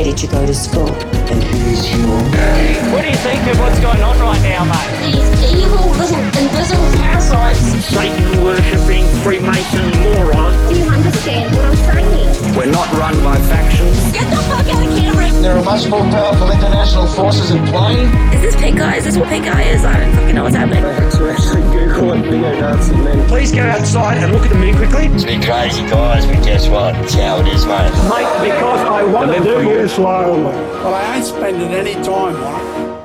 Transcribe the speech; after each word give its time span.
Where 0.00 0.08
did 0.08 0.22
you 0.22 0.28
go 0.30 0.46
to 0.46 0.54
school? 0.54 0.88
And 0.88 1.42
here's 1.44 1.90
your 1.92 2.00
name. 2.00 2.90
What 2.90 3.02
do 3.02 3.10
you 3.10 3.16
think 3.16 3.46
of 3.52 3.60
what's 3.60 3.78
going 3.80 4.00
on 4.00 4.18
right 4.18 4.40
now, 4.40 4.64
mate? 4.64 5.12
These 5.12 5.60
evil 5.60 5.90
little 5.90 6.24
invisible 6.40 6.90
parasites. 6.96 7.84
Satan 7.84 8.42
worshipping 8.42 9.04
Freemason 9.22 9.90
morons. 10.00 10.70
Do 10.70 10.78
you 10.78 10.88
understand 10.88 11.54
what 11.54 11.66
I'm 11.66 11.76
saying? 11.76 12.56
We're 12.56 12.72
not 12.72 12.90
run 12.92 13.22
by 13.22 13.36
factions. 13.48 14.12
Get 14.12 14.28
the 14.30 14.36
fuck 14.36 14.66
out 14.66 14.86
of 14.86 14.98
camera! 14.98 15.30
There 15.40 15.56
are 15.56 15.64
much 15.64 15.88
more 15.88 16.00
powerful 16.00 16.50
international 16.50 17.06
forces 17.06 17.50
in 17.52 17.64
play. 17.66 17.94
Is 18.34 18.42
this 18.42 18.56
pink 18.56 18.80
eye? 18.80 18.96
Is 18.96 19.04
this 19.04 19.16
what 19.16 19.28
pink 19.28 19.46
eye 19.46 19.62
is? 19.62 19.84
I 19.84 20.00
don't 20.00 20.14
fucking 20.14 20.34
know 20.34 20.42
what's 20.42 20.56
happening. 20.56 20.82
to 20.82 21.30
actually 21.30 21.62
Google 21.72 22.12
it, 22.12 22.30
neo-Nazi 22.30 22.94
men. 22.96 23.28
Please 23.28 23.52
go 23.52 23.62
outside 23.62 24.18
and 24.18 24.32
look 24.32 24.42
at 24.42 24.50
the 24.50 24.58
moon 24.58 24.76
quickly. 24.76 25.06
It's 25.06 25.24
been 25.24 25.42
crazy, 25.42 25.82
guys, 25.88 26.26
but 26.26 26.44
guess 26.44 26.68
what? 26.68 26.94
It's 26.96 27.14
how 27.14 27.40
it 27.40 27.48
is, 27.48 27.64
mate. 27.64 27.92
Mate, 28.10 28.52
because 28.52 28.80
I 28.80 29.04
want 29.04 29.32
to 29.32 29.42
do 29.42 29.70
it. 29.92 29.96
Well, 29.96 30.94
I 30.94 31.16
ain't 31.16 31.26
spending 31.26 31.72
any 31.72 31.94
time 31.94 32.36
on 32.36 32.60
it. 32.60 33.00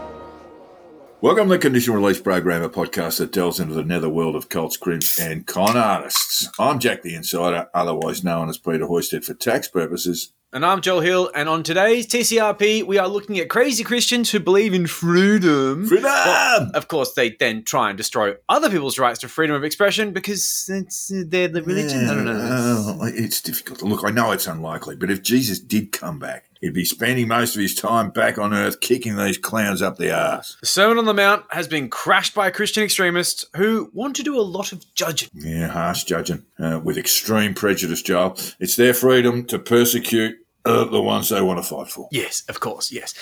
Welcome 1.21 1.47
to 1.47 1.55
the 1.55 1.59
Conditional 1.59 1.97
Release 1.97 2.19
Program, 2.19 2.61
a 2.61 2.69
podcast 2.69 3.17
that 3.17 3.31
delves 3.31 3.59
into 3.59 3.73
the 3.73 3.83
netherworld 3.83 4.35
of 4.35 4.49
cults, 4.49 4.77
crims, 4.77 5.17
and 5.17 5.47
con 5.47 5.75
artists. 5.75 6.47
I'm 6.59 6.77
Jack 6.77 7.01
the 7.01 7.15
Insider, 7.15 7.67
otherwise 7.73 8.23
known 8.23 8.49
as 8.49 8.59
Peter 8.59 8.85
Hoysted 8.85 9.23
for 9.23 9.33
tax 9.33 9.67
purposes. 9.67 10.33
And 10.53 10.65
I'm 10.65 10.79
Joel 10.81 11.01
Hill, 11.01 11.31
and 11.35 11.49
on 11.49 11.63
today's 11.63 12.07
TCRP, 12.07 12.83
we 12.83 12.97
are 12.97 13.09
looking 13.09 13.39
at 13.39 13.49
crazy 13.49 13.83
Christians 13.83 14.31
who 14.31 14.39
believe 14.39 14.73
in 14.73 14.87
freedom. 14.87 15.85
Freedom! 15.85 16.05
Well, 16.05 16.71
of 16.73 16.87
course, 16.87 17.13
they 17.13 17.31
then 17.31 17.63
try 17.63 17.89
and 17.89 17.97
destroy 17.97 18.35
other 18.47 18.69
people's 18.69 18.97
rights 18.99 19.19
to 19.19 19.27
freedom 19.27 19.55
of 19.55 19.65
expression 19.65 20.13
because 20.13 20.69
it's 20.71 21.11
uh, 21.11 21.23
their 21.27 21.49
the 21.49 21.61
religion. 21.63 22.07
I 22.07 22.13
don't 22.13 22.25
know. 22.25 22.99
It's 23.03 23.41
difficult. 23.41 23.79
To 23.79 23.85
look, 23.85 24.05
I 24.05 24.11
know 24.11 24.31
it's 24.31 24.47
unlikely, 24.47 24.95
but 24.95 25.11
if 25.11 25.23
Jesus 25.23 25.59
did 25.59 25.91
come 25.91 26.19
back, 26.19 26.45
he'd 26.61 26.73
be 26.73 26.85
spending 26.85 27.27
most 27.27 27.55
of 27.55 27.61
his 27.61 27.75
time 27.75 28.09
back 28.09 28.37
on 28.37 28.53
earth 28.53 28.79
kicking 28.79 29.15
these 29.15 29.37
clowns 29.37 29.81
up 29.81 29.97
the 29.97 30.11
arse. 30.11 30.57
The 30.61 30.67
Sermon 30.67 30.97
on 30.97 31.05
the 31.05 31.13
Mount 31.13 31.45
has 31.49 31.67
been 31.67 31.89
crashed 31.89 32.33
by 32.33 32.49
Christian 32.51 32.83
extremists 32.83 33.45
who 33.55 33.89
want 33.93 34.15
to 34.17 34.23
do 34.23 34.39
a 34.39 34.41
lot 34.41 34.71
of 34.71 34.83
judging. 34.93 35.29
Yeah, 35.33 35.67
harsh 35.67 36.03
judging 36.03 36.45
uh, 36.59 36.79
with 36.83 36.97
extreme 36.97 37.53
prejudice, 37.53 38.01
Joel. 38.01 38.37
It's 38.59 38.75
their 38.75 38.93
freedom 38.93 39.45
to 39.45 39.59
persecute 39.59 40.37
uh, 40.65 40.85
the 40.85 41.01
ones 41.01 41.29
they 41.29 41.41
want 41.41 41.59
to 41.59 41.63
fight 41.63 41.87
for. 41.87 42.09
Yes, 42.11 42.43
of 42.49 42.59
course, 42.59 42.91
yes. 42.91 43.13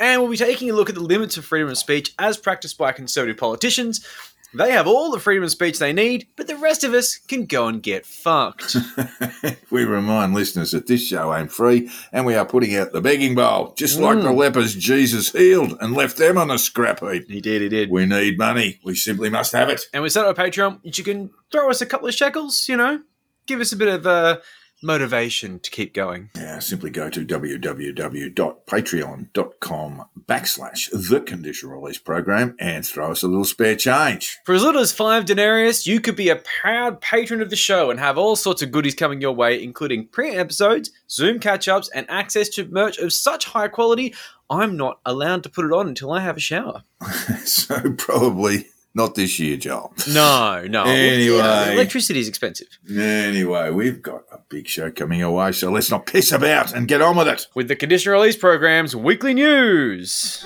And 0.00 0.20
we'll 0.20 0.30
be 0.30 0.36
taking 0.36 0.70
a 0.70 0.74
look 0.74 0.88
at 0.88 0.94
the 0.94 1.00
limits 1.00 1.36
of 1.36 1.44
freedom 1.44 1.68
of 1.68 1.78
speech 1.78 2.12
as 2.18 2.36
practiced 2.36 2.76
by 2.76 2.92
conservative 2.92 3.36
politicians. 3.36 4.04
They 4.54 4.72
have 4.72 4.86
all 4.86 5.10
the 5.10 5.20
freedom 5.20 5.44
of 5.44 5.50
speech 5.50 5.78
they 5.78 5.92
need, 5.92 6.28
but 6.36 6.46
the 6.46 6.56
rest 6.56 6.82
of 6.82 6.94
us 6.94 7.18
can 7.18 7.44
go 7.44 7.66
and 7.66 7.82
get 7.82 8.06
fucked. 8.06 8.76
we 9.70 9.84
remind 9.84 10.32
listeners 10.32 10.70
that 10.70 10.86
this 10.86 11.06
show 11.06 11.34
ain't 11.34 11.52
free 11.52 11.90
and 12.12 12.24
we 12.24 12.34
are 12.34 12.46
putting 12.46 12.74
out 12.74 12.92
the 12.92 13.02
begging 13.02 13.34
bowl, 13.34 13.74
just 13.76 14.00
like 14.00 14.20
the 14.22 14.32
lepers 14.32 14.74
Jesus 14.74 15.32
healed 15.32 15.76
and 15.80 15.94
left 15.94 16.16
them 16.16 16.38
on 16.38 16.50
a 16.50 16.58
scrap 16.58 17.00
heap. 17.00 17.28
he 17.28 17.40
did, 17.40 17.60
he 17.60 17.68
did. 17.68 17.90
We 17.90 18.06
need 18.06 18.38
money. 18.38 18.80
We 18.82 18.94
simply 18.94 19.28
must 19.28 19.52
have 19.52 19.68
it. 19.68 19.82
And 19.92 20.02
we 20.02 20.08
set 20.08 20.24
up 20.24 20.38
a 20.38 20.40
Patreon, 20.40 20.82
which 20.82 20.98
you 20.98 21.04
can 21.04 21.30
throw 21.52 21.68
us 21.68 21.82
a 21.82 21.86
couple 21.86 22.08
of 22.08 22.14
shekels, 22.14 22.68
you 22.68 22.76
know, 22.76 23.02
give 23.46 23.60
us 23.60 23.72
a 23.72 23.76
bit 23.76 23.88
of 23.88 24.06
uh, 24.06 24.38
motivation 24.82 25.60
to 25.60 25.70
keep 25.70 25.94
going. 25.94 26.30
Yeah, 26.36 26.58
simply 26.60 26.90
go 26.90 27.08
to 27.10 27.24
www.patreon.com 27.24 30.04
backslash 30.26 30.90
the 30.92 31.20
conditional 31.20 31.80
release 31.80 31.98
program 31.98 32.56
and 32.58 32.86
throw 32.86 33.12
us 33.12 33.22
a 33.22 33.28
little 33.28 33.44
spare 33.44 33.76
change. 33.76 34.38
For 34.44 34.54
as 34.54 34.62
little 34.62 34.80
as 34.80 34.92
five 34.92 35.24
denarius, 35.24 35.86
you 35.86 36.00
could 36.00 36.16
be 36.16 36.28
a 36.28 36.42
proud 36.60 37.00
patron 37.00 37.40
of 37.40 37.48
the 37.50 37.56
show 37.56 37.90
and 37.90 37.98
have 37.98 38.18
all 38.18 38.36
sorts 38.36 38.62
of 38.62 38.70
goodies 38.70 38.94
coming 38.94 39.20
your 39.20 39.32
way, 39.32 39.60
including 39.62 40.06
pre 40.08 40.30
episodes, 40.30 40.90
Zoom 41.10 41.40
catch 41.40 41.68
ups, 41.68 41.90
and 41.94 42.08
access 42.10 42.48
to 42.50 42.68
merch 42.68 42.98
of 42.98 43.12
such 43.12 43.46
high 43.46 43.68
quality, 43.68 44.14
I'm 44.50 44.76
not 44.76 45.00
allowed 45.04 45.42
to 45.42 45.50
put 45.50 45.66
it 45.66 45.72
on 45.72 45.88
until 45.88 46.12
I 46.12 46.20
have 46.20 46.36
a 46.36 46.40
shower. 46.40 46.84
so 47.44 47.94
probably 47.98 48.66
not 48.98 49.14
this 49.14 49.38
year, 49.38 49.56
Joel. 49.56 49.94
No, 50.12 50.66
no. 50.68 50.84
Anyway. 50.98 51.38
Yeah, 51.38 51.70
electricity 51.70 52.20
is 52.20 52.28
expensive. 52.28 52.66
Anyway, 52.90 53.70
we've 53.70 54.02
got 54.02 54.24
a 54.32 54.38
big 54.48 54.66
show 54.66 54.90
coming 54.90 55.22
our 55.22 55.30
way, 55.30 55.52
so 55.52 55.70
let's 55.70 55.90
not 55.90 56.06
piss 56.06 56.32
about 56.32 56.74
and 56.74 56.88
get 56.88 57.00
on 57.00 57.16
with 57.16 57.28
it. 57.28 57.46
With 57.54 57.68
the 57.68 57.76
conditional 57.76 58.18
release 58.20 58.36
program's 58.36 58.94
weekly 58.94 59.32
news. 59.32 60.44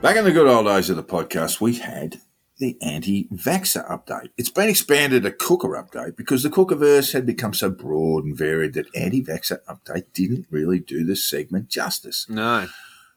Back 0.00 0.16
in 0.16 0.24
the 0.24 0.32
good 0.32 0.48
old 0.48 0.66
days 0.66 0.90
of 0.90 0.96
the 0.96 1.04
podcast, 1.04 1.60
we 1.60 1.74
had 1.76 2.20
the 2.58 2.76
anti-vaxxer 2.82 3.88
update. 3.90 4.30
It's 4.36 4.50
been 4.50 4.68
expanded 4.68 5.26
a 5.26 5.32
Cooker 5.32 5.68
update 5.68 6.16
because 6.16 6.42
the 6.42 6.50
Cookerverse 6.50 7.12
had 7.12 7.26
become 7.26 7.54
so 7.54 7.70
broad 7.70 8.24
and 8.24 8.36
varied 8.36 8.74
that 8.74 8.86
anti-vaxxer 8.94 9.58
update 9.68 10.12
didn't 10.12 10.46
really 10.50 10.78
do 10.78 11.04
the 11.04 11.16
segment 11.16 11.68
justice. 11.68 12.26
No. 12.28 12.68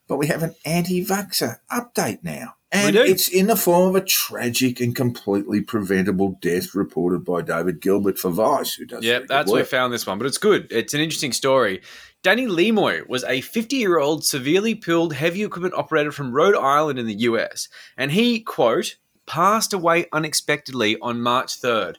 But 0.07 0.17
we 0.17 0.27
have 0.27 0.43
an 0.43 0.55
anti-vaxxer 0.65 1.57
update 1.71 2.23
now. 2.23 2.55
And 2.71 2.95
do. 2.95 3.01
it's 3.01 3.27
in 3.29 3.47
the 3.47 3.55
form 3.55 3.89
of 3.89 3.95
a 3.95 4.05
tragic 4.05 4.81
and 4.81 4.95
completely 4.95 5.61
preventable 5.61 6.37
death 6.41 6.75
reported 6.75 7.23
by 7.23 7.41
David 7.41 7.79
Gilbert 7.79 8.19
for 8.19 8.31
Vice, 8.31 8.73
who 8.73 8.85
does 8.85 9.01
good 9.01 9.27
that's 9.29 9.51
where 9.51 9.61
we 9.61 9.65
found 9.65 9.93
this 9.93 10.05
one, 10.05 10.17
but 10.17 10.27
it's 10.27 10.37
good. 10.37 10.67
It's 10.71 10.93
an 10.93 10.99
interesting 10.99 11.31
story. 11.31 11.81
Danny 12.21 12.47
Lemoi 12.47 13.07
was 13.07 13.23
a 13.23 13.41
50 13.41 13.75
year 13.75 13.99
old 13.99 14.25
severely 14.25 14.75
pilled 14.75 15.13
heavy 15.13 15.43
equipment 15.43 15.75
operator 15.75 16.11
from 16.11 16.33
Rhode 16.33 16.55
Island 16.55 16.99
in 16.99 17.05
the 17.05 17.13
US, 17.13 17.69
and 17.95 18.11
he, 18.11 18.41
quote, 18.41 18.97
passed 19.25 19.73
away 19.73 20.07
unexpectedly 20.11 20.97
on 21.01 21.21
March 21.21 21.59
3rd. 21.61 21.95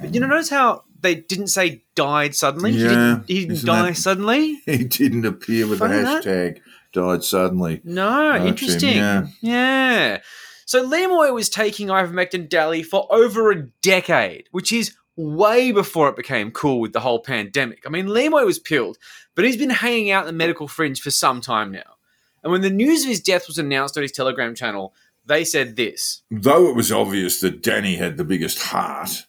But 0.00 0.14
you 0.14 0.20
know, 0.20 0.26
notice 0.26 0.50
how 0.50 0.84
they 1.00 1.14
didn't 1.14 1.48
say 1.48 1.82
died 1.94 2.34
suddenly? 2.34 2.72
He 2.72 2.82
Yeah, 2.82 2.88
didn't, 2.88 3.24
he 3.28 3.46
didn't 3.46 3.64
die 3.64 3.88
that- 3.90 3.96
suddenly? 3.96 4.60
He 4.66 4.84
didn't 4.84 5.24
appear 5.24 5.66
with 5.66 5.78
the 5.78 5.86
Funny 5.88 6.02
that. 6.02 6.24
hashtag 6.24 6.60
died 6.92 7.24
suddenly. 7.24 7.80
No, 7.84 8.32
That's 8.32 8.42
him, 8.42 8.48
interesting. 8.48 8.96
yeah. 8.96 9.26
yeah. 9.40 10.18
So 10.66 10.86
Lemoi 10.88 11.32
was 11.32 11.48
taking 11.48 11.88
ivermectin 11.88 12.48
daily 12.48 12.82
for 12.82 13.06
over 13.10 13.50
a 13.52 13.62
decade, 13.82 14.48
which 14.50 14.72
is 14.72 14.94
way 15.16 15.72
before 15.72 16.08
it 16.08 16.16
became 16.16 16.50
cool 16.50 16.80
with 16.80 16.92
the 16.92 17.00
whole 17.00 17.20
pandemic. 17.20 17.84
I 17.86 17.88
mean, 17.88 18.06
Lemoi 18.06 18.44
was 18.44 18.58
pilled, 18.58 18.98
but 19.34 19.44
he's 19.44 19.56
been 19.56 19.70
hanging 19.70 20.10
out 20.10 20.22
in 20.22 20.26
the 20.26 20.32
medical 20.36 20.68
fringe 20.68 21.00
for 21.00 21.10
some 21.10 21.40
time 21.40 21.70
now. 21.72 21.94
And 22.42 22.52
when 22.52 22.60
the 22.62 22.70
news 22.70 23.02
of 23.02 23.08
his 23.08 23.20
death 23.20 23.46
was 23.46 23.58
announced 23.58 23.96
on 23.96 24.02
his 24.02 24.12
Telegram 24.12 24.54
channel, 24.54 24.92
they 25.26 25.44
said 25.44 25.76
this. 25.76 26.22
Though 26.30 26.68
it 26.68 26.76
was 26.76 26.90
obvious 26.92 27.40
that 27.40 27.62
Danny 27.62 27.96
had 27.96 28.16
the 28.16 28.24
biggest 28.24 28.58
heart, 28.60 29.26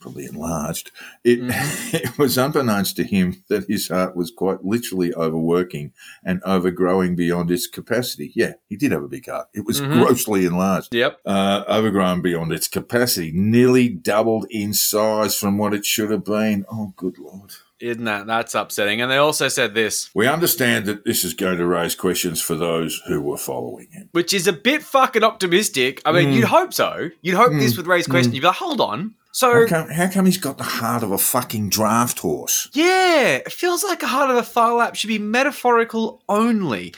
probably 0.00 0.26
enlarged, 0.26 0.90
it, 1.24 1.40
Mm-hmm. 1.40 1.96
it 1.96 2.18
was 2.18 2.36
unbeknownst 2.36 2.96
to 2.96 3.04
him 3.04 3.42
that 3.48 3.64
his 3.68 3.88
heart 3.88 4.14
was 4.14 4.30
quite 4.30 4.62
literally 4.64 5.14
overworking 5.14 5.92
and 6.22 6.42
overgrowing 6.44 7.16
beyond 7.16 7.50
its 7.50 7.66
capacity. 7.66 8.30
Yeah, 8.34 8.52
he 8.68 8.76
did 8.76 8.92
have 8.92 9.02
a 9.02 9.08
big 9.08 9.26
heart. 9.30 9.48
It 9.54 9.64
was 9.64 9.80
Mhm. 9.80 9.92
grossly 9.92 10.44
enlarged. 10.44 10.94
Yep. 10.94 11.20
Uh, 11.24 11.64
overgrown 11.68 12.20
beyond 12.20 12.52
its 12.52 12.68
capacity, 12.68 13.32
nearly 13.34 13.88
doubled 13.88 14.46
in 14.50 14.74
size 14.74 15.34
from 15.36 15.56
what 15.58 15.72
it 15.72 15.86
should 15.86 16.10
have 16.10 16.24
been. 16.24 16.66
Oh, 16.70 16.92
good 16.96 17.18
lord. 17.18 17.52
Isn't 17.84 18.04
that 18.04 18.26
that's 18.26 18.54
upsetting? 18.54 19.00
And 19.02 19.10
they 19.10 19.16
also 19.18 19.48
said 19.48 19.74
this, 19.74 20.10
We 20.14 20.26
understand 20.26 20.86
that 20.86 21.04
this 21.04 21.22
is 21.24 21.34
going 21.34 21.58
to 21.58 21.66
raise 21.66 21.94
questions 21.94 22.40
for 22.40 22.54
those 22.54 23.02
who 23.06 23.20
were 23.20 23.36
following 23.36 23.88
him. 23.90 24.08
which 24.12 24.32
is 24.32 24.46
a 24.46 24.52
bit 24.52 24.82
fucking 24.82 25.22
optimistic. 25.24 26.00
I 26.04 26.12
mean, 26.12 26.28
Mm. 26.28 26.34
you'd 26.36 26.44
hope 26.44 26.72
so. 26.72 27.10
You'd 27.22 27.36
hope 27.36 27.52
this 27.52 27.76
would 27.76 27.86
raise 27.86 28.06
questions. 28.06 28.34
You'd 28.34 28.40
be 28.40 28.46
like, 28.46 28.56
hold 28.56 28.80
on. 28.80 29.14
So 29.32 29.52
How 29.52 29.66
come, 29.66 29.90
how 29.90 30.08
come 30.08 30.26
he's 30.26 30.38
got 30.38 30.58
the 30.58 30.64
heart 30.64 31.02
of 31.02 31.10
a 31.10 31.18
fucking 31.18 31.68
draft 31.68 32.20
horse? 32.20 32.68
Yeah, 32.72 33.36
it 33.44 33.50
feels 33.52 33.82
like 33.82 34.02
a 34.02 34.06
heart 34.06 34.30
of 34.30 34.36
a 34.36 34.44
Phar 34.44 34.74
Lap 34.74 34.94
should 34.94 35.08
be 35.08 35.18
metaphorical 35.18 36.22
only. 36.28 36.94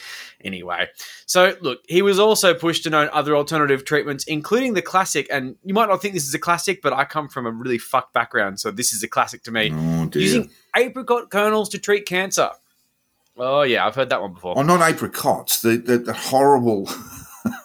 Anyway, 0.46 0.86
so 1.26 1.56
look, 1.60 1.80
he 1.88 2.02
was 2.02 2.20
also 2.20 2.54
pushed 2.54 2.84
to 2.84 2.90
know 2.90 3.06
other 3.12 3.34
alternative 3.34 3.84
treatments, 3.84 4.24
including 4.24 4.74
the 4.74 4.82
classic. 4.82 5.26
And 5.30 5.56
you 5.64 5.74
might 5.74 5.88
not 5.88 6.00
think 6.00 6.14
this 6.14 6.26
is 6.26 6.34
a 6.34 6.38
classic, 6.38 6.82
but 6.82 6.92
I 6.92 7.04
come 7.04 7.28
from 7.28 7.46
a 7.46 7.50
really 7.50 7.78
fucked 7.78 8.14
background, 8.14 8.60
so 8.60 8.70
this 8.70 8.92
is 8.92 9.02
a 9.02 9.08
classic 9.08 9.42
to 9.44 9.50
me. 9.50 9.72
Oh. 9.74 10.08
Using 10.14 10.50
apricot 10.76 11.30
kernels 11.30 11.68
to 11.70 11.78
treat 11.78 12.06
cancer. 12.06 12.50
Oh 13.36 13.62
yeah, 13.62 13.86
I've 13.86 13.96
heard 13.96 14.10
that 14.10 14.22
one 14.22 14.34
before. 14.34 14.54
Oh, 14.56 14.62
not 14.62 14.80
apricots. 14.80 15.60
The 15.60 15.76
the, 15.76 15.98
the 15.98 16.12
horrible. 16.12 16.88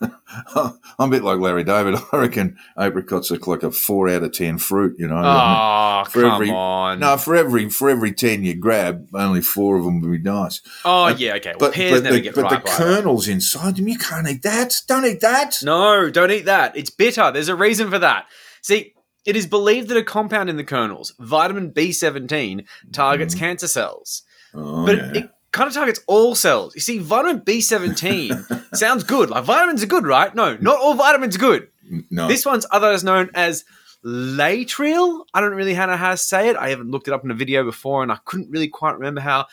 I'm 0.01 0.74
a 0.98 1.07
bit 1.09 1.24
like 1.24 1.39
Larry 1.39 1.63
David. 1.63 1.95
I 2.12 2.18
reckon 2.18 2.57
apricots 2.77 3.31
are 3.31 3.38
like 3.38 3.63
a 3.63 3.71
four 3.71 4.09
out 4.09 4.24
of 4.24 4.31
ten 4.33 4.57
fruit. 4.57 4.95
You 4.98 5.07
know. 5.07 5.21
Oh, 5.24 6.03
For 6.09 6.21
come 6.21 6.33
every- 6.33 6.50
on. 6.51 7.00
No, 7.00 7.18
for 7.18 7.36
every 7.36 7.69
for 7.69 7.89
every 7.89 8.12
ten 8.12 8.44
you 8.44 8.56
grab, 8.56 9.07
only 9.13 9.42
four 9.42 9.77
of 9.77 9.86
them 9.86 10.01
would 10.01 10.12
be 10.12 10.18
nice. 10.18 10.62
oh 10.86 11.06
Uh, 11.06 11.15
yeah, 11.18 11.36
okay. 11.36 11.51
Well, 11.59 11.69
But 11.69 11.74
pears 11.74 12.00
but, 12.00 12.03
never 12.03 12.15
the, 12.15 12.21
get 12.21 12.36
but 12.36 12.44
ripe. 12.44 12.63
the 12.65 12.69
kernels 12.71 13.27
inside 13.27 13.77
them, 13.77 13.88
you 13.88 13.98
can't 13.98 14.27
eat 14.27 14.44
that. 14.44 14.81
Don't 14.88 15.06
eat 15.06 15.21
that. 15.21 15.57
No, 15.63 16.09
don't 16.09 16.31
eat 16.31 16.45
that. 16.45 16.75
It's 16.75 16.89
bitter. 16.89 17.31
There's 17.31 17.50
a 17.50 17.56
reason 17.56 17.89
for 17.89 18.00
that. 18.00 18.25
See, 18.62 18.94
it 19.25 19.36
is 19.36 19.45
believed 19.45 19.89
that 19.89 19.98
a 19.98 20.03
compound 20.03 20.50
in 20.50 20.57
the 20.57 20.63
kernels, 20.63 21.13
vitamin 21.19 21.71
B17, 21.71 22.65
targets 22.92 23.36
cancer 23.36 23.68
cells. 23.68 24.24
Oh, 24.53 24.86
but 24.86 24.98
yeah. 24.98 25.12
it 25.15 25.31
kind 25.51 25.68
of 25.68 25.74
targets 25.74 26.00
all 26.07 26.33
cells. 26.36 26.74
You 26.75 26.81
see, 26.81 26.98
vitamin 27.00 27.42
B17 27.42 28.75
sounds 28.75 29.03
good. 29.03 29.30
Like 29.30 29.44
vitamins 29.44 29.83
are 29.83 29.88
good, 29.88 30.06
right? 30.06 30.33
No, 30.33 30.57
not 30.62 30.80
all 30.80 30.94
vitamins 30.95 31.36
are 31.36 31.39
good. 31.39 31.68
No. 32.09 32.27
This 32.27 32.45
one's 32.45 32.65
otherwise 32.71 33.03
known 33.03 33.30
as 33.33 33.65
laetrile. 34.06 35.25
I 35.33 35.42
don't 35.42 35.53
really 35.53 35.74
know 35.74 35.95
how 35.98 36.12
to 36.12 36.18
say 36.18 36.50
it. 36.50 36.56
I 36.57 36.69
haven't 36.69 36.92
looked 36.92 37.07
it 37.07 37.13
up 37.13 37.24
in 37.24 37.31
a 37.31 37.36
video 37.36 37.63
before, 37.63 38.03
and 38.03 38.12
I 38.12 38.18
couldn't 38.25 38.50
really 38.50 38.68
quite 38.68 38.94
remember 38.95 39.21
how. 39.21 39.48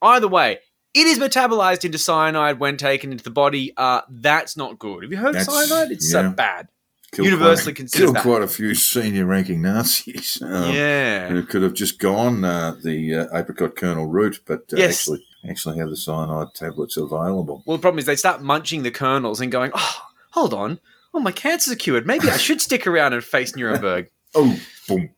Either 0.00 0.28
way, 0.28 0.58
it 0.94 1.06
is 1.06 1.18
metabolized 1.18 1.84
into 1.84 1.98
cyanide 1.98 2.58
when 2.58 2.76
taken 2.76 3.12
into 3.12 3.24
the 3.24 3.30
body. 3.30 3.72
Uh, 3.76 4.02
that's 4.10 4.56
not 4.56 4.78
good. 4.78 5.02
Have 5.04 5.12
you 5.12 5.18
heard 5.18 5.36
of 5.36 5.46
That's- 5.46 5.68
cyanide? 5.68 5.90
It's 5.92 6.12
yeah. 6.12 6.20
uh, 6.20 6.30
bad. 6.30 6.68
Killed 7.12 7.26
universally 7.26 7.72
quite, 7.72 7.76
considered 7.76 8.04
killed 8.04 8.16
that. 8.16 8.22
quite 8.22 8.42
a 8.42 8.48
few 8.48 8.74
senior 8.74 9.26
ranking 9.26 9.60
Nazis. 9.60 10.40
Um, 10.42 10.72
yeah. 10.74 11.28
Who 11.28 11.42
could 11.44 11.62
have 11.62 11.74
just 11.74 11.98
gone 11.98 12.42
uh, 12.42 12.74
the 12.82 13.14
uh, 13.14 13.38
apricot 13.38 13.76
kernel 13.76 14.06
route, 14.06 14.40
but 14.46 14.60
uh, 14.72 14.76
Yes. 14.78 15.00
actually 15.02 15.24
actually 15.48 15.78
have 15.78 15.90
the 15.90 15.96
cyanide 15.96 16.54
tablets 16.54 16.96
available. 16.96 17.62
Well, 17.66 17.76
the 17.76 17.80
problem 17.82 17.98
is 17.98 18.06
they 18.06 18.16
start 18.16 18.42
munching 18.42 18.82
the 18.82 18.90
kernels 18.90 19.40
and 19.40 19.50
going, 19.52 19.70
oh, 19.74 20.02
hold 20.30 20.54
on. 20.54 20.78
Oh, 21.14 21.20
my 21.20 21.32
cancer's 21.32 21.74
cured. 21.76 22.06
Maybe 22.06 22.30
I 22.30 22.36
should 22.36 22.60
stick 22.60 22.86
around 22.86 23.12
and 23.12 23.22
face 23.24 23.54
Nuremberg. 23.56 24.08
Oh, 24.34 24.58
boom, 24.88 25.10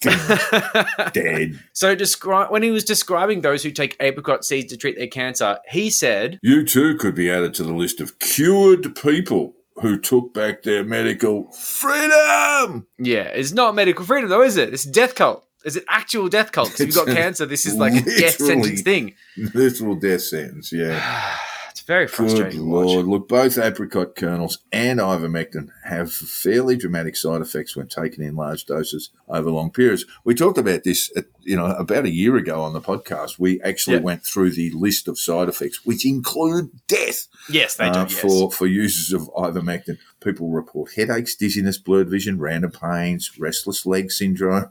dead. 1.12 1.58
so, 1.74 1.94
descri- 1.94 2.50
when 2.50 2.62
he 2.62 2.70
was 2.70 2.84
describing 2.84 3.42
those 3.42 3.62
who 3.62 3.70
take 3.70 3.96
apricot 4.00 4.46
seeds 4.46 4.72
to 4.72 4.78
treat 4.78 4.96
their 4.96 5.06
cancer, 5.08 5.58
he 5.68 5.90
said, 5.90 6.38
You 6.42 6.64
too 6.64 6.96
could 6.96 7.14
be 7.14 7.30
added 7.30 7.52
to 7.54 7.64
the 7.64 7.74
list 7.74 8.00
of 8.00 8.18
cured 8.18 8.96
people 8.96 9.54
who 9.82 9.98
took 9.98 10.32
back 10.32 10.62
their 10.62 10.84
medical 10.84 11.50
freedom. 11.52 12.86
Yeah, 12.98 13.24
it's 13.24 13.52
not 13.52 13.74
medical 13.74 14.04
freedom 14.04 14.30
though, 14.30 14.42
is 14.42 14.56
it? 14.56 14.72
It's 14.72 14.86
a 14.86 14.90
death 14.90 15.14
cult. 15.14 15.46
It's 15.64 15.76
it 15.76 15.84
actual 15.88 16.28
death 16.28 16.52
cult. 16.52 16.78
if 16.80 16.86
you've 16.86 16.94
got 16.94 17.06
cancer, 17.08 17.46
this 17.46 17.66
is 17.66 17.76
like 17.76 17.94
a 17.94 18.02
death 18.04 18.36
sentence 18.36 18.82
thing. 18.82 19.14
Literal 19.36 19.94
death 19.96 20.22
sentence, 20.22 20.72
yeah. 20.72 21.36
It's 21.72 21.80
very 21.80 22.04
Good 22.04 22.12
frustrating 22.14 22.68
watch. 22.68 22.86
lord. 22.86 23.06
Look, 23.06 23.28
both 23.28 23.56
apricot 23.56 24.14
kernels 24.14 24.58
and 24.72 25.00
ivermectin 25.00 25.70
have 25.84 26.12
fairly 26.12 26.76
dramatic 26.76 27.16
side 27.16 27.40
effects 27.40 27.74
when 27.74 27.86
taken 27.88 28.22
in 28.22 28.36
large 28.36 28.66
doses 28.66 29.08
over 29.26 29.50
long 29.50 29.70
periods. 29.70 30.04
We 30.22 30.34
talked 30.34 30.58
about 30.58 30.84
this, 30.84 31.10
at, 31.16 31.24
you 31.40 31.56
know, 31.56 31.64
about 31.66 32.04
a 32.04 32.10
year 32.10 32.36
ago 32.36 32.60
on 32.60 32.74
the 32.74 32.80
podcast. 32.82 33.38
We 33.38 33.58
actually 33.62 33.96
Yeah. 33.96 34.02
went 34.02 34.22
through 34.22 34.50
the 34.50 34.70
list 34.72 35.08
of 35.08 35.18
side 35.18 35.48
effects, 35.48 35.80
which 35.86 36.04
include 36.04 36.70
death 36.88 37.26
Yes, 37.48 37.74
they 37.76 37.90
do. 37.90 38.00
uh, 38.00 38.06
yes. 38.08 38.18
for, 38.20 38.52
for 38.52 38.66
users 38.66 39.12
of 39.14 39.30
ivermectin. 39.34 39.96
People 40.22 40.50
report 40.50 40.92
headaches, 40.92 41.34
dizziness, 41.34 41.78
blurred 41.78 42.10
vision, 42.10 42.38
random 42.38 42.70
pains, 42.70 43.38
restless 43.38 43.86
leg 43.86 44.12
syndrome. 44.12 44.70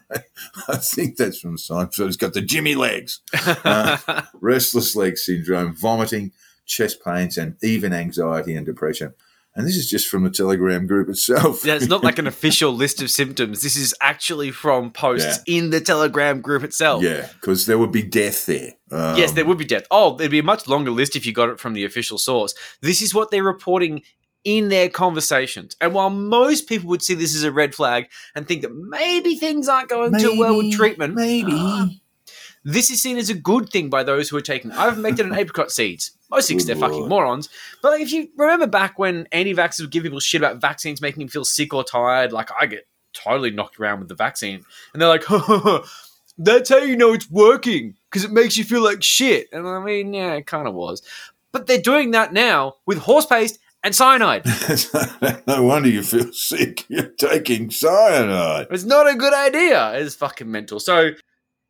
I 0.68 0.76
think 0.76 1.16
that's 1.16 1.38
from 1.40 1.56
Seinfeld. 1.56 2.06
He's 2.06 2.16
got 2.16 2.34
the 2.34 2.40
Jimmy 2.42 2.74
legs. 2.74 3.20
Uh, 3.64 4.22
restless 4.40 4.96
leg 4.96 5.16
syndrome, 5.18 5.74
vomiting, 5.74 6.32
chest 6.66 7.04
pains, 7.04 7.36
and 7.38 7.56
even 7.62 7.92
anxiety 7.92 8.54
and 8.54 8.66
depression. 8.66 9.14
And 9.54 9.66
this 9.66 9.76
is 9.76 9.88
just 9.90 10.08
from 10.08 10.24
the 10.24 10.30
Telegram 10.30 10.86
group 10.86 11.08
itself. 11.10 11.64
Yeah, 11.64 11.74
it's 11.74 11.86
not 11.86 12.02
like 12.02 12.18
an 12.18 12.26
official 12.34 12.72
list 12.72 13.02
of 13.02 13.10
symptoms. 13.10 13.60
This 13.62 13.76
is 13.76 13.94
actually 14.00 14.50
from 14.50 14.90
posts 14.90 15.40
in 15.46 15.70
the 15.70 15.80
Telegram 15.80 16.40
group 16.40 16.62
itself. 16.64 17.02
yeah, 17.02 17.28
because 17.34 17.66
there 17.66 17.76
would 17.78 17.92
be 17.92 18.02
death 18.02 18.46
there. 18.46 18.72
Um, 18.90 19.16
Yes, 19.18 19.32
there 19.32 19.44
would 19.44 19.58
be 19.58 19.64
death. 19.66 19.86
Oh, 19.90 20.16
there'd 20.16 20.30
be 20.30 20.38
a 20.38 20.42
much 20.42 20.66
longer 20.68 20.90
list 20.90 21.16
if 21.16 21.26
you 21.26 21.32
got 21.32 21.50
it 21.50 21.60
from 21.60 21.74
the 21.74 21.84
official 21.84 22.16
source. 22.18 22.54
This 22.80 23.02
is 23.02 23.14
what 23.14 23.30
they're 23.30 23.42
reporting 23.44 24.02
in 24.44 24.68
their 24.68 24.88
conversations. 24.88 25.76
And 25.80 25.94
while 25.94 26.10
most 26.10 26.68
people 26.68 26.88
would 26.88 27.02
see 27.02 27.14
this 27.14 27.34
as 27.34 27.44
a 27.44 27.52
red 27.52 27.74
flag 27.74 28.08
and 28.34 28.46
think 28.46 28.62
that 28.62 28.74
maybe 28.74 29.36
things 29.36 29.68
aren't 29.68 29.88
going 29.88 30.18
too 30.18 30.38
well 30.38 30.56
with 30.56 30.72
treatment, 30.72 31.14
Maybe. 31.14 31.52
Uh, 31.54 31.86
this 32.64 32.90
is 32.90 33.02
seen 33.02 33.18
as 33.18 33.28
a 33.28 33.34
good 33.34 33.70
thing 33.70 33.90
by 33.90 34.04
those 34.04 34.28
who 34.28 34.36
are 34.36 34.42
taking 34.42 34.70
ivermectin 34.70 35.20
and 35.20 35.34
apricot 35.34 35.72
seeds. 35.72 36.12
Mostly 36.30 36.54
because 36.54 36.66
they're 36.66 36.76
fucking 36.76 37.08
morons. 37.08 37.48
But 37.82 37.92
like, 37.92 38.00
if 38.00 38.12
you 38.12 38.28
remember 38.36 38.66
back 38.66 38.98
when 38.98 39.26
anti-vaxxers 39.32 39.80
would 39.80 39.90
give 39.90 40.04
people 40.04 40.20
shit 40.20 40.40
about 40.40 40.60
vaccines 40.60 41.02
making 41.02 41.20
them 41.20 41.28
feel 41.28 41.44
sick 41.44 41.74
or 41.74 41.84
tired, 41.84 42.32
like 42.32 42.50
I 42.58 42.66
get 42.66 42.86
totally 43.12 43.50
knocked 43.50 43.78
around 43.78 43.98
with 43.98 44.08
the 44.08 44.14
vaccine, 44.14 44.64
and 44.92 45.02
they're 45.02 45.08
like, 45.08 45.24
"That's 46.38 46.70
how 46.70 46.78
you 46.78 46.96
know 46.96 47.12
it's 47.12 47.30
working 47.30 47.96
because 48.10 48.24
it 48.24 48.32
makes 48.32 48.56
you 48.56 48.64
feel 48.64 48.82
like 48.82 49.02
shit." 49.02 49.48
And 49.52 49.68
I 49.68 49.84
mean, 49.84 50.14
yeah, 50.14 50.32
it 50.32 50.46
kind 50.46 50.66
of 50.66 50.72
was. 50.72 51.02
But 51.50 51.66
they're 51.66 51.78
doing 51.78 52.12
that 52.12 52.32
now 52.32 52.76
with 52.86 52.96
horse 52.96 53.26
paste 53.26 53.58
and 53.84 53.94
cyanide. 53.94 54.44
no 55.46 55.62
wonder 55.62 55.88
you 55.88 56.02
feel 56.02 56.32
sick. 56.32 56.84
You're 56.88 57.08
taking 57.18 57.70
cyanide. 57.70 58.68
It's 58.70 58.84
not 58.84 59.08
a 59.08 59.14
good 59.16 59.34
idea. 59.34 59.92
It's 59.94 60.14
fucking 60.14 60.50
mental. 60.50 60.78
So 60.80 61.10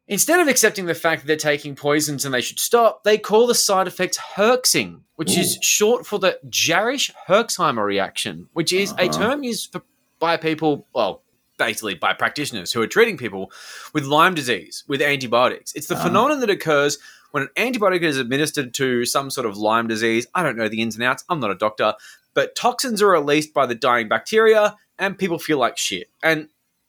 instead 0.09 0.41
of 0.41 0.49
accepting 0.49 0.87
the 0.87 0.95
fact 0.95 1.23
that 1.23 1.27
they're 1.27 1.37
taking 1.37 1.75
poisons 1.75 2.25
and 2.25 2.35
they 2.35 2.41
should 2.43 2.59
stop, 2.61 3.05
they 3.05 3.19
call 3.19 3.47
the 3.47 3.55
side 3.55 3.87
effects 3.87 4.19
herxing, 4.37 5.01
which 5.17 5.37
is 5.39 5.59
short 5.63 6.07
for 6.07 6.19
the 6.19 6.39
Jarisch-Herxheimer 6.49 7.85
reaction, 7.85 8.49
which 8.53 8.73
is 8.73 8.93
a 8.93 9.09
Uh-huh. 9.09 9.19
term 9.19 9.43
used 9.45 9.73
for, 9.73 9.83
by 10.19 10.37
people, 10.37 10.87
well, 10.95 11.23
basically 11.59 11.95
by 11.95 12.13
practitioners 12.13 12.73
who 12.73 12.81
are 12.83 12.87
treating 12.87 13.17
people 13.17 13.53
with 13.93 14.05
Lyme 14.05 14.35
disease 14.35 14.85
with 14.89 15.01
antibiotics. 15.01 15.73
It's 15.75 15.87
the 15.87 15.97
Ah. 15.97 16.03
phenomenon 16.03 16.41
that 16.41 16.51
occurs 16.51 16.99
when 17.33 17.43
an 17.43 17.73
antibiotic 17.73 18.03
is 18.03 18.19
administered 18.19 18.73
to 18.75 19.05
some 19.05 19.31
sort 19.31 19.47
of 19.47 19.57
Lyme 19.57 19.89
disease. 19.89 20.27
I 20.35 20.43
don't 20.43 20.57
know 20.57 20.69
the 20.69 20.81
ins 20.81 20.95
and 20.95 21.05
outs. 21.05 21.25
I'm 21.29 21.41
not 21.41 21.51
a 21.51 21.57
doctor, 21.57 21.95
but 22.35 22.55
toxins 22.55 23.03
are 23.03 23.09
released 23.09 23.53
by 23.53 23.67
the 23.67 23.75
dying 23.75 24.09
bacteria 24.09 24.77
and 24.99 25.19
people 25.19 25.39
feel 25.39 25.59
like 25.59 25.77
shit. 25.77 26.09
And 26.23 26.49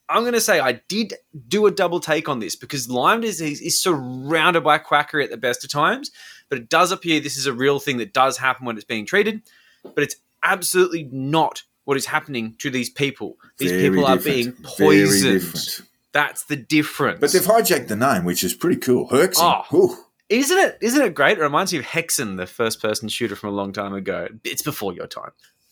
I'm 0.10 0.24
going 0.24 0.34
to 0.34 0.42
say 0.42 0.60
I 0.60 0.74
did 0.74 1.16
do 1.48 1.66
a 1.66 1.72
double 1.72 2.00
take 2.00 2.30
on 2.30 2.40
this 2.40 2.56
because 2.56 2.90
Lyme 2.90 3.22
disease 3.22 3.62
is 3.62 3.80
surrounded 3.80 4.64
by 4.64 4.78
quackery 4.78 5.24
at 5.24 5.32
the 5.32 5.38
best 5.38 5.64
of 5.64 5.72
times, 5.72 6.12
but 6.50 6.58
it 6.58 6.70
does 6.70 6.92
appear 6.92 7.20
this 7.20 7.38
is 7.38 7.48
a 7.48 7.54
real 7.54 7.80
thing 7.80 7.98
that 7.98 8.14
does 8.14 8.38
happen 8.38 8.66
when 8.66 8.76
it's 8.76 8.86
being 8.86 9.06
treated, 9.06 9.42
but 9.84 10.04
it's 10.04 10.18
absolutely 10.44 11.10
not 11.12 11.64
what 11.86 11.98
is 11.98 12.06
happening 12.06 12.56
to 12.60 12.70
these 12.70 12.90
people. 12.90 13.38
These 13.58 13.72
Very 13.72 13.90
people 13.90 14.06
are 14.06 14.18
different. 14.18 14.62
being 14.62 14.76
poisoned. 14.78 15.88
That's 16.12 16.46
the 16.46 16.56
difference. 16.58 17.20
But 17.20 17.32
they've 17.32 17.42
hijacked 17.42 17.88
the 17.88 17.96
name, 17.96 18.24
which 18.24 18.44
is 18.44 18.54
pretty 18.54 18.80
cool. 18.80 19.08
Herxing. 19.10 19.66
Oh. 19.72 20.06
Isn't 20.34 20.58
it? 20.58 20.78
Isn't 20.82 21.02
it 21.06 21.14
great? 21.14 21.38
It 21.38 21.42
reminds 21.42 21.72
me 21.74 21.80
of 21.80 21.86
Hexen, 21.86 22.38
the 22.38 22.48
first-person 22.48 23.08
shooter 23.10 23.36
from 23.36 23.50
a 23.50 23.54
long 23.54 23.72
time 23.72 23.94
ago. 23.94 24.28
It's 24.44 24.64
before 24.64 24.92
your 24.94 25.06
time. 25.06 25.30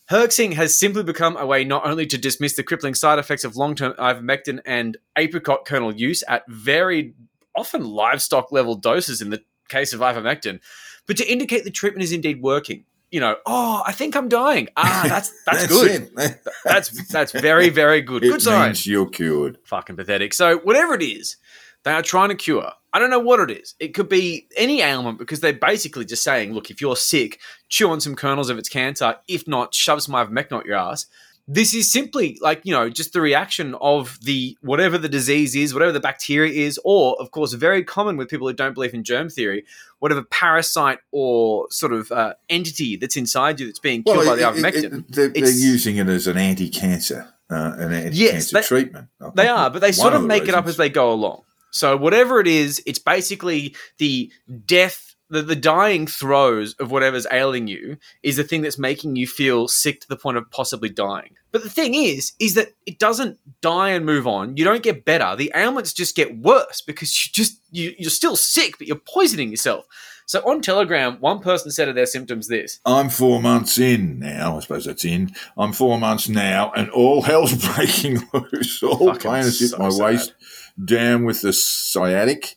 Herxing 0.08 0.52
has 0.52 0.78
simply 0.78 1.02
become 1.02 1.36
a 1.36 1.44
way 1.44 1.64
not 1.64 1.84
only 1.84 2.06
to 2.06 2.16
dismiss 2.18 2.54
the 2.54 2.62
crippling 2.62 2.94
side 2.94 3.18
effects 3.18 3.42
of 3.44 3.56
long-term 3.56 3.94
ivermectin 3.94 4.60
and 4.64 4.98
apricot 5.16 5.64
kernel 5.64 5.92
use 5.92 6.22
at 6.28 6.44
very 6.48 7.14
often 7.56 7.84
livestock 7.84 8.52
level 8.52 8.76
doses 8.76 9.20
in 9.20 9.30
the 9.30 9.42
case 9.68 9.92
of 9.92 10.00
ivermectin, 10.00 10.60
but 11.06 11.16
to 11.16 11.28
indicate 11.30 11.64
the 11.64 11.70
treatment 11.70 12.04
is 12.04 12.12
indeed 12.12 12.40
working. 12.40 12.84
You 13.10 13.18
know, 13.18 13.36
oh, 13.46 13.82
I 13.84 13.90
think 13.92 14.14
I'm 14.14 14.28
dying. 14.28 14.68
Ah, 14.76 15.04
that's 15.08 15.32
that's, 15.44 15.66
good. 15.66 15.90
it. 16.16 16.40
That's 16.64 17.08
that's 17.08 17.32
very 17.32 17.68
very 17.68 18.00
good. 18.00 18.22
it 18.24 18.30
Good 18.30 18.42
sign 18.42 18.74
you're 18.84 19.08
cured. 19.08 19.58
fucking 19.64 19.96
pathetic. 19.96 20.32
So 20.32 20.58
whatever 20.58 20.94
it 20.94 21.02
is, 21.02 21.36
they 21.82 21.92
are 21.92 22.00
trying 22.02 22.28
to 22.30 22.36
cure. 22.36 22.72
I 22.92 22.98
don't 22.98 23.10
know 23.10 23.18
what 23.18 23.40
it 23.40 23.50
is. 23.56 23.74
It 23.80 23.94
could 23.94 24.08
be 24.08 24.46
any 24.56 24.82
ailment 24.82 25.18
because 25.18 25.40
they're 25.40 25.52
basically 25.54 26.04
just 26.04 26.22
saying, 26.22 26.52
look, 26.52 26.70
if 26.70 26.80
you're 26.80 26.96
sick, 26.96 27.40
chew 27.68 27.88
on 27.90 28.00
some 28.00 28.14
kernels 28.14 28.50
if 28.50 28.58
it's 28.58 28.68
cancer. 28.68 29.16
If 29.28 29.48
not, 29.48 29.74
shove 29.74 30.02
some 30.02 30.14
ivermectin 30.14 30.52
up 30.52 30.66
your 30.66 30.76
ass. 30.76 31.06
This 31.48 31.74
is 31.74 31.90
simply 31.90 32.38
like, 32.40 32.60
you 32.64 32.72
know, 32.72 32.88
just 32.88 33.12
the 33.14 33.20
reaction 33.20 33.74
of 33.80 34.16
the 34.22 34.56
whatever 34.60 34.96
the 34.96 35.08
disease 35.08 35.56
is, 35.56 35.74
whatever 35.74 35.90
the 35.90 35.98
bacteria 36.00 36.52
is, 36.52 36.78
or 36.84 37.16
of 37.20 37.32
course, 37.32 37.52
very 37.54 37.82
common 37.82 38.16
with 38.16 38.28
people 38.28 38.46
who 38.46 38.54
don't 38.54 38.74
believe 38.74 38.94
in 38.94 39.02
germ 39.02 39.28
theory, 39.28 39.64
whatever 39.98 40.22
parasite 40.22 41.00
or 41.10 41.66
sort 41.70 41.92
of 41.94 42.12
uh, 42.12 42.34
entity 42.48 42.94
that's 42.96 43.16
inside 43.16 43.58
you 43.58 43.66
that's 43.66 43.80
being 43.80 44.04
killed 44.04 44.18
by 44.26 44.36
the 44.36 44.48
it- 44.50 44.74
it- 44.84 44.84
it- 44.92 45.12
they're, 45.12 45.28
they're 45.30 45.50
using 45.50 45.96
it 45.96 46.06
as 46.08 46.28
an 46.28 46.36
anti-cancer, 46.38 47.26
uh, 47.50 47.54
an 47.76 47.92
anti-cancer 47.92 48.12
Yes, 48.22 48.50
they- 48.52 48.62
treatment. 48.62 49.08
They 49.34 49.48
are, 49.48 49.68
but 49.68 49.80
they 49.80 49.92
sort 49.92 50.12
of 50.14 50.24
make 50.24 50.46
it 50.46 50.54
up 50.54 50.66
as 50.66 50.76
they 50.76 50.90
go 50.90 51.10
along. 51.12 51.42
So 51.72 51.96
whatever 51.96 52.38
it 52.38 52.46
is, 52.46 52.82
it's 52.86 52.98
basically 52.98 53.74
the 53.98 54.30
death, 54.66 55.14
the, 55.30 55.42
the 55.42 55.56
dying 55.56 56.06
throes 56.06 56.74
of 56.74 56.90
whatever's 56.90 57.26
ailing 57.32 57.66
you 57.66 57.96
is 58.22 58.36
the 58.36 58.44
thing 58.44 58.60
that's 58.60 58.78
making 58.78 59.16
you 59.16 59.26
feel 59.26 59.66
sick 59.66 60.00
to 60.02 60.08
the 60.08 60.16
point 60.16 60.36
of 60.36 60.48
possibly 60.50 60.90
dying. 60.90 61.34
But 61.50 61.62
the 61.62 61.70
thing 61.70 61.94
is, 61.94 62.32
is 62.38 62.54
that 62.54 62.68
it 62.86 62.98
doesn't 62.98 63.38
die 63.62 63.90
and 63.90 64.04
move 64.06 64.26
on. 64.26 64.56
You 64.56 64.64
don't 64.64 64.82
get 64.82 65.04
better. 65.04 65.34
The 65.34 65.50
ailments 65.54 65.92
just 65.92 66.14
get 66.14 66.38
worse 66.38 66.80
because 66.82 67.26
you 67.26 67.32
just 67.32 67.58
you, 67.70 67.94
you're 67.98 68.10
still 68.10 68.36
sick, 68.36 68.76
but 68.78 68.86
you're 68.86 68.96
poisoning 68.96 69.50
yourself. 69.50 69.86
So 70.26 70.40
on 70.48 70.62
Telegram, 70.62 71.16
one 71.20 71.40
person 71.40 71.70
said 71.70 71.88
of 71.88 71.94
their 71.94 72.06
symptoms 72.06 72.48
this. 72.48 72.80
I'm 72.86 73.10
four 73.10 73.42
months 73.42 73.78
in 73.78 74.18
now. 74.18 74.56
I 74.56 74.60
suppose 74.60 74.84
that's 74.84 75.04
in. 75.04 75.32
I'm 75.58 75.72
four 75.72 75.98
months 75.98 76.28
now, 76.28 76.72
and 76.74 76.88
all 76.90 77.22
hell's 77.22 77.54
breaking 77.74 78.22
loose. 78.32 78.82
All 78.82 79.12
Fucking 79.12 79.30
pain 79.30 79.44
hit 79.44 79.52
so 79.52 79.78
my 79.78 79.90
sad. 79.90 80.02
waist 80.04 80.32
down 80.82 81.24
with 81.24 81.42
the 81.42 81.52
sciatic, 81.52 82.56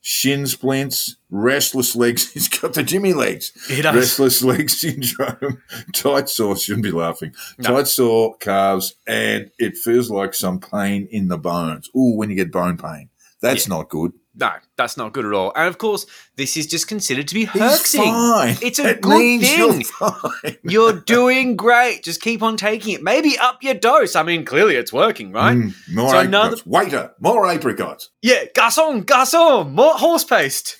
shin 0.00 0.46
splints, 0.46 1.16
restless 1.30 1.96
legs. 1.96 2.30
He's 2.32 2.48
got 2.48 2.74
the 2.74 2.82
Jimmy 2.82 3.12
legs. 3.12 3.52
He 3.68 3.82
does. 3.82 3.94
Restless 3.94 4.42
leg 4.44 4.70
syndrome, 4.70 5.62
tight 5.94 6.28
sore. 6.28 6.56
Shouldn't 6.56 6.84
be 6.84 6.90
laughing. 6.90 7.34
No. 7.58 7.76
Tight 7.76 7.88
sore 7.88 8.36
calves, 8.38 8.94
and 9.06 9.50
it 9.58 9.76
feels 9.76 10.10
like 10.10 10.34
some 10.34 10.60
pain 10.60 11.08
in 11.10 11.28
the 11.28 11.38
bones. 11.38 11.90
Ooh, 11.96 12.16
when 12.16 12.30
you 12.30 12.36
get 12.36 12.52
bone 12.52 12.76
pain, 12.76 13.08
that's 13.40 13.68
not 13.68 13.88
good. 13.88 14.12
No, 14.34 14.50
that's 14.76 14.96
not 14.96 15.12
good 15.12 15.24
at 15.26 15.32
all. 15.32 15.52
And 15.54 15.68
of 15.68 15.78
course, 15.78 16.06
this 16.36 16.56
is 16.56 16.66
just 16.66 16.88
considered 16.88 17.28
to 17.28 17.34
be 17.34 17.44
He's 17.46 17.62
herxing. 17.62 18.62
It's 18.62 18.78
a 18.78 18.90
It 18.90 19.00
good 19.00 19.40
thing. 19.40 19.84
You're. 20.62 20.92
You're 20.92 21.00
doing 21.00 21.56
great. 21.56 22.02
Just 22.02 22.20
keep 22.22 22.42
on 22.42 22.56
taking 22.56 22.94
it. 22.94 23.02
Maybe 23.02 23.38
up 23.38 23.62
your 23.62 23.74
dose. 23.74 24.16
I 24.16 24.22
mean, 24.22 24.44
clearly 24.44 24.76
it's 24.76 24.92
working, 24.92 25.32
right? 25.32 25.56
Mm, 25.56 25.74
more 25.94 26.10
So 26.10 26.16
apricots. 26.16 26.26
another- 26.28 26.56
Waiter, 26.66 27.10
more 27.20 27.46
apricots. 27.46 28.10
Yeah, 28.22 28.44
garçon, 28.56 29.04
garçon, 29.04 29.70
more 29.72 29.94
horse 29.94 30.24
paste. 30.24 30.76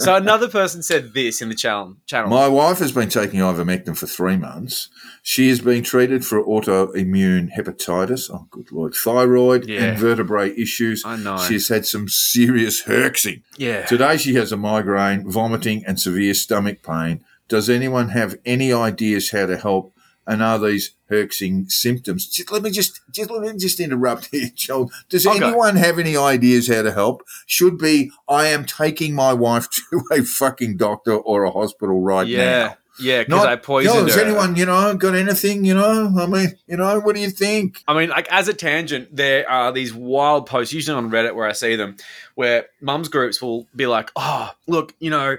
So 0.00 0.14
another 0.14 0.48
person 0.48 0.82
said 0.82 1.12
this 1.12 1.42
in 1.42 1.50
the 1.50 1.54
channel. 1.54 1.96
channel. 2.06 2.30
My 2.30 2.48
wife 2.48 2.78
has 2.78 2.92
been 2.92 3.10
taking 3.10 3.40
ivermectin 3.40 3.94
for 3.96 4.06
three 4.06 4.36
months. 4.38 4.88
She 5.28 5.48
has 5.48 5.60
been 5.60 5.82
treated 5.82 6.24
for 6.24 6.40
autoimmune 6.44 7.50
hepatitis. 7.52 8.30
Oh, 8.32 8.46
good 8.48 8.70
lord. 8.70 8.94
Thyroid 8.94 9.68
Yeah. 9.68 9.82
and 9.82 9.98
vertebrae 9.98 10.54
issues. 10.56 11.02
I 11.04 11.16
know. 11.16 11.36
She's 11.38 11.68
had 11.68 11.84
some 11.84 12.08
serious 12.08 12.84
herxing. 12.84 13.42
yeah. 13.56 13.84
Today 13.86 14.18
she 14.18 14.34
has 14.34 14.52
a 14.52 14.56
migraine, 14.56 15.28
vomiting, 15.28 15.84
and 15.84 15.98
severe 16.00 16.32
stomach 16.32 16.80
pain. 16.84 17.24
Does 17.48 17.68
anyone 17.68 18.10
have 18.10 18.36
any 18.44 18.72
ideas 18.72 19.30
how 19.32 19.46
to 19.46 19.56
help? 19.56 19.92
And 20.28 20.44
are 20.44 20.60
these 20.60 20.94
herxing 21.10 21.72
symptoms? 21.72 22.28
Just, 22.28 22.52
let 22.52 22.62
me 22.62 22.70
just, 22.70 23.00
just 23.10 23.28
let 23.28 23.42
me 23.42 23.58
just 23.58 23.80
interrupt 23.80 24.26
here, 24.30 24.50
Joel. 24.54 24.92
Does 25.08 25.26
Okay. 25.26 25.44
anyone 25.44 25.74
have 25.74 25.98
any 25.98 26.16
ideas 26.16 26.68
how 26.68 26.82
to 26.82 26.92
help? 26.92 27.22
Should 27.46 27.78
be 27.78 28.12
I 28.28 28.46
am 28.46 28.64
taking 28.64 29.12
my 29.14 29.32
wife 29.32 29.66
to 29.90 30.02
a 30.12 30.22
fucking 30.22 30.76
doctor 30.76 31.14
or 31.16 31.42
a 31.42 31.50
hospital 31.50 32.00
right 32.00 32.28
yeah. 32.28 32.38
now. 32.68 32.76
Yeah, 32.98 33.24
because 33.24 33.44
I 33.44 33.56
poisoned 33.56 33.94
Yo, 33.94 34.04
has 34.04 34.14
her. 34.14 34.22
anyone, 34.22 34.56
you 34.56 34.66
know, 34.66 34.94
got 34.94 35.14
anything, 35.14 35.64
you 35.64 35.74
know? 35.74 36.12
I 36.18 36.26
mean, 36.26 36.56
you 36.66 36.76
know, 36.76 37.00
what 37.00 37.14
do 37.14 37.20
you 37.20 37.30
think? 37.30 37.82
I 37.86 37.94
mean, 37.94 38.08
like 38.08 38.28
as 38.28 38.48
a 38.48 38.54
tangent, 38.54 39.14
there 39.14 39.48
are 39.48 39.72
these 39.72 39.92
wild 39.92 40.46
posts, 40.46 40.72
usually 40.72 40.96
on 40.96 41.10
Reddit, 41.10 41.34
where 41.34 41.46
I 41.46 41.52
see 41.52 41.76
them, 41.76 41.96
where 42.34 42.66
mums 42.80 43.08
groups 43.08 43.42
will 43.42 43.66
be 43.74 43.86
like, 43.86 44.10
"Oh, 44.16 44.52
look, 44.66 44.94
you 44.98 45.10
know, 45.10 45.36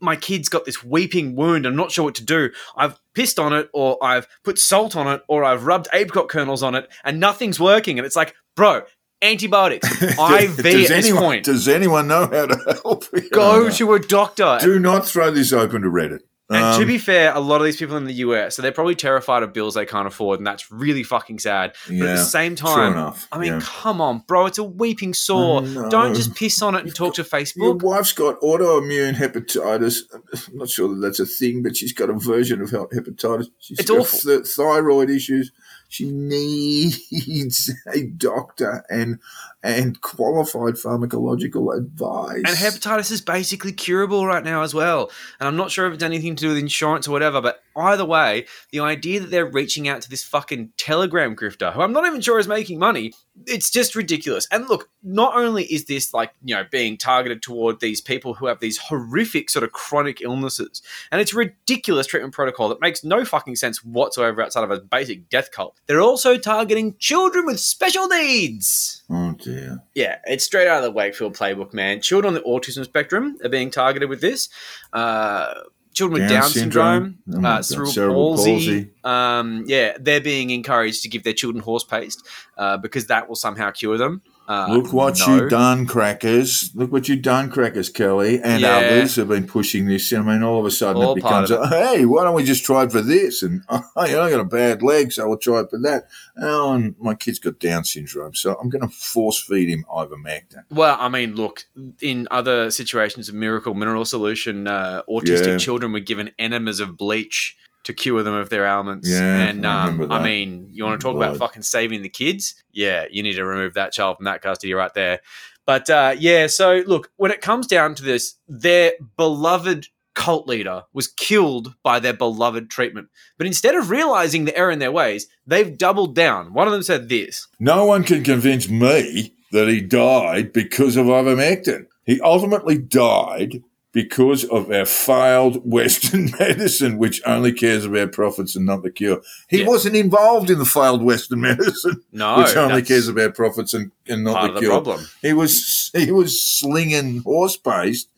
my 0.00 0.16
kid's 0.16 0.48
got 0.48 0.64
this 0.64 0.84
weeping 0.84 1.34
wound. 1.34 1.66
I'm 1.66 1.76
not 1.76 1.90
sure 1.90 2.04
what 2.04 2.14
to 2.16 2.24
do. 2.24 2.50
I've 2.76 2.98
pissed 3.14 3.38
on 3.38 3.52
it, 3.52 3.70
or 3.72 3.98
I've 4.02 4.28
put 4.44 4.58
salt 4.58 4.96
on 4.96 5.08
it, 5.08 5.22
or 5.26 5.44
I've 5.44 5.66
rubbed 5.66 5.88
apricot 5.92 6.28
kernels 6.28 6.62
on 6.62 6.74
it, 6.74 6.88
and 7.04 7.18
nothing's 7.18 7.58
working." 7.58 7.98
And 7.98 8.06
it's 8.06 8.16
like, 8.16 8.34
bro, 8.54 8.82
antibiotics, 9.22 9.90
IV 10.02 10.18
does 10.18 10.58
at 10.58 10.62
this 10.62 10.90
anyone, 10.90 11.22
point. 11.22 11.44
Does 11.44 11.66
anyone 11.66 12.06
know 12.06 12.26
how 12.26 12.46
to 12.46 12.80
help? 12.84 13.04
You 13.12 13.30
Go 13.30 13.70
to 13.70 13.94
a 13.94 13.98
doctor. 14.00 14.58
Do 14.60 14.78
not 14.78 15.06
throw 15.06 15.30
this 15.30 15.52
open 15.52 15.82
to 15.82 15.88
Reddit. 15.88 16.20
And 16.50 16.76
to 16.76 16.82
Um, 16.82 16.86
be 16.86 16.98
fair, 16.98 17.32
a 17.34 17.40
lot 17.40 17.62
of 17.62 17.64
these 17.64 17.78
people 17.78 17.96
in 17.96 18.04
the 18.04 18.12
US, 18.14 18.54
so 18.56 18.60
they're 18.62 18.70
probably 18.70 18.94
terrified 18.94 19.42
of 19.42 19.54
bills 19.54 19.74
they 19.74 19.86
can't 19.86 20.06
afford, 20.06 20.40
and 20.40 20.46
that's 20.46 20.70
really 20.70 21.02
fucking 21.02 21.38
sad. 21.38 21.72
But 21.88 21.94
at 21.94 22.16
the 22.16 22.24
same 22.24 22.54
time, 22.54 23.14
I 23.32 23.38
mean, 23.38 23.52
yeah. 23.54 23.60
come 23.62 24.02
on, 24.02 24.24
bro, 24.28 24.44
it's 24.44 24.58
a 24.58 24.62
weeping 24.64 25.14
sore. 25.14 25.62
I 25.62 25.66
know. 25.66 25.88
Don't 25.88 26.14
just 26.14 26.34
piss 26.34 26.60
on 26.60 26.74
it 26.74 26.84
and 26.84 26.94
talk 26.94 27.14
to 27.14 27.24
Facebook. 27.36 27.56
Your 27.56 27.74
wife's 27.76 28.12
got 28.12 28.38
autoimmune 28.42 29.14
hepatitis. 29.14 30.00
I'm 30.12 30.58
not 30.58 30.68
sure 30.68 30.88
that 30.88 31.00
that's 31.00 31.18
a 31.20 31.24
thing, 31.26 31.62
but 31.62 31.76
she's 31.76 31.94
got 31.94 32.10
a 32.10 32.14
version 32.14 32.60
of 32.60 32.70
hepatitis. 32.70 33.46
She's 33.58 33.78
It's 33.78 33.88
got 33.90 34.00
awful. 34.00 34.18
th- 34.18 34.46
thyroid 34.46 35.08
issues. 35.10 35.50
She 35.94 36.10
needs 36.10 37.70
a 37.86 38.02
doctor 38.02 38.84
and 38.90 39.20
and 39.62 40.00
qualified 40.00 40.74
pharmacological 40.74 41.72
advice. 41.72 42.42
And 42.44 42.48
hepatitis 42.48 43.12
is 43.12 43.20
basically 43.20 43.70
curable 43.70 44.26
right 44.26 44.42
now 44.42 44.62
as 44.62 44.74
well. 44.74 45.12
And 45.38 45.46
I'm 45.46 45.54
not 45.54 45.70
sure 45.70 45.86
if 45.86 45.94
it's 45.94 46.02
anything 46.02 46.34
to 46.34 46.40
do 46.40 46.48
with 46.48 46.58
insurance 46.58 47.06
or 47.06 47.12
whatever, 47.12 47.40
but 47.40 47.62
either 47.76 48.04
way, 48.04 48.46
the 48.72 48.80
idea 48.80 49.20
that 49.20 49.30
they're 49.30 49.46
reaching 49.46 49.86
out 49.86 50.02
to 50.02 50.10
this 50.10 50.24
fucking 50.24 50.72
Telegram 50.76 51.36
grifter, 51.36 51.72
who 51.72 51.80
I'm 51.80 51.92
not 51.92 52.06
even 52.06 52.20
sure 52.20 52.40
is 52.40 52.48
making 52.48 52.80
money, 52.80 53.12
it's 53.46 53.70
just 53.70 53.94
ridiculous. 53.94 54.46
And 54.50 54.68
look, 54.68 54.88
not 55.02 55.36
only 55.36 55.64
is 55.64 55.86
this 55.86 56.14
like, 56.14 56.32
you 56.44 56.54
know, 56.54 56.64
being 56.70 56.96
targeted 56.96 57.42
toward 57.42 57.80
these 57.80 58.00
people 58.00 58.34
who 58.34 58.46
have 58.46 58.60
these 58.60 58.78
horrific 58.78 59.50
sort 59.50 59.64
of 59.64 59.72
chronic 59.72 60.20
illnesses, 60.20 60.82
and 61.10 61.20
it's 61.20 61.32
a 61.32 61.36
ridiculous 61.36 62.06
treatment 62.06 62.32
protocol 62.32 62.68
that 62.68 62.80
makes 62.80 63.04
no 63.04 63.24
fucking 63.24 63.56
sense 63.56 63.84
whatsoever 63.84 64.42
outside 64.42 64.64
of 64.64 64.70
a 64.70 64.80
basic 64.80 65.28
death 65.28 65.50
cult. 65.50 65.80
They're 65.86 66.00
also 66.00 66.38
targeting 66.38 66.96
children 66.98 67.46
with 67.46 67.60
special 67.60 68.08
needs. 68.08 69.02
oh 69.10 69.32
dear. 69.32 69.82
Yeah, 69.94 70.18
it's 70.24 70.44
straight 70.44 70.68
out 70.68 70.78
of 70.78 70.84
the 70.84 70.92
Wakefield 70.92 71.36
playbook, 71.36 71.72
man. 71.74 72.00
Children 72.00 72.34
on 72.36 72.42
the 72.42 72.48
autism 72.48 72.84
spectrum 72.84 73.36
are 73.42 73.48
being 73.48 73.70
targeted 73.70 74.08
with 74.08 74.20
this. 74.20 74.48
Uh, 74.92 75.54
children 75.94 76.20
with 76.22 76.28
Down 76.28 76.42
Down, 76.42 76.50
syndrome. 76.50 77.18
syndrome, 77.26 77.44
Oh 77.44 77.48
uh, 77.48 77.62
cerebral, 77.62 77.92
cerebral 77.92 78.34
palsy. 78.36 78.52
palsy. 78.52 78.90
Um, 79.04 79.64
yeah, 79.66 79.96
they're 79.98 80.20
being 80.20 80.50
encouraged 80.50 81.02
to 81.02 81.08
give 81.08 81.22
their 81.24 81.32
children 81.32 81.62
horse 81.62 81.84
paste 81.84 82.26
uh, 82.58 82.76
because 82.76 83.06
that 83.06 83.28
will 83.28 83.36
somehow 83.36 83.70
cure 83.70 83.96
them. 83.96 84.20
Uh, 84.46 84.66
Look 84.70 84.92
what 84.92 85.18
no. 85.20 85.36
you 85.44 85.48
done, 85.48 85.86
crackers! 85.86 86.70
Look 86.74 86.92
what 86.92 87.08
you 87.08 87.16
done, 87.16 87.50
crackers, 87.50 87.88
Kelly, 87.88 88.42
and 88.42 88.60
Yeah. 88.60 88.76
others 88.76 89.16
have 89.16 89.28
been 89.28 89.46
pushing 89.46 89.86
this. 89.86 90.12
I 90.12 90.20
mean, 90.20 90.42
all 90.42 90.60
of 90.60 90.66
a 90.66 90.70
sudden 90.70 91.02
All 91.02 91.12
it 91.12 91.16
becomes, 91.16 91.50
of 91.50 91.70
hey, 91.70 92.04
why 92.04 92.24
don't 92.24 92.34
we 92.34 92.44
just 92.44 92.62
try 92.64 92.82
it 92.84 92.92
for 92.92 93.00
this? 93.00 93.42
And 93.42 93.62
oh, 93.70 93.80
you 94.04 94.12
know, 94.12 94.22
I 94.22 94.30
got 94.30 94.40
a 94.40 94.44
bad 94.44 94.82
leg, 94.82 95.12
so 95.12 95.26
we'll 95.26 95.38
try 95.38 95.60
it 95.60 95.70
for 95.70 95.78
that. 95.80 96.08
Oh, 96.36 96.74
and 96.74 96.94
my 97.00 97.14
kid's 97.14 97.38
got 97.38 97.58
Down 97.58 97.84
syndrome, 97.84 98.34
so 98.34 98.54
I'm 98.60 98.68
going 98.68 98.82
to 98.86 98.94
force 98.94 99.40
feed 99.42 99.70
him 99.70 99.86
ivermectin. 99.90 100.64
Well, 100.70 100.96
I 101.00 101.08
mean, 101.08 101.34
look, 101.36 101.64
in 102.02 102.28
other 102.30 102.70
situations 102.70 103.30
of 103.30 103.34
miracle 103.34 103.72
mineral 103.72 104.04
solution, 104.04 104.66
uh, 104.68 105.02
autistic 105.08 105.46
Yeah. 105.46 105.56
children 105.58 105.92
were 105.92 106.00
given 106.00 106.32
enemas 106.38 106.80
of 106.80 106.98
bleach 106.98 107.56
to 107.84 107.92
cure 107.92 108.22
them 108.22 108.34
of 108.34 108.50
their 108.50 108.64
ailments. 108.64 109.08
Yeah, 109.08 109.20
and 109.20 109.66
I 109.66 109.86
um, 109.86 110.10
I 110.10 110.18
that. 110.18 110.24
mean, 110.24 110.68
you 110.70 110.84
want 110.84 111.00
to 111.00 111.04
talk 111.04 111.16
about 111.16 111.36
fucking 111.36 111.62
saving 111.62 112.02
the 112.02 112.08
kids? 112.08 112.54
Yeah, 112.72 113.06
you 113.10 113.22
need 113.22 113.34
to 113.34 113.44
remove 113.44 113.74
that 113.74 113.92
child 113.92 114.16
from 114.16 114.24
that 114.24 114.42
custody 114.42 114.74
right 114.74 114.92
there. 114.94 115.20
But 115.66 115.88
uh, 115.88 116.14
yeah, 116.18 116.46
so 116.46 116.82
look, 116.86 117.10
when 117.16 117.30
it 117.30 117.40
comes 117.40 117.66
down 117.66 117.94
to 117.96 118.02
this, 118.02 118.34
their 118.48 118.92
beloved 119.16 119.88
cult 120.14 120.46
leader 120.46 120.82
was 120.92 121.08
killed 121.08 121.74
by 121.82 121.98
their 122.00 122.12
beloved 122.12 122.70
treatment. 122.70 123.08
But 123.36 123.46
instead 123.46 123.74
of 123.74 123.90
realizing 123.90 124.44
the 124.44 124.56
error 124.56 124.70
in 124.70 124.78
their 124.78 124.92
ways, 124.92 125.26
they've 125.46 125.76
doubled 125.76 126.14
down. 126.14 126.54
One 126.54 126.66
of 126.66 126.72
them 126.72 126.82
said 126.82 127.08
this. 127.08 127.48
No 127.58 127.84
one 127.84 128.04
can 128.04 128.22
convince 128.22 128.68
me 128.68 129.34
that 129.52 129.68
he 129.68 129.80
died 129.80 130.52
because 130.52 130.96
of 130.96 131.06
ivermectin. 131.06 131.86
He 132.04 132.20
ultimately 132.20 132.78
died 132.78 133.62
because 133.94 134.44
of 134.44 134.70
our 134.70 134.84
failed 134.84 135.62
Western 135.64 136.30
medicine, 136.38 136.98
which 136.98 137.22
only 137.24 137.52
cares 137.52 137.86
about 137.86 138.12
profits 138.12 138.54
and 138.56 138.66
not 138.66 138.82
the 138.82 138.90
cure. 138.90 139.22
He 139.48 139.60
Yeah. 139.60 139.68
wasn't 139.68 139.96
involved 139.96 140.50
in 140.50 140.58
the 140.58 140.64
failed 140.66 141.02
Western 141.02 141.40
medicine, 141.50 142.02
No, 142.12 142.38
which 142.38 142.54
only 142.56 142.82
cares 142.82 143.08
about 143.08 143.34
profits 143.34 143.72
and, 143.72 143.92
and 144.08 144.24
not 144.24 144.34
part 144.34 144.44
the 144.46 144.48
of 144.50 144.54
the 144.56 144.60
cure. 144.60 144.70
problem. 144.72 145.06
He 145.22 145.32
was 145.32 145.90
he 145.94 146.10
was 146.10 146.42
slinging 146.44 147.20
horse 147.22 147.56
paste 147.56 148.10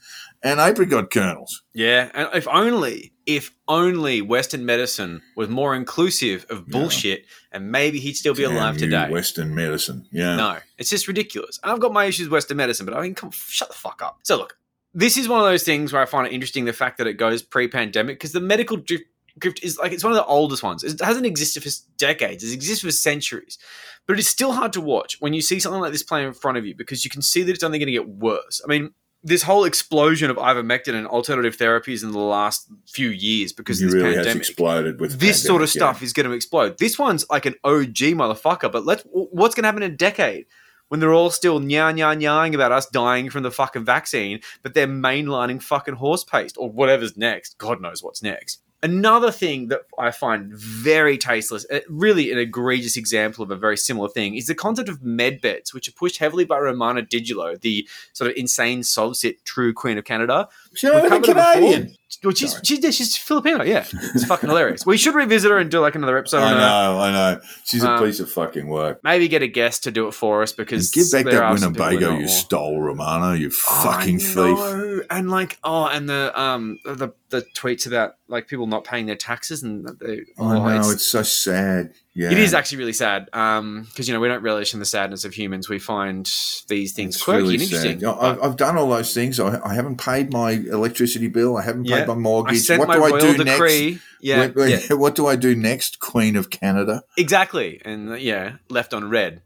and 0.42 0.58
apricot 0.60 1.10
kernels. 1.10 1.62
Yeah, 1.74 2.10
and 2.14 2.28
if 2.34 2.48
only, 2.48 3.12
if 3.26 3.52
only 3.68 4.22
Western 4.22 4.64
medicine 4.64 5.20
was 5.36 5.48
more 5.48 5.74
inclusive 5.74 6.46
of 6.50 6.66
bullshit, 6.68 7.24
and 7.52 7.70
maybe 7.70 7.98
he'd 7.98 8.14
still 8.16 8.34
be 8.34 8.42
Damn 8.44 8.52
alive 8.56 8.76
today. 8.78 9.10
Western 9.10 9.54
medicine, 9.54 10.06
yeah. 10.12 10.36
No, 10.36 10.58
it's 10.78 10.88
just 10.90 11.06
ridiculous. 11.08 11.58
And 11.62 11.70
I've 11.72 11.80
got 11.80 11.92
my 11.92 12.04
issues 12.06 12.26
with 12.28 12.32
Western 12.32 12.56
medicine, 12.56 12.86
but 12.86 12.94
I 12.94 13.02
mean, 13.02 13.14
come 13.14 13.30
shut 13.30 13.68
the 13.68 13.74
fuck 13.74 14.00
up. 14.02 14.20
So 14.22 14.36
look, 14.38 14.56
this 14.96 15.18
is 15.18 15.28
one 15.28 15.38
of 15.38 15.44
those 15.44 15.62
things 15.62 15.92
where 15.92 16.00
I 16.00 16.06
find 16.06 16.26
it 16.26 16.32
interesting 16.32 16.64
the 16.64 16.72
fact 16.72 16.96
that 16.98 17.06
it 17.06 17.14
goes 17.14 17.42
pre-pandemic 17.42 18.16
because 18.16 18.32
the 18.32 18.40
medical 18.40 18.76
drift. 18.76 19.04
Grift 19.38 19.62
is 19.62 19.76
like 19.76 19.92
it's 19.92 20.02
one 20.02 20.14
of 20.14 20.16
the 20.16 20.24
oldest 20.24 20.62
ones. 20.62 20.82
It 20.82 20.98
hasn't 20.98 21.26
existed 21.26 21.62
for 21.62 21.68
decades. 21.98 22.42
It's 22.42 22.54
existed 22.54 22.86
for 22.86 22.90
centuries, 22.90 23.58
but 24.06 24.18
it's 24.18 24.28
still 24.28 24.52
hard 24.52 24.72
to 24.72 24.80
watch 24.80 25.20
when 25.20 25.34
you 25.34 25.42
see 25.42 25.60
something 25.60 25.78
like 25.78 25.92
this 25.92 26.02
playing 26.02 26.28
in 26.28 26.32
front 26.32 26.56
of 26.56 26.64
you 26.64 26.74
because 26.74 27.04
you 27.04 27.10
can 27.10 27.20
see 27.20 27.42
that 27.42 27.52
it's 27.52 27.62
only 27.62 27.78
going 27.78 27.88
to 27.88 27.92
get 27.92 28.08
worse. 28.08 28.62
I 28.64 28.66
mean, 28.66 28.94
this 29.22 29.42
whole 29.42 29.64
explosion 29.64 30.30
of 30.30 30.38
ivermectin 30.38 30.94
and 30.94 31.06
alternative 31.06 31.58
therapies 31.58 32.02
in 32.02 32.12
the 32.12 32.18
last 32.18 32.66
few 32.86 33.10
years 33.10 33.52
because 33.52 33.78
this 33.78 33.92
really 33.92 34.14
has 34.14 34.24
pandemic 34.24 34.48
exploded 34.48 35.00
with 35.00 35.20
this 35.20 35.42
sort 35.42 35.60
of 35.60 35.68
pandemic, 35.68 35.74
yeah. 35.74 35.92
stuff 35.92 36.02
is 36.02 36.14
going 36.14 36.26
to 36.26 36.32
explode. 36.32 36.78
This 36.78 36.98
one's 36.98 37.28
like 37.28 37.44
an 37.44 37.56
OG 37.62 38.16
motherfucker, 38.16 38.72
but 38.72 38.86
let's 38.86 39.02
what's 39.10 39.54
going 39.54 39.64
to 39.64 39.68
happen 39.68 39.82
in 39.82 39.92
a 39.92 39.96
decade 39.96 40.46
when 40.88 41.00
they're 41.00 41.14
all 41.14 41.30
still 41.30 41.60
nya 41.60 41.94
nya 41.94 42.16
nyaing 42.16 42.54
about 42.54 42.72
us 42.72 42.86
dying 42.86 43.30
from 43.30 43.42
the 43.42 43.50
fucking 43.50 43.84
vaccine, 43.84 44.40
but 44.62 44.74
they're 44.74 44.86
mainlining 44.86 45.62
fucking 45.62 45.94
horse 45.94 46.24
paste 46.24 46.56
or 46.58 46.70
whatever's 46.70 47.16
next. 47.16 47.58
God 47.58 47.80
knows 47.80 48.02
what's 48.02 48.22
next. 48.22 48.62
Another 48.82 49.30
thing 49.30 49.68
that 49.68 49.80
I 49.98 50.10
find 50.10 50.52
very 50.54 51.16
tasteless, 51.16 51.64
uh, 51.72 51.80
really 51.88 52.30
an 52.30 52.38
egregious 52.38 52.96
example 52.96 53.42
of 53.42 53.50
a 53.50 53.56
very 53.56 53.76
similar 53.76 54.08
thing, 54.08 54.36
is 54.36 54.46
the 54.46 54.54
concept 54.54 54.90
of 54.90 55.02
med 55.02 55.40
beds, 55.40 55.72
which 55.72 55.88
are 55.88 55.92
pushed 55.92 56.18
heavily 56.18 56.44
by 56.44 56.58
Romana 56.58 57.02
Didulo, 57.02 57.58
the 57.58 57.88
sort 58.12 58.30
of 58.30 58.36
insane 58.36 58.82
sovcit 58.82 59.42
true 59.44 59.72
queen 59.72 59.96
of 59.96 60.04
Canada. 60.04 60.48
She's 60.76 60.90
not 60.90 61.06
even. 61.06 61.22
Canadian. 61.22 61.96
Well, 62.22 62.34
she's, 62.34 62.58
she's, 62.62 62.82
yeah, 62.82 62.90
she's 62.90 63.16
Filipino, 63.16 63.62
yeah. 63.62 63.84
It's 63.92 64.24
fucking 64.24 64.48
hilarious. 64.48 64.86
We 64.86 64.96
should 64.96 65.14
revisit 65.14 65.50
her 65.50 65.58
and 65.58 65.70
do 65.70 65.80
like 65.80 65.94
another 65.94 66.16
episode 66.16 66.38
I 66.38 66.54
know, 66.54 66.98
I 67.00 67.12
know. 67.12 67.40
She's 67.64 67.82
a 67.82 67.90
Um, 67.90 68.02
piece 68.04 68.20
of 68.20 68.30
fucking 68.30 68.68
work. 68.68 69.00
Maybe 69.02 69.28
get 69.28 69.42
a 69.42 69.48
guest 69.48 69.84
to 69.84 69.90
do 69.90 70.08
it 70.08 70.14
for 70.14 70.42
us 70.42 70.52
because 70.52 70.90
Give 70.90 71.10
back 71.10 71.24
there 71.24 71.34
that 71.34 71.42
are 71.42 71.58
some 71.58 71.72
people 71.72 71.86
who 71.86 71.94
Winnebago 71.96 72.20
you 72.20 72.28
stole, 72.28 72.80
Romano, 72.80 73.32
you 73.32 73.50
fucking 73.50 74.16
I 74.16 74.18
thief. 74.18 75.06
And 75.10 75.30
like, 75.30 75.58
oh, 75.62 75.86
and 75.86 76.08
the 76.08 76.32
um 76.40 76.78
the 76.84 77.12
the 77.30 77.44
tweets 77.54 77.86
about 77.86 78.14
like 78.28 78.48
people 78.48 78.66
not 78.66 78.84
paying 78.84 79.06
their 79.06 79.16
taxes 79.16 79.62
and 79.62 79.86
they. 80.00 80.18
I 80.18 80.22
oh, 80.38 80.64
know, 80.64 80.78
it's, 80.78 80.92
it's, 80.92 81.06
so 81.06 81.22
sad. 81.22 81.92
Yeah. 82.18 82.30
It 82.32 82.38
is 82.38 82.54
actually 82.54 82.78
really 82.78 82.94
sad 82.94 83.26
because 83.26 84.08
you 84.08 84.14
know 84.14 84.20
we 84.20 84.28
don't 84.28 84.42
relish 84.42 84.72
in 84.72 84.80
the 84.80 84.86
sadness 84.86 85.26
of 85.26 85.34
humans. 85.34 85.68
We 85.68 85.78
find 85.78 86.24
these 86.66 86.92
things 86.94 87.16
It's 87.16 87.22
quirky 87.24 87.42
really 87.42 87.54
and 87.56 87.62
interesting. 87.64 88.00
sad. 88.00 88.08
I- 88.08 88.30
I've, 88.30 88.42
I've 88.42 88.56
done 88.56 88.78
all 88.78 88.88
those 88.88 89.12
things. 89.12 89.38
I, 89.38 89.60
I 89.62 89.74
haven't 89.74 89.98
paid 90.00 90.32
my 90.32 90.52
electricity 90.52 91.28
bill. 91.28 91.58
I 91.58 91.62
haven't 91.62 91.84
Yeah. 91.84 91.98
paid 91.98 92.08
my 92.08 92.14
mortgage. 92.14 92.66
What 92.70 92.88
my 92.88 92.96
do 92.96 93.04
I 93.04 93.20
do 93.20 93.44
decree. 93.44 93.90
next? 93.90 94.02
Yeah, 94.22 94.46
What, 94.48 94.68
yeah, 94.70 94.80
what 94.96 95.14
do 95.14 95.26
I 95.26 95.36
do 95.36 95.54
next, 95.54 96.00
Queen 96.00 96.36
of 96.36 96.48
Canada? 96.48 97.02
exactly, 97.18 97.82
and 97.84 98.10
uh, 98.10 98.14
yeah, 98.14 98.56
left 98.70 98.94
on 98.94 99.10
red. 99.10 99.42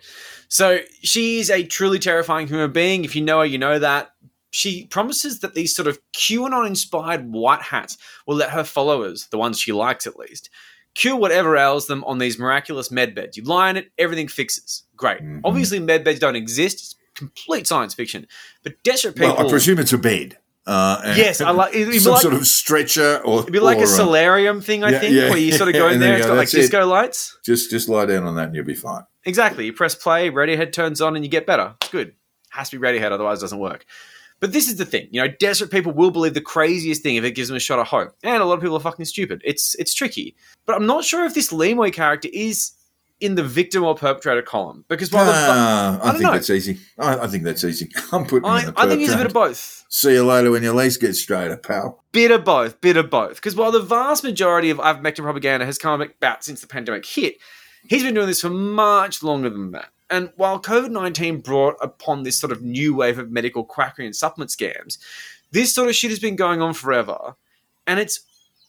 So 0.49 0.79
she's 1.03 1.51
a 1.51 1.65
truly 1.65 1.99
terrifying 1.99 2.47
human 2.47 2.71
being. 2.73 3.05
If 3.05 3.17
you 3.17 3.23
know 3.23 3.41
her, 3.41 3.45
you 3.45 3.59
know 3.59 3.81
that. 3.81 4.13
She 4.53 4.87
promises 4.87 5.41
that 5.41 5.55
these 5.55 5.75
sort 5.77 5.87
of 5.87 6.01
QAnon-inspired 6.13 7.31
white 7.33 7.63
hats 7.63 7.97
will 8.27 8.37
let 8.37 8.51
her 8.51 8.65
followers, 8.65 9.29
the 9.31 9.39
ones 9.39 9.61
she 9.61 9.73
likes 9.73 10.07
at 10.07 10.17
least, 10.17 10.51
cure 10.95 11.17
whatever 11.17 11.57
ails 11.57 11.87
them 11.87 12.05
on 12.05 12.19
these 12.19 12.39
miraculous 12.39 12.91
med 12.91 13.15
beds. 13.15 13.37
You 13.37 13.45
lie 13.45 13.71
in 13.71 13.77
it, 13.77 13.91
everything 13.99 14.29
fixes. 14.29 14.85
Great. 14.97 15.21
Mhm. 15.23 15.41
Obviously, 15.45 15.79
med 15.81 16.05
beds 16.05 16.19
don't 16.19 16.37
exist. 16.37 16.75
It's 16.77 16.95
complete 17.15 17.67
science 17.67 17.95
fiction. 17.95 18.27
But 18.63 18.75
desperate 18.85 19.17
people. 19.17 19.35
Well, 19.37 19.47
I 19.47 19.51
presume 19.51 19.79
it's 19.79 19.93
a 19.93 19.99
bed. 19.99 20.39
Uh, 20.67 21.15
Yes, 21.17 21.41
I 21.41 21.51
like- 21.51 21.75
it'd 21.75 21.91
be 21.91 21.99
some 21.99 22.13
like- 22.13 22.23
sort 22.23 22.35
of 22.35 22.47
stretcher, 22.47 23.19
or 23.25 23.41
It'd 23.41 23.53
be 23.53 23.59
like 23.61 23.79
or, 23.79 23.85
a 23.85 23.87
solarium 23.87 24.61
thing, 24.61 24.85
I 24.85 24.91
yeah, 24.91 24.99
think, 25.01 25.15
yeah, 25.15 25.29
where 25.31 25.39
you 25.39 25.53
sort 25.53 25.69
of 25.69 25.75
go 25.83 25.89
in 25.89 26.01
there. 26.01 26.17
It's 26.19 26.27
got 26.27 26.33
like 26.37 26.41
that's 26.49 26.55
it. 26.55 26.59
disco 26.59 26.87
lights. 26.87 27.37
Just 27.45 27.71
just 27.71 27.89
lie 27.89 28.07
down 28.07 28.25
on 28.25 28.37
that 28.37 28.47
and 28.49 28.55
you'll 28.55 28.65
be 28.67 28.75
fine. 28.75 29.03
Exactly. 29.25 29.65
You 29.67 29.73
press 29.73 29.95
play, 29.95 30.31
Radiohead 30.31 30.73
turns 30.73 31.01
on, 31.01 31.17
and 31.17 31.25
you 31.25 31.31
get 31.31 31.47
better. 31.47 31.75
It's 31.81 31.91
good. 31.91 32.13
Has 32.51 32.69
to 32.71 32.79
be 32.79 32.87
Radiohead, 32.87 33.11
otherwise 33.11 33.39
it 33.39 33.43
doesn't 33.43 33.59
work. 33.59 33.85
But 34.41 34.53
this 34.53 34.69
is 34.69 34.77
the 34.77 34.87
thing, 34.87 35.09
you 35.11 35.21
know, 35.21 35.29
desperate 35.39 35.71
people 35.71 35.93
will 35.93 36.11
believe 36.11 36.33
the 36.35 36.41
craziest 36.41 37.03
thing 37.03 37.17
if 37.17 37.25
it 37.25 37.33
gives 37.33 37.49
them 37.49 37.57
a 37.57 37.61
shot 37.61 37.79
of 37.79 37.87
hope, 37.89 38.15
and 38.23 38.43
a 38.43 38.47
lot 38.47 38.55
of 38.55 38.61
people 38.61 38.77
are 38.77 38.81
fucking 38.81 39.05
stupid. 39.05 39.43
It's 39.45 39.75
it's 39.77 39.93
tricky, 39.95 40.35
but 40.67 40.75
I'm 40.77 40.87
not 40.87 41.05
sure 41.05 41.25
if 41.27 41.35
this 41.35 41.53
Lemoi 41.53 41.93
character 41.93 42.29
is 42.33 42.73
in 43.21 43.35
the 43.35 43.43
victim 43.45 43.85
or 43.85 43.95
perpetrator 43.95 44.41
column 44.41 44.83
because 44.89 45.13
while 45.13 45.27
the, 45.27 45.33
Ah, 45.35 45.99
I, 46.01 46.05
don't 46.05 46.13
think 46.13 46.23
know. 46.23 46.33
that's 46.33 46.49
easy. 46.49 46.79
I, 46.99 47.19
I 47.19 47.27
think 47.27 47.45
that's 47.45 47.63
easy. 47.65 47.91
I'm 48.13 48.25
putting 48.25 48.49
I, 48.49 48.73
I 48.77 48.89
think 48.89 49.01
he's 49.01 49.13
a 49.13 49.17
bit 49.19 49.27
of 49.27 49.35
both. 49.35 49.85
See 49.91 50.15
you 50.15 50.25
later 50.25 50.51
when 50.51 50.63
your 50.63 50.73
legs 50.75 50.97
get 50.97 51.15
straighter, 51.15 51.59
pal. 51.59 52.03
Bit 52.13 52.31
of 52.31 52.45
both, 52.47 52.81
bit 52.81 52.97
of 52.97 53.11
both. 53.11 53.35
Because 53.35 53.55
while 53.55 53.73
the 53.73 53.81
vast 53.83 54.25
majority 54.25 54.71
of 54.71 54.79
ivermectin 54.79 55.23
propaganda 55.23 55.67
has 55.67 55.77
come 55.77 56.01
about 56.01 56.45
since 56.45 56.63
the 56.63 56.67
pandemic 56.67 57.05
hit, 57.05 57.37
he's 57.87 58.03
been 58.03 58.15
doing 58.15 58.27
this 58.27 58.41
for 58.41 58.49
much 58.49 59.23
longer 59.23 59.51
than 59.51 59.73
that. 59.73 59.91
And 60.11 60.33
while 60.37 60.61
COVID 60.61 60.91
19 60.91 61.41
brought 61.41 61.77
upon 61.81 62.25
this 62.25 62.39
sort 62.39 62.53
of 62.53 62.63
new 62.63 62.95
wave 62.95 63.19
of 63.19 63.31
medical 63.31 63.65
quackery 63.65 64.07
and 64.07 64.15
supplement 64.17 64.51
scams, 64.51 64.99
this 65.53 65.73
sort 65.75 65.89
of 65.89 65.95
shit 65.95 66.11
has 66.11 66.19
been 66.19 66.37
going 66.37 66.61
on 66.61 66.75
forever. 66.75 67.37
And 67.87 67.99
it's 68.01 68.21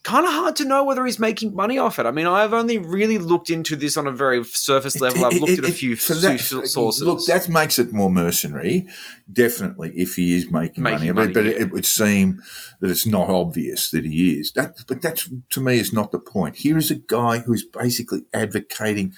kind 0.04 0.26
of 0.26 0.34
hard 0.34 0.56
to 0.56 0.66
know 0.66 0.84
whether 0.84 1.06
he's 1.06 1.20
making 1.20 1.54
money 1.56 1.78
off 1.78 2.00
it. 2.00 2.08
I 2.08 2.12
mean, 2.12 2.26
I've 2.26 2.54
only 2.54 2.80
really 2.80 3.20
looked 3.20 3.52
into 3.52 3.76
this 3.76 3.98
on 3.98 4.08
a 4.08 4.12
very 4.12 4.44
surface 4.44 5.00
level. 5.00 5.24
I've 5.26 5.34
looked 5.40 5.52
it- 5.54 5.60
at 5.60 5.70
a 5.70 5.72
few 5.72 5.96
for 5.96 6.16
that- 6.16 6.40
sources. 6.40 7.04
Look, 7.04 7.24
that 7.28 7.48
makes 7.50 7.78
it 7.78 7.94
more 7.94 8.10
mercenary, 8.10 8.88
definitely, 9.32 9.94
if 9.96 10.16
he 10.16 10.36
is 10.36 10.50
making, 10.50 10.84
Making 10.84 11.00
money. 11.00 11.12
money, 11.12 11.34
but 11.34 11.46
yeah. 11.46 11.52
it 11.52 11.72
would 11.72 11.86
seem 11.86 12.42
that 12.80 12.90
it's 12.90 13.06
not 13.06 13.30
obvious 13.30 13.92
that 13.92 14.04
he 14.06 14.40
is. 14.40 14.52
That, 14.54 14.76
but 14.88 15.04
that's 15.04 15.30
to 15.52 15.62
me 15.62 15.78
is 15.80 15.94
not 15.94 16.12
the 16.12 16.20
point. 16.20 16.56
Here 16.56 16.80
is 16.80 16.90
a 16.90 16.96
guy 16.96 17.38
who's 17.40 17.64
basically 17.64 18.24
advocating 18.34 19.14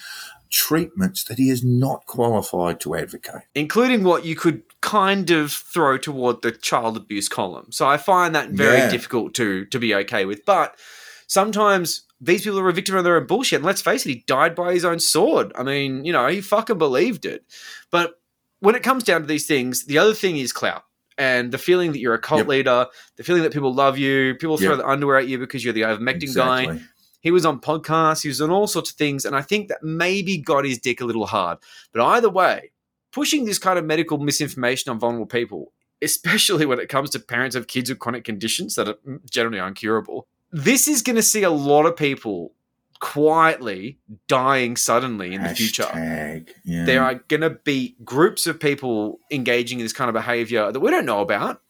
treatments 0.54 1.24
that 1.24 1.40
he 1.40 1.50
is 1.50 1.64
not 1.64 2.06
qualified 2.06 2.80
to 2.80 2.96
advocate. 2.96 3.42
including 3.56 4.04
what 4.04 4.24
you 4.24 4.36
could 4.36 4.62
kind 4.82 5.32
of 5.32 5.52
throw 5.52 5.98
toward 5.98 6.42
the 6.44 6.52
child 6.52 6.96
abuse 6.96 7.28
column. 7.28 7.72
So 7.72 7.88
I 7.88 7.98
find 7.98 8.36
that 8.36 8.50
very 8.52 8.78
Yeah. 8.82 8.90
difficult 8.90 9.34
to 9.36 9.66
to 9.66 9.80
be 9.80 9.96
okay 9.96 10.26
with. 10.26 10.46
But 10.46 10.76
sometimes 11.28 12.04
these 12.22 12.44
people 12.44 12.60
are 12.60 12.70
a 12.70 12.74
victim 12.74 12.96
of 12.96 13.04
their 13.04 13.18
own 13.18 13.26
bullshit. 13.26 13.58
And 13.58 13.66
let's 13.66 13.82
face 13.82 14.06
it, 14.06 14.10
he 14.10 14.24
died 14.28 14.54
by 14.56 14.74
his 14.74 14.86
own 14.86 15.00
sword. 15.00 15.52
I 15.56 15.64
mean, 15.64 16.06
you 16.06 16.14
know, 16.14 16.28
he 16.28 16.40
fucking 16.40 16.78
believed 16.78 17.26
it. 17.26 17.44
But 17.92 18.20
when 18.60 18.76
it 18.76 18.84
comes 18.84 19.04
down 19.04 19.22
to 19.22 19.28
these 19.28 19.48
things, 19.48 19.86
the 19.86 19.98
other 19.98 20.14
thing 20.14 20.38
is 20.38 20.54
clout. 20.54 20.84
And 21.18 21.52
the 21.52 21.58
feeling 21.58 21.92
that 21.92 22.00
you're 22.00 22.14
a 22.14 22.20
cult 22.20 22.40
Yep. 22.40 22.48
leader, 22.48 22.88
the 23.18 23.24
feeling 23.24 23.44
that 23.44 23.54
people 23.54 23.74
love 23.74 23.98
you, 23.98 24.36
people 24.36 24.58
throw 24.58 24.76
the 24.78 24.88
underwear 24.88 25.18
at 25.18 25.28
you 25.28 25.38
because 25.38 25.64
you're 25.64 25.74
the 25.74 25.82
ivermectin 25.82 26.34
guy. 26.36 26.66
He 27.24 27.32
was 27.32 27.46
on 27.46 27.62
podcasts, 27.62 28.22
he 28.22 28.28
was 28.28 28.42
on 28.42 28.52
all 28.52 28.68
sorts 28.68 28.92
of 28.92 28.98
things, 28.98 29.24
and 29.24 29.34
I 29.34 29.42
think 29.42 29.70
that 29.70 29.82
maybe 29.82 30.38
got 30.38 30.66
his 30.66 30.78
dick 30.78 31.00
a 31.00 31.06
little 31.06 31.26
hard. 31.26 31.58
But 31.94 32.04
either 32.04 32.30
way, 32.30 32.72
pushing 33.14 33.46
this 33.46 33.58
kind 33.58 33.80
of 33.80 33.86
medical 33.86 34.18
misinformation 34.18 34.92
on 34.92 35.00
vulnerable 35.00 35.26
people, 35.26 35.72
especially 36.02 36.66
when 36.66 36.80
it 36.80 36.90
comes 36.90 37.10
to 37.12 37.20
parents 37.20 37.56
of 37.56 37.68
kids 37.68 37.90
with 37.90 38.00
chronic 38.00 38.26
conditions 38.26 38.76
that 38.76 38.90
are 38.90 38.98
mm, 39.08 39.20
generally 39.32 39.58
uncurable, 39.58 40.24
this 40.52 40.90
is 40.90 41.02
going 41.02 41.16
to 41.16 41.24
see 41.24 41.44
a 41.44 41.50
lot 41.50 41.86
of 41.86 41.96
people 41.96 42.52
quietly 43.00 44.00
dying 44.28 44.76
suddenly 44.76 45.34
in 45.34 45.44
the 45.44 45.56
future. 45.56 45.88
Yeah. 46.66 46.86
There 46.86 47.04
are 47.04 47.16
going 47.16 47.42
to 47.42 47.52
be 47.52 47.96
groups 48.04 48.48
of 48.48 48.60
people 48.60 49.20
engaging 49.32 49.80
in 49.80 49.86
this 49.86 49.94
kind 49.94 50.10
of 50.10 50.14
behavior 50.14 50.72
that 50.72 50.80
we 50.80 50.92
don't 50.92 51.06
know 51.06 51.22
about. 51.22 51.62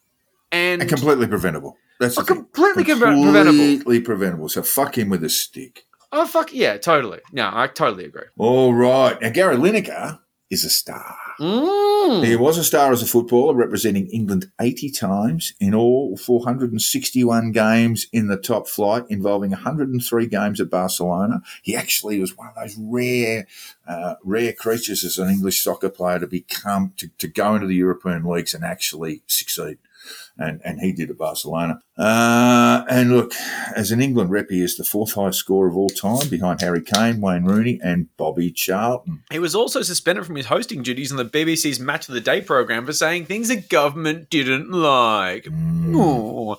And, 0.52 0.82
and 0.82 0.90
completely 0.90 1.28
preventable. 1.28 1.78
That's 2.04 2.16
the 2.16 2.22
Are 2.22 2.26
thing. 2.26 2.36
completely 2.36 2.84
pre- 2.84 2.94
preventable. 2.96 3.44
Completely 3.44 4.00
preventable. 4.02 4.50
So 4.50 4.62
fuck 4.62 4.98
him 4.98 5.10
with 5.10 5.24
a 5.24 5.30
stick. 5.30 5.86
oh, 6.12 6.28
fuck, 6.28 6.54
yeah, 6.54 6.78
totally. 6.78 7.20
No, 7.32 7.50
I 7.52 7.68
totally 7.68 8.06
agree. 8.06 8.28
All 8.38 8.74
right. 8.74 9.20
Now, 9.22 9.30
Gary 9.30 9.56
Lineker 9.56 10.20
is 10.52 10.64
a 10.64 10.70
star. 10.70 11.16
Mm. 11.40 12.24
He 12.24 12.36
was 12.36 12.60
a 12.60 12.64
star 12.64 12.92
as 12.92 13.02
a 13.02 13.08
footballer, 13.08 13.56
representing 13.56 14.06
England 14.10 14.52
80 14.62 14.92
times 14.92 15.54
in 15.60 15.74
all 15.74 16.16
461 16.18 17.52
games 17.52 18.06
in 18.14 18.28
the 18.28 18.38
top 18.38 18.68
flight, 18.68 19.04
involving 19.10 19.50
103 19.50 20.28
games 20.28 20.62
at 20.62 20.70
Barcelona. 20.70 21.42
He 21.64 21.76
actually 21.76 22.20
was 22.20 22.38
one 22.38 22.50
of 22.50 22.56
those 22.56 22.76
rare, 22.78 23.48
uh, 23.88 24.16
rare 24.24 24.54
creatures 24.54 25.04
as 25.04 25.18
an 25.18 25.30
English 25.30 25.64
soccer 25.64 25.90
player 25.90 26.20
to 26.20 26.28
become, 26.28 26.94
to, 26.98 27.08
to 27.18 27.28
go 27.28 27.56
into 27.56 27.66
the 27.66 27.76
European 27.76 28.24
leagues 28.24 28.54
and 28.54 28.64
actually 28.64 29.24
succeed. 29.26 29.80
And, 30.38 30.62
and 30.66 30.80
he 30.80 30.92
did 30.92 31.12
at 31.12 31.18
Barcelona. 31.18 31.80
Uh, 31.98 32.84
and 32.90 33.16
look, 33.16 33.34
as 33.76 33.92
an 33.92 34.02
England 34.02 34.32
rep, 34.32 34.48
he 34.50 34.64
is 34.64 34.78
the 34.78 34.84
fourth 34.84 35.14
highest 35.14 35.40
scorer 35.40 35.68
of 35.68 35.78
all 35.78 35.90
time 35.90 36.28
behind 36.28 36.62
Harry 36.62 36.82
Kane, 36.82 37.22
Wayne 37.22 37.44
Rooney, 37.44 37.80
and 37.84 38.08
Bobby 38.18 38.52
Charlton. 38.52 39.24
He 39.32 39.40
was 39.40 39.54
also 39.54 39.84
suspended 39.84 40.26
from 40.26 40.36
his 40.36 40.48
hosting 40.48 40.82
duties 40.82 41.12
on 41.12 41.18
the 41.18 41.26
BBC's 41.26 41.80
Match 41.80 42.08
of 42.10 42.16
the 42.16 42.22
Day 42.22 42.42
program 42.42 42.86
for 42.86 42.94
saying 42.94 43.26
things 43.26 43.50
the 43.50 43.58
government 43.58 44.30
didn't 44.30 44.72
like. 44.72 45.48
Aw. 45.48 46.56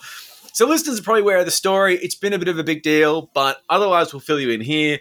So 0.52 0.68
listeners 0.68 1.00
are 1.00 1.02
probably 1.02 1.22
aware 1.22 1.38
of 1.38 1.46
the 1.46 1.50
story. 1.50 1.96
It's 1.96 2.14
been 2.14 2.32
a 2.32 2.38
bit 2.38 2.46
of 2.46 2.60
a 2.60 2.64
big 2.64 2.84
deal, 2.84 3.28
but 3.34 3.60
otherwise 3.68 4.12
we'll 4.12 4.20
fill 4.20 4.38
you 4.38 4.50
in 4.50 4.60
here. 4.60 5.00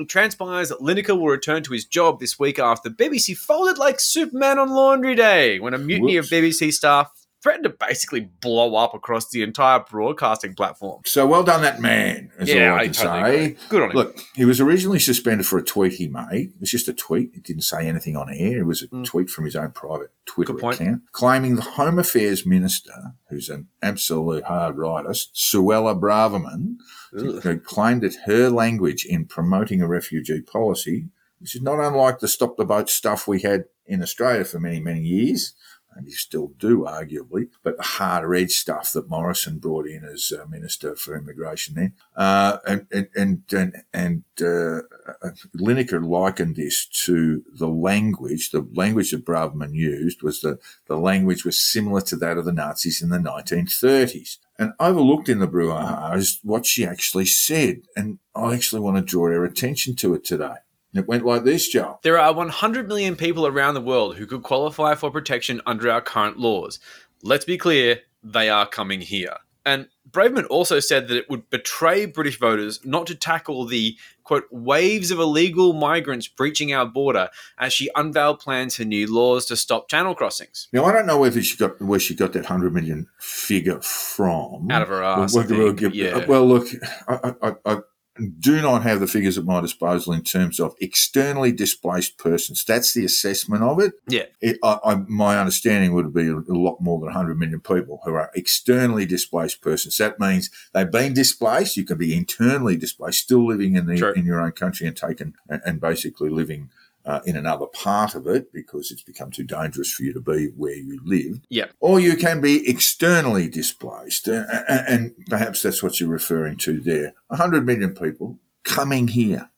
It 0.00 0.08
transpires 0.08 0.70
that 0.70 0.80
Lineker 0.80 1.16
will 1.16 1.28
return 1.28 1.62
to 1.62 1.72
his 1.72 1.84
job 1.84 2.18
this 2.18 2.40
week 2.40 2.58
after 2.58 2.90
BBC 2.90 3.36
folded 3.36 3.78
like 3.78 4.00
Superman 4.00 4.58
on 4.58 4.70
Laundry 4.70 5.14
Day 5.14 5.60
when 5.60 5.74
a 5.74 5.78
mutiny 5.78 6.16
Whoops. 6.16 6.32
of 6.32 6.38
BBC 6.38 6.72
staff 6.72 7.12
threatened 7.42 7.64
to 7.64 7.70
basically 7.70 8.20
blow 8.40 8.74
up 8.76 8.92
across 8.94 9.30
the 9.30 9.42
entire 9.42 9.80
broadcasting 9.80 10.54
platform. 10.54 11.00
So 11.06 11.26
well 11.26 11.42
done, 11.42 11.62
that 11.62 11.80
man. 11.80 12.30
Is 12.38 12.48
Yeah, 12.50 12.72
all 12.72 12.78
I 12.78 12.80
I 12.80 12.84
can 12.84 12.92
totally 12.94 13.22
say. 13.22 13.44
agree. 13.44 13.56
Good 13.70 13.82
on 13.82 13.90
him. 13.90 13.96
Look, 13.96 14.18
he 14.34 14.44
was 14.44 14.60
originally 14.60 14.98
suspended 14.98 15.46
for 15.46 15.58
a 15.58 15.62
tweet 15.64 15.94
he 15.94 16.08
made. 16.08 16.52
It 16.54 16.60
was 16.60 16.70
just 16.70 16.88
a 16.88 16.92
tweet. 16.92 17.30
It 17.34 17.42
didn't 17.42 17.62
say 17.62 17.86
anything 17.88 18.16
on 18.16 18.28
air. 18.30 18.58
It 18.60 18.66
was 18.66 18.82
a 18.82 18.88
tweet 19.04 19.30
from 19.30 19.44
his 19.46 19.56
own 19.56 19.70
private 19.72 20.10
Twitter 20.26 20.52
Mm. 20.54 20.72
Account 20.74 21.02
claiming 21.12 21.56
the 21.56 21.62
Home 21.62 21.98
Affairs 21.98 22.44
Minister, 22.44 23.14
who's 23.30 23.48
an 23.48 23.68
absolute 23.82 24.44
hard 24.44 24.76
rightist, 24.76 25.28
Suella 25.34 25.98
Braverman, 25.98 26.76
who 27.12 27.58
claimed 27.60 28.02
that 28.02 28.14
her 28.26 28.50
language 28.50 29.04
in 29.04 29.24
promoting 29.24 29.80
a 29.82 29.88
refugee 29.88 30.42
policy, 30.42 31.08
which 31.40 31.56
is 31.56 31.62
not 31.62 31.80
unlike 31.80 32.18
the 32.18 32.28
stop 32.28 32.56
the 32.56 32.64
boat 32.64 32.88
stuff 32.90 33.26
we 33.26 33.40
had 33.40 33.64
in 33.86 34.02
Australia 34.02 34.44
for 34.44 34.60
many, 34.60 34.78
many 34.78 35.00
years, 35.00 35.54
and 35.94 36.06
you 36.06 36.12
still 36.12 36.48
do, 36.58 36.80
arguably, 36.80 37.48
but 37.62 37.76
the 37.76 37.82
harder 37.82 38.34
edge 38.34 38.52
stuff 38.52 38.92
that 38.92 39.08
Morrison 39.08 39.58
brought 39.58 39.86
in 39.86 40.04
as 40.04 40.32
uh, 40.32 40.46
Minister 40.46 40.94
for 40.96 41.16
Immigration 41.16 41.74
then. 41.74 41.92
Uh, 42.16 42.58
and 42.66 42.86
and 42.92 43.42
and 43.54 43.82
and, 43.92 44.24
uh, 44.40 44.82
uh, 45.22 45.30
Lineker 45.56 46.04
likened 46.04 46.56
this 46.56 46.86
to 47.04 47.44
the 47.52 47.68
language. 47.68 48.50
The 48.50 48.66
language 48.74 49.10
that 49.10 49.24
Braverman 49.24 49.74
used 49.74 50.22
was 50.22 50.40
the 50.40 50.58
the 50.86 50.96
language 50.96 51.44
was 51.44 51.60
similar 51.60 52.00
to 52.02 52.16
that 52.16 52.38
of 52.38 52.44
the 52.44 52.52
Nazis 52.52 53.02
in 53.02 53.10
the 53.10 53.18
1930s. 53.18 54.38
And 54.58 54.74
overlooked 54.78 55.30
in 55.30 55.38
the 55.38 55.48
brouhaha 55.48 56.16
is 56.16 56.38
what 56.42 56.66
she 56.66 56.84
actually 56.84 57.24
said. 57.26 57.82
And 57.96 58.18
I 58.34 58.54
actually 58.54 58.82
want 58.82 58.98
to 58.98 59.02
draw 59.02 59.24
our 59.24 59.44
attention 59.44 59.96
to 59.96 60.14
it 60.14 60.24
today. 60.24 60.56
It 60.94 61.06
went 61.06 61.24
like 61.24 61.44
this, 61.44 61.68
Joel. 61.68 62.00
There 62.02 62.18
are 62.18 62.32
100 62.32 62.88
million 62.88 63.16
people 63.16 63.46
around 63.46 63.74
the 63.74 63.80
world 63.80 64.16
who 64.16 64.26
could 64.26 64.42
qualify 64.42 64.94
for 64.94 65.10
protection 65.10 65.60
under 65.66 65.90
our 65.90 66.00
current 66.00 66.38
laws. 66.38 66.80
Let's 67.22 67.44
be 67.44 67.58
clear, 67.58 68.00
they 68.22 68.48
are 68.48 68.66
coming 68.66 69.00
here. 69.00 69.36
And 69.64 69.88
Braverman 70.10 70.46
also 70.48 70.80
said 70.80 71.08
that 71.08 71.16
it 71.16 71.30
would 71.30 71.48
betray 71.50 72.06
British 72.06 72.38
voters 72.38 72.80
not 72.84 73.06
to 73.06 73.14
tackle 73.14 73.66
the 73.66 73.96
quote 74.24 74.46
waves 74.50 75.10
of 75.10 75.18
illegal 75.18 75.72
migrants 75.74 76.26
breaching 76.28 76.72
our 76.72 76.86
border 76.86 77.28
as 77.58 77.72
she 77.72 77.90
unveiled 77.94 78.40
plans 78.40 78.76
for 78.76 78.84
new 78.84 79.12
laws 79.12 79.44
to 79.46 79.56
stop 79.56 79.88
channel 79.88 80.14
crossings. 80.14 80.68
Now 80.72 80.84
I 80.86 80.92
don't 80.92 81.06
know 81.06 81.18
whether 81.18 81.42
she 81.42 81.56
got 81.56 81.80
where 81.80 82.00
she 82.00 82.14
got 82.14 82.32
that 82.32 82.46
hundred 82.46 82.72
million 82.72 83.06
figure 83.18 83.80
from 83.82 84.70
Out 84.70 84.82
of 84.82 84.88
her 84.88 85.04
ass, 85.04 85.34
Well, 85.34 85.44
I 85.44 85.46
well, 85.56 85.76
think, 85.76 85.94
yeah. 85.94 86.24
well, 86.26 86.46
look, 86.46 86.66
I, 87.06 87.34
I, 87.42 87.52
I, 87.66 87.76
do 88.20 88.60
not 88.60 88.82
have 88.82 89.00
the 89.00 89.06
figures 89.06 89.38
at 89.38 89.44
my 89.44 89.60
disposal 89.60 90.12
in 90.12 90.22
terms 90.22 90.60
of 90.60 90.74
externally 90.80 91.52
displaced 91.52 92.18
persons. 92.18 92.64
That's 92.64 92.92
the 92.92 93.04
assessment 93.04 93.62
of 93.62 93.80
it. 93.80 93.92
Yeah. 94.08 94.24
It, 94.40 94.58
I, 94.62 94.78
I, 94.84 94.94
my 95.08 95.38
understanding 95.38 95.92
would 95.94 96.12
be 96.12 96.28
a, 96.28 96.34
lot 96.48 96.80
more 96.80 96.98
than 96.98 97.06
100 97.06 97.38
million 97.38 97.60
people 97.60 98.00
who 98.04 98.14
are 98.14 98.30
externally 98.34 99.06
displaced 99.06 99.62
persons. 99.62 99.96
That 99.96 100.20
means 100.20 100.50
they've 100.72 100.90
been 100.90 101.14
displaced. 101.14 101.76
You 101.76 101.84
can 101.84 101.98
be 101.98 102.16
internally 102.16 102.76
displaced, 102.76 103.20
still 103.20 103.46
living 103.46 103.76
in 103.76 103.86
the 103.86 103.96
True. 103.96 104.12
in 104.12 104.26
your 104.26 104.40
own 104.40 104.52
country 104.52 104.86
and 104.86 104.96
taken 104.96 105.34
and, 105.48 105.62
and 105.64 105.80
basically 105.80 106.30
living 106.30 106.70
uh, 107.04 107.20
in 107.24 107.36
another 107.36 107.66
part 107.66 108.14
of 108.14 108.26
it 108.26 108.52
because 108.52 108.90
it's 108.90 109.02
become 109.02 109.30
too 109.30 109.44
dangerous 109.44 109.92
for 109.92 110.02
you 110.02 110.12
to 110.12 110.20
be 110.20 110.46
where 110.56 110.76
you 110.76 111.00
live. 111.04 111.40
Yeah. 111.48 111.66
Or 111.80 112.00
you 112.00 112.16
can 112.16 112.40
be 112.40 112.68
externally 112.68 113.48
displaced, 113.48 114.28
and, 114.28 114.46
and 114.68 115.14
perhaps 115.28 115.62
that's 115.62 115.82
what 115.82 116.00
you're 116.00 116.08
referring 116.08 116.56
to 116.58 116.80
there. 116.80 117.14
100 117.28 117.64
million 117.64 117.94
people 117.94 118.38
coming 118.64 119.08
here. 119.08 119.49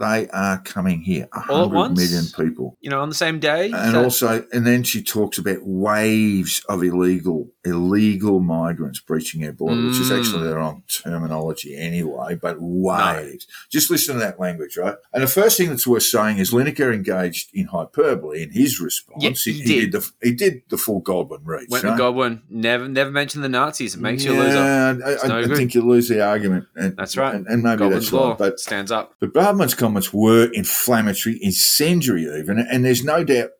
They 0.00 0.28
are 0.30 0.58
coming 0.62 1.02
here. 1.02 1.28
All 1.48 1.64
at 1.66 1.70
once? 1.70 1.98
million 1.98 2.24
people. 2.34 2.76
You 2.80 2.90
know, 2.90 3.00
on 3.00 3.08
the 3.10 3.14
same 3.14 3.38
day. 3.38 3.70
And 3.70 3.92
So- 3.92 4.02
also, 4.04 4.44
and 4.52 4.66
then 4.66 4.82
she 4.82 5.02
talks 5.02 5.38
about 5.38 5.58
waves 5.62 6.62
of 6.68 6.82
illegal, 6.82 7.50
illegal 7.64 8.40
migrants 8.40 8.98
breaching 9.00 9.44
our 9.44 9.52
border, 9.52 9.82
which 9.86 9.98
is 9.98 10.10
Mm. 10.10 10.18
actually 10.18 10.48
the 10.48 10.56
wrong 10.56 10.82
terminology 10.88 11.76
anyway, 11.76 12.34
but 12.40 12.56
waves. 12.60 13.46
Just 13.70 13.90
listen 13.90 14.14
to 14.14 14.20
that 14.20 14.40
language, 14.40 14.76
right? 14.76 14.96
And 15.12 15.22
the 15.22 15.26
first 15.28 15.56
thing 15.58 15.68
that's 15.68 15.86
worth 15.86 16.02
saying 16.04 16.38
is 16.38 16.50
Lineker 16.50 16.92
engaged 16.94 17.50
in 17.54 17.66
hyperbole 17.66 18.42
in 18.42 18.50
his 18.50 18.80
response. 18.80 19.22
Yeah, 19.22 19.30
he, 19.52 19.52
he 19.60 19.62
he 19.70 19.80
did. 19.80 19.92
the 19.92 20.10
he 20.22 20.32
did 20.32 20.62
the 20.70 20.78
full 20.78 21.02
Goldwyn 21.02 21.40
reach. 21.44 21.68
Went 21.68 21.84
right? 21.84 21.98
Godwin. 21.98 22.42
Never, 22.48 22.88
never 22.88 23.10
mention 23.10 23.42
the 23.42 23.48
Nazis. 23.48 23.94
It 23.94 24.00
makes 24.00 24.24
you 24.24 24.32
a 24.32 24.38
loser. 24.38 24.54
yeah, 24.56 24.94
I, 25.04 25.24
I, 25.24 25.28
no 25.28 25.38
I 25.38 25.44
good. 25.44 25.56
think 25.56 25.74
you 25.74 25.82
lose 25.82 26.08
the 26.08 26.24
argument. 26.24 26.64
And, 26.76 26.96
That's 26.96 27.16
right. 27.16 27.34
And, 27.34 27.46
and 27.46 27.62
maybe 27.62 27.78
Godwin's 27.80 28.04
that's 28.06 28.12
law 28.12 28.30
right. 28.30 28.38
But 28.38 28.60
stands 28.60 28.90
up. 28.90 29.14
but 29.20 29.32
Braverman's 29.32 29.74
comments 29.90 30.14
were 30.14 30.48
inflammatory, 30.52 31.36
incendiary 31.42 32.22
even, 32.22 32.60
and 32.60 32.84
there's 32.84 33.02
no 33.02 33.24
doubt 33.24 33.50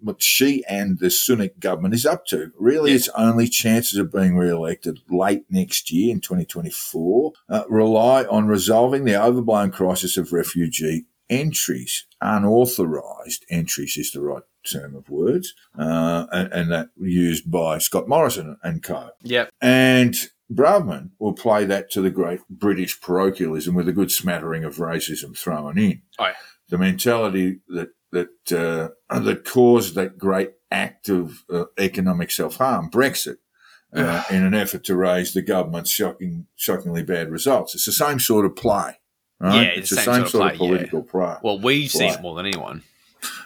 what 0.00 0.22
she 0.22 0.64
and 0.66 0.98
the 0.98 1.08
Sunak 1.08 1.58
government 1.58 1.92
is 1.92 2.06
up 2.06 2.24
to. 2.26 2.50
Really, 2.58 2.92
its 2.92 3.10
only 3.10 3.48
chances 3.48 3.98
of 3.98 4.10
being 4.10 4.34
re-elected 4.34 5.00
late 5.10 5.44
next 5.50 5.92
year 5.92 6.10
in 6.10 6.20
2024 6.20 7.32
uh, 7.50 7.64
rely 7.68 8.24
on 8.24 8.46
resolving 8.46 9.04
the 9.04 9.22
overblown 9.22 9.70
crisis 9.70 10.16
of 10.16 10.32
refugee 10.32 11.04
entries. 11.28 12.06
Unauthorised 12.22 13.44
entries 13.50 13.98
is 13.98 14.12
the 14.12 14.22
right 14.22 14.42
term 14.66 14.96
of 14.96 15.10
words, 15.10 15.54
uh, 15.78 16.24
and, 16.32 16.50
and 16.50 16.72
that 16.72 16.88
used 16.98 17.50
by 17.50 17.76
Scott 17.76 18.08
Morrison 18.08 18.56
and 18.62 18.82
co. 18.82 19.10
Yep. 19.22 19.50
And 19.60 20.16
Braverman 20.52 21.10
will 21.18 21.32
play 21.32 21.64
that 21.64 21.90
to 21.92 22.00
the 22.00 22.10
great 22.10 22.40
British 22.50 23.00
parochialism 23.00 23.74
with 23.74 23.88
a 23.88 23.92
good 23.92 24.10
smattering 24.10 24.64
of 24.64 24.76
racism 24.76 25.36
thrown 25.36 25.78
in. 25.78 26.02
Yeah. 26.18 26.34
The 26.68 26.78
mentality 26.78 27.60
that 27.68 27.90
that 28.12 28.52
uh, 29.10 29.18
that 29.20 29.44
caused 29.44 29.94
that 29.94 30.18
great 30.18 30.52
act 30.70 31.08
of 31.08 31.44
uh, 31.52 31.64
economic 31.78 32.30
self 32.30 32.56
harm, 32.56 32.90
Brexit, 32.90 33.36
uh, 33.94 34.24
in 34.30 34.44
an 34.44 34.54
effort 34.54 34.84
to 34.84 34.96
raise 34.96 35.34
the 35.34 35.42
government's 35.42 35.90
shocking, 35.90 36.46
shockingly 36.56 37.02
bad 37.02 37.30
results. 37.30 37.74
It's 37.74 37.84
the 37.84 37.92
same 37.92 38.18
sort 38.18 38.46
of 38.46 38.56
play. 38.56 38.98
Right? 39.40 39.54
Yeah, 39.54 39.62
it's 39.62 39.92
it's 39.92 40.04
the 40.04 40.12
same 40.12 40.26
sort 40.26 40.52
of 40.52 40.58
play, 40.58 40.68
yeah. 40.68 40.76
political 40.76 41.02
play. 41.02 41.36
Well, 41.42 41.58
we've 41.58 41.90
seen 41.90 42.12
it 42.12 42.22
more 42.22 42.34
than 42.34 42.46
anyone. 42.46 42.82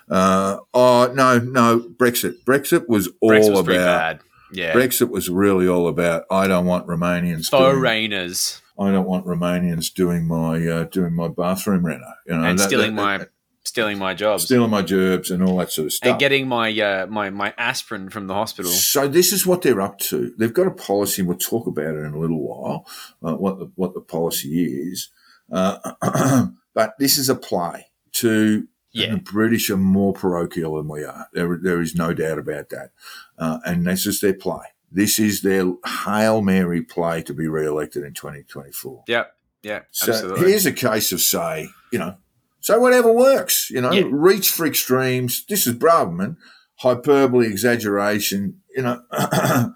Uh, 0.09 0.59
oh 0.73 1.13
no, 1.15 1.39
no, 1.39 1.81
Brexit. 1.81 2.45
Brexit 2.45 2.89
was 2.89 3.09
all 3.21 3.31
Brexit 3.31 3.51
was 3.51 3.61
about. 3.61 4.21
Yeah. 4.53 4.73
Brexit 4.73 5.11
was 5.11 5.29
really 5.29 5.69
all 5.69 5.89
about. 5.89 6.25
I 6.31 6.49
don't 6.49 6.67
want 6.67 6.87
Romanians 6.87 7.51
doing 7.51 7.63
Foreigners 7.75 8.63
I 8.79 8.93
don't 8.93 9.07
want 9.07 9.27
Romanians 9.27 9.93
doing 9.93 10.27
my 10.29 10.65
uh, 10.67 10.85
doing 10.85 11.15
my 11.15 11.29
bathroom 11.29 11.85
reno, 11.85 12.05
you 12.27 12.37
know, 12.37 12.45
and 12.45 12.59
that- 12.59 12.65
stealing 12.69 12.95
that- 12.95 13.03
my 13.03 13.19
that- 13.19 13.31
stealing 13.65 13.99
my 13.99 14.15
jobs 14.15 14.45
stealing 14.45 14.71
my 14.71 14.81
gerbs 14.83 15.31
and 15.31 15.43
all 15.43 15.59
that 15.59 15.71
sort 15.71 15.87
of 15.87 15.93
stuff. 15.93 16.11
and 16.13 16.19
getting 16.19 16.49
my 16.49 16.71
uh, 16.81 17.07
my 17.09 17.29
my 17.29 17.53
aspirin 17.59 18.09
from 18.09 18.27
the 18.27 18.35
hospital. 18.35 18.71
so 18.71 19.07
this 19.09 19.33
is 19.33 19.45
what 19.45 19.63
they're 19.63 19.81
up 19.81 19.99
to. 19.99 20.33
They've 20.39 20.55
got 20.55 20.67
a 20.67 20.71
policy. 20.71 21.21
and 21.23 21.29
We'll 21.29 21.37
talk 21.39 21.67
about 21.67 21.95
it 21.95 21.99
in 21.99 22.15
a 22.15 22.19
little 22.19 22.41
while. 22.41 22.87
Uh, 23.23 23.35
what 23.35 23.59
the 23.59 23.71
what 23.75 23.95
the 23.95 24.01
policy 24.01 24.65
is, 24.65 25.11
uh, 25.53 26.47
but 26.75 26.95
this 26.99 27.19
is 27.19 27.29
a 27.29 27.35
play 27.35 27.89
to. 28.13 28.67
Yeah. 28.93 29.13
The 29.13 29.19
British 29.19 29.71
are 29.71 29.77
more 29.77 30.13
parochial 30.13 30.77
than 30.77 30.89
we 30.89 31.05
are. 31.05 31.29
There, 31.33 31.59
there 31.63 31.81
is 31.81 31.95
no 31.95 32.15
doubt 32.15 32.39
about 32.39 32.71
that. 32.71 32.91
Uh, 33.39 33.59
and 33.65 33.87
this 33.87 34.07
is 34.07 34.21
their 34.21 34.35
play. 34.35 34.65
This 34.91 35.19
is 35.19 35.43
their 35.43 35.71
Hail 36.05 36.41
Mary 36.41 36.83
play 36.83 37.23
to 37.23 37.35
be 37.35 37.47
re-elected 37.47 38.05
in 38.05 38.15
2024. 38.15 39.05
Yep. 39.07 39.37
Yeah. 39.63 39.81
So 39.91 40.13
absolutely. 40.13 40.49
here's 40.51 40.67
a 40.67 40.73
case 40.73 41.13
of 41.13 41.21
say, 41.21 41.69
you 41.93 41.99
know, 41.99 42.17
so 42.61 42.79
whatever 42.81 43.13
works, 43.13 43.71
you 43.71 43.81
know, 43.81 43.93
Yeah. 43.93 44.05
reach 44.11 44.51
for 44.51 44.67
extremes. 44.67 45.45
This 45.49 45.67
is 45.67 45.75
Braverman, 45.75 46.37
hyperbole, 46.77 47.47
exaggeration, 47.47 48.61
you 48.75 48.83
know, 48.83 49.03
uh, 49.11 49.69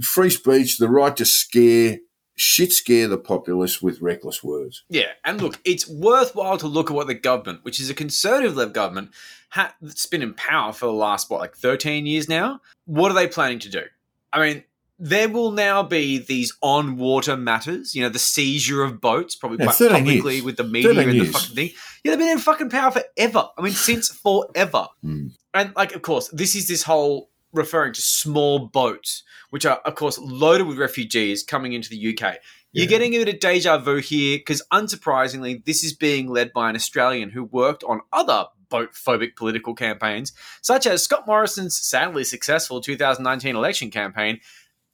free 0.00 0.30
speech, 0.30 0.78
the 0.78 0.88
right 0.88 1.16
to 1.16 1.24
scare, 1.24 1.98
shit 2.34 2.72
scare 2.72 3.08
the 3.08 3.18
populace 3.18 3.82
with 3.82 4.00
reckless 4.00 4.42
words. 4.42 4.84
Yeah, 4.88 5.08
and 5.24 5.40
look, 5.40 5.58
it's 5.64 5.88
worthwhile 5.88 6.58
to 6.58 6.66
look 6.66 6.90
at 6.90 6.94
what 6.94 7.06
the 7.06 7.14
government, 7.14 7.60
which 7.64 7.78
is 7.80 7.90
a 7.90 7.94
conservative-led 7.94 8.72
government, 8.72 9.10
ha- 9.50 9.74
that's 9.80 10.06
been 10.06 10.22
in 10.22 10.34
power 10.34 10.72
for 10.72 10.86
the 10.86 10.92
last 10.92 11.30
what, 11.30 11.40
like 11.40 11.56
thirteen 11.56 12.06
years 12.06 12.28
now. 12.28 12.60
What 12.86 13.10
are 13.10 13.14
they 13.14 13.28
planning 13.28 13.58
to 13.60 13.68
do? 13.68 13.82
I 14.32 14.40
mean, 14.40 14.64
there 14.98 15.28
will 15.28 15.50
now 15.50 15.82
be 15.82 16.18
these 16.18 16.56
on-water 16.62 17.36
matters. 17.36 17.94
You 17.94 18.02
know, 18.02 18.08
the 18.08 18.18
seizure 18.18 18.82
of 18.82 19.00
boats, 19.00 19.34
probably 19.34 19.58
Yeah, 19.58 19.66
quite 19.66 19.76
13 19.76 19.96
publicly 19.98 20.34
years. 20.34 20.44
with 20.44 20.56
the 20.56 20.64
media 20.64 20.94
13 20.94 21.08
and 21.10 21.20
the 21.20 21.24
fucking 21.26 21.54
thing. 21.56 21.70
Yeah, 22.04 22.12
they've 22.12 22.18
been 22.20 22.28
in 22.28 22.38
fucking 22.38 22.70
power 22.70 22.90
forever. 22.92 23.48
I 23.58 23.62
mean, 23.62 23.72
since 23.72 24.08
forever. 24.22 24.86
Hmm. 25.02 25.28
And 25.54 25.72
like, 25.76 25.94
of 25.94 26.02
course, 26.02 26.28
this 26.28 26.54
is 26.56 26.66
this 26.68 26.82
whole 26.84 27.30
referring 27.52 27.92
to 27.92 28.00
small 28.02 28.58
boats, 28.68 29.22
which 29.50 29.66
are, 29.66 29.78
of 29.84 29.94
course, 29.94 30.18
loaded 30.18 30.66
with 30.66 30.78
refugees 30.78 31.42
coming 31.42 31.72
into 31.72 31.88
the 31.90 31.96
UK. 31.96 32.38
You're 32.72 32.84
Yeah. 32.84 32.88
getting 32.88 33.14
a 33.14 33.24
bit 33.24 33.34
of 33.34 33.40
deja 33.40 33.78
vu 33.78 33.96
here 33.96 34.38
because, 34.38 34.62
unsurprisingly, 34.72 35.64
this 35.64 35.84
is 35.84 35.92
being 35.92 36.28
led 36.28 36.52
by 36.52 36.70
an 36.70 36.76
Australian 36.76 37.30
who 37.30 37.44
worked 37.44 37.84
on 37.84 38.00
other 38.12 38.46
boat 38.70 38.94
phobic 38.94 39.36
political 39.36 39.74
campaigns, 39.74 40.32
such 40.62 40.86
as 40.86 41.02
Scott 41.02 41.26
Morrison's 41.26 41.76
sadly 41.76 42.24
successful 42.24 42.80
2019 42.80 43.54
election 43.54 43.90
campaign, 43.90 44.40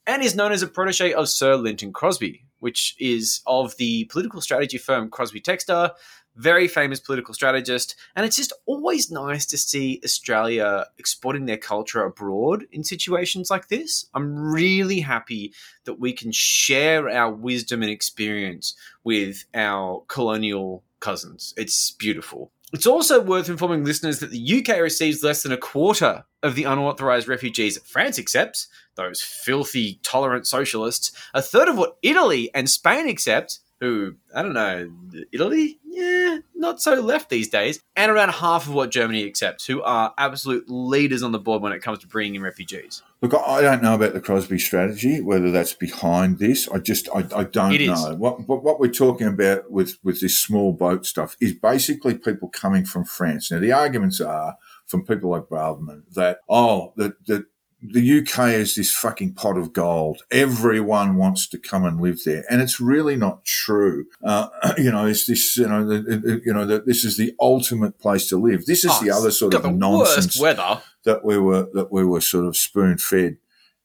and 0.05 0.21
is 0.21 0.35
known 0.35 0.51
as 0.51 0.61
a 0.61 0.67
protege 0.67 1.13
of 1.13 1.29
Sir 1.29 1.55
Lynton 1.55 1.93
Crosby, 1.93 2.43
which 2.59 2.95
is 2.99 3.41
of 3.47 3.77
the 3.77 4.03
political 4.05 4.41
strategy 4.41 4.77
firm 4.77 5.09
Crosby 5.09 5.39
Textor, 5.39 5.91
very 6.39 6.67
famous 6.67 6.99
political 6.99 7.33
strategist. 7.33 7.95
And 8.15 8.25
it's 8.25 8.37
just 8.37 8.53
always 8.65 9.11
nice 9.11 9.45
to 9.47 9.57
see 9.57 9.99
Australia 10.03 10.85
exporting 10.97 11.45
their 11.45 11.57
culture 11.57 12.03
abroad 12.03 12.65
in 12.71 12.83
situations 12.83 13.49
like 13.49 13.67
this. 13.67 14.05
I'm 14.13 14.53
really 14.53 15.01
happy 15.01 15.53
that 15.83 15.99
we 15.99 16.13
can 16.13 16.31
share 16.31 17.09
our 17.09 17.31
wisdom 17.31 17.81
and 17.81 17.91
experience 17.91 18.73
with 19.03 19.43
our 19.53 20.03
colonial 20.07 20.83
cousins. 21.01 21.53
It's 21.57 21.91
beautiful. 21.91 22.51
It's 22.71 22.87
also 22.87 23.19
worth 23.19 23.49
informing 23.49 23.83
listeners 23.83 24.19
that 24.19 24.29
the 24.29 24.59
UK 24.59 24.79
receives 24.79 25.23
less 25.23 25.43
than 25.43 25.51
a 25.51 25.57
quarter 25.57 26.23
of 26.43 26.55
the 26.55 26.65
unauthorized 26.65 27.27
refugees 27.27 27.75
that 27.75 27.87
France 27.87 28.19
accepts, 28.19 28.67
those 28.95 29.21
filthy, 29.21 29.99
tolerant 30.03 30.45
socialists, 30.45 31.11
a 31.33 31.41
third 31.41 31.67
of 31.67 31.77
what 31.77 31.97
Italy 32.03 32.49
and 32.53 32.69
Spain 32.69 33.09
accept, 33.09 33.59
who, 33.79 34.15
I 34.35 34.41
don't 34.41 34.53
know, 34.53 34.91
Italy? 35.31 35.79
Yeah, 35.85 36.37
not 36.55 36.81
so 36.81 36.95
left 36.95 37.29
these 37.29 37.49
days, 37.49 37.81
and 37.95 38.11
around 38.11 38.29
half 38.29 38.67
of 38.67 38.73
what 38.73 38.91
Germany 38.91 39.25
accepts, 39.25 39.65
who 39.65 39.81
are 39.81 40.13
absolute 40.17 40.65
leaders 40.69 41.23
on 41.23 41.31
the 41.31 41.39
board 41.39 41.61
when 41.61 41.71
it 41.71 41.81
comes 41.81 41.99
to 41.99 42.07
bringing 42.07 42.35
in 42.35 42.41
refugees. 42.41 43.01
Look, 43.21 43.33
I 43.33 43.61
don't 43.61 43.83
know 43.83 43.95
about 43.95 44.13
the 44.13 44.21
Crosby 44.21 44.59
strategy, 44.59 45.19
whether 45.19 45.51
that's 45.51 45.73
behind 45.73 46.39
this. 46.39 46.69
I 46.69 46.77
just, 46.77 47.09
I, 47.13 47.25
I 47.35 47.43
don't 47.43 47.77
know. 47.81 48.15
What, 48.17 48.47
what, 48.47 48.63
what 48.63 48.79
we're 48.79 48.91
talking 48.91 49.27
about 49.27 49.71
with, 49.71 49.97
with 50.03 50.21
this 50.21 50.39
small 50.39 50.71
boat 50.71 51.05
stuff 51.05 51.35
is 51.41 51.53
basically 51.53 52.17
people 52.17 52.47
coming 52.47 52.85
from 52.85 53.03
France. 53.03 53.51
Now, 53.51 53.59
the 53.59 53.73
arguments 53.73 54.21
are 54.21 54.57
from 54.85 55.05
people 55.05 55.31
like 55.31 55.43
Braverman 55.43 56.03
that, 56.13 56.39
oh, 56.47 56.93
that, 56.95 57.25
that 57.25 57.45
the 57.81 58.19
UK 58.19 58.49
is 58.55 58.75
this 58.75 58.93
fucking 58.93 59.33
pot 59.35 59.57
of 59.57 59.71
gold. 59.71 60.23
Everyone 60.31 61.15
wants 61.15 61.47
to 61.47 61.57
come 61.57 61.85
and 61.85 62.01
live 62.01 62.19
there, 62.25 62.43
and 62.49 62.61
it's 62.61 62.79
really 62.79 63.15
not 63.15 63.45
true. 63.45 64.05
Uh, 64.23 64.49
you 64.77 64.91
know, 64.91 65.05
it's 65.05 65.25
this. 65.25 65.55
You 65.57 65.67
know, 65.67 65.87
the, 65.87 65.99
the- 66.01 66.41
you 66.45 66.53
know 66.53 66.65
that 66.65 66.85
this 66.85 67.03
is 67.05 67.15
the 67.17 67.33
ultimate 67.39 67.97
place 67.99 68.27
to 68.29 68.37
live. 68.37 68.65
This 68.65 68.83
is 68.83 68.91
Oh, 68.93 69.03
the 69.03 69.11
other 69.11 69.31
sort 69.31 69.53
of 69.53 69.73
nonsense 69.75 70.39
weather. 70.39 70.81
that 71.05 71.23
we 71.23 71.37
were 71.37 71.67
that 71.73 71.91
we 71.91 72.03
were 72.03 72.21
sort 72.21 72.45
of 72.45 72.57
spoon 72.57 72.97
fed 72.97 73.37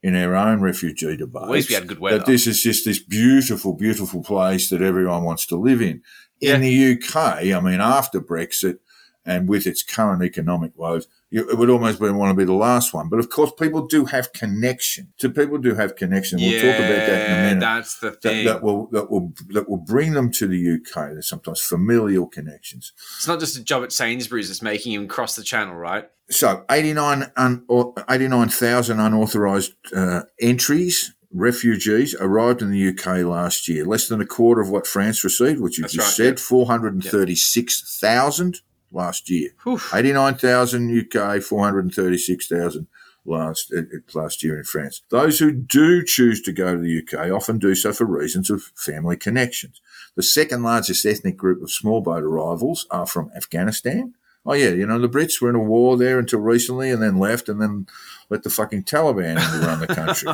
in 0.03 0.15
our 0.17 0.35
own 0.35 0.61
refugee 0.61 1.17
debate. 1.17 1.43
At 1.45 1.51
least 1.51 1.69
we 1.69 1.75
had 1.77 1.87
good 1.87 1.99
weather. 2.01 2.19
That 2.19 2.27
this 2.27 2.47
is 2.47 2.63
just 2.63 2.85
this 2.85 2.99
beautiful, 2.99 3.75
beautiful 3.75 4.23
place 4.23 4.69
that 4.71 4.83
everyone 4.83 5.23
wants 5.25 5.47
to 5.47 5.57
live 5.57 5.81
in. 5.81 6.03
Yeah. 6.41 6.57
In 6.57 6.61
the 6.63 6.93
UK, 6.95 7.17
I 7.17 7.61
mean, 7.61 7.81
after 7.81 8.21
Brexit, 8.21 8.79
and 9.27 9.49
with 9.49 9.67
its 9.67 9.83
current 9.83 10.23
economic 10.23 10.73
woes, 10.77 11.09
it 11.31 11.59
would 11.59 11.71
almost 11.71 12.01
be, 12.01 12.09
want 12.11 12.31
to 12.31 12.37
be 12.37 12.45
the 12.45 12.53
last 12.53 12.95
one. 12.95 13.09
But 13.09 13.19
of 13.19 13.29
course, 13.29 13.51
people 13.59 13.87
do 13.87 14.05
have 14.05 14.33
connection. 14.33 15.13
So 15.17 15.31
people 15.31 15.59
do 15.59 15.75
have 15.75 15.97
connection. 15.97 16.39
We'll 16.39 16.61
talk 16.61 16.79
about 16.79 17.07
that 17.07 17.29
in 17.29 17.33
a 17.33 17.43
minute. 17.43 17.61
That's 17.61 17.99
the 17.99 18.13
thing. 18.13 18.47
that 18.47 18.63
will 18.63 18.87
that 18.93 19.11
will 19.11 19.33
that 19.49 19.69
will 19.69 19.79
bring 19.79 20.13
them 20.13 20.31
to 20.33 20.47
the 20.47 20.75
UK. 20.75 21.13
There's 21.13 21.29
sometimes 21.29 21.61
familial 21.61 22.27
connections. 22.27 22.93
it's 23.17 23.27
not 23.27 23.41
just 23.41 23.57
a 23.57 23.65
job 23.65 23.83
at 23.83 23.93
Sainsbury's 23.93 24.49
that's 24.49 24.63
making 24.63 24.93
him 24.93 25.09
cross 25.09 25.35
the 25.35 25.43
channel, 25.43 25.75
right? 25.75 26.09
So 26.31 26.65
89 26.71 27.31
un, 27.37 27.67
89,000 28.09 28.99
unauthorised 28.99 29.75
uh, 29.95 30.23
entries, 30.41 31.13
refugees 31.35 32.15
arrived 32.19 32.63
in 32.63 32.71
the 32.71 32.89
UK 32.89 33.19
last 33.25 33.69
year. 33.69 33.85
Less 33.85 34.09
than 34.09 34.23
a 34.23 34.27
quarter 34.27 34.63
of 34.63 34.71
what 34.71 34.87
France 34.87 35.25
received, 35.25 35.61
which 35.61 35.79
you 35.79 35.83
That's 35.83 35.95
just 35.95 36.19
right, 36.19 36.29
said, 36.29 36.41
436,000 36.41 38.61
last 38.95 39.29
year. 39.29 39.51
Whew. 39.65 39.81
89,000 39.93 41.13
UK, 41.15 41.43
436,000 41.43 42.87
last 43.27 43.73
uh, 43.77 43.83
last 44.13 44.43
year 44.43 44.59
in 44.59 44.65
France. 44.65 45.03
Those 45.09 45.39
who 45.39 45.51
do 45.51 46.05
choose 46.05 46.41
to 46.43 46.53
go 46.53 46.77
to 46.77 46.81
the 46.81 47.03
UK 47.03 47.31
often 47.31 47.59
do 47.59 47.75
so 47.75 47.93
for 47.93 48.05
reasons 48.05 48.51
of 48.51 48.63
family 48.75 49.17
connections. 49.17 49.81
The 50.15 50.23
second 50.23 50.63
largest 50.63 51.05
ethnic 51.07 51.37
group 51.37 51.63
of 51.63 51.71
small 51.71 52.01
boat 52.01 52.23
arrivals 52.23 52.87
are 52.91 53.07
from 53.07 53.31
Afghanistan. 53.35 54.15
Oh 54.47 54.53
yeah, 54.53 54.71
you 54.71 54.87
know 54.87 54.99
the 54.99 55.09
Brits 55.09 55.41
were 55.41 55.49
in 55.49 55.57
a 55.57 55.61
war 55.61 55.97
there 55.97 56.19
until 56.19 56.41
recently, 56.41 56.91
and 56.91 57.03
then 57.03 57.19
left, 57.19 57.49
and 57.49 57.63
then 57.63 57.87
let 58.31 58.43
the 58.43 58.51
fucking 58.51 58.85
Taliban 58.85 59.37
run 59.67 59.81
the 59.81 59.87
country. 59.95 60.33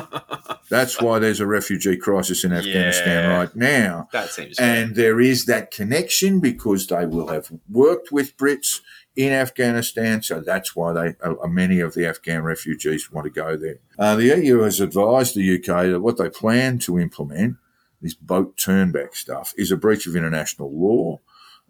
That's 0.69 1.01
why 1.01 1.19
there's 1.19 1.39
a 1.39 1.45
refugee 1.45 1.97
crisis 1.97 2.43
in 2.43 2.53
Afghanistan 2.53 3.23
Yeah. 3.29 3.37
right 3.37 3.55
now. 3.55 4.07
That 4.13 4.29
seems. 4.29 4.57
And 4.59 4.95
there 4.95 5.19
is 5.19 5.45
that 5.45 5.71
connection 5.71 6.39
because 6.39 6.87
they 6.87 7.05
will 7.05 7.27
have 7.27 7.51
worked 7.69 8.11
with 8.11 8.37
Brits 8.37 8.81
in 9.15 9.33
Afghanistan. 9.33 10.21
So 10.21 10.39
that's 10.39 10.75
why 10.75 10.93
they, 10.93 11.15
uh, 11.21 11.47
many 11.47 11.81
of 11.81 11.93
the 11.93 12.05
Afghan 12.07 12.43
refugees 12.43 13.11
want 13.11 13.25
to 13.25 13.31
go 13.31 13.57
there. 13.57 13.79
Uh, 13.99 14.15
the 14.15 14.27
EU 14.41 14.59
has 14.59 14.79
advised 14.79 15.35
the 15.35 15.55
UK 15.55 15.91
that 15.91 15.99
what 16.01 16.17
they 16.17 16.29
plan 16.29 16.79
to 16.79 16.97
implement, 16.97 17.57
this 18.01 18.13
boat 18.13 18.55
turnback 18.57 19.13
stuff, 19.15 19.53
is 19.57 19.69
a 19.71 19.77
breach 19.77 20.07
of 20.07 20.15
international 20.15 20.71
law. 20.73 21.19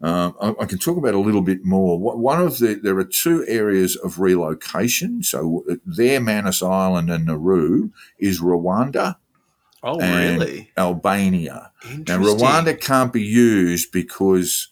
Um, 0.02 0.34
I, 0.40 0.54
I 0.62 0.66
can 0.66 0.78
talk 0.78 0.96
about 0.96 1.14
a 1.14 1.20
little 1.20 1.42
bit 1.42 1.64
more. 1.64 1.98
One 1.98 2.40
of 2.40 2.58
the 2.58 2.74
there 2.74 2.98
are 2.98 3.04
two 3.04 3.44
areas 3.46 3.94
of 3.96 4.18
relocation. 4.18 5.22
So 5.22 5.64
uh, 5.70 5.76
there, 5.86 6.20
Manus 6.20 6.62
Island 6.62 7.10
and 7.10 7.26
Nauru 7.26 7.90
is 8.18 8.40
Rwanda 8.40 9.16
oh, 9.82 10.00
and 10.00 10.40
really? 10.40 10.72
Albania. 10.76 11.70
Now, 12.08 12.18
Rwanda 12.18 12.80
can't 12.80 13.12
be 13.12 13.22
used 13.22 13.92
because 13.92 14.68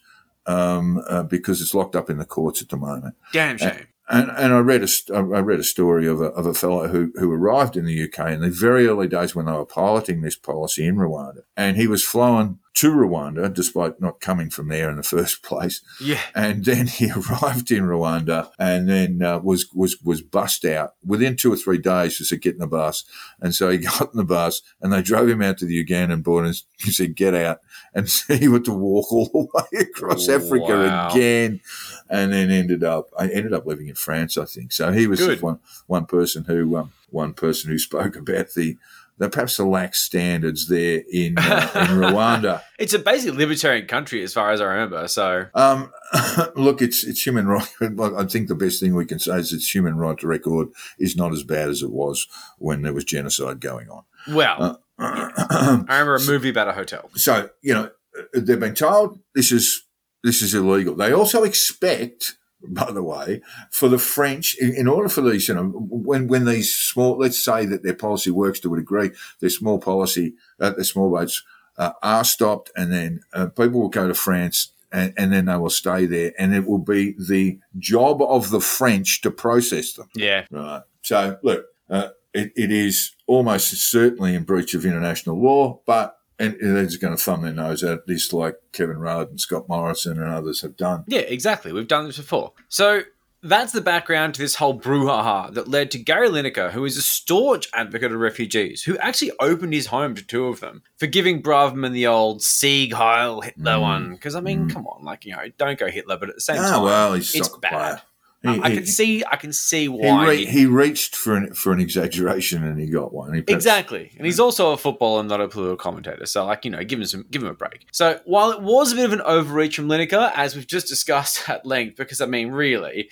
um, 0.47 1.03
uh, 1.09 1.23
because 1.23 1.61
it's 1.61 1.75
locked 1.75 1.95
up 1.95 2.11
in 2.11 2.19
the 2.19 2.25
courts 2.25 2.61
at 2.61 2.69
the 2.69 2.77
moment. 2.77 3.15
Damn 3.33 3.59
shame. 3.59 3.87
And, 4.09 4.29
and 4.31 4.53
I 4.53 4.59
read 4.59 4.83
a 4.83 5.15
I 5.15 5.21
read 5.21 5.61
a 5.61 5.65
story 5.65 6.09
of 6.09 6.21
a, 6.21 6.27
of 6.27 6.45
a 6.45 6.55
fellow 6.55 6.89
who, 6.89 7.13
who 7.15 7.33
arrived 7.33 7.77
in 7.77 7.85
the 7.85 8.03
UK 8.03 8.33
in 8.33 8.41
the 8.41 8.51
very 8.51 8.89
early 8.89 9.07
days 9.07 9.37
when 9.37 9.47
they 9.47 9.53
were 9.53 9.65
piloting 9.65 10.21
this 10.21 10.35
policy 10.35 10.85
in 10.85 10.97
Rwanda, 10.97 11.43
and 11.57 11.77
he 11.77 11.87
was 11.87 12.03
flown 12.03 12.59
to 12.81 12.91
Rwanda 12.91 13.53
despite 13.53 14.01
not 14.01 14.21
coming 14.21 14.49
from 14.49 14.69
there 14.69 14.89
in 14.89 14.97
the 14.97 15.03
first 15.03 15.43
place. 15.43 15.83
Yeah. 16.01 16.21
And 16.35 16.65
then 16.65 16.87
he 16.87 17.11
arrived 17.11 17.71
in 17.71 17.85
Rwanda 17.85 18.51
and 18.59 18.89
then 18.89 19.23
uh, 19.23 19.39
was 19.39 19.71
was 19.75 20.01
was 20.03 20.23
bussed 20.23 20.65
out 20.65 20.95
within 21.05 21.37
two 21.37 21.53
or 21.53 21.57
three 21.57 21.77
days. 21.77 22.17
He 22.17 22.25
said, 22.25 22.41
"Get 22.41 22.55
in 22.55 22.61
the 22.61 22.67
bus," 22.67 23.05
and 23.41 23.55
so 23.55 23.69
he 23.69 23.79
got 23.99 24.13
in 24.13 24.17
the 24.17 24.25
bus 24.25 24.63
and 24.81 24.93
they 24.93 25.03
drove 25.03 25.29
him 25.29 25.43
out 25.43 25.59
to 25.59 25.67
the 25.67 25.85
Ugandan 25.85 26.23
border. 26.23 26.47
And 26.47 26.63
he 26.79 26.91
said, 26.91 27.15
"Get 27.17 27.35
out," 27.35 27.61
and 27.95 28.09
so 28.09 28.35
he 28.35 28.51
had 28.51 28.65
to 28.65 28.73
walk 28.73 29.13
all 29.13 29.27
the 29.27 29.47
way 29.53 29.81
across 29.83 30.29
Africa 30.31 31.11
again, 31.13 31.61
and 32.09 32.33
then 32.33 32.51
ended 32.51 32.83
up 32.83 33.11
I 33.19 33.29
ended 33.29 33.53
up 33.53 33.67
living 33.67 33.89
in 33.89 33.95
France, 33.95 34.39
I 34.39 34.47
think. 34.47 34.73
So 34.73 34.91
he 34.91 35.07
was 35.07 35.21
one 35.43 35.59
one 35.87 36.07
person 36.07 36.45
who 36.45 36.79
um, 36.79 36.93
one 37.11 37.35
person 37.35 37.71
who 37.71 37.79
spoke 37.79 38.17
about 38.17 38.55
the. 38.55 38.79
The 39.21 39.29
perhaps 39.29 39.59
the 39.59 39.67
lax 39.67 40.01
standards 40.01 40.67
there 40.67 41.03
in 41.13 41.37
uh, 41.39 41.71
in 41.75 41.97
Rwanda. 41.99 42.63
It's 42.79 42.95
a 42.95 42.99
basically 42.99 43.37
libertarian 43.37 43.87
country 43.87 44.23
as 44.23 44.33
far 44.33 44.51
as 44.51 44.63
I 44.63 44.65
remember. 44.65 45.07
So 45.07 45.47
Um, 45.55 45.93
look, 46.57 46.81
it's 46.81 47.05
it's 47.05 47.25
human 47.25 47.47
right. 47.47 47.69
I 47.83 48.25
think 48.25 48.49
the 48.49 48.55
best 48.55 48.81
thing 48.81 48.95
we 48.95 49.05
can 49.05 49.19
say 49.19 49.37
is 49.37 49.53
its 49.53 49.73
human 49.73 49.97
right 49.99 50.17
to 50.19 50.27
record 50.27 50.69
is 50.99 51.15
not 51.15 51.33
as 51.35 51.43
bad 51.45 51.69
as 51.69 51.83
it 51.83 51.91
was 51.91 52.27
when 52.59 52.81
there 52.81 52.95
was 52.95 53.05
genocide 53.05 53.61
going 53.61 53.91
on. 53.91 54.05
well, 54.35 54.83
I 54.99 55.85
remember 55.89 56.17
a 56.17 56.25
movie 56.25 56.49
about 56.49 56.69
a 56.69 56.73
hotel. 56.73 57.11
so 57.15 57.51
you 57.61 57.75
know 57.75 57.91
they've 58.33 58.59
been 58.59 58.75
told 58.75 59.21
this 59.35 59.53
is 59.53 59.83
this 60.25 60.41
is 60.43 60.55
illegal. 60.55 60.95
They 60.95 61.13
also 61.13 61.43
expect, 61.45 62.37
by 62.63 62.91
the 62.91 63.03
way, 63.03 63.41
for 63.71 63.89
the 63.89 63.99
French 63.99 64.57
in, 64.59 64.87
order 64.89 65.09
for 65.09 65.23
these, 65.23 65.49
you 65.49 65.55
know, 65.55 65.65
when 65.65 66.29
when 66.29 66.45
these 66.45 66.73
small, 66.73 67.17
let's 67.17 67.39
say 67.39 67.67
that 67.67 67.83
their 67.83 67.95
policy 67.95 68.31
works 68.31 68.61
to 68.61 68.75
a 68.75 68.77
degree, 68.77 69.11
their 69.41 69.51
small 69.51 69.79
policy, 69.79 70.35
uh, 70.61 70.71
their 70.71 70.85
small 70.85 71.11
boats 71.11 71.43
uh, 71.79 71.93
are 72.03 72.25
stopped, 72.25 72.71
and 72.77 72.93
then 72.93 73.21
uh, 73.33 73.47
people 73.47 73.81
will 73.81 73.89
go 73.89 74.09
to 74.09 74.15
France. 74.15 74.73
And, 74.93 75.15
and 75.17 75.33
then 75.33 75.45
they 75.45 75.57
will 75.57 75.71
stay 75.71 76.05
there, 76.07 76.33
and 76.37 76.53
it 76.53 76.67
will 76.67 76.81
be 76.81 77.15
the 77.17 77.61
job 77.79 78.21
of 78.21 78.51
the 78.51 78.61
French 78.61 79.21
to 79.21 79.31
process 79.31 79.93
them. 79.93 80.09
Yeah. 80.17 80.47
Right. 80.51 80.83
So, 81.03 81.39
look, 81.45 81.67
uh, 81.89 82.09
it, 82.35 82.53
it 82.57 82.73
is 82.73 83.13
almost 83.29 83.69
certainly 83.69 84.35
in 84.35 84.43
breach 84.43 84.75
of 84.75 84.85
international 84.85 85.41
law, 85.41 85.81
but 85.87 86.17
and 86.41 86.57
they're 86.61 86.87
just 86.87 87.01
going 87.01 87.17
to 87.17 87.23
thumb 87.23 87.43
their 87.43 87.53
nose 87.53 87.85
at 87.85 88.07
this 88.09 88.33
like 88.33 88.57
Kevin 88.73 88.99
Rudd 88.99 89.29
and 89.31 89.41
Scott 89.41 89.69
Morrison 89.69 90.21
and 90.21 90.29
others 90.33 90.63
have 90.63 90.77
done. 90.77 91.05
Yeah, 91.07 91.21
exactly. 91.21 91.73
We've 91.73 91.87
done 91.87 92.07
this 92.07 92.17
before. 92.17 92.53
So 92.69 93.03
that's 93.43 93.73
the 93.73 93.81
background 93.81 94.35
to 94.35 94.41
this 94.43 94.57
whole 94.57 94.79
brouhaha 94.79 95.55
that 95.55 95.67
led 95.69 95.91
to 95.93 95.99
Gary 95.99 96.29
Lineker, 96.29 96.73
who 96.73 96.85
is 96.85 96.97
a 96.99 97.03
staunch 97.03 97.69
advocate 97.73 98.13
of 98.13 98.19
refugees, 98.21 98.83
who 98.83 98.99
actually 98.99 99.33
opened 99.41 99.73
his 99.73 99.87
home 99.87 100.15
to 100.15 100.23
two 100.23 100.47
of 100.47 100.61
them 100.61 100.83
for 100.99 101.07
giving 101.07 101.43
Braverman 101.43 101.93
the 101.93 102.07
old 102.07 102.43
Sieg 102.43 102.93
Heil 102.93 103.41
Hitler 103.41 103.73
Mm. 103.77 103.81
one. 103.81 104.11
Because, 104.13 104.35
I 104.35 104.41
mean, 104.41 104.69
come 104.69 104.87
on, 104.87 105.05
like, 105.05 105.25
you 105.25 105.33
know, 105.33 105.45
don't 105.57 105.79
go 105.79 105.89
Hitler, 105.89 106.17
but 106.19 106.29
at 106.29 106.35
the 106.35 106.41
same 106.43 106.59
Ah, 106.61 106.71
time, 106.71 106.83
well, 106.83 107.15
it's 107.15 107.49
bad. 107.61 107.71
player. 107.73 108.03
I- 108.45 108.55
He- 108.55 108.61
I 108.63 108.69
he- 108.71 108.77
can 108.77 108.87
see, 108.87 109.23
I 109.31 109.37
can 109.37 109.53
see 109.53 109.83
He, 109.83 109.89
why. 109.89 110.27
re- 110.29 110.37
he- 110.45 110.47
he 110.47 110.67
reached 110.67 111.15
for 111.15 111.37
an 111.37 111.53
for 111.53 111.73
an 111.73 111.81
exaggeration 111.81 112.65
and 112.65 112.81
he 112.81 112.87
got 112.87 113.13
one. 113.13 113.35
He 113.35 113.45
Exactly. 113.49 114.13
And 114.17 114.25
he's 114.25 114.41
also 114.41 114.73
a 114.73 114.77
footballer 114.79 115.21
and 115.21 115.29
not 115.29 115.41
a 115.43 115.49
political 115.49 115.77
commentator. 115.77 116.25
So, 116.25 116.47
like, 116.47 116.65
you 116.65 116.71
know, 116.71 116.83
give 116.83 116.99
him 116.99 117.05
some 117.07 117.27
give 117.31 117.43
him 117.43 117.49
a 117.49 117.55
break. 117.55 117.87
So 117.93 118.21
while 118.25 118.51
it 118.53 118.63
was 118.63 118.93
a 118.93 118.97
bit 118.97 119.05
of 119.05 119.13
an 119.13 119.21
overreach 119.23 119.77
from 119.77 119.89
Lineker, 119.89 120.33
as 120.35 120.57
we've 120.57 120.67
just 120.67 120.89
discussed 120.89 121.49
at 121.51 121.67
length, 121.67 121.97
because 121.97 122.21
I 122.23 122.27
mean, 122.27 122.49
really, 122.51 123.11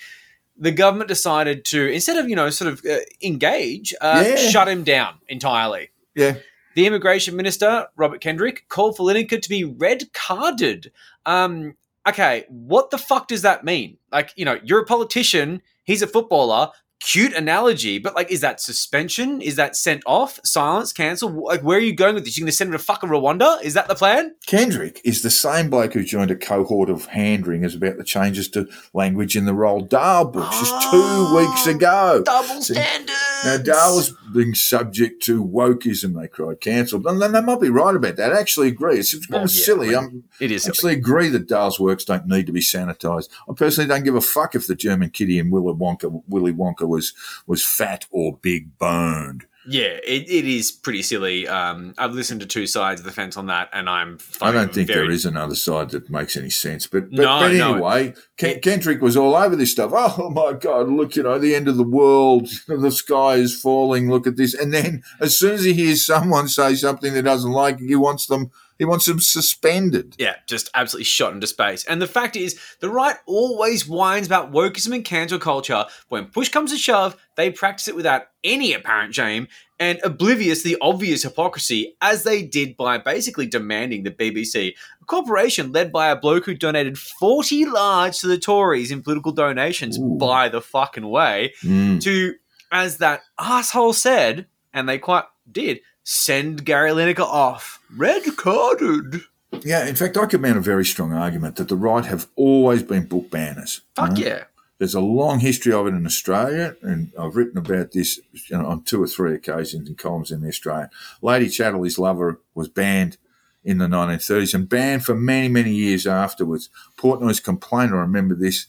the 0.56 0.72
government 0.72 1.08
decided 1.08 1.64
to, 1.66 1.86
instead 1.92 2.16
of, 2.16 2.28
you 2.28 2.34
know, 2.34 2.48
sort 2.50 2.72
of 2.72 2.82
uh, 2.84 2.96
engage, 3.22 3.94
uh, 4.00 4.24
Yeah. 4.26 4.36
shut 4.36 4.66
him 4.66 4.82
down 4.82 5.14
entirely. 5.28 5.90
Yeah. 6.14 6.36
The 6.74 6.86
immigration 6.86 7.36
minister, 7.36 7.88
Robert 7.96 8.20
Kendrick, 8.20 8.64
called 8.68 8.96
for 8.96 9.06
Lineker 9.06 9.42
to 9.42 9.48
be 9.48 9.64
red 9.64 10.12
carded. 10.14 10.90
Um, 11.26 11.74
okay, 12.06 12.44
what 12.48 12.90
the 12.90 12.98
fuck 12.98 13.28
does 13.28 13.42
that 13.42 13.64
mean? 13.64 13.98
Like, 14.12 14.32
you 14.36 14.44
know, 14.44 14.58
you're 14.62 14.82
a 14.82 14.86
politician, 14.86 15.62
he's 15.84 16.02
a 16.02 16.06
footballer. 16.06 16.70
Cute 17.00 17.32
analogy, 17.32 18.00
but 18.00 18.16
like, 18.16 18.28
is 18.28 18.40
that 18.40 18.60
suspension? 18.60 19.40
Is 19.40 19.54
that 19.54 19.76
sent 19.76 20.02
off? 20.04 20.40
Silence? 20.44 20.92
Cancel? 20.92 21.44
Like, 21.44 21.60
where 21.60 21.78
are 21.78 21.80
you 21.80 21.94
going 21.94 22.16
with 22.16 22.24
this? 22.24 22.36
You're 22.36 22.42
going 22.42 22.50
to 22.50 22.56
send 22.56 22.68
him 22.68 22.72
to 22.72 22.82
fucking 22.82 23.08
Rwanda? 23.08 23.62
Is 23.62 23.74
that 23.74 23.86
the 23.86 23.94
plan? 23.94 24.34
Kendrick 24.48 25.00
is 25.04 25.22
the 25.22 25.30
same 25.30 25.70
bloke 25.70 25.94
who 25.94 26.02
joined 26.02 26.32
a 26.32 26.36
cohort 26.36 26.90
of 26.90 27.06
hand 27.06 27.46
wringers 27.46 27.76
about 27.76 27.98
the 27.98 28.04
changes 28.04 28.48
to 28.48 28.68
language 28.94 29.36
in 29.36 29.44
the 29.44 29.52
Roald 29.52 29.90
Dahl 29.90 30.24
books 30.24 30.58
just 30.58 30.72
two 30.90 31.00
ah, 31.00 31.36
weeks 31.36 31.68
ago. 31.68 32.22
Double 32.24 32.60
standard. 32.60 33.14
Now, 33.44 33.56
Dahl 33.58 33.96
was 33.96 34.14
being 34.34 34.54
subject 34.54 35.22
to 35.24 35.44
wokeism, 35.44 36.20
they 36.20 36.28
cried, 36.28 36.60
cancelled. 36.60 37.06
And 37.06 37.20
then 37.20 37.32
they 37.32 37.40
might 37.40 37.60
be 37.60 37.70
right 37.70 37.94
about 37.94 38.16
that. 38.16 38.32
I 38.32 38.40
actually 38.40 38.68
agree. 38.68 38.98
It's, 38.98 39.14
it's 39.14 39.26
Oh, 39.32 39.40
yeah, 39.40 39.46
silly. 39.46 39.94
I 39.94 39.98
I'm, 40.00 40.24
It 40.40 40.50
is. 40.50 40.62
I 40.62 40.72
silly. 40.72 40.72
actually 40.72 40.92
agree 40.94 41.28
that 41.30 41.48
Dahl's 41.48 41.80
works 41.80 42.04
don't 42.04 42.26
need 42.26 42.46
to 42.46 42.52
be 42.52 42.60
sanitised. 42.60 43.28
I 43.48 43.52
personally 43.54 43.88
don't 43.88 44.04
give 44.04 44.14
a 44.14 44.20
fuck 44.20 44.54
if 44.54 44.66
the 44.66 44.74
German 44.74 45.10
kitty 45.10 45.38
in 45.38 45.50
Willy 45.50 45.74
Wonka, 45.74 46.22
Willy 46.28 46.52
Wonka 46.52 46.86
was, 46.88 47.12
was 47.46 47.64
fat 47.64 48.06
or 48.10 48.36
big 48.36 48.78
boned. 48.78 49.46
Yeah, 49.70 49.98
it, 50.02 50.30
it 50.30 50.46
is 50.46 50.70
pretty 50.72 51.02
silly. 51.02 51.46
Um, 51.46 51.92
I've 51.98 52.14
listened 52.14 52.40
to 52.40 52.46
two 52.46 52.66
sides 52.66 53.00
of 53.00 53.04
the 53.04 53.12
fence 53.12 53.36
on 53.36 53.46
that, 53.46 53.68
and 53.72 53.88
I'm. 53.88 54.18
I 54.40 54.50
don't 54.50 54.72
think 54.72 54.86
very, 54.86 55.06
there 55.06 55.10
is 55.10 55.26
another 55.26 55.54
side 55.54 55.90
that 55.90 56.08
makes 56.08 56.36
any 56.38 56.48
sense. 56.48 56.86
But, 56.86 57.10
but, 57.10 57.18
No, 57.18 57.40
but 57.40 57.52
no. 57.52 57.74
anyway, 57.74 58.14
Ken- 58.38 58.60
Kendrick 58.60 59.02
was 59.02 59.16
all 59.16 59.36
over 59.36 59.54
this 59.56 59.72
stuff. 59.72 59.92
Oh 60.20 60.30
my 60.30 60.54
God, 60.54 60.88
look, 60.88 61.16
you 61.16 61.22
know, 61.22 61.38
the 61.38 61.54
end 61.54 61.68
of 61.68 61.76
the 61.76 61.82
world, 61.82 62.48
the 62.66 62.90
sky 62.90 63.34
is 63.34 63.60
falling, 63.60 64.10
look 64.10 64.26
at 64.26 64.36
this. 64.36 64.54
And 64.54 64.72
then 64.72 65.02
as 65.20 65.38
soon 65.38 65.54
as 65.54 65.64
he 65.64 65.74
hears 65.74 66.04
someone 66.04 66.48
say 66.48 66.74
something 66.74 67.12
that 67.14 67.22
doesn't 67.22 67.52
like, 67.52 67.78
he 67.78 67.94
wants 67.94 68.26
them 68.26 68.50
He 68.78 68.84
wants 68.84 69.06
them 69.06 69.18
suspended. 69.18 70.14
Yeah, 70.18 70.36
just 70.46 70.70
absolutely 70.74 71.04
shot 71.04 71.32
into 71.32 71.46
space. 71.48 71.84
And 71.84 72.00
the 72.00 72.06
fact 72.06 72.36
is, 72.36 72.58
the 72.80 72.88
right 72.88 73.16
always 73.26 73.88
whines 73.88 74.26
about 74.26 74.52
wokeism 74.52 74.94
and 74.94 75.04
cancel 75.04 75.38
culture. 75.40 75.84
When 76.08 76.26
push 76.26 76.48
comes 76.48 76.70
to 76.70 76.78
shove, 76.78 77.16
they 77.36 77.50
practice 77.50 77.88
it 77.88 77.96
without 77.96 78.28
any 78.44 78.72
apparent 78.72 79.14
shame 79.14 79.48
and 79.80 80.00
oblivious 80.04 80.62
to 80.62 80.68
the 80.68 80.78
obvious 80.80 81.22
hypocrisy, 81.22 81.96
as 82.00 82.22
they 82.24 82.42
did 82.42 82.76
by 82.76 82.98
basically 82.98 83.46
demanding 83.46 84.02
the 84.02 84.10
BBC, 84.10 84.74
a 85.00 85.04
corporation 85.04 85.70
led 85.72 85.92
by 85.92 86.08
a 86.10 86.16
bloke 86.16 86.46
who 86.46 86.54
donated 86.54 86.98
40 86.98 87.64
large 87.66 88.18
to 88.20 88.26
the 88.26 88.38
Tories 88.38 88.90
in 88.90 89.02
political 89.02 89.30
donations, 89.32 89.98
Ooh. 89.98 90.16
by 90.18 90.48
the 90.48 90.60
fucking 90.60 91.08
way, 91.08 91.52
Mm. 91.62 92.00
to, 92.02 92.34
as 92.72 92.98
that 92.98 93.22
asshole 93.38 93.92
said, 93.92 94.46
and 94.74 94.88
they 94.88 94.98
quite 94.98 95.24
did, 95.50 95.80
send 96.08 96.64
Gary 96.64 96.90
Lineker 96.90 97.20
off. 97.20 97.80
Red 97.94 98.24
carded. 98.38 99.24
Yeah, 99.62 99.86
in 99.86 99.94
fact, 99.94 100.16
I 100.16 100.24
could 100.24 100.40
mount 100.40 100.56
a 100.56 100.62
very 100.62 100.84
strong 100.84 101.12
argument 101.12 101.56
that 101.56 101.68
the 101.68 101.76
right 101.76 102.04
have 102.04 102.28
always 102.34 102.82
been 102.82 103.04
book 103.04 103.30
banners. 103.30 103.82
Fuck 103.94 104.10
right? 104.10 104.18
yeah. 104.18 104.44
There's 104.78 104.94
a 104.94 105.00
long 105.00 105.40
history 105.40 105.72
of 105.72 105.86
it 105.86 105.94
in 105.94 106.06
Australia, 106.06 106.76
and 106.82 107.12
I've 107.18 107.36
written 107.36 107.58
about 107.58 107.92
this 107.92 108.20
you 108.32 108.56
know, 108.56 108.66
on 108.66 108.84
two 108.84 109.02
or 109.02 109.06
three 109.06 109.34
occasions 109.34 109.86
in 109.88 109.96
columns 109.96 110.30
in 110.30 110.40
the 110.40 110.48
Australian. 110.48 110.88
Lady 111.20 111.48
Chatterley's 111.48 111.98
lover, 111.98 112.40
was 112.54 112.68
banned 112.68 113.18
in 113.62 113.76
the 113.76 113.86
1930s 113.86 114.54
and 114.54 114.68
banned 114.68 115.04
for 115.04 115.14
many, 115.14 115.48
many 115.48 115.74
years 115.74 116.06
afterwards. 116.06 116.70
Portnoy's 116.96 117.40
complaint, 117.40 117.92
I 117.92 117.96
remember 117.96 118.34
this 118.34 118.66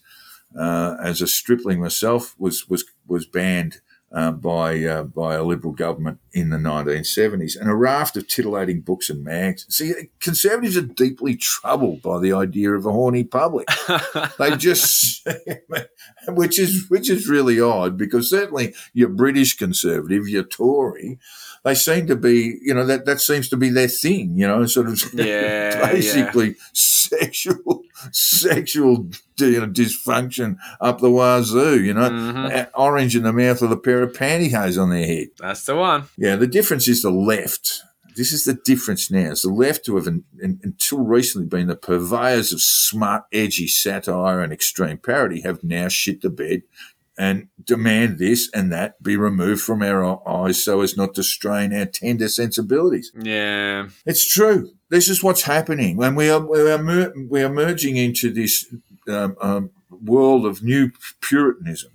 uh, 0.60 0.98
as 1.02 1.22
a 1.22 1.28
stripling 1.28 1.80
myself, 1.80 2.36
was 2.38 2.68
was 2.68 2.84
was 3.08 3.26
banned 3.26 3.80
uh, 4.12 4.32
by 4.32 4.84
uh, 4.84 5.04
by 5.04 5.36
a 5.36 5.44
Liberal 5.44 5.74
government 5.74 6.20
in 6.34 6.50
the 6.50 6.58
1970s, 6.58 7.60
and 7.60 7.70
a 7.70 7.76
raft 7.76 8.18
of 8.18 8.28
titillating 8.28 8.82
books 8.82 9.10
and 9.10 9.24
mags. 9.24 9.66
See, 9.70 9.94
conservatives 10.20 10.78
are 10.78 10.82
deeply 10.82 11.36
troubled 11.36 12.02
by 12.02 12.20
the 12.20 12.34
idea 12.34 12.72
of 12.72 12.86
a 12.86 12.92
horny 12.92 13.24
public. 13.24 13.68
They 14.38 14.56
just, 14.56 15.28
which 16.28 16.60
is 16.60 16.90
which 16.90 17.10
is 17.10 17.28
really 17.28 17.60
odd 17.60 17.98
because 17.98 18.30
certainly 18.30 18.74
your 18.94 19.10
British 19.10 19.58
conservative, 19.58 20.28
your 20.28 20.44
Tory, 20.44 21.20
they 21.64 21.76
seem 21.76 22.08
to 22.08 22.16
be, 22.16 22.58
you 22.62 22.74
know, 22.74 22.86
that 22.86 23.06
that 23.06 23.20
seems 23.20 23.50
to 23.50 23.58
be 23.58 23.70
their 23.70 23.88
thing, 23.88 24.38
you 24.38 24.48
know, 24.48 24.66
sort 24.66 24.88
of 24.88 25.02
Yeah, 25.14 25.92
basically 25.92 26.56
sexual 26.74 27.84
sexual 28.12 29.10
you 29.48 29.60
know, 29.62 29.68
dysfunction 29.68 30.58
up 30.82 31.00
the 31.00 31.10
wazoo, 31.12 31.80
you 31.82 31.94
know, 31.94 32.10
Mhm. 32.10 32.52
Uh, 32.54 32.66
orange 32.76 33.16
in 33.16 33.24
the 33.24 33.34
mouth 33.34 33.62
with 33.62 33.72
a 33.72 33.78
pair 33.78 34.02
of 34.04 34.14
pantyhose 34.14 34.82
on 34.82 34.90
their 34.90 35.06
head. 35.06 35.28
That's 35.40 35.66
the 35.66 35.76
one. 35.76 36.04
Yeah, 36.18 36.36
the 36.36 36.48
difference 36.48 36.88
is 36.88 37.02
the 37.02 37.12
left. 37.12 37.82
This 38.16 38.34
is 38.34 38.44
the 38.44 38.54
difference 38.56 39.10
now. 39.10 39.32
It's 39.32 39.44
the 39.44 39.50
left 39.50 39.86
who 39.88 39.96
have, 39.96 40.08
in, 40.08 40.24
in, 40.42 40.60
until 40.64 41.00
recently, 41.00 41.48
been 41.48 41.68
the 41.68 41.76
purveyors 41.76 42.52
of 42.52 42.62
smart, 42.62 43.24
edgy 43.32 43.68
satire 43.68 44.42
and 44.42 44.52
extreme 44.52 44.98
parody, 44.98 45.42
have 45.42 45.64
now 45.64 45.88
shit 45.88 46.22
the 46.22 46.30
bed 46.30 46.64
and 47.18 47.48
demand 47.64 48.18
this 48.18 48.50
and 48.54 48.72
that 48.72 49.02
be 49.04 49.16
removed 49.18 49.62
from 49.62 49.82
our 49.84 50.28
eyes 50.28 50.64
so 50.64 50.82
as 50.82 50.96
not 50.98 51.14
to 51.16 51.22
strain 51.24 51.74
our 51.74 51.86
tender 51.86 52.30
sensibilities. 52.30 53.12
Yeah. 53.22 53.88
It's 54.06 54.26
true. 54.28 54.72
This 54.90 55.08
is 55.08 55.22
what's 55.22 55.44
happening, 55.44 56.02
and 56.02 56.18
we 56.18 56.30
are 56.30 56.40
we 56.40 56.72
are 56.72 56.82
mer- 56.82 57.14
we 57.30 57.44
are 57.44 57.54
merging 57.54 57.96
into 57.98 58.32
this 58.34 58.66
um, 59.10 59.36
um, 59.42 59.70
world 60.04 60.46
of 60.46 60.64
new 60.64 60.92
Puritanism 61.22 61.92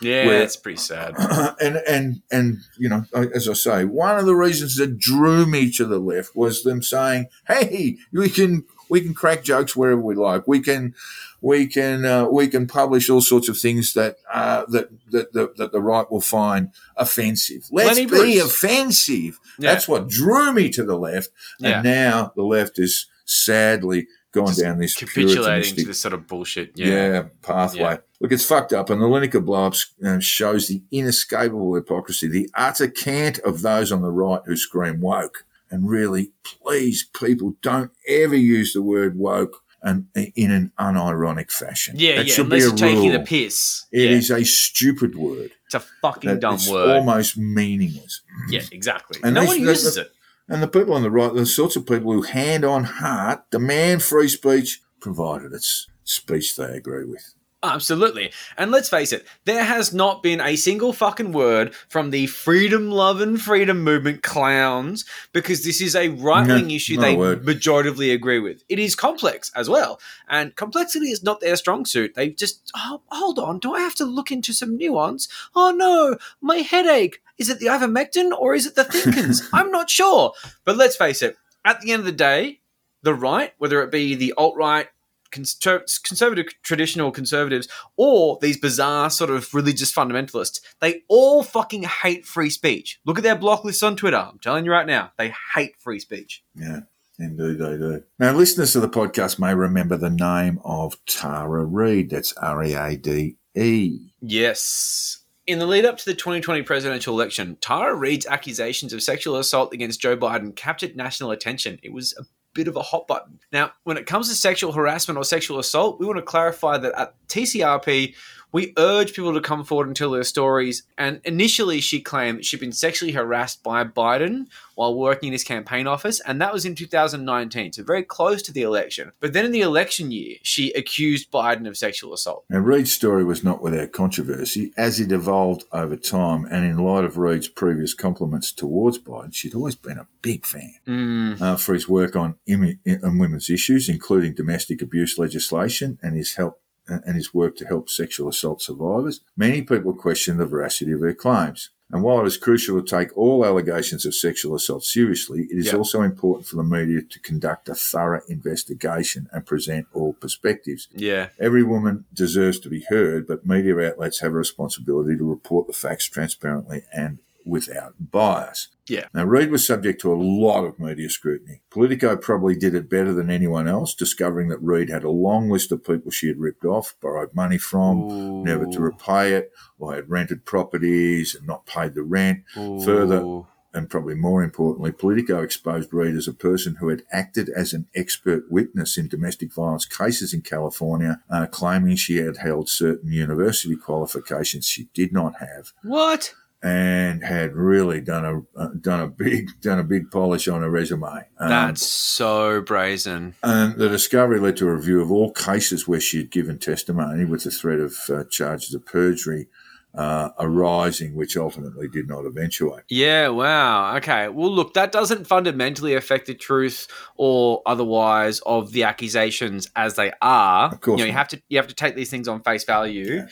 Yeah, 0.00 0.26
Where- 0.26 0.42
it's 0.42 0.56
pretty 0.56 0.78
sad. 0.78 1.14
and 1.60 1.76
and 1.88 2.22
and 2.30 2.58
you 2.78 2.88
know, 2.88 3.04
as 3.14 3.48
I 3.48 3.54
say, 3.54 3.84
one 3.84 4.18
of 4.18 4.26
the 4.26 4.34
reasons 4.36 4.76
that 4.76 4.98
drew 4.98 5.46
me 5.46 5.70
to 5.72 5.84
the 5.84 5.98
left 5.98 6.34
was 6.36 6.62
them 6.62 6.82
saying, 6.82 7.28
"Hey, 7.46 7.96
we 8.12 8.28
can 8.28 8.64
we 8.88 9.00
can 9.00 9.14
crack 9.14 9.42
jokes 9.42 9.74
wherever 9.74 10.00
we 10.00 10.14
like. 10.14 10.46
We 10.46 10.60
can 10.60 10.94
we 11.40 11.66
can 11.66 12.04
uh, 12.04 12.26
we 12.28 12.46
can 12.48 12.66
publish 12.66 13.08
all 13.10 13.20
sorts 13.22 13.48
of 13.48 13.58
things 13.58 13.94
that 13.94 14.16
uh, 14.32 14.64
that, 14.68 14.88
that 15.12 15.32
that 15.32 15.56
that 15.56 15.72
the 15.72 15.80
right 15.80 16.10
will 16.10 16.20
find 16.20 16.70
offensive. 16.96 17.64
Let's 17.72 17.88
Lenny 17.96 18.04
be 18.06 18.10
Bruce. 18.38 18.44
offensive. 18.44 19.38
Yeah. 19.58 19.72
That's 19.72 19.88
what 19.88 20.08
drew 20.08 20.52
me 20.52 20.68
to 20.70 20.84
the 20.84 20.98
left, 20.98 21.30
Yeah. 21.58 21.76
and 21.76 21.84
now 21.84 22.32
the 22.36 22.42
left 22.44 22.78
is 22.78 23.06
sadly 23.24 24.06
gone 24.36 24.46
Just 24.48 24.60
down 24.60 24.78
this 24.78 24.94
Capitulating 24.94 25.74
to 25.76 25.84
this 25.86 25.98
sort 26.00 26.14
of 26.14 26.26
bullshit. 26.26 26.72
yeah. 26.74 26.86
Yeah. 26.86 27.22
pathway. 27.42 27.80
Yeah. 27.80 27.96
Look, 28.20 28.32
it's 28.32 28.44
fucked 28.44 28.72
up, 28.72 28.88
and 28.90 29.00
the 29.02 29.06
Lineker 29.06 29.44
blow 29.44 29.66
up 29.66 29.74
um, 30.04 30.20
shows 30.20 30.68
the 30.68 30.82
inescapable 30.90 31.74
hypocrisy, 31.74 32.28
the 32.28 32.48
utter 32.54 32.88
cant 32.88 33.38
of 33.40 33.62
those 33.62 33.90
on 33.92 34.02
the 34.02 34.10
right 34.10 34.40
who 34.46 34.56
scream 34.56 35.00
woke. 35.00 35.44
And 35.70 35.88
really, 35.88 36.30
please, 36.44 37.04
people, 37.18 37.56
don't 37.60 37.90
ever 38.08 38.36
use 38.36 38.72
the 38.72 38.82
word 38.82 39.16
woke 39.18 39.62
and 39.82 40.06
in 40.14 40.50
an 40.50 40.72
unironic 40.78 41.50
fashion. 41.52 41.96
Yeah, 41.98 42.16
that 42.16 42.26
yeah. 42.26 42.32
should 42.34 42.46
Unless 42.46 42.60
be 42.60 42.64
a 42.64 42.68
you're 42.68 42.76
taking 42.96 43.12
the 43.12 43.20
piss. 43.20 43.86
It 43.92 44.00
yeah. 44.10 44.16
is 44.16 44.30
a 44.30 44.44
stupid 44.44 45.14
word. 45.16 45.50
It's 45.66 45.74
a 45.74 45.80
fucking 45.80 46.38
dumb 46.40 46.54
it's 46.54 46.70
word. 46.70 46.96
almost 46.96 47.36
meaningless. 47.36 48.22
yeah, 48.48 48.62
exactly. 48.72 49.18
And 49.24 49.34
no 49.34 49.40
they- 49.42 49.46
one 49.48 49.56
they- 49.64 49.70
uses 49.70 49.96
it. 49.96 50.10
And 50.48 50.62
the 50.62 50.68
people 50.68 50.94
on 50.94 51.02
the 51.02 51.10
right, 51.10 51.32
the 51.32 51.44
sorts 51.46 51.76
of 51.76 51.86
people 51.86 52.12
who 52.12 52.22
hand 52.22 52.64
on 52.64 52.84
heart 52.84 53.50
demand 53.50 54.02
free 54.02 54.28
speech, 54.28 54.80
provided 55.00 55.52
it's 55.52 55.88
speech 56.04 56.56
they 56.56 56.76
agree 56.76 57.04
with. 57.04 57.34
Absolutely. 57.62 58.30
And 58.56 58.70
let's 58.70 58.88
face 58.88 59.12
it, 59.12 59.26
there 59.44 59.64
has 59.64 59.92
not 59.92 60.22
been 60.22 60.40
a 60.40 60.54
single 60.54 60.92
fucking 60.92 61.32
word 61.32 61.74
from 61.88 62.10
the 62.10 62.26
freedom 62.26 62.90
loving 62.92 63.38
freedom 63.38 63.82
movement 63.82 64.22
clowns 64.22 65.04
because 65.32 65.64
this 65.64 65.80
is 65.80 65.96
a 65.96 66.10
right 66.10 66.46
wing 66.46 66.68
No, 66.68 66.74
issue 66.74 66.96
they 66.96 67.16
word. 67.16 67.44
majoritively 67.44 68.12
agree 68.12 68.38
with. 68.38 68.62
It 68.68 68.78
is 68.78 68.94
complex 68.94 69.50
as 69.56 69.68
well. 69.68 69.98
And 70.28 70.54
complexity 70.54 71.10
is 71.10 71.24
not 71.24 71.40
their 71.40 71.56
strong 71.56 71.86
suit. 71.86 72.14
They 72.14 72.28
just, 72.28 72.70
oh, 72.76 73.00
hold 73.08 73.38
on, 73.40 73.58
do 73.58 73.74
I 73.74 73.80
have 73.80 73.96
to 73.96 74.04
look 74.04 74.30
into 74.30 74.52
some 74.52 74.76
nuance? 74.76 75.26
Oh 75.56 75.72
no, 75.72 76.18
my 76.40 76.58
headache. 76.58 77.20
Is 77.38 77.48
it 77.48 77.58
the 77.58 77.66
ivermectin 77.66 78.32
or 78.32 78.54
is 78.54 78.66
it 78.66 78.74
the 78.74 78.84
Thinkins? 78.84 79.48
I'm 79.52 79.70
not 79.70 79.90
sure. 79.90 80.32
But 80.64 80.76
let's 80.76 80.96
face 80.96 81.22
it, 81.22 81.36
at 81.64 81.80
the 81.80 81.92
end 81.92 82.00
of 82.00 82.06
the 82.06 82.12
day, 82.12 82.60
the 83.02 83.14
right, 83.14 83.52
whether 83.58 83.82
it 83.82 83.90
be 83.90 84.14
the 84.14 84.32
alt 84.36 84.56
right, 84.56 84.88
conservative, 85.30 86.46
traditional 86.62 87.10
conservatives, 87.10 87.68
or 87.96 88.38
these 88.40 88.58
bizarre 88.58 89.10
sort 89.10 89.30
of 89.30 89.52
religious 89.54 89.92
fundamentalists, 89.92 90.60
they 90.80 91.02
all 91.08 91.42
fucking 91.42 91.82
hate 91.82 92.24
free 92.24 92.50
speech. 92.50 93.00
Look 93.04 93.18
at 93.18 93.24
their 93.24 93.36
block 93.36 93.64
lists 93.64 93.82
on 93.82 93.96
Twitter. 93.96 94.16
I'm 94.16 94.38
telling 94.38 94.64
you 94.64 94.72
right 94.72 94.86
now, 94.86 95.12
they 95.18 95.34
hate 95.54 95.76
free 95.78 96.00
speech. 96.00 96.42
Yeah, 96.54 96.80
indeed 97.18 97.58
they 97.58 97.76
do. 97.76 98.02
Now, 98.18 98.32
listeners 98.32 98.72
to 98.72 98.80
the 98.80 98.88
podcast 98.88 99.38
may 99.38 99.54
remember 99.54 99.96
the 99.96 100.10
name 100.10 100.60
of 100.64 100.96
Tara 101.06 101.64
Reade. 101.64 102.10
That's 102.10 102.32
R 102.34 102.64
E 102.64 102.74
A 102.74 102.96
D 102.96 103.36
E. 103.54 104.12
Yes. 104.20 105.18
In 105.46 105.60
the 105.60 105.66
lead 105.66 105.84
up 105.84 105.96
to 105.98 106.04
the 106.04 106.14
2020 106.14 106.62
presidential 106.62 107.14
election, 107.14 107.56
Tara 107.60 107.94
Reade's 107.94 108.26
accusations 108.26 108.92
of 108.92 109.00
sexual 109.00 109.36
assault 109.36 109.72
against 109.72 110.00
Joe 110.00 110.16
Biden 110.16 110.56
captured 110.56 110.96
national 110.96 111.30
attention. 111.30 111.78
It 111.84 111.92
was 111.92 112.16
a 112.18 112.24
bit 112.52 112.66
of 112.66 112.74
a 112.74 112.82
hot 112.82 113.06
button. 113.06 113.38
Now, 113.52 113.70
when 113.84 113.96
it 113.96 114.06
comes 114.06 114.28
to 114.28 114.34
sexual 114.34 114.72
harassment 114.72 115.18
or 115.18 115.22
sexual 115.22 115.60
assault, 115.60 116.00
we 116.00 116.06
want 116.06 116.16
to 116.16 116.22
clarify 116.22 116.78
that 116.78 116.98
at 116.98 117.14
TCRP, 117.28 118.16
we 118.52 118.72
urge 118.78 119.12
people 119.12 119.34
to 119.34 119.40
come 119.40 119.64
forward 119.64 119.86
and 119.88 119.96
tell 119.96 120.10
their 120.12 120.22
stories. 120.24 120.84
And 120.96 121.20
initially, 121.24 121.80
she 121.80 122.00
claimed 122.00 122.38
that 122.38 122.44
she'd 122.44 122.60
been 122.60 122.72
sexually 122.72 123.12
harassed 123.12 123.62
by 123.62 123.84
Biden 123.84 124.46
while 124.74 124.94
working 124.94 125.28
in 125.28 125.32
his 125.32 125.44
campaign 125.44 125.86
office, 125.86 126.20
and 126.20 126.40
that 126.40 126.52
was 126.52 126.64
in 126.64 126.74
2019, 126.74 127.72
so 127.72 127.82
very 127.82 128.02
close 128.02 128.42
to 128.42 128.52
the 128.52 128.62
election. 128.62 129.12
But 129.20 129.32
then 129.32 129.44
in 129.46 129.52
the 129.52 129.60
election 129.62 130.10
year, 130.10 130.36
she 130.42 130.70
accused 130.72 131.30
Biden 131.30 131.66
of 131.66 131.76
sexual 131.76 132.12
assault. 132.12 132.44
Now, 132.50 132.58
Reade's 132.58 132.92
story 132.92 133.24
was 133.24 133.42
not 133.42 133.62
without 133.62 133.92
controversy 133.92 134.72
as 134.76 135.00
it 135.00 135.12
evolved 135.12 135.64
over 135.72 135.96
time, 135.96 136.46
and 136.50 136.64
in 136.64 136.76
light 136.78 137.04
of 137.04 137.16
Reade's 137.18 137.48
previous 137.48 137.94
compliments 137.94 138.52
towards 138.52 138.98
Biden, 138.98 139.34
she'd 139.34 139.54
always 139.54 139.76
been 139.76 139.98
a 139.98 140.06
big 140.22 140.44
fan 140.46 140.74
Mm. 140.86 141.40
uh, 141.40 141.56
for 141.56 141.72
his 141.74 141.88
work 141.88 142.14
on, 142.16 142.34
imi- 142.48 142.78
on 143.02 143.18
women's 143.18 143.48
issues, 143.50 143.88
including 143.88 144.34
domestic 144.34 144.82
abuse 144.82 145.18
legislation, 145.18 145.98
and 146.02 146.16
his 146.16 146.34
help 146.34 146.60
and 146.88 147.16
his 147.16 147.34
work 147.34 147.56
to 147.56 147.66
help 147.66 147.88
sexual 147.90 148.28
assault 148.28 148.62
survivors. 148.62 149.20
Many 149.36 149.62
people 149.62 149.92
question 149.94 150.36
the 150.36 150.46
veracity 150.46 150.92
of 150.92 151.00
her 151.00 151.14
claims. 151.14 151.70
And 151.92 152.02
while 152.02 152.20
it 152.20 152.26
is 152.26 152.36
crucial 152.36 152.82
to 152.82 152.84
take 152.86 153.16
all 153.16 153.46
allegations 153.46 154.04
of 154.04 154.14
sexual 154.14 154.56
assault 154.56 154.82
seriously, 154.82 155.46
it 155.52 155.56
is 155.56 155.66
Yeah. 155.66 155.76
also 155.76 156.02
important 156.02 156.46
for 156.48 156.56
the 156.56 156.64
media 156.64 157.00
to 157.02 157.20
conduct 157.20 157.68
a 157.68 157.76
thorough 157.76 158.22
investigation 158.28 159.28
and 159.32 159.46
present 159.46 159.86
all 159.92 160.12
perspectives. 160.14 160.88
Yeah. 160.92 161.28
Every 161.38 161.62
woman 161.62 162.04
deserves 162.12 162.58
to 162.60 162.68
be 162.68 162.84
heard, 162.88 163.26
but 163.28 163.46
media 163.46 163.78
outlets 163.88 164.18
have 164.18 164.32
a 164.32 164.36
responsibility 164.36 165.16
to 165.16 165.24
report 165.24 165.68
the 165.68 165.72
facts 165.72 166.06
transparently 166.08 166.82
and 166.92 167.18
without 167.46 167.94
bias. 167.98 168.68
Yeah. 168.88 169.06
Now, 169.14 169.24
Reade 169.24 169.50
was 169.50 169.66
subject 169.66 170.00
to 170.02 170.12
a 170.12 170.14
lot 170.14 170.64
of 170.64 170.78
media 170.78 171.08
scrutiny. 171.08 171.60
Politico 171.70 172.16
probably 172.16 172.54
did 172.54 172.74
it 172.74 172.90
better 172.90 173.12
than 173.12 173.30
anyone 173.30 173.66
else, 173.66 173.94
discovering 173.94 174.48
that 174.48 174.62
Reade 174.62 174.90
had 174.90 175.04
a 175.04 175.10
long 175.10 175.48
list 175.50 175.72
of 175.72 175.84
people 175.84 176.10
she 176.10 176.28
had 176.28 176.38
ripped 176.38 176.64
off, 176.64 176.94
borrowed 177.00 177.34
money 177.34 177.58
from, 177.58 178.44
never 178.44 178.66
to 178.66 178.80
repay 178.80 179.32
it, 179.32 179.52
or 179.78 179.94
had 179.94 180.10
rented 180.10 180.44
properties 180.44 181.34
and 181.34 181.46
not 181.46 181.66
paid 181.66 181.94
the 181.94 182.02
rent. 182.02 182.44
Further, 182.54 183.42
and 183.76 183.90
probably 183.90 184.14
more 184.14 184.42
importantly, 184.42 184.90
Politico 184.90 185.42
exposed 185.42 185.92
Reade 185.92 186.14
as 186.14 186.26
a 186.26 186.32
person 186.32 186.76
who 186.76 186.88
had 186.88 187.02
acted 187.12 187.50
as 187.50 187.72
an 187.72 187.86
expert 187.94 188.50
witness 188.50 188.96
in 188.96 189.06
domestic 189.08 189.52
violence 189.52 189.84
cases 189.84 190.32
in 190.32 190.40
California, 190.40 191.20
uh, 191.28 191.46
claiming 191.46 191.96
she 191.96 192.16
had 192.16 192.38
held 192.38 192.68
certain 192.68 193.12
university 193.12 193.76
qualifications 193.76 194.66
she 194.66 194.88
did 194.94 195.12
not 195.12 195.34
have 195.40 195.72
What? 195.82 196.32
And 196.62 197.22
had 197.22 197.54
really 197.54 198.00
done 198.00 198.24
a 198.24 198.60
uh, 198.60 198.68
done 198.80 199.00
a 199.00 199.06
big 199.06 199.48
done 199.60 199.78
a 199.78 199.84
big 199.84 200.10
polish 200.10 200.48
on 200.48 200.62
her 200.62 200.70
resume. 200.70 201.24
Um, 201.38 201.48
That's 201.48 201.86
so 201.86 202.60
brazen. 202.60 203.34
and 203.42 203.76
the 203.76 203.88
discovery 203.88 204.40
led 204.40 204.56
to 204.58 204.68
a 204.68 204.74
review 204.74 205.00
of 205.00 205.10
all 205.10 205.32
cases 205.32 205.86
where 205.86 206.00
she 206.00 206.18
had 206.18 206.30
given 206.30 206.58
testimony 206.58 207.24
with 207.24 207.44
the 207.44 207.50
threat 207.50 207.78
of 207.78 207.96
uh, 208.08 208.24
charges 208.24 208.74
of 208.74 208.84
perjury 208.86 209.48
uh, 209.96 210.30
arising, 210.38 211.14
which 211.14 211.36
ultimately 211.36 211.88
did 211.88 212.06
not 212.06 212.26
eventuate. 212.26 212.84
Yeah, 212.88 213.28
wow. 213.28 213.96
Okay. 213.96 214.28
Well, 214.28 214.50
look, 214.50 214.74
that 214.74 214.92
doesn't 214.92 215.26
fundamentally 215.26 215.94
affect 215.94 216.26
the 216.26 216.34
truth 216.34 216.86
or 217.16 217.62
otherwise 217.64 218.40
of 218.40 218.72
the 218.72 218.84
accusations 218.84 219.70
as 219.74 219.94
they 219.96 220.12
are. 220.20 220.70
Of 220.72 220.80
course 220.80 220.98
you 220.98 221.06
know, 221.06 221.08
you 221.08 221.16
have 221.16 221.28
to 221.28 221.42
you 221.48 221.56
have 221.56 221.68
to 221.68 221.74
take 221.74 221.96
these 221.96 222.10
things 222.10 222.28
on 222.28 222.42
face 222.42 222.64
value, 222.64 223.26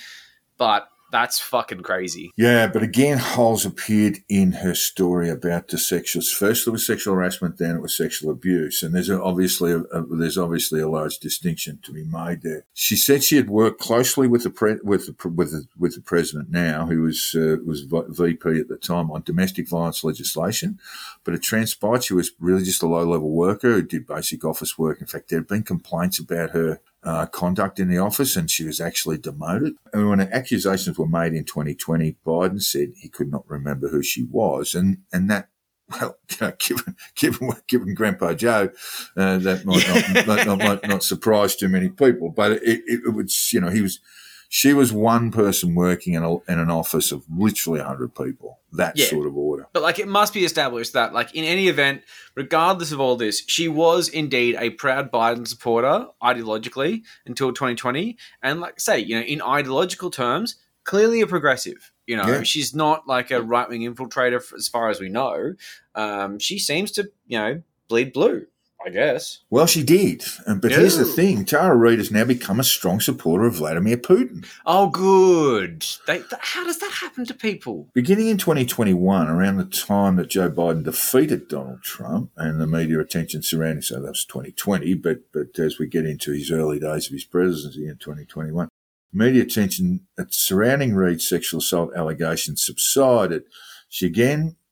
but 0.56 0.88
that's 1.14 1.38
fucking 1.38 1.82
crazy. 1.82 2.32
Yeah, 2.36 2.66
but 2.66 2.82
again, 2.82 3.18
Holes 3.18 3.64
appeared 3.64 4.18
in 4.28 4.50
her 4.50 4.74
story 4.74 5.30
about 5.30 5.68
the 5.68 5.78
sexual. 5.78 6.22
First, 6.22 6.66
it 6.66 6.72
was 6.72 6.84
sexual 6.84 7.14
harassment, 7.14 7.58
then 7.58 7.76
it 7.76 7.82
was 7.82 7.96
sexual 7.96 8.32
abuse, 8.32 8.82
and 8.82 8.92
there's 8.92 9.08
obviously 9.08 9.70
a, 9.70 9.78
a, 9.78 10.04
there's 10.06 10.36
obviously 10.36 10.80
a 10.80 10.88
large 10.88 11.20
distinction 11.20 11.78
to 11.84 11.92
be 11.92 12.02
made 12.02 12.42
there. 12.42 12.64
She 12.74 12.96
said 12.96 13.22
she 13.22 13.36
had 13.36 13.48
worked 13.48 13.80
closely 13.80 14.26
with 14.26 14.42
the 14.42 14.50
pre, 14.50 14.74
with 14.82 15.06
the 15.06 15.28
with 15.28 15.52
the, 15.52 15.68
with 15.78 15.94
the 15.94 16.00
president 16.00 16.50
now, 16.50 16.86
who 16.86 17.02
was 17.02 17.36
uh, 17.38 17.58
was 17.64 17.82
VP 17.82 18.58
at 18.58 18.66
the 18.66 18.76
time 18.76 19.12
on 19.12 19.22
domestic 19.22 19.68
violence 19.68 20.02
legislation, 20.02 20.80
but 21.22 21.32
it 21.32 21.44
transpired 21.44 22.02
she 22.02 22.14
was 22.14 22.32
really 22.40 22.64
just 22.64 22.82
a 22.82 22.88
low 22.88 23.04
level 23.04 23.30
worker 23.30 23.74
who 23.74 23.82
did 23.82 24.04
basic 24.04 24.44
office 24.44 24.76
work. 24.76 25.00
In 25.00 25.06
fact, 25.06 25.28
there 25.28 25.38
had 25.38 25.46
been 25.46 25.62
complaints 25.62 26.18
about 26.18 26.50
her 26.50 26.80
uh, 27.04 27.26
conduct 27.26 27.78
in 27.78 27.88
the 27.88 27.98
office, 27.98 28.34
and 28.36 28.50
she 28.50 28.64
was 28.64 28.80
actually 28.80 29.18
demoted. 29.18 29.74
And 29.92 30.08
when 30.08 30.20
accusations 30.20 30.98
were 30.98 31.06
made 31.06 31.34
in 31.34 31.44
2020, 31.44 32.16
Biden 32.26 32.62
said 32.62 32.92
he 32.96 33.08
could 33.08 33.30
not 33.30 33.44
remember 33.46 33.88
who 33.88 34.02
she 34.02 34.22
was, 34.24 34.74
and 34.74 34.98
and 35.12 35.30
that. 35.30 35.48
Well, 35.90 36.16
you 36.30 36.36
know, 36.40 36.52
given 36.58 36.96
given 37.14 37.50
given 37.68 37.94
Grandpa 37.94 38.32
Joe, 38.32 38.70
uh, 39.16 39.36
that 39.38 39.66
might 39.66 39.86
not, 39.86 40.26
might, 40.26 40.46
not, 40.46 40.58
might 40.58 40.88
not 40.88 41.02
surprise 41.04 41.56
too 41.56 41.68
many 41.68 41.90
people. 41.90 42.30
But 42.30 42.52
it, 42.52 42.62
it, 42.62 43.00
it 43.06 43.14
was, 43.14 43.52
you 43.52 43.60
know, 43.60 43.68
he 43.68 43.82
was, 43.82 44.00
she 44.48 44.72
was 44.72 44.92
one 44.92 45.30
person 45.30 45.74
working 45.74 46.14
in, 46.14 46.22
a, 46.22 46.34
in 46.50 46.58
an 46.58 46.70
office 46.70 47.12
of 47.12 47.24
literally 47.34 47.80
hundred 47.80 48.14
people. 48.14 48.58
That 48.72 48.96
Yeah. 48.96 49.06
sort 49.06 49.26
of 49.28 49.36
order. 49.36 49.68
But 49.72 49.82
like, 49.84 50.00
it 50.00 50.08
must 50.08 50.34
be 50.34 50.44
established 50.44 50.94
that, 50.94 51.12
like, 51.14 51.32
in 51.34 51.44
any 51.44 51.68
event, 51.68 52.02
regardless 52.34 52.90
of 52.90 52.98
all 53.00 53.14
this, 53.16 53.44
she 53.46 53.68
was 53.68 54.08
indeed 54.08 54.56
a 54.58 54.70
proud 54.70 55.12
Biden 55.12 55.46
supporter 55.46 56.06
ideologically 56.20 57.02
until 57.24 57.52
2020, 57.52 58.16
and 58.42 58.60
like, 58.60 58.80
say, 58.80 58.98
you 58.98 59.14
know, 59.16 59.22
in 59.24 59.40
ideological 59.40 60.10
terms, 60.10 60.56
clearly 60.82 61.20
a 61.20 61.26
progressive. 61.26 61.92
You 62.06 62.16
know, 62.16 62.26
Yeah. 62.26 62.42
she's 62.42 62.74
not 62.74 63.06
like 63.06 63.30
a 63.30 63.40
right 63.42 63.68
wing 63.68 63.82
infiltrator, 63.82 64.42
as 64.54 64.66
far 64.68 64.90
as 64.90 65.00
we 65.00 65.08
know. 65.08 65.54
Um, 65.94 66.38
she 66.40 66.58
seems 66.58 66.90
to, 66.92 67.10
you 67.26 67.38
know, 67.38 67.62
bleed 67.88 68.12
blue. 68.12 68.46
I 68.86 68.90
guess. 68.90 69.38
Well, 69.50 69.66
she 69.66 69.82
did. 69.82 70.24
And- 70.46 70.60
But 70.60 70.72
here's 70.72 70.96
the 70.98 71.04
thing 71.04 71.44
Tara 71.44 71.74
Reade 71.76 71.98
has 71.98 72.10
now 72.10 72.24
become 72.24 72.60
a 72.60 72.64
strong 72.64 73.00
supporter 73.00 73.46
of 73.46 73.54
Vladimir 73.54 73.96
Putin. 73.96 74.44
Oh, 74.66 74.88
good. 74.88 75.86
They, 76.06 76.18
th- 76.18 76.32
how 76.40 76.64
does 76.64 76.78
that 76.80 76.90
happen 76.90 77.24
to 77.26 77.34
people? 77.34 77.88
Beginning 77.94 78.28
in 78.28 78.36
2021, 78.38 79.28
around 79.28 79.56
the 79.56 79.64
time 79.64 80.16
that 80.16 80.28
Joe 80.28 80.50
Biden 80.50 80.82
defeated 80.84 81.48
Donald 81.48 81.82
Trump 81.82 82.30
and 82.36 82.60
the 82.60 82.66
media 82.66 83.00
attention 83.00 83.42
surrounding, 83.42 83.82
so 83.82 83.96
that 84.00 84.08
was 84.08 84.24
2020, 84.26 84.94
but, 84.94 85.20
but 85.32 85.58
as 85.58 85.78
we 85.78 85.86
get 85.86 86.04
into 86.04 86.32
his 86.32 86.50
early 86.50 86.78
days 86.78 87.06
of 87.06 87.12
his 87.12 87.24
presidency 87.24 87.86
in 87.88 87.96
2021, 87.96 88.68
media 89.12 89.42
attention 89.42 90.00
surrounding 90.28 90.94
Reade's 90.94 91.26
sexual 91.28 91.58
assault 91.58 91.92
allegations 91.96 92.62
subsided. 92.64 93.44
She 93.88 94.06
again 94.06 94.56
uh, 94.56 94.63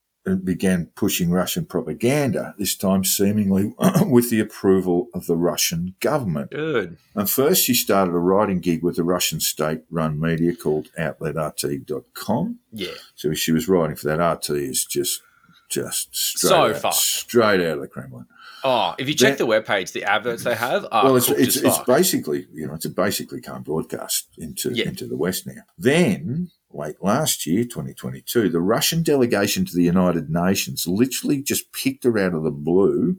began 0.43 0.85
pushing 0.95 1.31
Russian 1.31 1.65
propaganda, 1.65 2.55
this 2.57 2.75
time 2.75 3.03
seemingly 3.03 3.73
with 4.07 4.29
the 4.29 4.39
approval 4.39 5.07
of 5.13 5.25
the 5.27 5.35
Russian 5.35 5.95
government. 5.99 6.51
Good. 6.51 6.97
And 7.13 7.29
first, 7.29 7.63
she 7.63 7.73
started 7.73 8.11
a 8.13 8.19
writing 8.19 8.59
gig 8.59 8.83
with 8.83 8.95
the 8.95 9.03
Russian 9.03 9.39
state 9.41 9.81
run 9.91 10.19
media 10.19 10.55
called 10.55 10.89
OutletRT.com. 10.97 12.59
Yeah. 12.71 12.87
So 13.15 13.33
she 13.33 13.51
was 13.51 13.67
writing 13.67 13.95
for 13.95 14.07
that. 14.07 14.23
RT 14.23 14.49
is 14.51 14.85
just 14.85 15.21
just 15.69 16.15
straight 16.15 16.49
So 16.49 16.65
out, 16.69 16.77
fucked. 16.77 16.95
straight 16.95 17.59
out 17.61 17.75
of 17.77 17.81
the 17.81 17.87
Kremlin. 17.87 18.25
Oh, 18.63 18.95
if 18.97 19.07
you 19.09 19.13
check 19.15 19.37
the 19.37 19.45
webpage, 19.47 19.91
the 19.91 20.03
adverts 20.05 20.43
they 20.43 20.55
have 20.55 20.85
are 20.91 21.05
well, 21.05 21.15
it's 21.17 21.29
it's, 21.29 21.57
it's 21.57 21.79
basically 21.79 22.47
you 22.53 22.67
know 22.67 22.73
it's 22.75 22.85
a 22.85 22.89
basically 22.89 23.41
can't 23.41 23.63
broadcast 23.65 24.27
into 24.37 24.71
Yeah. 24.73 24.85
into 24.87 25.05
the 25.05 25.17
West 25.17 25.45
now. 25.47 25.63
Then 25.77 26.49
late 26.71 26.95
last 27.01 27.45
year, 27.45 27.63
2022, 27.63 28.49
the 28.49 28.59
Russian 28.59 29.03
delegation 29.03 29.65
to 29.65 29.75
the 29.75 29.83
United 29.83 30.29
Nations 30.29 30.87
literally 30.87 31.41
just 31.41 31.71
picked 31.71 32.03
her 32.03 32.17
out 32.17 32.33
of 32.33 32.43
the 32.43 32.51
blue 32.51 33.17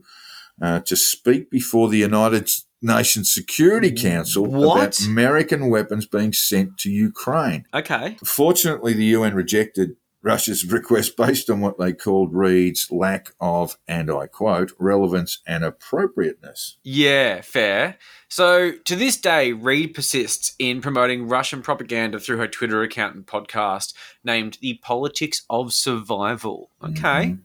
uh, 0.61 0.79
to 0.81 0.95
speak 0.95 1.49
before 1.49 1.87
the 1.89 1.99
United 1.99 2.49
Nations 2.81 3.33
Security 3.33 3.91
Council 3.91 4.45
What? 4.45 4.77
about 4.77 4.99
American 5.05 5.69
weapons 5.69 6.05
being 6.05 6.33
sent 6.33 6.77
to 6.79 6.89
Ukraine. 6.89 7.65
okay. 7.73 8.17
Fortunately, 8.23 8.93
the 8.93 9.05
UN 9.05 9.33
rejected 9.35 9.95
Russia's 10.25 10.65
request 10.65 11.15
based 11.15 11.51
on 11.51 11.61
what 11.61 11.77
they 11.77 11.93
called 11.93 12.33
Reade's 12.33 12.91
lack 12.91 13.33
of, 13.39 13.77
and 13.87 14.09
I 14.09 14.25
quote, 14.25 14.73
relevance 14.79 15.37
and 15.45 15.63
appropriateness. 15.63 16.77
Yeah, 16.83 17.41
fair. 17.41 17.99
So 18.27 18.71
to 18.71 18.95
this 18.95 19.17
day, 19.17 19.53
Reade 19.53 19.93
persists 19.93 20.55
in 20.57 20.81
promoting 20.81 21.27
Russian 21.27 21.61
propaganda 21.61 22.19
through 22.19 22.37
her 22.37 22.47
Twitter 22.47 22.81
account 22.81 23.15
and 23.15 23.27
podcast 23.27 23.93
named 24.23 24.57
The 24.61 24.79
Politics 24.81 25.43
of 25.47 25.73
Survival. 25.73 26.71
Okay. 26.83 26.97
Mm-hmm. 26.97 27.41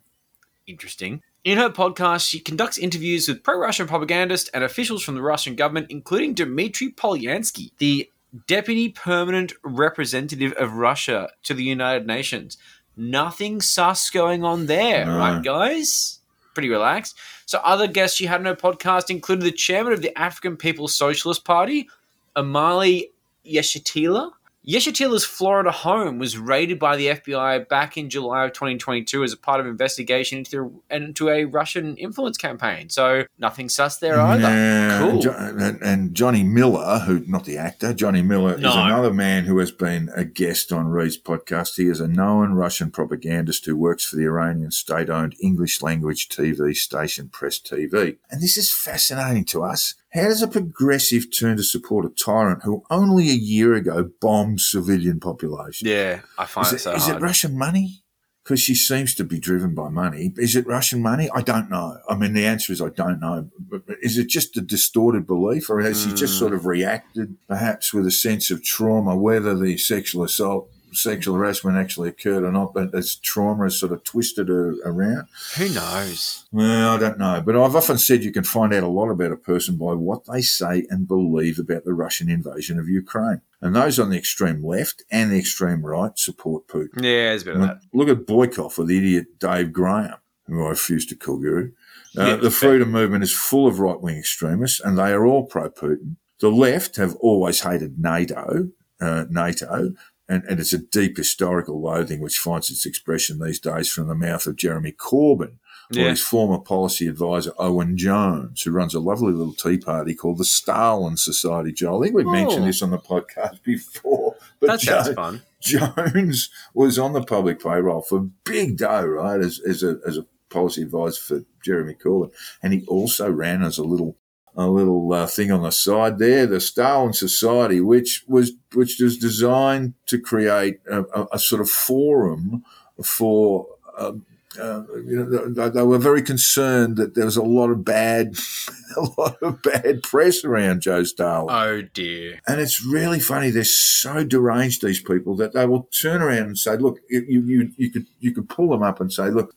Interesting. 0.66 1.22
In 1.44 1.58
her 1.58 1.68
podcast, 1.68 2.26
she 2.26 2.40
conducts 2.40 2.78
interviews 2.78 3.28
with 3.28 3.42
pro 3.42 3.58
Russian 3.58 3.88
propagandists 3.88 4.48
and 4.54 4.64
officials 4.64 5.02
from 5.02 5.16
the 5.16 5.22
Russian 5.22 5.54
government, 5.54 5.88
including 5.90 6.32
Dmitry 6.32 6.92
Polyansky, 6.92 7.72
the 7.76 8.10
Deputy 8.46 8.88
Permanent 8.90 9.52
Representative 9.62 10.52
of 10.54 10.74
Russia 10.74 11.30
to 11.42 11.54
the 11.54 11.64
United 11.64 12.06
Nations. 12.06 12.56
Nothing 12.96 13.60
sus 13.60 14.10
going 14.10 14.44
on 14.44 14.66
there, 14.66 15.06
No. 15.06 15.18
right, 15.18 15.42
guys? 15.42 16.18
Pretty 16.54 16.68
relaxed. 16.68 17.16
So, 17.46 17.58
other 17.64 17.86
guests 17.86 18.16
she 18.16 18.26
had 18.26 18.40
on 18.40 18.46
her 18.46 18.54
podcast 18.56 19.10
included 19.10 19.44
the 19.44 19.52
chairman 19.52 19.92
of 19.92 20.02
the 20.02 20.16
African 20.18 20.56
People's 20.56 20.94
Socialist 20.94 21.44
Party, 21.44 21.88
Omali 22.36 23.10
Yeshitela. 23.46 24.32
Yeshitela's 24.66 25.24
Florida 25.24 25.70
home 25.70 26.18
was 26.18 26.36
raided 26.36 26.78
by 26.78 26.94
the 26.96 27.06
FBI 27.06 27.66
back 27.68 27.96
in 27.96 28.10
July 28.10 28.44
of 28.44 28.52
2022 28.52 29.24
as 29.24 29.32
a 29.32 29.36
part 29.38 29.58
of 29.58 29.66
investigation 29.66 30.38
into, 30.38 30.82
into 30.90 31.30
a 31.30 31.46
Russian 31.46 31.96
influence 31.96 32.36
campaign. 32.36 32.90
So, 32.90 33.24
nothing 33.38 33.70
sus 33.70 33.96
there 33.98 34.20
either. 34.20 34.42
Yeah, 34.42 34.98
Cool. 34.98 35.10
and, 35.10 35.22
Jo- 35.22 35.34
and, 35.38 35.82
and 35.82 36.14
Johnny 36.14 36.44
Miller, 36.44 36.98
who 37.00 37.24
not 37.26 37.46
the 37.46 37.56
actor, 37.56 37.94
Johnny 37.94 38.20
Miller 38.20 38.54
is 38.54 38.60
another 38.60 39.14
man 39.14 39.44
who 39.44 39.58
has 39.58 39.70
been 39.72 40.10
a 40.14 40.24
guest 40.26 40.72
on 40.72 40.88
Reade's 40.88 41.18
podcast. 41.18 41.76
He 41.76 41.88
is 41.88 42.00
a 42.00 42.08
known 42.08 42.52
Russian 42.52 42.90
propagandist 42.90 43.64
who 43.64 43.76
works 43.76 44.04
for 44.04 44.16
the 44.16 44.24
Iranian 44.24 44.72
state-owned 44.72 45.36
English 45.40 45.80
language 45.80 46.28
TV 46.28 46.76
station 46.76 47.28
Press 47.30 47.58
TV. 47.58 48.18
And 48.30 48.42
this 48.42 48.58
is 48.58 48.70
fascinating 48.70 49.46
to 49.46 49.62
us. 49.64 49.94
How 50.12 50.24
does 50.24 50.42
a 50.42 50.48
progressive 50.48 51.26
turn 51.36 51.56
to 51.56 51.62
support 51.62 52.04
a 52.04 52.08
tyrant 52.08 52.62
who 52.64 52.82
only 52.90 53.30
a 53.30 53.34
year 53.34 53.74
ago 53.74 54.10
bombed 54.20 54.60
civilian 54.60 55.20
population? 55.20 55.86
Yeah, 55.88 56.20
I 56.36 56.46
find 56.46 56.66
Is 56.66 56.72
it, 56.72 56.76
it, 56.76 56.80
so 56.80 56.92
is 56.94 57.02
hard. 57.04 57.16
it 57.16 57.24
Russian 57.24 57.56
money? 57.56 58.02
Because 58.42 58.60
she 58.60 58.74
seems 58.74 59.14
to 59.16 59.22
be 59.24 59.38
driven 59.38 59.74
by 59.74 59.90
money. 59.90 60.32
Is 60.36 60.56
it 60.56 60.66
Russian 60.66 61.00
money? 61.02 61.28
I 61.32 61.42
don't 61.42 61.70
know. 61.70 61.98
I 62.08 62.16
mean, 62.16 62.32
the 62.32 62.46
answer 62.46 62.72
is 62.72 62.82
I 62.82 62.88
don't 62.88 63.20
know. 63.20 63.50
But, 63.60 63.82
is 64.02 64.18
it 64.18 64.28
just 64.28 64.56
a 64.56 64.60
distorted 64.62 65.26
belief, 65.26 65.70
or 65.70 65.80
has 65.82 66.02
she 66.02 66.08
just 66.14 66.34
Mm. 66.34 66.38
sort 66.38 66.54
of 66.54 66.66
reacted, 66.66 67.36
perhaps 67.46 67.92
with 67.94 68.06
a 68.06 68.10
sense 68.10 68.50
of 68.50 68.64
trauma, 68.64 69.14
whether 69.16 69.54
the 69.56 69.76
sexual 69.76 70.24
assault, 70.24 70.68
sexual 70.92 71.34
harassment 71.36 71.76
actually 71.76 72.08
occurred 72.08 72.44
or 72.44 72.52
not? 72.52 72.74
But 72.74 72.94
as 72.94 73.16
trauma 73.16 73.64
has 73.64 73.78
sort 73.78 73.92
of 73.92 74.04
twisted 74.04 74.48
her 74.48 74.74
around. 74.84 75.28
Who 75.56 75.68
knows? 75.68 76.44
Well, 76.52 76.94
I 76.94 76.98
don't 76.98 77.18
know, 77.18 77.42
but 77.44 77.56
I've 77.56 77.76
often 77.76 77.98
said 77.98 78.24
you 78.24 78.32
can 78.32 78.44
find 78.44 78.72
out 78.74 78.82
a 78.82 78.88
lot 78.88 79.10
about 79.10 79.32
a 79.32 79.36
person 79.36 79.76
by 79.76 79.92
what 79.94 80.24
they 80.26 80.42
say 80.42 80.86
and 80.90 81.06
believe 81.08 81.58
about 81.58 81.84
the 81.84 81.94
Russian 81.94 82.28
invasion 82.28 82.78
of 82.78 82.88
Ukraine. 82.88 83.40
And 83.60 83.76
those 83.76 83.98
on 83.98 84.10
the 84.10 84.18
extreme 84.18 84.64
left 84.64 85.02
and 85.10 85.30
the 85.30 85.38
extreme 85.38 85.84
right 85.84 86.18
support 86.18 86.66
Putin. 86.66 86.96
Yeah, 87.02 87.30
there's 87.30 87.42
a 87.42 87.44
bit 87.46 87.54
of 87.56 87.60
that. 87.62 87.80
Look 87.92 88.08
at 88.08 88.26
Boykoff 88.26 88.78
with 88.78 88.88
the 88.88 88.96
idiot 88.98 89.38
Dave 89.38 89.72
Graham, 89.72 90.14
who 90.46 90.64
I 90.64 90.70
refuse 90.70 91.04
to 91.06 91.14
call 91.14 91.36
guru. 91.38 91.72
Uh, 92.18 92.24
Yeah, 92.24 92.36
the 92.36 92.50
fair. 92.50 92.70
freedom 92.70 92.90
movement 92.90 93.22
is 93.22 93.32
full 93.32 93.66
of 93.66 93.78
right 93.78 94.00
wing 94.00 94.16
extremists, 94.18 94.80
and 94.80 94.98
they 94.98 95.12
are 95.12 95.26
all 95.26 95.44
pro 95.44 95.70
Putin. 95.70 96.16
The 96.40 96.50
left 96.50 96.96
have 96.96 97.14
always 97.16 97.60
hated 97.60 97.98
NATO, 97.98 98.70
uh, 99.00 99.26
NATO, 99.28 99.92
and, 100.30 100.44
and 100.44 100.60
it's 100.60 100.72
a 100.72 100.78
deep 100.78 101.16
historical 101.18 101.80
loathing 101.82 102.20
which 102.20 102.38
finds 102.38 102.70
its 102.70 102.86
expression 102.86 103.38
these 103.38 103.58
days 103.60 103.90
from 103.90 104.08
the 104.08 104.14
mouth 104.14 104.46
of 104.46 104.56
Jeremy 104.56 104.92
Corbyn 104.92 105.56
or 105.96 106.08
his 106.08 106.22
former 106.22 106.58
policy 106.60 107.08
advisor 107.08 107.52
Owen 107.58 107.96
Jones, 107.96 108.62
who 108.62 108.70
runs 108.70 108.94
a 108.94 109.00
lovely 109.00 109.32
little 109.32 109.52
tea 109.54 109.76
party 109.76 110.14
called 110.14 110.38
the 110.38 110.44
Stalin 110.44 111.16
Society. 111.16 111.72
Joe, 111.72 112.00
I 112.00 112.04
think 112.04 112.14
we 112.14 112.24
Oh. 112.24 112.30
mentioned 112.30 112.66
this 112.68 112.80
on 112.80 112.90
the 112.90 112.98
podcast 112.98 113.62
before, 113.64 114.36
but 114.60 114.68
That 114.68 114.80
sounds 114.80 115.08
Jo- 115.08 115.14
fun. 115.14 115.42
Jones 115.60 116.48
was 116.74 116.98
on 116.98 117.12
the 117.12 117.22
public 117.24 117.60
payroll 117.62 118.02
for 118.02 118.28
big 118.44 118.76
dough, 118.78 119.04
right, 119.04 119.40
as, 119.40 119.60
as 119.68 119.82
a 119.82 119.98
as 120.06 120.16
a 120.16 120.26
policy 120.48 120.82
advisor 120.82 121.20
for 121.20 121.44
Jeremy 121.64 121.94
Corbyn, 121.94 122.30
and 122.62 122.72
he 122.72 122.84
also 122.86 123.30
ran 123.30 123.62
as 123.62 123.76
a 123.78 123.84
little 123.84 124.16
a 124.56 124.68
little 124.68 125.12
uh, 125.12 125.26
thing 125.26 125.50
on 125.50 125.62
the 125.62 125.70
side 125.70 126.18
there, 126.18 126.46
the 126.46 126.60
Stalin 126.60 127.12
Society, 127.12 127.80
which 127.80 128.24
was 128.26 128.52
which 128.74 129.00
was 129.00 129.16
designed 129.16 129.94
to 130.06 130.18
create 130.18 130.80
a, 130.90 131.02
a, 131.14 131.26
a 131.32 131.38
sort 131.38 131.60
of 131.60 131.70
forum 131.70 132.64
for. 133.02 133.66
Um, 133.96 134.26
uh, 134.58 134.82
you 135.06 135.16
know, 135.16 135.48
they, 135.48 135.68
they 135.68 135.82
were 135.82 135.96
very 135.96 136.22
concerned 136.22 136.96
that 136.96 137.14
there 137.14 137.24
was 137.24 137.36
a 137.36 137.42
lot 137.42 137.70
of 137.70 137.84
bad, 137.84 138.34
a 138.96 139.00
lot 139.16 139.40
of 139.42 139.62
bad 139.62 140.02
press 140.02 140.44
around 140.44 140.82
Joe 140.82 141.04
Stalin. 141.04 141.54
Oh 141.54 141.82
dear. 141.94 142.40
And 142.48 142.60
it's 142.60 142.84
really 142.84 143.20
funny. 143.20 143.50
They're 143.50 143.62
so 143.62 144.24
deranged, 144.24 144.82
these 144.82 145.00
people, 145.00 145.36
that 145.36 145.52
they 145.52 145.66
will 145.66 145.84
turn 145.84 146.20
around 146.20 146.46
and 146.46 146.58
say, 146.58 146.76
"Look, 146.76 146.98
you 147.08 147.22
you 147.22 147.70
you 147.76 147.90
could 147.92 148.06
you 148.18 148.32
could 148.32 148.48
pull 148.48 148.70
them 148.70 148.82
up 148.82 149.00
and 149.00 149.12
say, 149.12 149.30
look, 149.30 149.54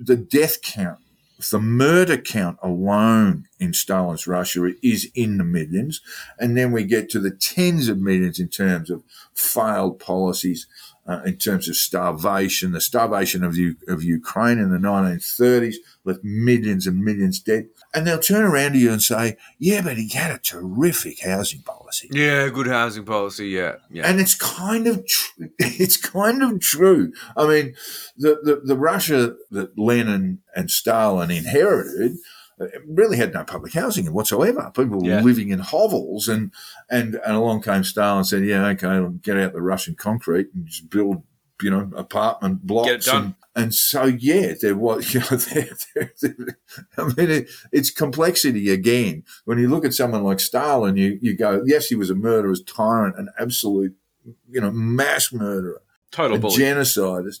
the 0.00 0.16
death 0.16 0.62
count, 0.62 0.98
the 1.50 1.60
murder 1.60 2.16
count 2.16 2.58
alone 2.62 3.48
in 3.58 3.72
Stalin's 3.72 4.26
Russia 4.26 4.70
is 4.82 5.10
in 5.14 5.38
the 5.38 5.44
millions, 5.44 6.00
and 6.38 6.56
then 6.56 6.72
we 6.72 6.84
get 6.84 7.08
to 7.10 7.20
the 7.20 7.30
tens 7.30 7.88
of 7.88 7.98
millions 7.98 8.38
in 8.38 8.48
terms 8.48 8.90
of 8.90 9.02
failed 9.34 9.98
policies." 9.98 10.66
Uh, 11.06 11.20
in 11.26 11.36
terms 11.36 11.68
of 11.68 11.76
starvation, 11.76 12.72
the 12.72 12.80
starvation 12.80 13.44
of, 13.44 13.58
U- 13.58 13.76
of 13.88 14.02
Ukraine 14.02 14.58
in 14.58 14.70
the 14.70 14.78
1930s 14.78 15.74
left 16.02 16.24
millions 16.24 16.86
and 16.86 17.04
millions 17.04 17.40
dead. 17.40 17.68
And 17.94 18.06
they'll 18.06 18.18
turn 18.18 18.44
around 18.44 18.72
to 18.72 18.78
you 18.78 18.90
and 18.90 19.02
say, 19.02 19.36
yeah, 19.58 19.80
but 19.80 19.96
he 19.96 20.08
had 20.08 20.32
a 20.32 20.38
terrific 20.38 21.20
housing 21.20 21.62
policy. 21.62 22.08
Yeah, 22.10 22.48
good 22.48 22.66
housing 22.66 23.04
policy. 23.04 23.48
Yeah, 23.48 23.76
yeah. 23.88 24.08
And 24.08 24.20
it's 24.20 24.34
kind 24.34 24.86
of 24.88 25.06
tr- 25.06 25.44
it's 25.58 25.96
kind 25.96 26.42
of 26.42 26.60
true. 26.60 27.12
I 27.36 27.46
mean, 27.46 27.74
the, 28.16 28.40
the, 28.42 28.62
the 28.64 28.76
Russia 28.76 29.36
that 29.52 29.78
Lenin 29.78 30.40
and 30.56 30.70
Stalin 30.70 31.30
inherited 31.30 32.16
uh, 32.60 32.66
really 32.86 33.16
had 33.16 33.34
no 33.34 33.44
public 33.44 33.72
housing 33.72 34.12
whatsoever. 34.12 34.70
People 34.74 35.00
were 35.00 35.20
living 35.22 35.48
in 35.50 35.58
hovels, 35.58 36.28
and, 36.28 36.52
and 36.88 37.16
and 37.26 37.34
along 37.34 37.62
came 37.62 37.82
Stalin 37.82 38.18
and 38.18 38.26
said, 38.26 38.44
"Yeah, 38.44 38.66
okay, 38.68 39.16
get 39.22 39.36
out 39.36 39.54
the 39.54 39.60
Russian 39.60 39.96
concrete 39.96 40.48
and 40.54 40.66
just 40.66 40.88
build." 40.88 41.22
You 41.62 41.70
know, 41.70 41.90
apartment 41.96 42.66
blocks, 42.66 42.88
Get 42.88 42.96
it 42.96 43.04
done. 43.04 43.24
And, 43.24 43.34
and 43.56 43.74
so 43.74 44.04
yeah, 44.04 44.54
there 44.60 44.76
was. 44.76 45.04
You 45.14 45.20
know, 45.20 45.36
there, 45.36 45.68
there, 45.94 46.12
there- 46.20 46.58
I 46.98 47.04
mean, 47.04 47.30
it, 47.30 47.50
it's 47.72 47.90
complexity 47.90 48.70
again. 48.70 49.24
When 49.44 49.58
you 49.58 49.68
look 49.68 49.84
at 49.84 49.94
someone 49.94 50.24
like 50.24 50.40
Stalin, 50.40 50.96
you 50.96 51.18
you 51.22 51.36
go, 51.36 51.62
yes, 51.64 51.86
he 51.86 51.94
was 51.94 52.10
a 52.10 52.14
murderous 52.14 52.62
tyrant, 52.62 53.18
an 53.18 53.28
absolute, 53.38 53.94
you 54.50 54.60
know, 54.60 54.70
mass 54.70 55.32
murderer, 55.32 55.82
Total 56.10 56.36
genocidist, 56.58 57.40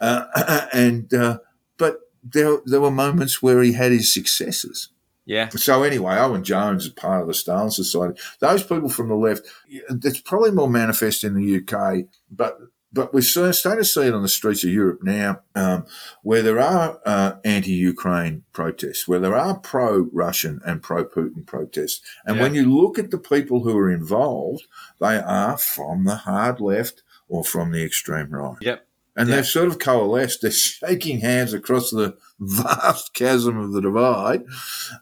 uh, 0.00 0.66
and 0.72 1.12
uh, 1.14 1.38
but 1.76 2.00
there 2.22 2.58
there 2.64 2.80
were 2.80 2.90
moments 2.90 3.42
where 3.42 3.62
he 3.62 3.72
had 3.72 3.92
his 3.92 4.12
successes. 4.12 4.88
yeah. 5.24 5.48
So 5.50 5.82
anyway, 5.82 6.16
Owen 6.16 6.42
Jones 6.44 6.84
is 6.86 6.92
part 6.92 7.22
of 7.22 7.28
the 7.28 7.34
Stalin 7.34 7.70
Society. 7.70 8.18
Those 8.40 8.62
people 8.62 8.88
from 8.88 9.08
the 9.08 9.14
left, 9.14 9.46
it's 9.68 10.20
probably 10.20 10.50
more 10.52 10.68
manifest 10.70 11.24
in 11.24 11.34
the 11.34 11.56
UK, 11.58 12.06
but 12.30 12.58
but 12.92 13.12
we're 13.12 13.20
starting 13.20 13.52
to 13.52 13.84
see 13.84 14.06
it 14.06 14.14
on 14.14 14.22
the 14.22 14.28
streets 14.28 14.64
of 14.64 14.70
Europe 14.70 15.00
now, 15.02 15.40
um, 15.54 15.84
where 16.22 16.42
there 16.42 16.58
are 16.60 17.00
uh, 17.04 17.32
anti-Ukraine 17.44 18.44
protests, 18.52 19.06
where 19.06 19.18
there 19.18 19.36
are 19.36 19.58
pro-Russian 19.58 20.60
and 20.64 20.82
pro-Putin 20.82 21.46
protests, 21.46 22.00
and 22.24 22.36
Yeah. 22.36 22.42
when 22.42 22.54
you 22.54 22.64
look 22.74 22.98
at 22.98 23.10
the 23.10 23.18
people 23.18 23.62
who 23.62 23.76
are 23.76 23.90
involved, 23.90 24.66
they 25.00 25.16
are 25.16 25.58
from 25.58 26.04
the 26.04 26.16
hard 26.16 26.60
left 26.60 27.02
or 27.28 27.44
from 27.44 27.72
the 27.72 27.84
extreme 27.84 28.30
right. 28.30 28.56
Yep. 28.60 28.86
And 29.16 29.28
Yeah. 29.28 29.36
they've 29.36 29.46
sort 29.46 29.66
of 29.68 29.78
coalesced. 29.80 30.42
They're 30.42 30.50
shaking 30.52 31.20
hands 31.20 31.52
across 31.52 31.90
the 31.90 32.16
vast 32.38 33.12
chasm 33.14 33.58
of 33.58 33.72
the 33.72 33.80
divide 33.82 34.44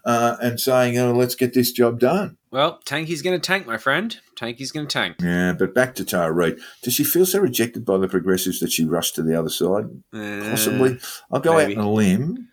uh, 0.04 0.36
and 0.40 0.58
saying, 0.58 0.98
oh, 0.98 1.12
let's 1.12 1.34
get 1.34 1.52
this 1.52 1.70
job 1.70 2.00
done. 2.00 2.38
Well, 2.56 2.80
Tanky's 2.86 3.20
going 3.20 3.38
to 3.38 3.46
tank, 3.46 3.66
my 3.66 3.76
friend. 3.76 4.18
Tanky's 4.34 4.72
going 4.72 4.86
to 4.86 4.90
tank. 4.90 5.16
Yeah, 5.20 5.52
but 5.52 5.74
back 5.74 5.94
to 5.96 6.06
Tara 6.06 6.32
Reade. 6.32 6.58
Does 6.82 6.94
she 6.94 7.04
feel 7.04 7.26
so 7.26 7.38
rejected 7.38 7.84
by 7.84 7.98
the 7.98 8.08
progressives 8.08 8.60
that 8.60 8.72
she 8.72 8.86
rushed 8.86 9.14
to 9.16 9.22
the 9.22 9.38
other 9.38 9.50
side? 9.50 9.84
Uh, 10.10 10.40
Possibly. 10.48 10.98
I'll 11.30 11.40
go 11.40 11.54
maybe. 11.54 11.76
out 11.76 11.80
on 11.80 11.84
a 11.84 11.92
limb 11.92 12.48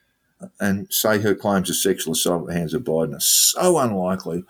and 0.60 0.92
say 0.92 1.22
her 1.22 1.34
claims 1.34 1.70
of 1.70 1.78
sexual 1.78 2.12
assault 2.12 2.42
at 2.42 2.48
the 2.48 2.54
hands 2.54 2.74
of 2.74 2.84
Biden 2.84 3.16
are 3.16 3.22
so 3.22 3.78
unlikely 3.78 4.44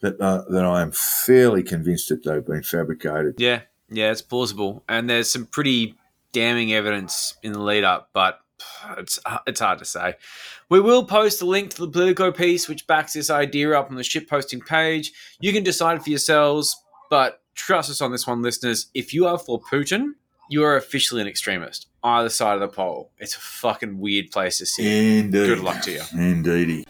that, 0.00 0.18
uh, 0.18 0.44
that 0.48 0.64
I 0.64 0.80
am 0.80 0.92
fairly 0.92 1.62
convinced 1.62 2.08
that 2.08 2.24
they've 2.24 2.46
been 2.46 2.62
fabricated. 2.62 3.34
Yeah, 3.36 3.60
yeah, 3.90 4.10
it's 4.10 4.22
plausible, 4.22 4.84
and 4.88 5.10
there's 5.10 5.28
some 5.28 5.44
pretty 5.44 5.96
damning 6.32 6.72
evidence 6.72 7.36
in 7.42 7.52
the 7.52 7.60
lead 7.60 7.84
up, 7.84 8.08
but 8.14 8.40
it's 8.98 9.18
uh, 9.26 9.38
it's 9.46 9.60
hard 9.60 9.78
to 9.78 9.84
say. 9.84 10.14
We 10.68 10.80
will 10.80 11.04
post 11.04 11.42
a 11.42 11.46
link 11.46 11.70
to 11.70 11.82
the 11.82 11.88
Politico 11.88 12.32
piece, 12.32 12.68
which 12.68 12.86
backs 12.86 13.12
this 13.12 13.30
idea 13.30 13.78
up 13.78 13.90
on 13.90 13.96
the 13.96 14.04
ship 14.04 14.28
posting 14.28 14.60
page. 14.60 15.12
You 15.40 15.52
can 15.52 15.62
decide 15.62 16.02
for 16.02 16.10
yourselves, 16.10 16.76
but 17.10 17.42
trust 17.54 17.90
us 17.90 18.00
on 18.00 18.12
this 18.12 18.26
one, 18.26 18.42
listeners. 18.42 18.86
If 18.94 19.14
you 19.14 19.26
are 19.26 19.38
for 19.38 19.60
Putin, 19.60 20.12
you 20.48 20.64
are 20.64 20.76
officially 20.76 21.20
an 21.20 21.28
extremist. 21.28 21.86
Either 22.02 22.28
side 22.28 22.54
of 22.54 22.60
the 22.60 22.68
pole. 22.68 23.10
It's 23.18 23.36
a 23.36 23.40
fucking 23.40 23.98
weird 23.98 24.30
place 24.30 24.58
to 24.58 24.66
sit. 24.66 24.84
Indeed. 24.84 25.46
Good 25.46 25.60
luck 25.60 25.82
to 25.82 25.92
you. 25.92 26.02
Indeedy. 26.12 26.84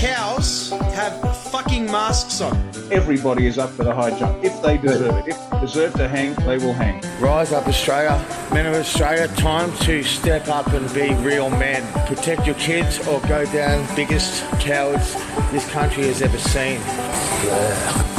Cows 0.00 0.70
have 0.94 1.36
fucking 1.50 1.84
masks 1.84 2.40
on. 2.40 2.56
Everybody 2.90 3.46
is 3.46 3.58
up 3.58 3.68
for 3.68 3.84
the 3.84 3.94
high 3.94 4.18
jump 4.18 4.42
if 4.42 4.62
they 4.62 4.78
deserve 4.78 5.14
it. 5.18 5.28
If 5.28 5.50
they 5.50 5.60
deserve 5.60 5.92
to 5.92 6.08
hang, 6.08 6.32
they 6.46 6.56
will 6.56 6.72
hang. 6.72 7.02
Rise 7.20 7.52
up, 7.52 7.68
Australia. 7.68 8.18
Men 8.50 8.64
of 8.64 8.72
Australia, 8.76 9.28
time 9.36 9.70
to 9.80 10.02
step 10.02 10.48
up 10.48 10.68
and 10.68 10.90
be 10.94 11.12
real 11.16 11.50
men. 11.50 11.82
Protect 12.06 12.46
your 12.46 12.54
kids 12.54 13.06
or 13.06 13.20
go 13.28 13.44
down 13.52 13.86
biggest 13.94 14.42
cowards 14.52 15.12
this 15.52 15.70
country 15.70 16.04
has 16.04 16.22
ever 16.22 16.38
seen. 16.38 16.80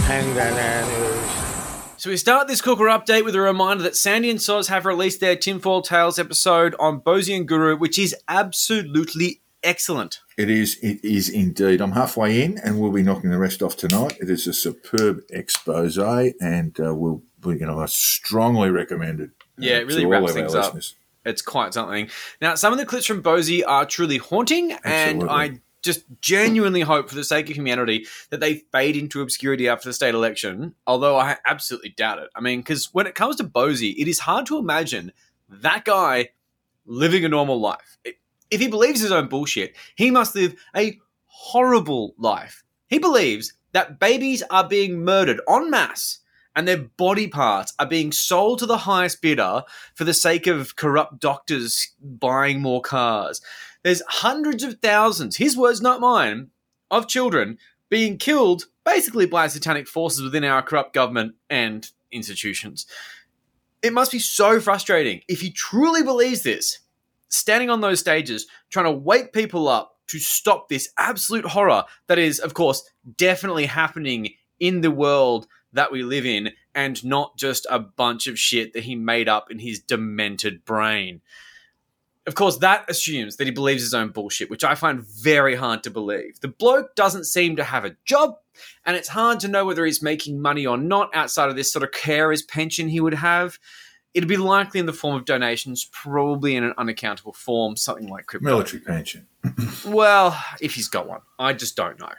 Hang 0.06 0.36
that 0.36 0.54
animals. 0.54 1.12
So 1.98 2.12
we 2.12 2.18
start 2.18 2.48
this 2.48 2.62
Cooker 2.62 2.86
update 2.86 3.26
with 3.26 3.36
a 3.36 3.42
reminder 3.42 3.82
that 3.84 3.96
Sandy 3.96 4.30
and 4.30 4.40
Soz 4.40 4.68
have 4.68 4.86
released 4.86 5.20
their 5.20 5.36
Tinfoil 5.36 5.82
Tales 5.82 6.20
episode 6.20 6.76
on 6.80 7.02
Bosi 7.02 7.36
and 7.36 7.48
Guru, 7.48 7.76
which 7.76 7.98
is 7.98 8.16
absolutely 8.28 9.41
excellent. 9.64 10.20
It 10.38 10.50
is. 10.50 10.78
It 10.82 11.04
is 11.04 11.30
indeed. 11.30 11.82
I'm 11.82 11.92
halfway 11.92 12.44
in, 12.44 12.58
and 12.60 12.80
we'll 12.80 12.92
be 12.92 13.04
knocking 13.04 13.30
the 13.30 13.38
rest 13.38 13.62
off 13.62 13.76
tonight. 13.78 14.18
It 14.20 14.30
is 14.30 14.48
a 14.48 14.54
superb 14.54 15.22
expose, 15.30 15.98
and 15.98 16.78
uh, 16.80 16.94
we'll, 16.96 17.22
we, 17.44 17.60
you 17.60 17.66
know, 17.66 17.80
I 17.80 17.86
strongly 17.88 18.70
recommend 18.70 19.20
it. 19.20 19.30
uh, 19.30 19.44
Yeah, 19.58 19.78
it 19.78 19.88
really 19.88 20.06
wraps 20.06 20.34
things 20.34 20.56
up. 20.56 20.74
listeners. 20.74 20.96
It's 21.24 21.42
quite 21.44 21.74
something. 21.74 22.10
Now, 22.42 22.56
some 22.56 22.74
of 22.74 22.80
the 22.80 22.86
clips 22.86 23.06
from 23.06 23.22
Bosi 23.22 23.62
are 23.68 23.86
truly 23.86 24.18
haunting, 24.18 24.72
and 24.84 25.24
I 25.30 25.60
just 25.84 26.04
genuinely 26.22 26.82
hope, 26.82 27.10
for 27.10 27.16
the 27.16 27.24
sake 27.24 27.50
of 27.50 27.56
humanity, 27.56 28.08
that 28.32 28.40
they 28.40 28.56
fade 28.72 28.96
into 28.96 29.22
obscurity 29.22 29.68
after 29.68 29.90
the 29.90 29.94
state 29.94 30.16
election. 30.16 30.74
Although 30.88 31.18
I 31.18 31.38
absolutely 31.46 31.90
doubt 31.90 32.20
it. 32.20 32.30
I 32.36 32.42
mean, 32.42 32.62
because 32.62 32.90
when 32.94 33.06
it 33.06 33.14
comes 33.16 33.36
to 33.36 33.44
Bosi, 33.44 33.94
it 33.98 34.08
is 34.08 34.20
hard 34.20 34.46
to 34.48 34.58
imagine 34.58 35.12
that 35.50 35.86
guy 35.86 36.30
living 36.86 37.24
a 37.26 37.30
normal 37.30 37.60
life. 37.60 37.98
If 38.52 38.60
he 38.60 38.68
believes 38.68 39.02
his 39.02 39.12
own 39.12 39.28
bullshit, 39.28 39.76
he 39.96 40.12
must 40.12 40.36
live 40.36 40.56
a 40.76 41.00
horrible 41.26 42.14
life. 42.18 42.64
He 42.88 43.00
believes 43.00 43.54
that 43.72 44.00
babies 44.00 44.44
are 44.50 44.68
being 44.68 45.04
murdered 45.04 45.40
en 45.50 45.72
masse 45.72 46.20
and 46.56 46.68
their 46.68 46.78
body 46.78 47.28
parts 47.28 47.74
are 47.80 47.86
being 47.86 48.12
sold 48.12 48.60
to 48.60 48.66
the 48.66 48.80
highest 48.80 49.22
bidder 49.22 49.64
for 49.96 50.04
the 50.04 50.14
sake 50.14 50.48
of 50.48 50.76
corrupt 50.76 51.20
doctors 51.20 51.94
buying 52.02 52.62
more 52.62 52.82
cars. 52.82 53.42
There's 53.84 54.04
hundreds 54.08 54.64
of 54.64 54.80
thousands, 54.82 55.38
his 55.38 55.58
words, 55.58 55.82
not 55.82 56.02
mine, 56.02 56.50
of 56.92 57.08
children 57.08 57.58
being 57.90 58.18
killed 58.18 58.66
basically 58.84 59.26
by 59.26 59.48
satanic 59.48 59.88
forces 59.88 60.22
within 60.22 60.44
our 60.44 60.62
corrupt 60.62 60.94
government 60.94 61.36
and 61.50 61.90
institutions. 62.12 62.86
It 63.82 63.94
must 63.94 64.12
be 64.12 64.20
so 64.20 64.60
frustrating 64.60 65.22
if 65.28 65.42
he 65.42 65.52
truly 65.52 66.04
believes 66.04 66.44
this, 66.44 66.80
standing 67.32 67.70
on 67.70 67.82
those 67.82 68.00
stages, 68.00 68.48
trying 68.70 68.86
to 68.86 68.92
wake 68.92 69.34
people 69.34 69.68
up 69.68 69.98
to 70.08 70.20
stop 70.20 70.68
this 70.68 70.92
absolute 71.00 71.46
horror 71.46 71.86
that 72.08 72.20
is, 72.20 72.40
of 72.40 72.54
course, 72.54 72.84
definitely 73.18 73.66
happening 73.66 74.34
in 74.60 74.82
the 74.82 74.92
world 74.92 75.48
that 75.74 75.92
we 75.92 76.04
live 76.04 76.26
in 76.26 76.52
and 76.76 77.04
not 77.04 77.38
just 77.38 77.66
a 77.70 77.80
bunch 77.80 78.28
of 78.28 78.38
shit 78.38 78.74
that 78.74 78.84
he 78.84 78.96
made 78.96 79.30
up 79.30 79.50
in 79.50 79.60
his 79.60 79.80
demented 79.80 80.66
brain. 80.66 81.22
Of 82.28 82.36
course, 82.36 82.58
that 82.58 82.88
assumes 82.90 83.38
that 83.38 83.48
he 83.48 83.52
believes 83.52 83.82
his 83.82 83.94
own 83.94 84.10
bullshit, 84.10 84.50
which 84.50 84.64
I 84.64 84.76
find 84.76 85.04
very 85.04 85.56
hard 85.56 85.82
to 85.84 85.90
believe. 85.90 86.40
The 86.42 86.50
bloke 86.50 86.94
doesn't 86.96 87.24
seem 87.24 87.56
to 87.56 87.64
have 87.64 87.84
a 87.84 87.96
job, 88.06 88.36
And 88.86 88.96
it's 88.96 89.08
hard 89.08 89.40
to 89.40 89.48
know 89.48 89.66
whether 89.66 89.86
he's 89.86 90.04
making 90.04 90.40
money 90.40 90.68
or 90.68 90.78
not 90.78 91.10
outside 91.16 91.50
of 91.50 91.56
this 91.56 91.72
sort 91.72 91.84
of 91.84 91.92
carer's 91.92 92.44
pension 92.44 92.90
he 92.90 93.00
would 93.00 93.16
have. 93.16 93.58
It'd 94.14 94.28
be 94.28 94.38
likely 94.38 94.80
in 94.80 94.86
the 94.86 94.94
form 94.94 95.16
of 95.16 95.26
donations, 95.26 95.86
probably 95.92 96.56
in 96.56 96.64
an 96.64 96.74
unaccountable 96.78 97.34
form, 97.34 97.78
something 97.78 98.08
like 98.08 98.26
crypto. 98.26 98.46
Military 98.46 98.82
pension. 98.82 99.28
Well, 99.88 100.40
if 100.60 100.76
he's 100.76 100.88
got 100.88 101.08
one, 101.08 101.22
I 101.40 101.54
just 101.54 101.76
don't 101.76 102.00
know. 102.00 102.14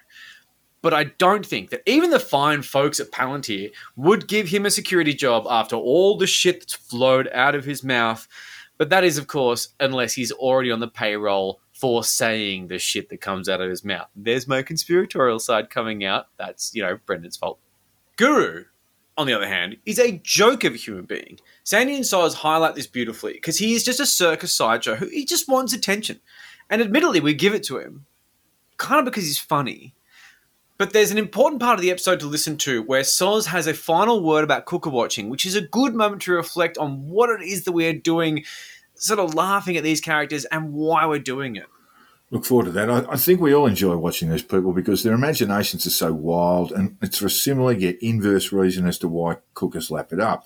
But 0.81 0.93
I 0.93 1.05
don't 1.05 1.47
think 1.47 1.71
that 1.71 1.83
even 1.87 2.11
the 2.11 2.19
fine 2.19 2.63
folks 2.63 2.99
at 2.99 3.13
Palantir 3.13 3.71
would 3.95 4.27
give 4.27 4.49
him 4.49 4.67
a 4.67 4.71
security 4.71 5.15
job 5.15 5.47
after 5.49 5.77
all 5.77 6.17
the 6.17 6.27
shit 6.27 6.61
that's 6.61 6.75
flowed 6.75 7.29
out 7.33 7.55
of 7.55 7.65
his 7.65 7.85
mouth. 7.85 8.27
But 8.79 8.91
that 8.91 9.05
is, 9.05 9.17
of 9.17 9.29
course, 9.29 9.69
unless 9.79 10.13
he's 10.13 10.33
already 10.33 10.73
on 10.73 10.81
the 10.81 10.89
payroll 10.89 11.61
for 11.73 12.03
saying 12.03 12.67
the 12.67 12.79
shit 12.79 13.09
that 13.11 13.21
comes 13.21 13.49
out 13.49 13.61
of 13.61 13.71
his 13.71 13.85
mouth. 13.85 14.09
There's 14.17 14.49
my 14.49 14.63
conspiratorial 14.63 15.39
side 15.39 15.71
coming 15.71 16.05
out. 16.05 16.27
That's, 16.37 16.75
you 16.75 16.83
know, 16.83 16.99
Brendan's 17.07 17.37
fault. 17.37 17.59
Guru, 18.17 18.65
on 19.17 19.27
the 19.27 19.35
other 19.35 19.49
hand, 19.49 19.77
is 19.85 19.99
a 19.99 20.21
joke 20.25 20.65
of 20.65 20.75
a 20.75 20.79
human 20.79 21.05
being. 21.05 21.39
Sandy 21.65 21.95
and 21.95 22.05
Soz 22.05 22.35
highlight 22.35 22.75
this 22.75 22.87
beautifully 22.87 23.35
because 23.35 23.59
he 23.59 23.75
is 23.75 23.85
just 23.85 24.01
a 24.01 24.07
circus 24.07 24.55
sideshow 24.55 24.95
who 24.95 25.07
he 25.07 25.25
just 25.25 25.49
wants 25.49 25.73
attention. 25.73 26.21
And 26.71 26.81
admittedly, 26.81 27.21
we 27.21 27.35
give 27.35 27.55
it 27.55 27.63
to 27.65 27.79
him 27.79 28.07
kind 28.79 28.99
of 28.99 29.05
because 29.05 29.25
he's 29.25 29.39
funny. 29.39 29.95
But 30.79 30.93
there's 30.93 31.13
an 31.13 31.19
important 31.19 31.61
part 31.61 31.79
of 31.79 31.83
the 31.83 31.91
episode 31.91 32.19
to 32.21 32.27
listen 32.27 32.57
to 32.59 32.83
where 32.83 33.03
Soz 33.03 33.47
has 33.47 33.69
a 33.69 33.75
final 33.75 34.23
word 34.23 34.43
about 34.43 34.65
cooker 34.65 34.91
watching, 34.91 35.29
which 35.29 35.47
is 35.47 35.55
a 35.55 35.61
good 35.61 35.95
moment 35.95 36.23
to 36.23 36.33
reflect 36.33 36.77
on 36.79 37.09
what 37.09 37.31
it 37.31 37.43
is 37.47 37.65
that 37.65 37.73
we're 37.73 37.93
doing, 37.93 38.45
sort 38.95 39.21
of 39.21 39.35
laughing 39.35 39.77
at 39.77 39.85
these 39.85 40.01
characters 40.01 40.45
and 40.47 40.73
why 40.73 41.07
we're 41.07 41.21
doing 41.21 41.55
it. 41.55 41.67
Look 42.33 42.45
forward 42.47 42.65
to 42.65 42.73
that. 42.73 42.91
I, 42.91 43.05
I 43.13 43.17
think 43.17 43.41
we 43.41 43.55
all 43.55 43.67
enjoy 43.67 43.95
watching 43.97 44.31
these 44.31 44.43
people 44.43 44.73
because 44.73 45.03
their 45.03 45.13
imaginations 45.13 45.87
are 45.87 45.91
so 45.91 46.13
wild, 46.15 46.73
and 46.73 46.97
it's 47.03 47.19
for 47.19 47.27
a 47.27 47.31
similar 47.31 47.73
yet 47.73 47.97
inverse 48.01 48.51
reason 48.53 48.87
as 48.87 48.99
to 48.99 49.09
why 49.09 49.37
cookers 49.55 49.91
lap 49.91 50.13
it 50.15 50.19
up. 50.21 50.45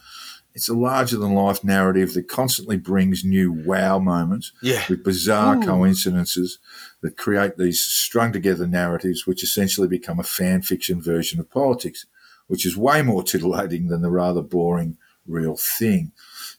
It's 0.53 0.69
a 0.69 0.75
larger 0.75 1.17
than 1.17 1.35
life 1.35 1.63
narrative 1.63 2.15
that 2.15 2.29
constantly 2.29 2.77
brings 2.77 3.25
new 3.25 3.53
wow 3.53 3.99
moments 4.01 4.53
Yeah. 4.63 4.83
with 4.89 5.05
bizarre 5.05 5.59
Ooh. 5.59 5.65
coincidences 5.65 6.59
that 7.03 7.17
create 7.17 7.57
these 7.57 7.81
strung 7.81 8.33
together 8.33 8.67
narratives, 8.67 9.25
which 9.27 9.45
essentially 9.45 9.87
become 9.87 10.19
a 10.19 10.25
fan 10.25 10.63
fiction 10.63 11.01
version 11.01 11.39
of 11.39 11.51
politics, 11.51 12.07
which 12.49 12.67
is 12.67 12.77
way 12.77 13.03
more 13.03 13.23
titillating 13.23 13.89
than 13.89 14.03
the 14.03 14.11
rather 14.11 14.43
boring 14.43 14.97
real 15.27 15.57
thing. 15.57 16.13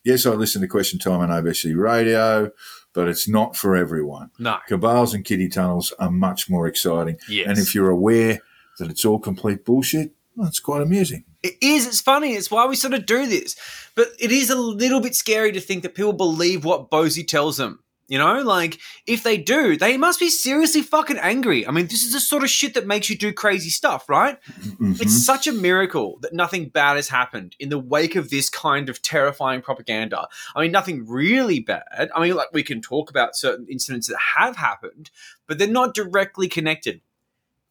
Yes, 0.04 0.26
I 0.26 0.30
listen 0.30 0.62
to 0.62 0.68
Question 0.68 1.00
Time 1.00 1.20
on 1.20 1.30
ABC 1.30 1.76
Radio, 1.76 2.52
but 2.98 3.08
it's 3.08 3.28
not 3.28 3.56
for 3.56 3.76
everyone. 3.76 4.32
No. 4.40 4.58
Cabals 4.68 5.14
and 5.14 5.24
kitty 5.24 5.50
tunnels 5.50 5.94
are 6.00 6.10
much 6.10 6.50
more 6.50 6.66
exciting. 6.66 7.20
Yes. 7.30 7.48
And 7.48 7.60
if 7.60 7.76
you're 7.76 7.92
aware 7.92 8.40
that 8.80 8.90
it's 8.90 9.06
all 9.06 9.20
complete 9.20 9.64
bullshit, 9.64 10.14
well, 10.36 10.48
it's 10.48 10.60
quite 10.60 10.82
amusing. 10.82 11.24
It 11.44 11.58
is. 11.62 11.86
It's 11.86 12.02
funny. 12.02 12.34
It's 12.34 12.50
why 12.50 12.66
we 12.66 12.76
sort 12.76 12.96
of 12.96 13.06
do 13.06 13.28
this. 13.28 13.56
But 13.94 14.08
it 14.18 14.32
is 14.32 14.50
a 14.50 14.56
little 14.56 15.00
bit 15.00 15.14
scary 15.14 15.52
to 15.52 15.62
think 15.62 15.84
that 15.84 15.94
people 15.94 16.12
believe 16.12 16.66
what 16.66 16.90
Bosi 16.90 17.28
tells 17.28 17.58
them. 17.58 17.84
You 18.08 18.18
know, 18.18 18.42
like 18.42 18.80
if 19.06 19.24
they 19.24 19.38
do, 19.38 19.76
they 19.76 19.98
must 19.98 20.20
be 20.20 20.30
seriously 20.30 20.82
fucking 20.82 21.18
angry. 21.18 21.68
I 21.68 21.72
mean, 21.72 21.88
this 21.88 22.04
is 22.04 22.14
the 22.14 22.22
sort 22.22 22.44
of 22.44 22.50
shit 22.50 22.74
that 22.76 22.88
makes 22.88 23.10
you 23.10 23.18
do 23.18 23.34
crazy 23.34 23.70
stuff, 23.70 24.08
right? 24.08 24.38
Mm-hmm. 24.62 24.94
It's 25.02 25.26
such 25.26 25.46
a 25.46 25.52
miracle 25.52 26.18
that 26.22 26.34
nothing 26.34 26.70
bad 26.70 26.96
has 26.96 27.10
happened 27.10 27.58
in 27.60 27.68
the 27.68 27.78
wake 27.78 28.16
of 28.16 28.30
this 28.30 28.50
kind 28.50 28.88
of 28.88 29.02
terrifying 29.02 29.62
propaganda. 29.62 30.30
I 30.56 30.62
mean, 30.62 30.72
nothing 30.72 31.06
really 31.06 31.60
bad. 31.60 32.10
I 32.16 32.22
mean, 32.22 32.36
like 32.36 32.54
we 32.54 32.64
can 32.64 32.82
talk 32.82 33.10
about 33.10 33.36
certain 33.36 33.68
incidents 33.70 34.08
that 34.08 34.18
have 34.38 34.56
happened, 34.56 35.12
but 35.46 35.58
they're 35.58 35.68
not 35.68 35.94
directly 35.94 36.48
connected 36.48 37.02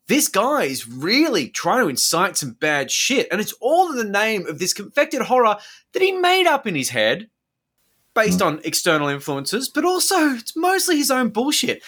this 0.09 0.29
guy 0.29 0.65
is 0.65 0.89
really 0.89 1.49
trying 1.49 1.83
to 1.83 1.89
incite 1.89 2.37
some 2.37 2.53
bad 2.53 2.91
shit, 2.91 3.27
and 3.31 3.41
it's 3.41 3.55
all 3.61 3.91
in 3.91 3.97
the 3.97 4.05
name 4.05 4.47
of 4.47 4.59
this 4.59 4.73
confected 4.73 5.23
horror 5.23 5.57
that 5.93 6.03
he 6.03 6.13
made 6.13 6.47
up 6.47 6.67
in 6.67 6.75
his 6.75 6.91
head, 6.91 7.29
based 8.17 8.41
hmm. 8.41 8.47
on 8.47 8.61
external 8.65 9.07
influences, 9.07 9.69
but 9.69 9.85
also 9.85 10.31
it's 10.31 10.57
mostly 10.57 10.97
his 10.97 11.13
own 11.13 11.29
bullshit. 11.29 11.85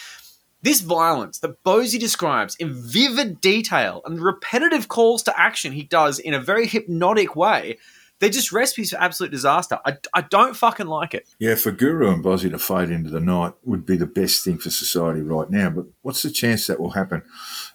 This 0.62 0.80
violence 0.80 1.38
that 1.40 1.62
Bosi 1.64 1.98
describes 1.98 2.56
in 2.56 2.74
vivid 2.74 3.40
detail 3.40 4.02
and 4.04 4.18
the 4.18 4.22
repetitive 4.22 4.88
calls 4.88 5.22
to 5.24 5.40
action 5.40 5.72
he 5.72 5.84
does 5.84 6.18
in 6.18 6.34
a 6.34 6.40
very 6.40 6.66
hypnotic 6.66 7.36
way, 7.36 7.78
they're 8.18 8.28
just 8.28 8.50
recipes 8.50 8.90
for 8.90 9.00
absolute 9.00 9.30
disaster. 9.30 9.78
I, 9.86 9.96
I 10.12 10.22
don't 10.22 10.56
fucking 10.56 10.88
like 10.88 11.14
it. 11.14 11.28
Yeah, 11.38 11.54
for 11.54 11.70
Guru 11.70 12.12
and 12.12 12.24
Bosi 12.24 12.50
to 12.50 12.58
fade 12.58 12.90
into 12.90 13.10
the 13.10 13.20
night 13.20 13.52
would 13.62 13.86
be 13.86 13.96
the 13.96 14.06
best 14.06 14.44
thing 14.44 14.58
for 14.58 14.70
society 14.70 15.22
right 15.22 15.48
now. 15.48 15.70
But 15.70 15.86
what's 16.02 16.22
the 16.22 16.30
chance 16.30 16.66
that 16.66 16.80
will 16.80 16.90
happen? 16.90 17.22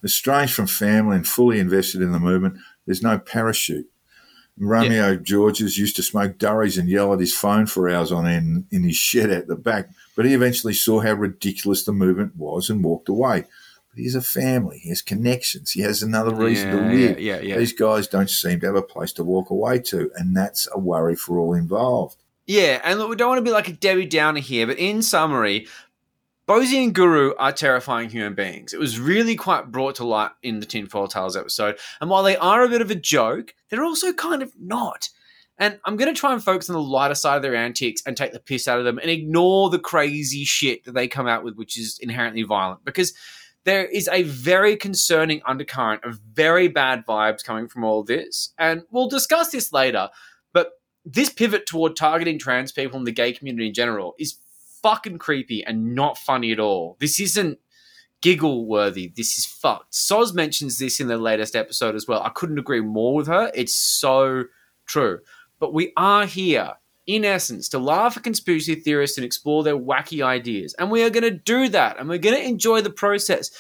Estranged 0.04 0.54
from 0.54 0.68
family 0.68 1.16
and 1.16 1.28
fully 1.28 1.60
invested 1.60 2.02
in 2.02 2.12
the 2.12 2.20
movement, 2.20 2.58
there's 2.86 3.02
no 3.02 3.18
parachute. 3.18 3.88
Romeo 4.58 5.16
Georges 5.16 5.78
used 5.78 5.96
to 5.96 6.04
smoke 6.04 6.38
durries 6.38 6.78
and 6.78 6.88
yell 6.88 7.14
at 7.14 7.20
his 7.20 7.34
phone 7.34 7.66
for 7.66 7.90
hours 7.90 8.12
on 8.12 8.28
end 8.28 8.66
in 8.72 8.84
his 8.84 8.96
shed 8.96 9.32
at 9.32 9.48
the 9.48 9.56
back, 9.56 9.90
but 10.16 10.26
he 10.26 10.34
eventually 10.34 10.74
saw 10.74 11.00
how 11.00 11.14
ridiculous 11.14 11.84
the 11.84 11.92
movement 11.92 12.36
was 12.36 12.70
and 12.70 12.84
walked 12.84 13.10
away. 13.10 13.46
But 13.90 14.00
he 14.00 14.06
has 14.06 14.16
a 14.16 14.22
family, 14.22 14.80
he 14.80 14.90
has 14.90 15.02
connections, 15.02 15.72
he 15.72 15.82
has 15.82 16.02
another 16.02 16.34
reason 16.34 16.72
to 16.72 16.78
live. 16.78 17.20
yeah, 17.20 17.36
yeah, 17.36 17.42
yeah. 17.42 17.58
These 17.58 17.74
guys 17.74 18.08
don't 18.08 18.30
seem 18.30 18.60
to 18.60 18.66
have 18.68 18.76
a 18.76 18.82
place 18.82 19.14
to 19.14 19.24
walk 19.24 19.50
away 19.50 19.80
to, 19.80 20.12
and 20.16 20.36
that's 20.36 20.68
a 20.74 20.80
worry 20.80 21.16
for 21.16 21.40
all 21.40 21.54
involved. 21.54 22.18
Yeah, 22.46 22.82
and 22.84 23.00
look, 23.00 23.10
we 23.10 23.16
don't 23.16 23.30
want 23.30 23.40
to 23.40 23.44
be 23.44 23.52
like 23.52 23.70
a 23.70 23.74
Debbie 23.74 24.06
Downer 24.06 24.40
here, 24.40 24.68
but 24.68 24.78
in 24.78 25.02
summary, 25.02 25.68
Bosi 26.46 26.84
and 26.84 26.94
Guru 26.94 27.34
are 27.38 27.54
terrifying 27.54 28.10
human 28.10 28.34
beings. 28.34 28.74
It 28.74 28.80
was 28.80 29.00
really 29.00 29.36
quite 29.36 29.72
brought 29.72 29.96
to 29.96 30.06
light 30.06 30.32
in 30.42 30.60
the 30.60 30.66
Tinfoil 30.66 31.08
Tales 31.08 31.38
episode. 31.38 31.78
And 32.02 32.10
while 32.10 32.24
they 32.24 32.36
are 32.36 32.64
a 32.64 32.70
bit 32.70 32.82
of 32.82 32.92
a 32.92 32.96
joke, 32.96 33.54
they're 33.70 33.86
also 33.86 34.12
kind 34.12 34.44
of 34.44 34.52
not. 34.60 35.08
And 35.58 35.80
I'm 35.86 35.96
going 35.96 36.14
to 36.14 36.20
try 36.20 36.34
and 36.34 36.44
focus 36.44 36.70
on 36.70 36.74
the 36.74 36.82
lighter 36.82 37.16
side 37.16 37.38
of 37.38 37.44
their 37.44 37.56
antics 37.56 38.02
and 38.06 38.18
take 38.18 38.34
the 38.34 38.42
piss 38.42 38.68
out 38.68 38.78
of 38.78 38.84
them 38.84 38.98
and 38.98 39.10
ignore 39.10 39.70
the 39.70 39.80
crazy 39.80 40.44
shit 40.44 40.84
that 40.84 40.94
they 40.94 41.08
come 41.08 41.28
out 41.28 41.46
with, 41.46 41.56
which 41.56 41.80
is 41.80 41.98
inherently 42.02 42.44
violent. 42.44 42.84
Because 42.84 43.14
there 43.64 43.86
is 43.86 44.10
a 44.10 44.24
very 44.24 44.76
concerning 44.76 45.42
undercurrent 45.46 46.04
of 46.04 46.20
very 46.34 46.68
bad 46.68 47.06
vibes 47.06 47.44
coming 47.44 47.70
from 47.70 47.86
all 47.86 48.04
this. 48.04 48.54
And 48.58 48.84
we'll 48.92 49.08
discuss 49.08 49.52
this 49.52 49.72
later. 49.72 50.10
But 50.52 50.72
this 51.06 51.30
pivot 51.30 51.68
toward 51.68 51.96
targeting 51.96 52.38
trans 52.38 52.74
people 52.74 52.98
and 52.98 53.08
the 53.08 53.14
gay 53.14 53.32
community 53.32 53.68
in 53.68 53.74
general 53.74 54.16
is 54.20 54.40
fucking 54.84 55.18
creepy 55.18 55.64
and 55.66 55.96
not 55.96 56.18
funny 56.18 56.52
at 56.52 56.60
all. 56.60 56.98
This 57.00 57.20
isn't 57.20 57.58
giggle 58.22 58.66
worthy. 58.66 59.12
This 59.16 59.38
is 59.38 59.46
fucked. 59.46 59.94
Soz 59.94 60.34
mentions 60.34 60.78
this 60.78 61.00
in 61.00 61.08
the 61.08 61.18
latest 61.18 61.56
episode 61.56 61.96
as 61.96 62.08
well. 62.08 62.22
I 62.22 62.30
couldn't 62.30 62.60
agree 62.60 62.82
more 62.82 63.16
with 63.16 63.28
her. 63.28 63.52
It's 63.56 63.74
so 63.74 64.46
true. 64.86 65.20
But 65.60 65.74
we 65.74 65.94
are 65.98 66.26
here, 66.26 66.74
in 67.08 67.26
essence, 67.26 67.70
to 67.70 67.80
laugh 67.80 68.18
at 68.18 68.24
conspiracy 68.24 68.76
theorists 68.76 69.18
and 69.18 69.26
explore 69.26 69.64
their 69.64 69.78
wacky 69.78 70.24
ideas. 70.24 70.74
And 70.78 70.92
we 70.92 71.04
are 71.04 71.10
going 71.10 71.24
to 71.24 71.32
do 71.32 71.70
that. 71.70 72.00
And 72.00 72.08
we're 72.08 72.18
going 72.18 72.36
to 72.36 72.48
enjoy 72.48 72.82
the 72.82 72.90
process. 72.90 73.52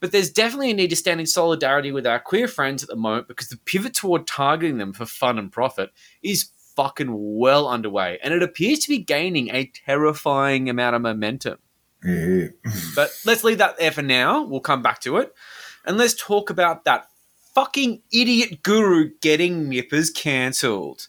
But 0.00 0.10
there's 0.10 0.30
definitely 0.30 0.72
a 0.72 0.74
need 0.74 0.90
to 0.90 0.96
stand 0.96 1.20
in 1.20 1.26
solidarity 1.26 1.92
with 1.92 2.06
our 2.06 2.18
queer 2.18 2.48
friends 2.48 2.82
at 2.82 2.88
the 2.88 2.96
moment 2.96 3.28
because 3.28 3.48
the 3.48 3.56
pivot 3.56 3.94
toward 3.94 4.26
targeting 4.26 4.78
them 4.78 4.92
for 4.92 5.06
fun 5.06 5.38
and 5.38 5.52
profit 5.52 5.90
is 6.22 6.50
fucking 6.76 7.08
well 7.12 7.68
underway. 7.68 8.18
And 8.22 8.32
it 8.34 8.42
appears 8.42 8.80
to 8.80 8.88
be 8.88 8.98
gaining 8.98 9.48
a 9.50 9.66
terrifying 9.66 10.68
amount 10.68 10.96
of 10.96 11.02
momentum. 11.02 11.58
But 12.94 13.10
let's 13.24 13.44
leave 13.44 13.58
that 13.58 13.78
there 13.78 13.92
for 13.92 14.02
now. 14.02 14.44
We'll 14.44 14.60
come 14.60 14.82
back 14.82 15.00
to 15.02 15.18
it. 15.18 15.34
And 15.84 15.96
let's 15.96 16.14
talk 16.14 16.50
about 16.50 16.84
that 16.84 17.06
fucking 17.54 18.02
idiot 18.12 18.62
guru 18.62 19.10
getting 19.20 19.68
nippers 19.68 20.10
cancelled. 20.10 21.08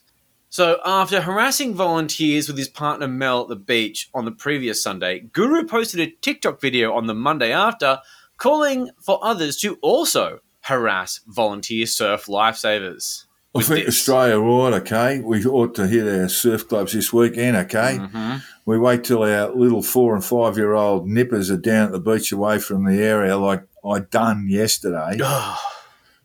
So, 0.50 0.78
after 0.84 1.20
harassing 1.20 1.74
volunteers 1.74 2.46
with 2.46 2.56
his 2.56 2.68
partner 2.68 3.08
Mel 3.08 3.42
at 3.42 3.48
the 3.48 3.56
beach 3.56 4.08
on 4.14 4.24
the 4.24 4.30
previous 4.30 4.80
Sunday, 4.80 5.18
Guru 5.18 5.66
posted 5.66 5.98
a 5.98 6.12
TikTok 6.20 6.60
video 6.60 6.92
on 6.94 7.08
the 7.08 7.14
Monday 7.14 7.50
after 7.50 7.98
calling 8.36 8.90
for 9.00 9.18
others 9.20 9.56
to 9.58 9.78
also 9.82 10.38
harass 10.60 11.20
volunteer 11.26 11.86
surf 11.86 12.26
lifesavers. 12.26 13.23
I 13.56 13.62
think 13.62 13.86
this. 13.86 13.96
Australia 14.00 14.38
right, 14.38 14.72
okay? 14.80 15.20
We 15.20 15.44
ought 15.44 15.74
to 15.76 15.86
hit 15.86 16.08
our 16.08 16.28
surf 16.28 16.68
clubs 16.68 16.92
this 16.92 17.12
weekend, 17.12 17.56
okay? 17.56 17.98
Mm-hmm. 18.00 18.36
We 18.66 18.78
wait 18.78 19.04
till 19.04 19.22
our 19.22 19.54
little 19.54 19.82
four 19.82 20.14
and 20.14 20.24
five 20.24 20.56
year 20.56 20.72
old 20.72 21.06
nippers 21.06 21.50
are 21.50 21.56
down 21.56 21.86
at 21.86 21.92
the 21.92 22.00
beach 22.00 22.32
away 22.32 22.58
from 22.58 22.84
the 22.84 23.00
area 23.00 23.36
like 23.36 23.62
I 23.88 24.00
done 24.00 24.48
yesterday. 24.48 25.18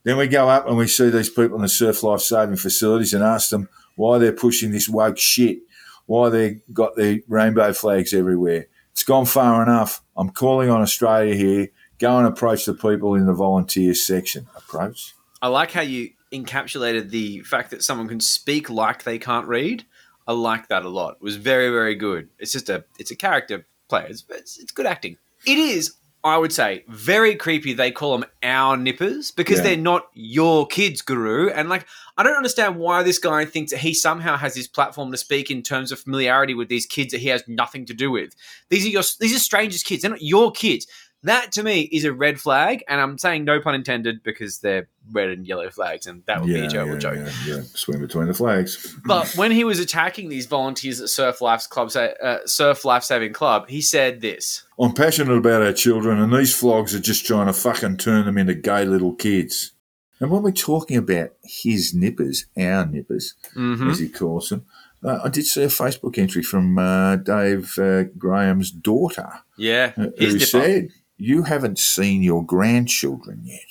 then 0.03 0.17
we 0.17 0.27
go 0.27 0.49
up 0.49 0.67
and 0.67 0.77
we 0.77 0.87
see 0.87 1.09
these 1.09 1.29
people 1.29 1.57
in 1.57 1.61
the 1.61 1.69
surf 1.69 2.01
life 2.01 2.21
saving 2.21 2.55
facilities 2.55 3.13
and 3.13 3.23
ask 3.23 3.49
them 3.49 3.69
why 3.95 4.17
they're 4.17 4.31
pushing 4.31 4.71
this 4.71 4.89
woke 4.89 5.17
shit, 5.17 5.59
why 6.07 6.29
they 6.29 6.61
got 6.73 6.95
their 6.95 7.19
rainbow 7.27 7.73
flags 7.73 8.13
everywhere. 8.13 8.67
It's 8.93 9.03
gone 9.03 9.25
far 9.25 9.61
enough. 9.61 10.01
I'm 10.17 10.29
calling 10.29 10.69
on 10.69 10.81
Australia 10.81 11.35
here. 11.35 11.67
Go 11.99 12.17
and 12.17 12.27
approach 12.27 12.65
the 12.65 12.73
people 12.73 13.13
in 13.15 13.25
the 13.25 13.33
volunteers 13.33 14.05
section. 14.05 14.47
Approach. 14.55 15.13
I 15.41 15.49
like 15.49 15.71
how 15.71 15.81
you 15.81 16.11
encapsulated 16.31 17.09
the 17.09 17.39
fact 17.41 17.71
that 17.71 17.83
someone 17.83 18.07
can 18.07 18.19
speak 18.19 18.69
like 18.69 19.03
they 19.03 19.19
can't 19.19 19.47
read. 19.47 19.85
I 20.27 20.33
like 20.33 20.67
that 20.67 20.85
a 20.85 20.89
lot. 20.89 21.15
It 21.15 21.23
was 21.23 21.37
very, 21.37 21.69
very 21.69 21.95
good. 21.95 22.29
It's 22.37 22.51
just 22.51 22.69
a 22.69 22.85
it's 22.99 23.11
a 23.11 23.15
character 23.15 23.65
play. 23.87 24.05
It's, 24.09 24.23
it's, 24.29 24.59
it's 24.59 24.71
good 24.71 24.85
acting. 24.85 25.17
It 25.45 25.57
is 25.57 25.95
I 26.23 26.37
would 26.37 26.51
say 26.51 26.83
very 26.89 27.35
creepy. 27.35 27.71
They 27.73 27.91
call 27.91 28.17
them 28.17 28.29
our 28.43 28.75
nippers 28.75 29.31
because 29.31 29.59
Yeah. 29.59 29.63
they're 29.63 29.77
not 29.77 30.07
your 30.13 30.67
kids, 30.67 31.01
Guru. 31.01 31.49
And 31.49 31.69
like, 31.69 31.87
I 32.17 32.23
don't 32.23 32.35
understand 32.35 32.75
why 32.75 33.03
this 33.03 33.19
guy 33.19 33.45
thinks 33.45 33.71
that 33.71 33.77
he 33.79 33.93
somehow 33.93 34.35
has 34.35 34.53
this 34.53 34.67
platform 34.67 35.11
to 35.13 35.17
speak 35.17 35.49
in 35.49 35.61
terms 35.61 35.93
of 35.93 35.99
familiarity 36.01 36.53
with 36.53 36.67
these 36.67 36.85
kids 36.85 37.13
that 37.13 37.21
he 37.21 37.29
has 37.29 37.41
nothing 37.47 37.85
to 37.85 37.93
do 37.93 38.11
with. 38.11 38.35
These 38.67 38.85
are 38.85 38.89
your 38.89 39.03
these 39.21 39.33
are 39.35 39.39
strangers' 39.39 39.81
kids. 39.81 40.01
They're 40.01 40.11
not 40.11 40.21
your 40.21 40.51
kids. 40.51 40.87
That 41.23 41.51
to 41.53 41.63
me 41.63 41.81
is 41.81 42.05
a 42.05 42.13
red 42.13 42.39
flag, 42.39 42.83
and 42.87 43.01
I'm 43.01 43.17
saying 43.17 43.43
no 43.43 43.59
pun 43.59 43.75
intended 43.75 44.23
because 44.23 44.59
they're 44.59 44.87
red 45.11 45.29
and 45.29 45.45
yellow 45.45 45.69
flags, 45.69 46.07
and 46.07 46.23
that 46.27 46.39
would 46.39 46.47
be 46.47 46.59
a 46.59 46.69
terrible 46.69 46.93
yeah, 46.93 46.99
joke. 46.99 47.15
yeah, 47.17 47.55
yeah. 47.55 47.61
Swim 47.73 47.99
between 47.99 48.27
the 48.27 48.33
flags. 48.33 48.95
But 49.05 49.27
when 49.35 49.51
he 49.51 49.65
was 49.65 49.79
attacking 49.79 50.29
these 50.29 50.45
volunteers 50.45 51.01
at 51.01 51.09
Surf 51.09 51.41
Life's 51.41 51.67
club, 51.67 51.91
uh, 51.95 52.37
Surf 52.45 52.85
Life 52.85 53.03
Saving 53.03 53.33
Club, 53.33 53.67
he 53.67 53.81
said 53.81 54.21
this. 54.21 54.63
I'm 54.79 54.93
passionate 54.93 55.35
about 55.35 55.61
our 55.61 55.73
children, 55.73 56.19
and 56.19 56.31
these 56.31 56.55
flogs 56.55 56.95
are 56.95 56.99
just 56.99 57.25
trying 57.25 57.47
to 57.47 57.53
fucking 57.53 57.97
turn 57.97 58.25
them 58.25 58.37
into 58.37 58.53
gay 58.53 58.85
little 58.85 59.13
kids. 59.13 59.73
And 60.21 60.31
when 60.31 60.41
we're 60.41 60.51
talking 60.51 60.95
about 60.95 61.31
his 61.43 61.93
nippers, 61.93 62.45
our 62.57 62.85
nippers, 62.85 63.33
Mhm. 63.57 63.91
as 63.91 63.99
he 63.99 64.07
calls 64.07 64.49
them, 64.49 64.65
uh, 65.03 65.19
I 65.23 65.29
did 65.29 65.45
see 65.45 65.63
a 65.63 65.67
Facebook 65.67 66.17
entry 66.17 66.43
from 66.43 66.77
uh, 66.77 67.15
Dave 67.17 67.77
uh, 67.79 68.03
Graham's 68.17 68.69
daughter, 68.71 69.29
Yeah, 69.57 69.93
uh, 69.97 70.07
who 70.17 70.33
nipper. 70.33 70.39
said, 70.39 70.89
"You 71.19 71.43
haven't 71.43 71.77
seen 71.79 72.23
your 72.23 72.43
grandchildren 72.45 73.41
yet." 73.43 73.67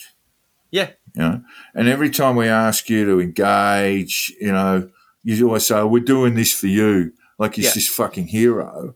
Yeah, 0.70 0.90
You 1.14 1.22
know, 1.22 1.42
and 1.74 1.88
every 1.88 2.10
time 2.10 2.36
we 2.36 2.46
ask 2.46 2.90
you 2.90 3.06
to 3.06 3.20
engage, 3.20 4.32
you 4.40 4.52
know, 4.52 4.90
you 5.24 5.46
always 5.46 5.66
say, 5.66 5.82
"We're 5.82 6.00
doing 6.04 6.34
this 6.34 6.52
for 6.52 6.66
you," 6.66 7.12
like 7.38 7.54
he's 7.54 7.64
Yeah. 7.66 7.72
this 7.74 7.88
fucking 7.88 8.26
hero. 8.28 8.94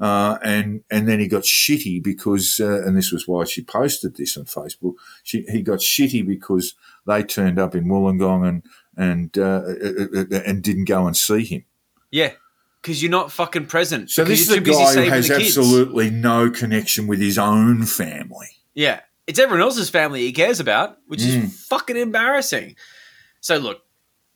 Uh, 0.00 0.38
and 0.42 0.82
and 0.90 1.06
then 1.06 1.20
he 1.20 1.28
got 1.28 1.42
shitty 1.42 2.02
because, 2.02 2.58
uh, 2.58 2.82
and 2.86 2.96
this 2.96 3.12
was 3.12 3.28
why 3.28 3.44
she 3.44 3.62
posted 3.62 4.16
this 4.16 4.34
on 4.38 4.46
Facebook. 4.46 4.94
She 5.22 5.42
he 5.50 5.60
got 5.60 5.80
shitty 5.80 6.26
because 6.26 6.74
they 7.06 7.22
turned 7.22 7.58
up 7.58 7.74
in 7.74 7.84
Wollongong 7.84 8.48
and 8.48 8.62
and 8.96 9.36
uh, 9.36 9.62
uh, 9.62 10.06
uh, 10.36 10.40
and 10.46 10.62
didn't 10.62 10.86
go 10.86 11.06
and 11.06 11.14
see 11.14 11.44
him. 11.44 11.64
yeah, 12.10 12.32
because 12.82 13.02
you're 13.02 13.10
not 13.10 13.30
fucking 13.32 13.66
present. 13.66 14.10
So 14.10 14.24
this 14.24 14.40
is 14.40 14.50
a 14.50 14.60
guy 14.60 14.94
who 14.94 15.10
has 15.10 15.30
absolutely 15.30 16.10
no 16.10 16.50
connection 16.50 17.06
with 17.06 17.20
his 17.20 17.38
own 17.38 17.84
family. 17.84 18.48
Yeah. 18.74 19.00
It's 19.26 19.38
everyone 19.38 19.60
else's 19.62 19.90
family 19.90 20.20
he 20.22 20.32
cares 20.32 20.60
about, 20.60 20.98
which 21.06 21.20
Mm. 21.20 21.44
is 21.44 21.66
fucking 21.66 21.96
embarrassing. 21.96 22.76
So 23.40 23.58
look, 23.58 23.82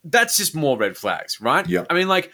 that's 0.05 0.37
just 0.37 0.55
more 0.55 0.77
red 0.77 0.97
flags, 0.97 1.41
right? 1.41 1.67
Yeah. 1.69 1.85
I 1.89 1.95
mean, 1.95 2.09
like, 2.09 2.31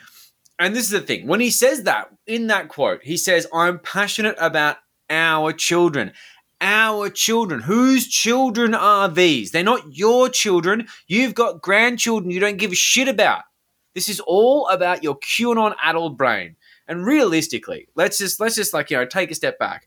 and 0.59 0.75
this 0.75 0.85
is 0.85 0.91
the 0.91 1.01
thing. 1.01 1.27
When 1.27 1.41
he 1.41 1.51
says 1.51 1.85
that 1.85 2.09
in 2.27 2.49
that 2.49 2.69
quote, 2.69 3.03
he 3.03 3.17
says, 3.17 3.47
I'm 3.55 3.79
passionate 3.79 4.37
about 4.39 4.77
our 5.09 5.53
children. 5.53 6.13
Our 6.61 7.09
children. 7.09 7.61
Whose 7.61 8.07
children 8.07 8.75
are 8.75 9.09
these? 9.09 9.53
They're 9.53 9.63
not 9.63 9.97
your 9.97 10.29
children. 10.29 10.87
You've 11.07 11.35
got 11.35 11.63
grandchildren 11.63 12.31
you 12.31 12.41
don't 12.41 12.59
give 12.59 12.73
a 12.73 12.75
shit 12.75 13.09
about. 13.09 13.45
This 14.07 14.09
is 14.09 14.20
all 14.20 14.68
about 14.68 15.03
your 15.03 15.18
QAnon 15.18 15.74
adult 15.82 16.16
brain. 16.16 16.57
And 16.88 17.05
realistically, 17.05 17.88
let's 17.94 18.18
just 18.18 18.40
let's 18.40 18.57
just 18.57 18.74
like, 18.74 18.90
you 18.90 18.96
know, 18.96 19.05
take 19.05 19.30
a 19.30 19.34
step 19.34 19.59
back 19.59 19.86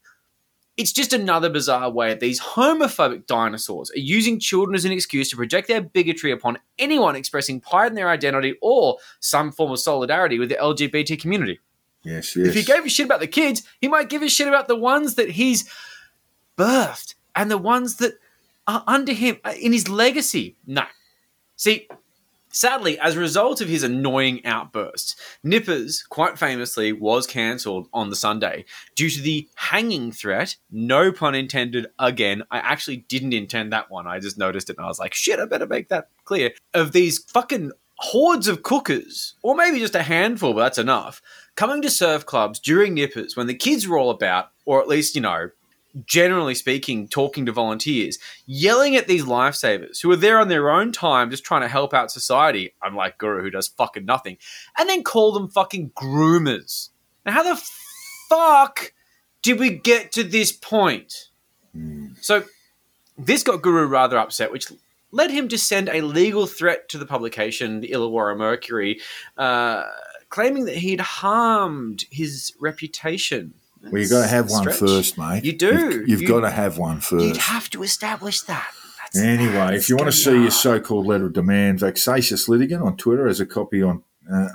it's 0.75 0.91
just 0.91 1.13
another 1.13 1.49
bizarre 1.49 1.89
way 1.89 2.09
that 2.09 2.19
these 2.19 2.41
homophobic 2.41 3.27
dinosaurs 3.27 3.91
are 3.91 3.99
using 3.99 4.39
children 4.39 4.75
as 4.75 4.85
an 4.85 4.91
excuse 4.91 5.29
to 5.29 5.35
project 5.35 5.67
their 5.67 5.81
bigotry 5.81 6.31
upon 6.31 6.57
anyone 6.79 7.15
expressing 7.15 7.59
pride 7.59 7.91
in 7.91 7.95
their 7.95 8.09
identity 8.09 8.55
or 8.61 8.97
some 9.19 9.51
form 9.51 9.71
of 9.71 9.79
solidarity 9.79 10.39
with 10.39 10.49
the 10.49 10.55
LGBT 10.55 11.19
community. 11.19 11.59
Yes, 12.03 12.35
yes. 12.35 12.47
If 12.47 12.55
he 12.55 12.63
gave 12.63 12.85
a 12.85 12.89
shit 12.89 13.05
about 13.05 13.19
the 13.19 13.27
kids, 13.27 13.63
he 13.79 13.87
might 13.87 14.09
give 14.09 14.23
a 14.23 14.29
shit 14.29 14.47
about 14.47 14.67
the 14.67 14.75
ones 14.75 15.15
that 15.15 15.31
he's 15.31 15.69
birthed 16.57 17.15
and 17.35 17.51
the 17.51 17.57
ones 17.57 17.97
that 17.97 18.13
are 18.67 18.83
under 18.87 19.13
him 19.13 19.37
uh, 19.45 19.53
in 19.59 19.73
his 19.73 19.87
legacy. 19.87 20.57
No. 20.65 20.83
See, 21.55 21.87
sadly, 22.53 22.97
as 22.99 23.17
a 23.17 23.19
result 23.19 23.59
of 23.59 23.67
his 23.67 23.83
annoying 23.83 24.45
outbursts, 24.45 25.17
Nippers, 25.43 26.03
quite 26.03 26.39
famously, 26.39 26.93
was 26.93 27.27
cancelled 27.27 27.89
on 27.91 28.09
the 28.09 28.15
Sunday 28.15 28.63
due 28.95 29.09
to 29.09 29.21
the 29.21 29.49
hanging 29.55 30.13
threat. 30.13 30.55
No 30.71 31.11
pun 31.11 31.35
intended. 31.35 31.87
Again, 31.99 32.43
I 32.49 32.59
actually 32.59 32.97
didn't 33.09 33.33
intend 33.33 33.73
that 33.73 33.91
one. 33.91 34.07
I 34.07 34.19
just 34.19 34.37
noticed 34.37 34.69
it 34.69 34.77
and 34.77 34.85
I 34.85 34.89
was 34.89 34.99
like, 34.99 35.13
shit, 35.13 35.39
I 35.39 35.45
better 35.45 35.67
make 35.67 35.89
that 35.89 36.07
clear. 36.23 36.51
Of 36.73 36.93
these 36.93 37.19
fucking 37.19 37.71
hordes 37.97 38.47
of 38.47 38.63
cookers, 38.63 39.35
or 39.43 39.55
maybe 39.55 39.79
just 39.79 39.95
a 39.95 40.03
handful, 40.03 40.53
but 40.53 40.61
that's 40.61 40.77
enough, 40.77 41.21
coming 41.55 41.81
to 41.81 41.89
surf 41.89 42.25
clubs 42.25 42.59
during 42.59 42.93
Nippers 42.93 43.35
when 43.35 43.47
the 43.47 43.53
kids 43.53 43.87
were 43.87 43.97
all 43.97 44.09
about, 44.09 44.49
or 44.65 44.81
at 44.81 44.87
least, 44.87 45.15
you 45.15 45.21
know, 45.21 45.49
generally 46.05 46.55
speaking, 46.55 47.07
talking 47.07 47.45
to 47.45 47.51
volunteers, 47.51 48.17
yelling 48.45 48.95
at 48.95 49.07
these 49.07 49.25
lifesavers 49.25 50.01
who 50.01 50.11
are 50.11 50.15
there 50.15 50.39
on 50.39 50.47
their 50.47 50.69
own 50.69 50.91
time 50.91 51.29
just 51.29 51.43
trying 51.43 51.61
to 51.61 51.67
help 51.67 51.93
out 51.93 52.11
society, 52.11 52.73
unlike 52.81 53.17
Guru 53.17 53.41
who 53.41 53.49
does 53.49 53.67
fucking 53.67 54.05
nothing, 54.05 54.37
and 54.77 54.89
then 54.89 55.03
call 55.03 55.31
them 55.31 55.49
fucking 55.49 55.91
groomers. 55.91 56.89
Now, 57.25 57.33
how 57.33 57.43
the 57.43 57.61
fuck 58.29 58.93
did 59.41 59.59
we 59.59 59.69
get 59.69 60.11
to 60.13 60.23
this 60.23 60.51
point? 60.51 61.29
So, 62.21 62.43
this 63.17 63.43
got 63.43 63.61
Guru 63.61 63.85
rather 63.85 64.17
upset, 64.17 64.51
which 64.51 64.71
led 65.11 65.31
him 65.31 65.47
to 65.49 65.57
send 65.57 65.89
a 65.89 66.01
legal 66.01 66.47
threat 66.47 66.89
to 66.89 66.97
the 66.97 67.05
publication, 67.05 67.81
the 67.81 67.89
Illawarra 67.89 68.35
Mercury, 68.35 68.99
uh, 69.37 69.83
claiming 70.29 70.65
that 70.65 70.77
he'd 70.77 70.99
harmed 70.99 72.05
his 72.09 72.53
reputation. 72.59 73.53
Well, 73.91 74.01
you've 74.01 74.09
got 74.09 74.21
to 74.21 74.27
have 74.27 74.49
one 74.49 74.71
first, 74.71 75.17
mate. 75.17 75.43
You 75.43 75.53
do. 75.53 75.67
You've, 75.67 76.07
you've 76.09 76.21
You- 76.23 76.27
got 76.27 76.41
to 76.41 76.49
have 76.49 76.77
one 76.77 76.99
first. 77.01 77.25
You'd 77.25 77.37
have 77.37 77.69
to 77.71 77.83
establish 77.83 78.41
that. 78.41 78.71
That's, 79.01 79.17
Anyway, 79.17 79.75
if 79.75 79.89
you 79.89 79.95
want 79.97 80.07
to 80.11 80.17
see 80.17 80.31
your 80.41 80.51
so-called 80.51 81.05
letter 81.05 81.25
of 81.25 81.33
demand, 81.33 81.79
vexatious 81.79 82.47
litigant 82.47 82.81
on 82.81 82.95
Twitter 82.97 83.27
has 83.27 83.39
a 83.39 83.45
copy 83.45 83.81
on 83.83 84.03
uh, 84.31 84.47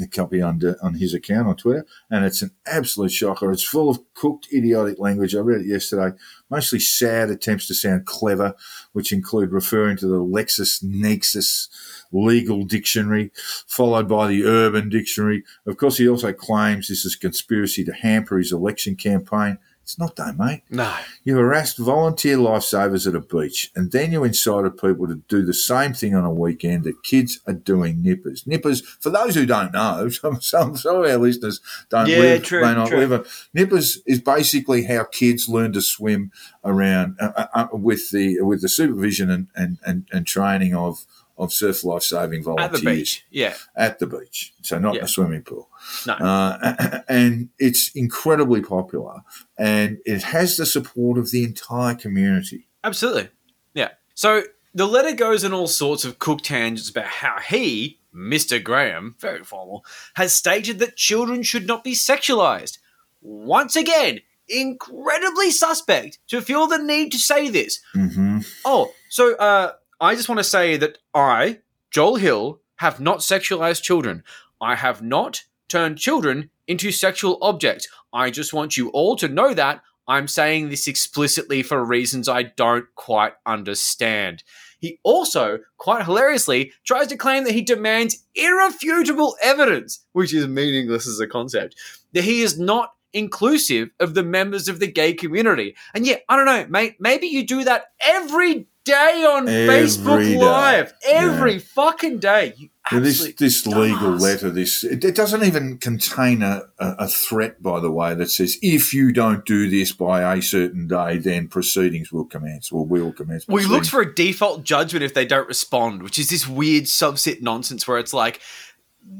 a 0.00 0.06
copy 0.06 0.42
on 0.42 0.60
on 0.82 0.94
his 0.94 1.14
account 1.14 1.48
on 1.48 1.56
Twitter, 1.56 1.86
and 2.10 2.24
it's 2.24 2.42
an 2.42 2.50
absolute 2.66 3.12
shocker. 3.12 3.50
It's 3.50 3.62
full 3.62 3.90
of 3.90 4.00
cooked, 4.14 4.48
idiotic 4.52 4.98
language. 4.98 5.34
I 5.34 5.40
read 5.40 5.62
it 5.62 5.66
yesterday. 5.66 6.16
Mostly 6.50 6.78
sad 6.78 7.30
attempts 7.30 7.66
to 7.68 7.74
sound 7.74 8.06
clever, 8.06 8.54
which 8.92 9.12
include 9.12 9.52
referring 9.52 9.96
to 9.98 10.06
the 10.06 10.20
LexisNexis 10.20 11.68
legal 12.12 12.64
dictionary, 12.64 13.32
followed 13.66 14.08
by 14.08 14.28
the 14.28 14.44
Urban 14.44 14.88
Dictionary. 14.88 15.44
Of 15.66 15.76
course, 15.76 15.98
he 15.98 16.08
also 16.08 16.32
claims 16.32 16.88
this 16.88 17.04
is 17.04 17.14
a 17.16 17.18
conspiracy 17.18 17.84
to 17.84 17.92
hamper 17.92 18.38
his 18.38 18.52
election 18.52 18.96
campaign. 18.96 19.58
It's 19.86 20.00
not 20.00 20.16
though, 20.16 20.32
mate. 20.32 20.62
No. 20.68 20.92
You 21.22 21.36
harassed 21.36 21.78
volunteer 21.78 22.38
lifesavers 22.38 23.06
at 23.06 23.14
a 23.14 23.20
beach, 23.20 23.70
and 23.76 23.92
then 23.92 24.10
you 24.10 24.24
incited 24.24 24.78
people 24.78 25.06
to 25.06 25.22
do 25.28 25.44
the 25.44 25.54
same 25.54 25.92
thing 25.92 26.12
on 26.12 26.24
a 26.24 26.32
weekend 26.32 26.82
that 26.82 27.04
kids 27.04 27.38
are 27.46 27.52
doing 27.52 28.02
nippers. 28.02 28.44
Nippers, 28.48 28.80
for 28.80 29.10
those 29.10 29.36
who 29.36 29.46
don't 29.46 29.72
know, 29.72 30.08
some, 30.10 30.40
some, 30.40 30.76
some 30.76 30.96
of 30.96 31.04
our 31.08 31.18
listeners 31.18 31.60
don't 31.88 32.08
Yeah, 32.08 32.18
live, 32.18 32.42
true, 32.42 32.62
may 32.62 32.74
not 32.74 32.88
true. 32.88 33.06
live. 33.06 33.48
Nippers 33.54 34.02
is 34.06 34.20
basically 34.20 34.82
how 34.86 35.04
kids 35.04 35.48
learn 35.48 35.72
to 35.74 35.80
swim 35.80 36.32
around 36.64 37.16
uh, 37.20 37.30
uh, 37.36 37.46
uh, 37.54 37.68
with 37.70 38.10
the 38.10 38.40
with 38.40 38.62
the 38.62 38.68
supervision 38.68 39.30
and, 39.30 39.46
and, 39.54 39.78
and, 39.86 40.08
and 40.10 40.26
training 40.26 40.74
of, 40.74 41.06
of 41.38 41.52
surf 41.52 41.84
life 41.84 42.02
saving 42.02 42.40
At 42.40 42.44
volunteers 42.44 42.80
the 42.80 42.86
beach. 42.94 43.26
Yeah. 43.30 43.54
at 43.76 43.98
the 43.98 44.06
beach, 44.06 44.54
so 44.62 44.78
not 44.78 44.90
in 44.94 44.96
Yeah. 44.96 45.04
a 45.04 45.08
swimming 45.08 45.42
pool. 45.42 45.68
No. 46.06 46.14
Uh, 46.14 47.00
and 47.08 47.50
it's 47.58 47.90
incredibly 47.94 48.62
popular, 48.62 49.20
and 49.58 49.98
it 50.04 50.22
has 50.22 50.56
the 50.56 50.66
support 50.66 51.18
of 51.18 51.30
the 51.30 51.44
entire 51.44 51.94
community. 51.94 52.68
Absolutely. 52.84 53.28
Yeah. 53.74 53.90
So 54.14 54.42
the 54.74 54.86
letter 54.86 55.12
goes 55.14 55.44
in 55.44 55.52
all 55.52 55.66
sorts 55.68 56.04
of 56.04 56.18
cooked 56.18 56.44
tangents 56.44 56.88
about 56.90 57.06
how 57.06 57.38
he, 57.40 57.98
Mr. 58.14 58.62
Graham, 58.62 59.14
very 59.18 59.44
formal, 59.44 59.84
has 60.14 60.32
stated 60.32 60.78
that 60.78 60.96
children 60.96 61.42
should 61.42 61.66
not 61.66 61.84
be 61.84 61.92
sexualized. 61.92 62.78
Once 63.20 63.76
again, 63.76 64.20
incredibly 64.48 65.50
suspect 65.50 66.18
to 66.28 66.40
feel 66.40 66.66
the 66.66 66.78
need 66.78 67.10
to 67.12 67.18
say 67.18 67.48
this. 67.48 67.80
hmm 67.92 68.38
Oh, 68.64 68.92
so 69.08 69.34
uh, 69.36 69.72
I 70.00 70.14
just 70.14 70.28
want 70.28 70.38
to 70.38 70.44
say 70.44 70.76
that 70.76 70.98
I, 71.14 71.60
Joel 71.90 72.16
Hill, 72.16 72.60
have 72.76 73.00
not 73.00 73.20
sexualized 73.20 73.82
children. 73.82 74.22
I 74.60 74.74
have 74.74 75.00
not 75.00 75.44
turned 75.68 75.98
children 75.98 76.50
into 76.66 76.92
sexual 76.92 77.38
objects. 77.40 77.88
I 78.12 78.30
just 78.30 78.52
want 78.52 78.76
you 78.76 78.90
all 78.90 79.16
to 79.16 79.28
know 79.28 79.54
that 79.54 79.82
I'm 80.06 80.28
saying 80.28 80.68
this 80.68 80.86
explicitly 80.86 81.62
for 81.62 81.84
reasons 81.84 82.28
I 82.28 82.44
don't 82.44 82.86
quite 82.94 83.32
understand. 83.46 84.42
He 84.78 85.00
also, 85.02 85.60
quite 85.78 86.04
hilariously, 86.04 86.72
tries 86.84 87.06
to 87.08 87.16
claim 87.16 87.44
that 87.44 87.54
he 87.54 87.62
demands 87.62 88.24
irrefutable 88.34 89.36
evidence, 89.42 90.04
which 90.12 90.34
is 90.34 90.46
meaningless 90.46 91.08
as 91.08 91.18
a 91.18 91.26
concept, 91.26 91.74
that 92.12 92.24
he 92.24 92.42
is 92.42 92.58
not 92.58 92.92
inclusive 93.12 93.88
of 93.98 94.12
the 94.14 94.22
members 94.22 94.68
of 94.68 94.78
the 94.78 94.86
gay 94.86 95.14
community. 95.14 95.74
And 95.94 96.06
yeah, 96.06 96.16
I 96.28 96.36
don't 96.36 96.44
know, 96.44 96.66
mate, 96.68 96.96
maybe 97.00 97.26
you 97.26 97.46
do 97.46 97.64
that 97.64 97.86
every 98.04 98.66
day 98.86 99.24
on 99.28 99.48
Every 99.48 99.74
Facebook 99.74 100.24
day. 100.24 100.38
Live. 100.38 100.94
Every 101.04 101.54
Yeah. 101.54 101.58
fucking 101.74 102.18
day. 102.20 102.54
You 102.56 102.68
this 102.92 103.34
this 103.34 103.66
legal 103.66 104.10
letter, 104.12 104.48
this 104.48 104.84
it, 104.84 105.04
it 105.04 105.16
doesn't 105.16 105.42
even 105.42 105.78
contain 105.78 106.42
a, 106.42 106.62
a, 106.78 107.08
threat, 107.08 107.60
by 107.60 107.80
the 107.80 107.90
way, 107.90 108.14
that 108.14 108.30
says 108.30 108.56
if 108.62 108.94
you 108.94 109.12
don't 109.12 109.44
do 109.44 109.68
this 109.68 109.90
by 109.90 110.34
a 110.34 110.40
certain 110.40 110.86
day, 110.86 111.18
then 111.18 111.48
proceedings 111.48 112.12
will 112.12 112.24
commence 112.24 112.70
or 112.70 112.86
will 112.86 113.12
commence. 113.12 113.48
Well, 113.48 113.56
he 113.56 113.68
looks 113.68 113.88
for 113.88 114.00
a 114.00 114.14
default 114.14 114.62
judgment 114.62 115.02
if 115.02 115.14
they 115.14 115.26
don't 115.26 115.48
respond, 115.48 116.04
which 116.04 116.16
is 116.16 116.30
this 116.30 116.46
weird 116.46 116.84
subset 116.84 117.42
nonsense 117.42 117.88
where 117.88 117.98
it's 117.98 118.14
like, 118.14 118.40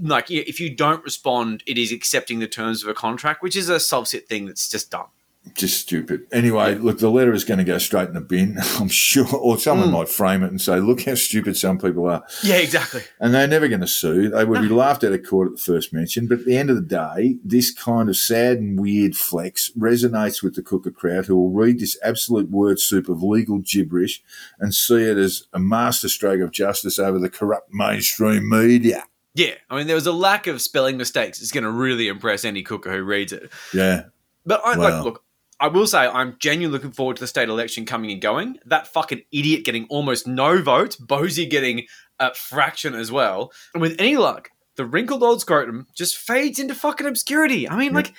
like 0.00 0.30
if 0.30 0.60
you 0.60 0.70
don't 0.74 1.02
respond, 1.02 1.64
it 1.66 1.76
is 1.76 1.90
accepting 1.90 2.38
the 2.38 2.48
terms 2.48 2.84
of 2.84 2.88
a 2.88 2.94
contract, 2.94 3.42
which 3.42 3.56
is 3.56 3.68
a 3.68 3.76
subset 3.76 4.26
thing 4.28 4.46
that's 4.46 4.70
just 4.70 4.92
dumb. 4.92 5.08
Just 5.54 5.80
stupid. 5.80 6.22
Anyway, 6.32 6.74
look, 6.74 6.98
the 6.98 7.10
letter 7.10 7.32
is 7.32 7.44
going 7.44 7.58
to 7.58 7.64
go 7.64 7.78
straight 7.78 8.08
in 8.08 8.14
the 8.14 8.20
bin, 8.20 8.58
I'm 8.78 8.88
sure, 8.88 9.26
or 9.34 9.58
someone 9.58 9.88
Mm. 9.88 9.92
might 9.92 10.08
frame 10.08 10.42
it 10.42 10.50
and 10.50 10.60
say, 10.60 10.78
"Look 10.80 11.02
how 11.02 11.14
stupid 11.14 11.56
some 11.56 11.78
people 11.78 12.06
are," 12.08 12.24
Yeah, 12.42 12.56
exactly. 12.56 13.02
and 13.20 13.32
they're 13.34 13.46
never 13.46 13.68
going 13.68 13.80
to 13.80 13.86
sue. 13.86 14.28
They 14.28 14.44
would 14.44 14.60
be 14.62 14.68
laughed 14.68 15.04
out 15.04 15.12
of 15.12 15.22
court 15.26 15.48
at 15.48 15.52
the 15.56 15.62
first 15.62 15.92
mention. 15.92 16.26
But 16.26 16.40
at 16.40 16.44
the 16.46 16.56
end 16.56 16.70
of 16.70 16.76
the 16.76 16.82
day, 16.82 17.36
this 17.44 17.72
kind 17.72 18.08
of 18.08 18.16
sad 18.16 18.58
and 18.58 18.78
weird 18.78 19.16
flex 19.16 19.70
resonates 19.78 20.42
with 20.42 20.54
the 20.56 20.62
cooker 20.62 20.90
crowd, 20.90 21.26
who 21.26 21.36
will 21.36 21.50
read 21.50 21.78
this 21.80 21.96
absolute 22.02 22.50
word 22.50 22.78
soup 22.80 23.08
of 23.08 23.22
legal 23.22 23.58
gibberish 23.58 24.22
and 24.58 24.74
see 24.74 25.02
it 25.02 25.16
as 25.16 25.44
a 25.52 25.58
masterstroke 25.58 26.40
of 26.40 26.50
justice 26.50 26.98
over 26.98 27.18
the 27.18 27.30
corrupt 27.30 27.72
mainstream 27.72 28.48
media. 28.48 29.04
Yeah, 29.34 29.54
I 29.68 29.76
mean, 29.76 29.86
there 29.86 29.96
was 29.96 30.06
a 30.06 30.12
lack 30.12 30.46
of 30.46 30.62
spelling 30.62 30.96
mistakes. 30.96 31.42
It's 31.42 31.52
going 31.52 31.64
to 31.64 31.70
really 31.70 32.08
impress 32.08 32.44
any 32.44 32.62
cooker 32.62 32.90
who 32.90 33.02
reads 33.02 33.32
it. 33.34 33.50
Yeah. 33.74 34.04
But 34.46 34.62
I 34.64 34.76
Wow. 34.78 34.82
like 34.82 35.04
look. 35.04 35.22
I 35.58 35.68
will 35.68 35.86
say 35.86 36.06
I'm 36.06 36.36
genuinely 36.38 36.78
looking 36.78 36.92
forward 36.92 37.16
to 37.16 37.20
the 37.20 37.26
state 37.26 37.48
election 37.48 37.86
coming 37.86 38.10
and 38.10 38.20
going. 38.20 38.58
That 38.66 38.88
fucking 38.88 39.22
idiot 39.32 39.64
getting 39.64 39.86
almost 39.88 40.26
no 40.26 40.62
votes, 40.62 40.96
Bosi 41.00 41.48
getting 41.48 41.86
a 42.18 42.34
fraction 42.34 42.94
as 42.94 43.10
well, 43.12 43.52
and 43.74 43.80
with 43.80 43.96
any 43.98 44.16
luck, 44.16 44.50
the 44.76 44.84
wrinkled 44.84 45.22
old 45.22 45.40
scrotum 45.40 45.86
just 45.94 46.16
fades 46.16 46.58
into 46.58 46.74
fucking 46.74 47.06
obscurity. 47.06 47.68
I 47.68 47.76
mean, 47.76 47.92
like. 47.92 48.12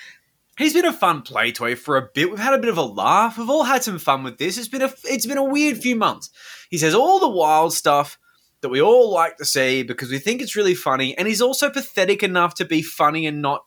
He's 0.56 0.74
been 0.74 0.84
a 0.84 0.92
fun 0.92 1.22
play 1.22 1.52
toy 1.52 1.76
for 1.76 1.96
a 1.96 2.08
bit. 2.12 2.30
We've 2.30 2.40
had 2.40 2.52
a 2.52 2.58
bit 2.58 2.68
of 2.68 2.76
a 2.76 2.82
laugh. 2.82 3.38
We've 3.38 3.48
all 3.48 3.62
had 3.62 3.84
some 3.84 4.00
fun 4.00 4.24
with 4.24 4.38
this. 4.38 4.58
It's 4.58 4.66
been 4.66 4.82
a 4.82 4.92
it's 5.04 5.24
been 5.24 5.38
a 5.38 5.44
weird 5.44 5.78
few 5.78 5.94
months. 5.94 6.30
He 6.68 6.78
says 6.78 6.94
all 6.94 7.20
the 7.20 7.28
wild 7.28 7.72
stuff 7.72 8.18
that 8.60 8.68
we 8.68 8.82
all 8.82 9.12
like 9.12 9.36
to 9.36 9.44
see 9.44 9.84
because 9.84 10.10
we 10.10 10.18
think 10.18 10.42
it's 10.42 10.56
really 10.56 10.74
funny, 10.74 11.16
and 11.16 11.28
he's 11.28 11.40
also 11.40 11.70
pathetic 11.70 12.24
enough 12.24 12.54
to 12.54 12.64
be 12.64 12.82
funny 12.82 13.24
and 13.24 13.40
not 13.40 13.66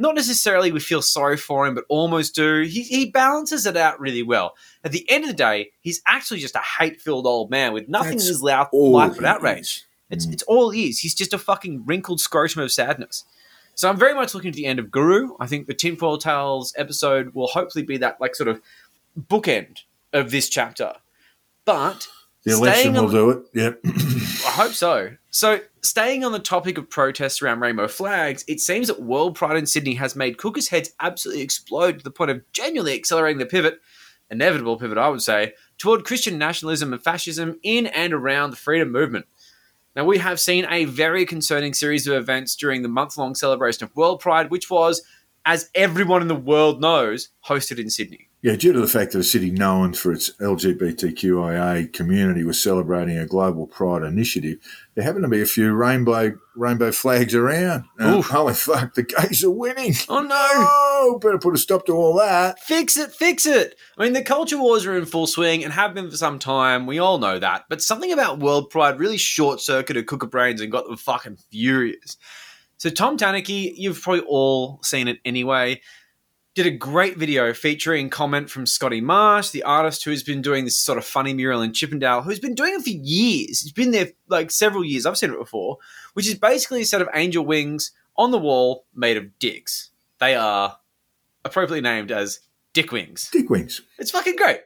not 0.00 0.14
necessarily 0.16 0.72
we 0.72 0.80
feel 0.80 1.02
sorry 1.02 1.36
for 1.36 1.66
him, 1.66 1.74
but 1.74 1.84
almost 1.88 2.34
do. 2.34 2.62
He, 2.62 2.82
he 2.82 3.10
balances 3.10 3.66
it 3.66 3.76
out 3.76 4.00
really 4.00 4.22
well. 4.22 4.54
At 4.82 4.92
the 4.92 5.08
end 5.10 5.24
of 5.24 5.30
the 5.30 5.36
day, 5.36 5.70
he's 5.80 6.00
actually 6.06 6.40
just 6.40 6.54
a 6.56 6.60
hate 6.78 7.00
filled 7.00 7.26
old 7.26 7.50
man 7.50 7.72
with 7.72 7.88
nothing 7.88 8.12
That's 8.12 8.24
in 8.24 8.28
his 8.28 8.42
life, 8.42 8.68
life 8.72 9.16
but 9.16 9.24
outrage. 9.24 9.84
It's, 10.08 10.26
Mm. 10.26 10.32
it's 10.32 10.42
all 10.44 10.70
he 10.70 10.88
is. 10.88 10.98
He's 10.98 11.14
just 11.14 11.32
a 11.32 11.38
fucking 11.38 11.84
wrinkled 11.86 12.20
scrotum 12.20 12.62
of 12.62 12.72
sadness. 12.72 13.24
So 13.76 13.88
I'm 13.88 13.96
very 13.96 14.14
much 14.14 14.34
looking 14.34 14.50
to 14.52 14.56
the 14.56 14.66
end 14.66 14.78
of 14.78 14.90
Guru. 14.90 15.36
I 15.38 15.46
think 15.46 15.66
the 15.66 15.74
Tinfoil 15.74 16.18
Tales 16.18 16.74
episode 16.76 17.32
will 17.34 17.46
hopefully 17.46 17.84
be 17.84 17.96
that 17.98 18.20
like 18.20 18.34
sort 18.34 18.48
of 18.48 18.60
bookend 19.18 19.82
of 20.12 20.30
this 20.32 20.48
chapter. 20.48 20.94
But 21.64 22.08
The 22.44 22.52
election 22.52 22.94
will 22.94 23.10
do 23.10 23.30
it. 23.30 23.42
Yep. 23.54 23.80
I 23.84 24.50
hope 24.52 24.72
so. 24.72 25.10
So, 25.30 25.60
staying 25.82 26.24
on 26.24 26.32
the 26.32 26.38
topic 26.38 26.78
of 26.78 26.88
protests 26.88 27.42
around 27.42 27.60
rainbow 27.60 27.86
flags, 27.86 28.44
it 28.48 28.60
seems 28.60 28.86
that 28.86 29.02
World 29.02 29.34
Pride 29.34 29.56
in 29.56 29.66
Sydney 29.66 29.94
has 29.94 30.16
made 30.16 30.38
cookers' 30.38 30.68
heads 30.68 30.90
absolutely 31.00 31.42
explode 31.42 31.98
to 31.98 32.04
the 32.04 32.10
point 32.10 32.30
of 32.30 32.42
genuinely 32.52 32.94
accelerating 32.94 33.38
the 33.38 33.46
pivot, 33.46 33.80
inevitable 34.30 34.78
pivot, 34.78 34.96
I 34.96 35.08
would 35.08 35.22
say, 35.22 35.52
toward 35.76 36.04
Christian 36.04 36.38
nationalism 36.38 36.92
and 36.92 37.02
fascism 37.02 37.60
in 37.62 37.86
and 37.88 38.14
around 38.14 38.50
the 38.50 38.56
freedom 38.56 38.90
movement. 38.90 39.26
Now, 39.94 40.04
we 40.04 40.18
have 40.18 40.40
seen 40.40 40.66
a 40.70 40.86
very 40.86 41.26
concerning 41.26 41.74
series 41.74 42.06
of 42.06 42.14
events 42.14 42.56
during 42.56 42.82
the 42.82 42.88
month 42.88 43.18
long 43.18 43.34
celebration 43.34 43.84
of 43.84 43.94
World 43.94 44.20
Pride, 44.20 44.50
which 44.50 44.70
was, 44.70 45.02
as 45.44 45.68
everyone 45.74 46.22
in 46.22 46.28
the 46.28 46.34
world 46.34 46.80
knows, 46.80 47.28
hosted 47.44 47.78
in 47.78 47.90
Sydney. 47.90 48.29
Yeah, 48.42 48.56
due 48.56 48.72
to 48.72 48.80
the 48.80 48.86
fact 48.86 49.12
that 49.12 49.18
a 49.18 49.24
city 49.24 49.50
known 49.50 49.92
for 49.92 50.12
its 50.12 50.30
LGBTQIA 50.38 51.92
community 51.92 52.42
was 52.42 52.62
celebrating 52.62 53.18
a 53.18 53.26
global 53.26 53.66
pride 53.66 54.02
initiative, 54.02 54.58
there 54.94 55.04
happened 55.04 55.24
to 55.24 55.28
be 55.28 55.42
a 55.42 55.46
few 55.46 55.74
rainbow 55.74 56.38
rainbow 56.56 56.90
flags 56.90 57.34
around. 57.34 57.84
Uh, 57.98 58.22
holy 58.22 58.54
fuck, 58.54 58.94
the 58.94 59.02
gays 59.02 59.44
are 59.44 59.50
winning. 59.50 59.92
Oh 60.08 60.22
no! 60.22 60.30
Oh, 60.32 61.18
better 61.20 61.38
put 61.38 61.54
a 61.54 61.58
stop 61.58 61.84
to 61.86 61.92
all 61.92 62.14
that. 62.16 62.58
Fix 62.60 62.96
it, 62.96 63.12
fix 63.12 63.44
it. 63.44 63.74
I 63.98 64.04
mean, 64.04 64.14
the 64.14 64.22
culture 64.22 64.58
wars 64.58 64.86
are 64.86 64.96
in 64.96 65.04
full 65.04 65.26
swing 65.26 65.62
and 65.62 65.74
have 65.74 65.92
been 65.92 66.10
for 66.10 66.16
some 66.16 66.38
time. 66.38 66.86
We 66.86 66.98
all 66.98 67.18
know 67.18 67.38
that. 67.38 67.64
But 67.68 67.82
something 67.82 68.10
about 68.10 68.38
World 68.38 68.70
Pride 68.70 68.98
really 68.98 69.18
short 69.18 69.60
circuited 69.60 70.06
Cooker 70.06 70.26
Brains 70.26 70.62
and 70.62 70.72
got 70.72 70.86
them 70.86 70.96
fucking 70.96 71.36
furious. 71.50 72.16
So, 72.78 72.88
Tom 72.88 73.18
Tanuki, 73.18 73.74
you've 73.76 74.00
probably 74.00 74.24
all 74.26 74.80
seen 74.82 75.06
it 75.06 75.18
anyway, 75.26 75.82
did 76.62 76.74
a 76.74 76.76
great 76.76 77.16
video 77.16 77.54
featuring 77.54 78.10
comment 78.10 78.50
from 78.50 78.66
Scotty 78.66 79.00
Marsh, 79.00 79.48
the 79.48 79.62
artist 79.62 80.04
who's 80.04 80.22
been 80.22 80.42
doing 80.42 80.66
this 80.66 80.78
sort 80.78 80.98
of 80.98 81.06
funny 81.06 81.32
mural 81.32 81.62
in 81.62 81.72
Chippendale, 81.72 82.20
who's 82.20 82.38
been 82.38 82.54
doing 82.54 82.74
it 82.74 82.82
for 82.82 82.90
years. 82.90 83.62
He's 83.62 83.72
been 83.72 83.92
there 83.92 84.08
like 84.28 84.50
several 84.50 84.84
years. 84.84 85.06
I've 85.06 85.16
seen 85.16 85.30
it 85.30 85.38
before, 85.38 85.78
which 86.12 86.28
is 86.28 86.34
basically 86.34 86.82
a 86.82 86.84
set 86.84 87.00
of 87.00 87.08
angel 87.14 87.46
wings 87.46 87.92
on 88.18 88.30
the 88.30 88.38
wall 88.38 88.84
made 88.94 89.16
of 89.16 89.38
dicks. 89.38 89.88
They 90.18 90.34
are 90.34 90.76
appropriately 91.46 91.80
named 91.80 92.12
as 92.12 92.40
dick 92.74 92.92
wings. 92.92 93.30
Dick 93.32 93.48
wings. 93.48 93.80
It's 93.98 94.10
fucking 94.10 94.36
great. 94.36 94.60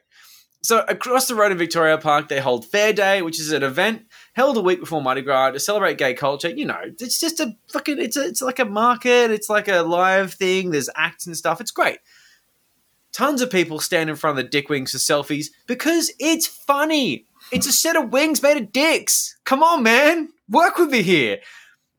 So 0.63 0.83
across 0.89 1.29
the 1.29 1.35
road 1.35 1.53
in 1.53 1.57
Victoria 1.57 1.97
Park, 1.97 2.27
they 2.27 2.41
hold 2.41 2.65
Fair 2.65 2.91
Day, 2.91 3.21
which 3.21 3.39
is 3.39 3.53
an 3.53 3.63
event 3.63 4.07
held 4.35 4.57
a 4.57 4.61
week 4.61 4.81
before 4.81 5.01
Mardi 5.01 5.21
Gras 5.21 5.51
to 5.51 5.59
celebrate 5.59 5.97
gay 5.97 6.13
culture. 6.13 6.49
You 6.49 6.65
know, 6.65 6.81
it's 6.99 7.19
just 7.19 7.39
a 7.39 7.55
fucking 7.71 7.99
it's 7.99 8.17
a, 8.17 8.25
it's 8.25 8.41
like 8.41 8.59
a 8.59 8.65
market. 8.65 9.31
It's 9.31 9.49
like 9.49 9.67
a 9.67 9.81
live 9.81 10.33
thing. 10.33 10.69
There's 10.69 10.89
acts 10.95 11.25
and 11.25 11.35
stuff. 11.35 11.61
It's 11.61 11.71
great. 11.71 11.99
Tons 13.11 13.41
of 13.41 13.49
people 13.49 13.79
stand 13.79 14.09
in 14.09 14.17
front 14.17 14.37
of 14.37 14.43
the 14.43 14.49
dick 14.49 14.67
wings 14.67 14.91
for 14.91 14.97
selfies 14.97 15.47
because 15.67 16.11
it's 16.19 16.45
funny. 16.45 17.25
It's 17.51 17.67
a 17.67 17.71
set 17.71 17.95
of 17.95 18.11
wings 18.11 18.43
made 18.43 18.57
of 18.57 18.73
dicks. 18.73 19.37
Come 19.45 19.63
on, 19.63 19.83
man, 19.83 20.29
work 20.49 20.77
with 20.77 20.89
me 20.89 21.01
here. 21.01 21.39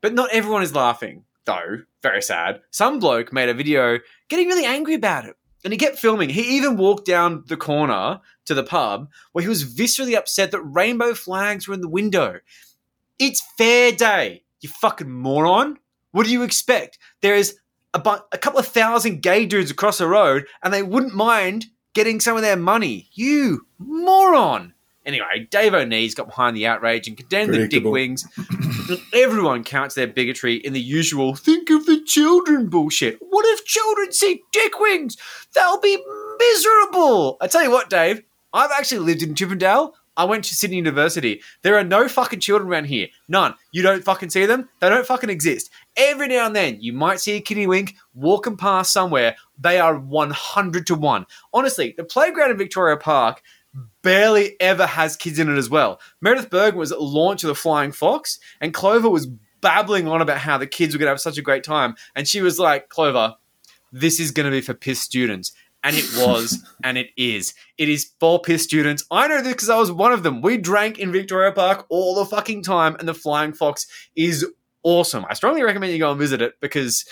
But 0.03 0.13
not 0.13 0.31
everyone 0.31 0.63
is 0.63 0.75
laughing, 0.75 1.25
though. 1.47 1.79
Very 2.03 2.21
sad. 2.21 2.61
Some 2.71 2.99
bloke 2.99 3.33
made 3.33 3.49
a 3.49 3.55
video 3.55 3.99
getting 4.29 4.47
really 4.47 4.67
angry 4.67 4.95
about 4.95 5.25
it. 5.25 5.37
And 5.65 5.73
he 5.73 5.79
kept 5.79 5.99
filming. 5.99 6.29
He 6.29 6.59
even 6.59 6.77
walked 6.77 7.07
down 7.07 7.45
the 7.47 7.57
corner 7.57 8.21
to 8.47 8.55
the 8.55 8.63
pub 8.63 9.09
where 9.33 9.43
he 9.43 9.49
was 9.49 9.65
viscerally 9.65 10.17
upset 10.17 10.51
that 10.53 10.63
rainbow 10.63 11.15
flags 11.15 11.69
were 11.69 11.75
in 11.75 11.81
the 11.81 11.89
window. 11.89 12.41
It's 13.19 13.43
fair 13.59 13.93
day, 13.93 14.43
you 14.61 14.69
fucking 14.69 15.11
moron. 15.11 15.79
What 16.13 16.27
do 16.27 16.33
you 16.33 16.43
expect? 16.43 16.99
There 17.21 17.35
is 17.35 17.59
a, 17.95 17.99
bu- 17.99 18.25
a 18.33 18.39
couple 18.39 18.59
of 18.61 18.67
thousand 18.67 19.23
gay 19.23 19.47
dudes 19.47 19.71
across 19.71 19.99
the 19.99 20.09
road 20.09 20.47
and 20.63 20.73
they 20.73 20.83
wouldn't 20.83 21.15
mind 21.15 21.67
getting 21.95 22.21
some 22.21 22.37
of 22.37 22.43
their 22.43 22.57
money. 22.57 23.09
You 23.13 23.67
moron. 23.79 24.73
Anyway, 25.05 25.47
Dave 25.51 25.73
O'Neill's 25.73 26.15
got 26.15 26.27
behind 26.27 26.57
the 26.57 26.67
outrage 26.67 27.07
and 27.07 27.17
condemned 27.17 27.51
the 27.55 27.59
dick 27.59 27.83
Predictable. 27.85 27.93
wings. 27.93 28.27
Everyone 29.15 29.63
counts 29.63 29.95
their 29.95 30.09
bigotry 30.09 30.57
in 30.57 30.73
the 30.73 30.81
usual 30.81 31.37
think 31.37 31.71
of 31.71 31.87
the 31.87 32.03
children 32.05 32.69
bullshit. 32.69 33.17
What 33.21 33.45
if 33.47 33.65
children 33.65 34.11
see 34.11 34.43
dick 34.53 34.81
wings? 34.81 35.17
They'll 35.55 35.81
be 35.81 35.97
miserable. 36.39 37.37
I 37.41 37.47
tell 37.47 37.63
you 37.63 37.71
what, 37.71 37.89
Dave, 37.89 38.23
I've 38.57 38.71
actually 38.73 39.01
lived 39.01 39.23
in 39.23 39.35
Chippendale. 39.35 39.95
I 40.17 40.25
went 40.25 40.45
to 40.45 40.55
Sydney 40.55 40.79
University. 40.79 41.43
There 41.61 41.77
are 41.77 41.85
no 41.85 42.09
fucking 42.09 42.41
children 42.41 42.71
around 42.71 42.87
here. 42.87 43.09
None. 43.29 43.55
You 43.71 43.83
don't 43.83 44.03
fucking 44.03 44.31
see 44.31 44.47
them. 44.47 44.71
They 44.81 44.89
don't 44.89 45.07
fucking 45.07 45.29
exist. 45.29 45.69
Every 45.95 46.27
now 46.27 46.47
and 46.47 46.57
then, 46.57 46.79
you 46.81 46.95
might 46.95 47.21
see 47.21 47.33
a 47.33 47.43
kitty 47.43 47.67
wink 47.67 47.97
walking 48.15 48.57
past 48.57 48.95
somewhere. 48.95 49.37
They 49.59 49.79
are 49.79 49.99
100 49.99 50.87
to 50.87 50.95
1. 50.95 51.27
Honestly, 51.53 51.93
the 51.99 52.05
playground 52.05 52.51
in 52.51 52.57
Victoria 52.57 52.97
Park 52.97 53.43
barely 54.01 54.59
ever 54.59 54.87
has 54.87 55.17
kids 55.17 55.39
in 55.39 55.53
it 55.53 55.59
as 55.59 55.69
well. 55.69 56.01
Meredith 56.23 56.49
Burgmann 56.49 56.79
was 56.79 56.93
at 56.93 57.03
launch 57.03 57.45
of 57.45 57.49
the 57.49 57.55
Flying 57.55 57.93
Fox, 57.93 58.41
and 58.63 58.73
Clover 58.73 59.11
was 59.11 59.27
babbling 59.61 60.09
on 60.09 60.23
about 60.23 60.39
how 60.39 60.57
the 60.57 60.67
kids 60.67 60.95
were 60.95 60.99
going 60.99 61.09
to 61.09 61.13
have 61.13 61.21
such 61.21 61.37
a 61.37 61.43
great 61.43 61.63
time. 61.63 61.95
And 62.15 62.27
she 62.27 62.41
was 62.41 62.59
like, 62.59 62.89
Clover, 62.89 63.35
this 63.93 64.19
is 64.19 64.31
going 64.31 64.45
to 64.47 64.51
be 64.51 64.63
for 64.63 64.73
piss 64.73 65.01
students. 65.01 65.53
And 65.83 65.97
it 65.97 66.05
was, 66.17 66.65
and 66.83 66.99
it 66.99 67.11
is. 67.17 67.55
It 67.79 67.89
is 67.89 68.11
for 68.19 68.41
piss 68.41 68.65
students. 68.65 69.05
I 69.11 69.29
know 69.29 69.41
this 69.41 69.53
because 69.53 69.71
I 69.71 69.79
was 69.79 69.93
one 69.93 70.13
of 70.13 70.25
them. 70.25 70.43
We 70.43 70.57
drank 70.57 70.99
in 70.99 71.13
Victoria 71.13 71.53
Park 71.53 71.87
all 71.89 72.17
the 72.17 72.27
fucking 72.27 72.65
time, 72.65 72.97
and 72.99 73.07
the 73.07 73.15
Flying 73.15 73.53
Fox 73.53 73.87
is 74.17 74.45
awesome. 74.83 75.25
I 75.31 75.35
strongly 75.35 75.63
recommend 75.63 75.93
you 75.93 75.99
go 75.99 76.11
and 76.11 76.19
visit 76.19 76.43
it 76.43 76.55
because 76.61 77.05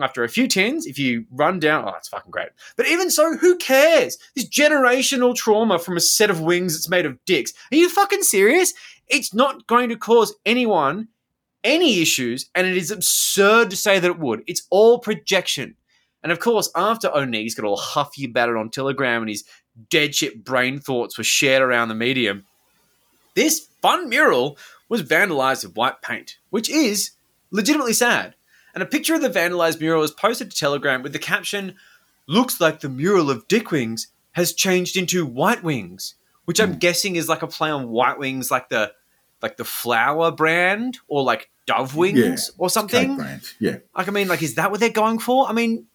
after 0.00 0.24
a 0.24 0.28
few 0.28 0.48
tins, 0.48 0.86
if 0.86 0.98
you 0.98 1.26
run 1.30 1.60
down, 1.60 1.84
oh, 1.84 1.94
it's 1.96 2.08
fucking 2.08 2.30
great. 2.30 2.48
But 2.76 2.86
even 2.86 3.10
so, 3.10 3.36
who 3.36 3.56
cares? 3.56 4.18
This 4.34 4.48
generational 4.48 5.34
trauma 5.34 5.78
from 5.78 5.96
a 5.96 6.00
set 6.00 6.30
of 6.30 6.40
wings 6.40 6.74
that's 6.74 6.88
made 6.88 7.06
of 7.06 7.24
dicks. 7.24 7.52
Are 7.72 7.76
you 7.76 7.88
fucking 7.88 8.22
serious? 8.22 8.74
It's 9.06 9.32
not 9.32 9.66
going 9.66 9.88
to 9.88 9.96
cause 9.96 10.34
anyone 10.44 11.08
any 11.64 12.00
issues, 12.00 12.48
and 12.54 12.66
it 12.66 12.76
is 12.76 12.90
absurd 12.90 13.70
to 13.70 13.76
say 13.76 13.98
that 13.98 14.10
it 14.10 14.18
would. 14.18 14.42
It's 14.46 14.66
all 14.70 14.98
projection. 14.98 15.74
And 16.22 16.32
of 16.32 16.40
course, 16.40 16.70
after 16.74 17.14
O'Neill's 17.14 17.54
got 17.54 17.66
all 17.66 17.76
huffy 17.76 18.24
about 18.24 18.48
it 18.48 18.56
on 18.56 18.70
Telegram 18.70 19.22
and 19.22 19.28
his 19.28 19.44
dead 19.90 20.14
shit 20.14 20.44
brain 20.44 20.80
thoughts 20.80 21.16
were 21.16 21.24
shared 21.24 21.62
around 21.62 21.88
the 21.88 21.94
medium, 21.94 22.44
This 23.34 23.68
fun 23.80 24.08
mural 24.08 24.58
was 24.88 25.02
vandalized 25.02 25.64
with 25.64 25.76
white 25.76 26.02
paint, 26.02 26.38
which 26.50 26.68
is 26.68 27.12
legitimately 27.50 27.92
sad. 27.92 28.34
And 28.74 28.82
a 28.82 28.86
picture 28.86 29.14
of 29.14 29.22
the 29.22 29.30
vandalized 29.30 29.80
mural 29.80 30.00
was 30.00 30.10
posted 30.10 30.50
to 30.50 30.56
Telegram 30.56 31.02
with 31.02 31.12
the 31.12 31.18
caption, 31.18 31.74
Looks 32.26 32.60
like 32.60 32.80
the 32.80 32.90
mural 32.90 33.30
of 33.30 33.48
Dick 33.48 33.70
Wings 33.70 34.08
has 34.32 34.52
changed 34.52 34.96
into 34.98 35.24
White 35.24 35.62
Wings, 35.62 36.14
which 36.44 36.60
I'm 36.60 36.76
guessing 36.78 37.16
is 37.16 37.26
like 37.26 37.42
a 37.42 37.46
play 37.46 37.70
on 37.70 37.88
White 37.88 38.18
Wings, 38.18 38.50
like 38.50 38.68
the 38.68 38.92
like 39.40 39.56
the 39.56 39.64
flower 39.64 40.30
brand 40.30 40.98
or 41.08 41.22
like 41.22 41.50
Dove 41.66 41.96
Wings 41.96 42.18
Yeah, 42.18 42.36
or 42.58 42.68
something. 42.68 43.18
Yeah. 43.60 43.78
Like, 43.96 44.08
I 44.08 44.10
mean, 44.10 44.28
like, 44.28 44.42
is 44.42 44.56
that 44.56 44.70
what 44.70 44.80
they're 44.80 44.90
going 44.90 45.18
for? 45.18 45.48
I 45.48 45.52
mean, 45.52 45.86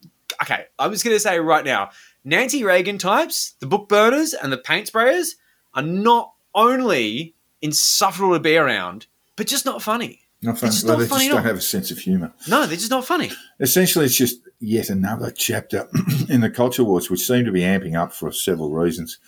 okay, 0.42 0.66
I'm 0.80 0.92
just 0.92 1.04
going 1.04 1.16
to 1.16 1.20
say 1.20 1.40
right 1.40 1.64
now 1.64 1.90
Nancy 2.24 2.64
Reagan 2.64 2.98
types, 2.98 3.56
the 3.60 3.68
book 3.68 3.90
burners, 3.90 4.34
and 4.34 4.52
the 4.52 4.58
paint 4.58 4.92
sprayers 4.92 5.32
are 5.74 5.82
not 5.82 6.34
only 6.56 7.36
insufferable 7.62 8.34
to 8.34 8.40
be 8.40 8.58
around, 8.58 9.08
but 9.36 9.48
just 9.48 9.66
not 9.66 9.82
funny. 9.82 10.22
Not 10.42 10.60
funny. 10.60 10.74
Well, 10.84 10.98
not 10.98 11.00
they 11.00 11.08
funny 11.08 11.26
just 11.26 11.36
don't 11.36 11.46
have 11.46 11.58
a 11.58 11.62
sense 11.62 11.90
of 11.90 12.00
humour. 12.00 12.34
No, 12.48 12.66
they're 12.66 12.76
just 12.76 12.92
not 12.92 13.06
funny. 13.06 13.32
Essentially, 13.60 14.06
it's 14.06 14.16
just 14.16 14.42
yet 14.60 14.90
another 14.90 15.32
chapter 15.32 15.88
in 16.30 16.42
the 16.42 16.50
culture 16.50 16.84
wars, 16.84 17.10
which 17.10 17.26
seem 17.26 17.46
to 17.46 17.52
be 17.52 17.62
amping 17.62 17.98
up 17.98 18.14
for 18.14 18.32
several 18.32 18.72
reasons. 18.72 19.20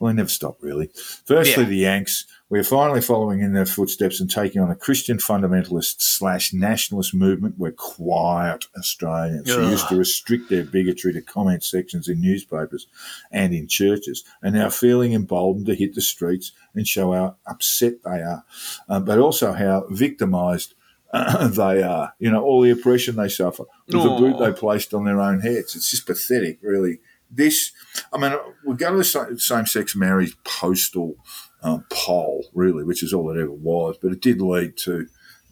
Well, 0.00 0.10
they 0.12 0.16
never 0.16 0.30
stop, 0.30 0.56
really. 0.62 0.88
Firstly, 1.26 1.62
Yeah. 1.64 1.68
the 1.68 1.76
Yanks. 1.76 2.24
We're 2.48 2.64
finally 2.64 3.02
following 3.02 3.40
in 3.42 3.52
their 3.52 3.66
footsteps 3.66 4.18
and 4.18 4.28
taking 4.30 4.60
on 4.60 4.70
a 4.70 4.74
Christian 4.74 5.18
fundamentalist 5.18 6.00
slash 6.00 6.52
nationalist 6.54 7.14
movement. 7.14 7.56
We're 7.58 7.70
quiet 7.72 8.64
Australians 8.76 9.52
who 9.52 9.62
Ugh. 9.62 9.70
used 9.70 9.88
to 9.90 9.96
restrict 9.96 10.48
their 10.48 10.64
bigotry 10.64 11.12
to 11.12 11.20
comment 11.20 11.62
sections 11.62 12.08
in 12.08 12.20
newspapers 12.20 12.86
and 13.30 13.52
in 13.54 13.68
churches, 13.68 14.24
and 14.42 14.54
now 14.54 14.70
feeling 14.70 15.12
emboldened 15.12 15.66
to 15.66 15.74
hit 15.74 15.94
the 15.94 16.00
streets 16.00 16.52
and 16.74 16.88
show 16.88 17.12
how 17.12 17.36
upset 17.46 18.02
they 18.02 18.22
are, 18.22 18.44
uh, 18.88 18.98
but 19.00 19.18
also 19.18 19.52
how 19.52 19.86
victimised 19.90 20.74
they 21.12 21.82
are. 21.82 22.14
You 22.18 22.30
know, 22.30 22.42
all 22.42 22.62
the 22.62 22.70
oppression 22.70 23.16
they 23.16 23.28
suffer 23.28 23.64
with 23.86 24.02
the 24.02 24.08
boot 24.16 24.38
they 24.38 24.52
placed 24.52 24.94
on 24.94 25.04
their 25.04 25.20
own 25.20 25.40
heads. 25.40 25.76
It's 25.76 25.90
just 25.90 26.06
pathetic, 26.06 26.58
really. 26.62 27.00
This, 27.30 27.72
I 28.12 28.18
mean, 28.18 28.32
we 28.64 28.74
go 28.74 28.90
to 28.90 28.98
the 28.98 29.38
same 29.38 29.66
sex 29.66 29.94
marriage 29.94 30.36
postal 30.44 31.16
um, 31.62 31.84
poll, 31.90 32.46
really, 32.54 32.84
which 32.84 33.02
is 33.02 33.12
all 33.12 33.30
it 33.30 33.40
ever 33.40 33.52
was, 33.52 33.96
but 34.02 34.12
it 34.12 34.20
did 34.20 34.40
lead 34.40 34.76
to 34.78 35.06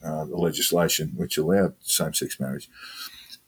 uh, 0.04 0.24
the 0.24 0.36
legislation 0.36 1.12
which 1.16 1.38
allowed 1.38 1.74
same 1.80 2.14
sex 2.14 2.40
marriage. 2.40 2.68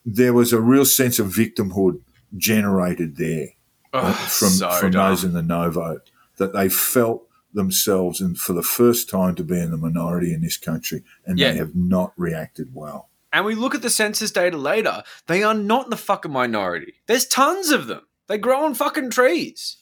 There 0.05 0.33
was 0.33 0.53
a 0.53 0.61
real 0.61 0.85
sense 0.85 1.19
of 1.19 1.27
victimhood 1.27 2.01
generated 2.37 3.17
there 3.17 3.49
uh, 3.93 4.13
from, 4.13 4.49
so 4.49 4.71
from 4.71 4.91
dumb. 4.91 5.09
those 5.09 5.23
in 5.23 5.33
the 5.33 5.41
no 5.41 5.69
vote, 5.69 6.09
that 6.37 6.53
they 6.53 6.69
felt 6.69 7.27
themselves, 7.53 8.21
and 8.21 8.37
for 8.39 8.53
the 8.53 8.63
first 8.63 9.09
time, 9.09 9.35
to 9.35 9.43
be 9.43 9.59
in 9.59 9.71
the 9.71 9.77
minority 9.77 10.33
in 10.33 10.41
this 10.41 10.57
country, 10.57 11.03
and 11.25 11.37
Yeah. 11.37 11.51
they 11.51 11.57
have 11.57 11.75
not 11.75 12.13
reacted 12.15 12.73
well. 12.73 13.09
And 13.33 13.45
we 13.45 13.55
look 13.55 13.75
at 13.75 13.81
the 13.81 13.89
census 13.89 14.31
data 14.31 14.57
later, 14.57 15.03
they 15.27 15.43
are 15.43 15.53
not 15.53 15.85
in 15.85 15.89
the 15.89 15.97
fucking 15.97 16.31
minority. 16.31 16.95
There's 17.07 17.25
tons 17.25 17.69
of 17.69 17.87
them. 17.87 18.01
They 18.31 18.37
grow 18.37 18.63
on 18.63 18.75
fucking 18.75 19.09
trees. 19.09 19.75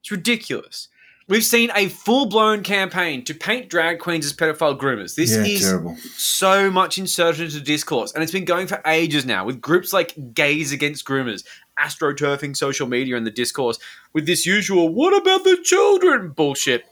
It's 0.00 0.10
ridiculous. 0.10 0.88
We've 1.28 1.44
seen 1.44 1.70
a 1.74 1.88
full 1.88 2.24
blown 2.24 2.62
campaign 2.62 3.22
to 3.24 3.34
paint 3.34 3.68
drag 3.68 3.98
queens 3.98 4.24
as 4.24 4.32
pedophile 4.32 4.78
groomers. 4.78 5.14
This 5.14 5.36
yeah, 5.36 5.44
is 5.44 5.60
terrible. 5.60 5.94
so 6.16 6.70
much 6.70 6.96
inserted 6.96 7.42
into 7.42 7.60
discourse, 7.60 8.14
and 8.14 8.22
it's 8.22 8.32
been 8.32 8.46
going 8.46 8.66
for 8.66 8.80
ages 8.86 9.26
now 9.26 9.44
with 9.44 9.60
groups 9.60 9.92
like 9.92 10.32
Gays 10.32 10.72
Against 10.72 11.04
Groomers, 11.04 11.44
astroturfing 11.78 12.56
social 12.56 12.88
media 12.88 13.14
and 13.14 13.26
the 13.26 13.30
discourse 13.30 13.78
with 14.14 14.24
this 14.24 14.46
usual 14.46 14.88
"What 14.88 15.14
about 15.14 15.44
the 15.44 15.58
children?" 15.62 16.30
bullshit. 16.30 16.86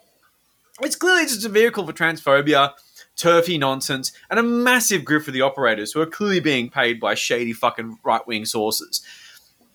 It's 0.83 0.97
clearly 0.97 1.23
just 1.23 1.47
a 1.47 1.49
vehicle 1.49 1.87
for 1.87 1.95
transphobia, 1.95 2.73
turfy 3.17 3.57
nonsense, 3.57 4.13
and 4.29 4.39
a 4.39 4.43
massive 4.43 5.07
grip 5.07 5.23
for 5.23 5.31
the 5.31 5.41
operators 5.41 5.93
who 5.93 6.03
are 6.03 6.07
clearly 6.07 6.41
being 6.41 6.69
paid 6.69 7.01
by 7.01 7.15
shady 7.15 7.55
fucking 7.55 8.01
right 8.05 8.27
wing 8.27 8.45
sources. 8.45 9.03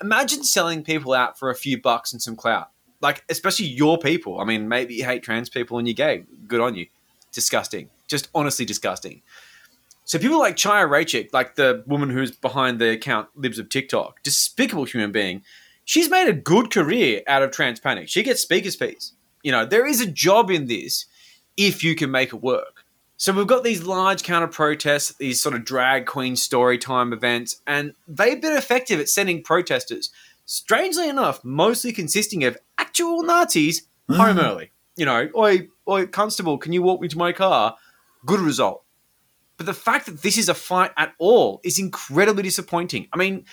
Imagine 0.02 0.44
selling 0.44 0.84
people 0.84 1.14
out 1.14 1.38
for 1.38 1.50
a 1.50 1.56
few 1.56 1.82
bucks 1.82 2.14
and 2.14 2.22
some 2.22 2.36
clout. 2.36 2.70
Like, 3.02 3.24
especially 3.30 3.68
your 3.68 3.98
people. 3.98 4.40
I 4.40 4.46
mean, 4.46 4.68
maybe 4.68 4.96
you 4.96 5.06
hate 5.06 5.24
trans 5.24 5.50
people 5.50 5.78
and 5.78 5.88
you're 5.88 5.96
gay. 5.96 6.24
Good 6.48 6.60
on 6.60 6.76
you. 6.76 6.88
Disgusting. 7.32 7.90
Just 8.08 8.30
honestly 8.34 8.66
disgusting. 8.66 9.22
So 10.06 10.18
people 10.18 10.40
like 10.40 10.56
Chaya 10.56 10.90
Raichik, 10.90 11.32
like 11.34 11.56
the 11.56 11.84
woman 11.86 12.10
who's 12.10 12.32
behind 12.32 12.80
the 12.80 12.90
account 12.90 13.30
Libs 13.36 13.60
of 13.60 13.70
TikTok, 13.70 14.24
despicable 14.24 14.86
human 14.86 15.12
being, 15.12 15.44
she's 15.86 16.10
made 16.10 16.28
a 16.28 16.34
good 16.34 16.72
career 16.72 17.22
out 17.28 17.44
of 17.44 17.52
trans 17.52 17.80
panic. 17.80 18.10
She 18.10 18.24
gets 18.24 18.42
speaker's 18.42 18.76
fees. 18.76 19.14
You 19.44 19.52
know, 19.52 19.66
there 19.66 19.86
is 19.86 20.02
a 20.02 20.10
job 20.10 20.50
in 20.50 20.66
this 20.66 21.06
if 21.56 21.84
you 21.84 21.96
can 21.96 22.10
make 22.10 22.34
it 22.34 22.42
work. 22.42 22.86
So 23.20 23.34
we've 23.34 23.48
got 23.48 23.66
these 23.66 23.84
large 23.84 24.24
counter 24.24 24.48
protests, 24.48 25.14
these 25.16 25.42
sort 25.42 25.54
of 25.54 25.66
drag 25.66 26.06
queen 26.06 26.38
story 26.38 26.78
time 26.78 27.12
events, 27.12 27.62
and 27.68 27.94
they've 28.08 28.42
been 28.42 28.56
effective 28.56 29.02
at 29.02 29.10
sending 29.10 29.44
protesters, 29.44 30.10
strangely 30.46 31.10
enough, 31.10 31.44
mostly 31.44 31.92
consisting 31.92 32.46
of 32.46 32.58
actual 32.78 33.24
Nazis, 33.24 33.86
hmm. 34.08 34.14
home 34.14 34.40
early. 34.40 34.72
You 34.96 35.06
know, 35.06 35.30
oi, 35.36 35.68
oi, 35.86 36.08
constable, 36.08 36.58
can 36.58 36.72
you 36.72 36.82
walk 36.82 37.02
me 37.02 37.10
to 37.10 37.18
my 37.18 37.34
car? 37.34 37.76
Good 38.26 38.40
result. 38.40 38.84
But 39.58 39.66
the 39.66 39.74
fact 39.74 40.06
that 40.06 40.22
this 40.22 40.38
is 40.38 40.48
a 40.48 40.54
fight 40.54 40.92
at 40.96 41.14
all 41.20 41.60
is 41.66 41.78
incredibly 41.78 42.44
disappointing. 42.44 43.10
I 43.12 43.18
mean, 43.18 43.44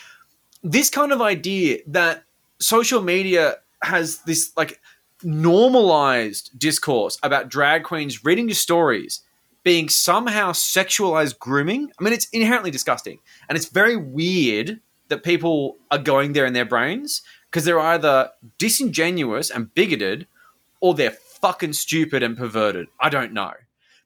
this 0.63 0.91
kind 0.91 1.11
of 1.11 1.21
idea 1.21 1.79
that 1.89 2.23
social 2.61 3.03
media 3.03 3.57
has 3.83 4.19
this 4.19 4.53
like 4.57 4.81
normalized 5.25 6.57
discourse 6.57 7.19
about 7.25 7.49
drag 7.49 7.83
queens 7.83 8.25
reading 8.25 8.47
your 8.47 8.55
stories 8.55 9.23
being 9.67 9.89
somehow 9.89 10.53
sexualized 10.53 11.41
grooming. 11.41 11.91
I 11.99 12.05
mean, 12.05 12.13
it's 12.13 12.29
inherently 12.29 12.71
disgusting. 12.71 13.19
And 13.49 13.59
it's 13.59 13.67
very 13.67 13.97
weird 13.97 14.79
that 15.09 15.25
people 15.25 15.79
are 15.91 15.99
going 15.99 16.35
there 16.35 16.47
in 16.47 16.53
their 16.53 16.65
brains 16.65 17.23
because 17.51 17.65
they're 17.65 17.81
either 17.81 18.31
disingenuous 18.59 19.51
and 19.51 19.75
bigoted 19.75 20.29
or 20.81 20.95
they're 20.95 21.11
fucking 21.41 21.73
stupid 21.73 22.23
and 22.23 22.37
perverted. 22.37 22.87
I 23.01 23.09
don't 23.09 23.33
know. 23.33 23.55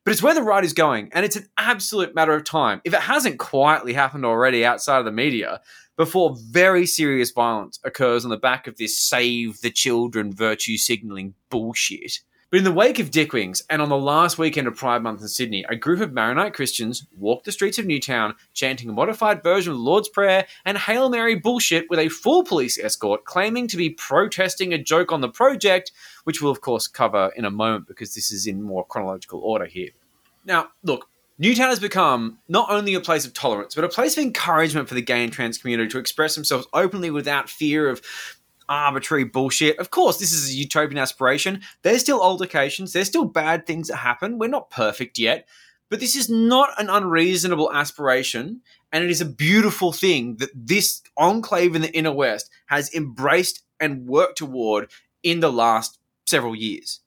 But 0.02 0.12
it's 0.12 0.22
where 0.22 0.32
the 0.32 0.40
right 0.40 0.64
is 0.64 0.72
going, 0.72 1.11
and 1.12 1.26
it's 1.26 1.36
an 1.36 1.50
absolute 1.58 2.14
matter 2.14 2.32
of 2.32 2.44
time. 2.44 2.80
If 2.86 2.94
it 2.94 3.00
hasn't 3.00 3.38
quietly 3.38 3.92
happened 3.92 4.24
already 4.24 4.64
outside 4.64 5.00
of 5.00 5.04
the 5.04 5.12
media, 5.12 5.61
before 5.98 6.38
very 6.38 6.86
serious 6.86 7.32
violence 7.32 7.78
occurs 7.84 8.24
on 8.24 8.30
the 8.30 8.38
back 8.38 8.66
of 8.66 8.78
this 8.78 8.98
save 8.98 9.61
the 9.61 9.70
children 9.70 10.32
virtue 10.32 10.78
signaling 10.78 11.34
bullshit. 11.50 12.20
But 12.51 12.59
in 12.59 12.64
the 12.64 12.72
wake 12.72 12.98
of 12.98 13.12
Dickwings, 13.12 13.62
and 13.70 13.80
on 13.80 13.90
the 13.90 13.96
last 13.96 14.36
weekend 14.36 14.66
of 14.66 14.74
Pride 14.74 15.05
Month 15.05 15.20
in 15.20 15.28
Sydney, 15.28 15.64
a 15.68 15.76
group 15.76 16.01
of 16.01 16.12
Maronite 16.12 16.53
Christians 16.53 17.07
walked 17.16 17.44
the 17.44 17.53
streets 17.53 17.78
of 17.78 17.86
Newtown 17.86 18.34
chanting 18.55 18.88
a 18.88 18.92
modified 18.92 19.44
version 19.44 19.70
of 19.70 19.78
the 19.78 19.84
Lord's 19.84 20.09
Prayer 20.09 20.48
and 20.64 20.76
Hail 20.76 21.09
Mary 21.11 21.36
bullshit 21.36 21.88
with 21.88 22.01
a 22.01 22.09
full 22.09 22.42
police 22.42 22.76
escort 22.76 23.24
claiming 23.24 23.68
to 23.68 23.76
be 23.76 23.90
protesting 23.90 24.74
a 24.74 24.82
joke 24.82 25.12
on 25.12 25.20
the 25.20 25.28
project, 25.28 25.92
which 26.24 26.42
we'll 26.42 26.51
of 26.51 26.61
course 26.61 26.88
cover 26.88 27.30
in 27.36 27.44
a 27.44 27.53
moment 27.53 27.86
because 27.86 28.16
this 28.16 28.32
is 28.32 28.48
in 28.48 28.61
more 28.61 28.84
chronological 28.84 29.38
order 29.44 29.66
here. 29.66 29.90
Now, 30.44 30.70
look, 30.82 31.09
Newtown 31.38 31.68
has 31.68 31.78
become 31.78 32.38
not 32.48 32.68
only 32.68 32.94
a 32.94 33.01
place 33.01 33.24
of 33.24 33.32
tolerance, 33.32 33.76
but 33.76 33.84
a 33.84 33.88
place 33.88 34.18
of 34.18 34.24
encouragement 34.24 34.88
for 34.88 34.94
the 34.94 35.01
gay 35.01 35.22
and 35.22 35.32
trans 35.32 35.57
community 35.57 35.88
to 35.88 35.98
express 35.98 36.34
themselves 36.34 36.66
openly 36.74 37.11
without 37.11 37.48
fear 37.48 37.88
of 37.88 38.03
arbitrary 38.70 39.24
bullshit. 39.24 39.78
Of 39.78 39.90
course, 39.90 40.18
this 40.18 40.32
is 40.32 40.48
a 40.48 40.54
utopian 40.54 40.96
aspiration. 40.96 41.60
There's 41.82 42.00
still 42.00 42.22
altercations, 42.22 42.92
there's 42.92 43.08
still 43.08 43.26
bad 43.26 43.66
things 43.66 43.88
that 43.88 43.96
happen. 43.96 44.38
We're 44.38 44.48
not 44.48 44.70
perfect 44.70 45.18
yet. 45.18 45.46
But 45.90 45.98
this 45.98 46.14
is 46.14 46.30
not 46.30 46.70
an 46.80 46.88
unreasonable 46.88 47.72
aspiration, 47.72 48.62
and 48.92 49.02
it 49.02 49.10
is 49.10 49.20
a 49.20 49.26
beautiful 49.26 49.92
thing 49.92 50.36
that 50.36 50.50
this 50.54 51.02
enclave 51.16 51.74
in 51.74 51.82
the 51.82 51.92
inner 51.92 52.12
west 52.12 52.48
has 52.66 52.94
embraced 52.94 53.64
and 53.80 54.06
worked 54.06 54.38
toward 54.38 54.88
in 55.24 55.40
the 55.40 55.50
last 55.50 55.98
several 56.26 56.54
years. 56.54 57.00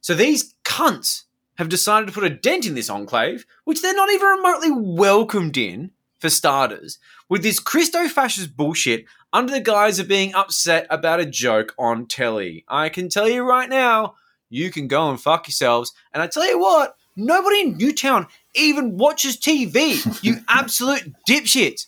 So 0.00 0.14
these 0.14 0.54
cunts 0.64 1.24
have 1.58 1.68
decided 1.68 2.06
to 2.06 2.12
put 2.12 2.24
a 2.24 2.30
dent 2.30 2.66
in 2.66 2.74
this 2.74 2.88
enclave, 2.88 3.44
which 3.64 3.82
they're 3.82 3.94
not 3.94 4.10
even 4.10 4.26
remotely 4.26 4.70
welcomed 4.70 5.58
in, 5.58 5.90
for 6.18 6.30
starters, 6.30 6.98
with 7.28 7.42
this 7.42 7.58
Christo 7.58 8.08
fascist 8.08 8.56
bullshit 8.56 9.04
under 9.32 9.52
the 9.52 9.60
guise 9.60 9.98
of 9.98 10.08
being 10.08 10.34
upset 10.34 10.86
about 10.90 11.20
a 11.20 11.26
joke 11.26 11.74
on 11.78 12.06
telly. 12.06 12.64
I 12.68 12.88
can 12.88 13.08
tell 13.08 13.28
you 13.28 13.42
right 13.42 13.68
now, 13.68 14.14
you 14.48 14.70
can 14.70 14.88
go 14.88 15.08
and 15.10 15.20
fuck 15.20 15.46
yourselves. 15.46 15.92
And 16.12 16.22
I 16.22 16.26
tell 16.26 16.46
you 16.46 16.58
what, 16.58 16.96
nobody 17.16 17.60
in 17.60 17.76
Newtown 17.76 18.26
even 18.54 18.96
watches 18.96 19.36
TV, 19.36 20.22
you 20.22 20.38
absolute 20.48 21.12
dipshit. 21.28 21.86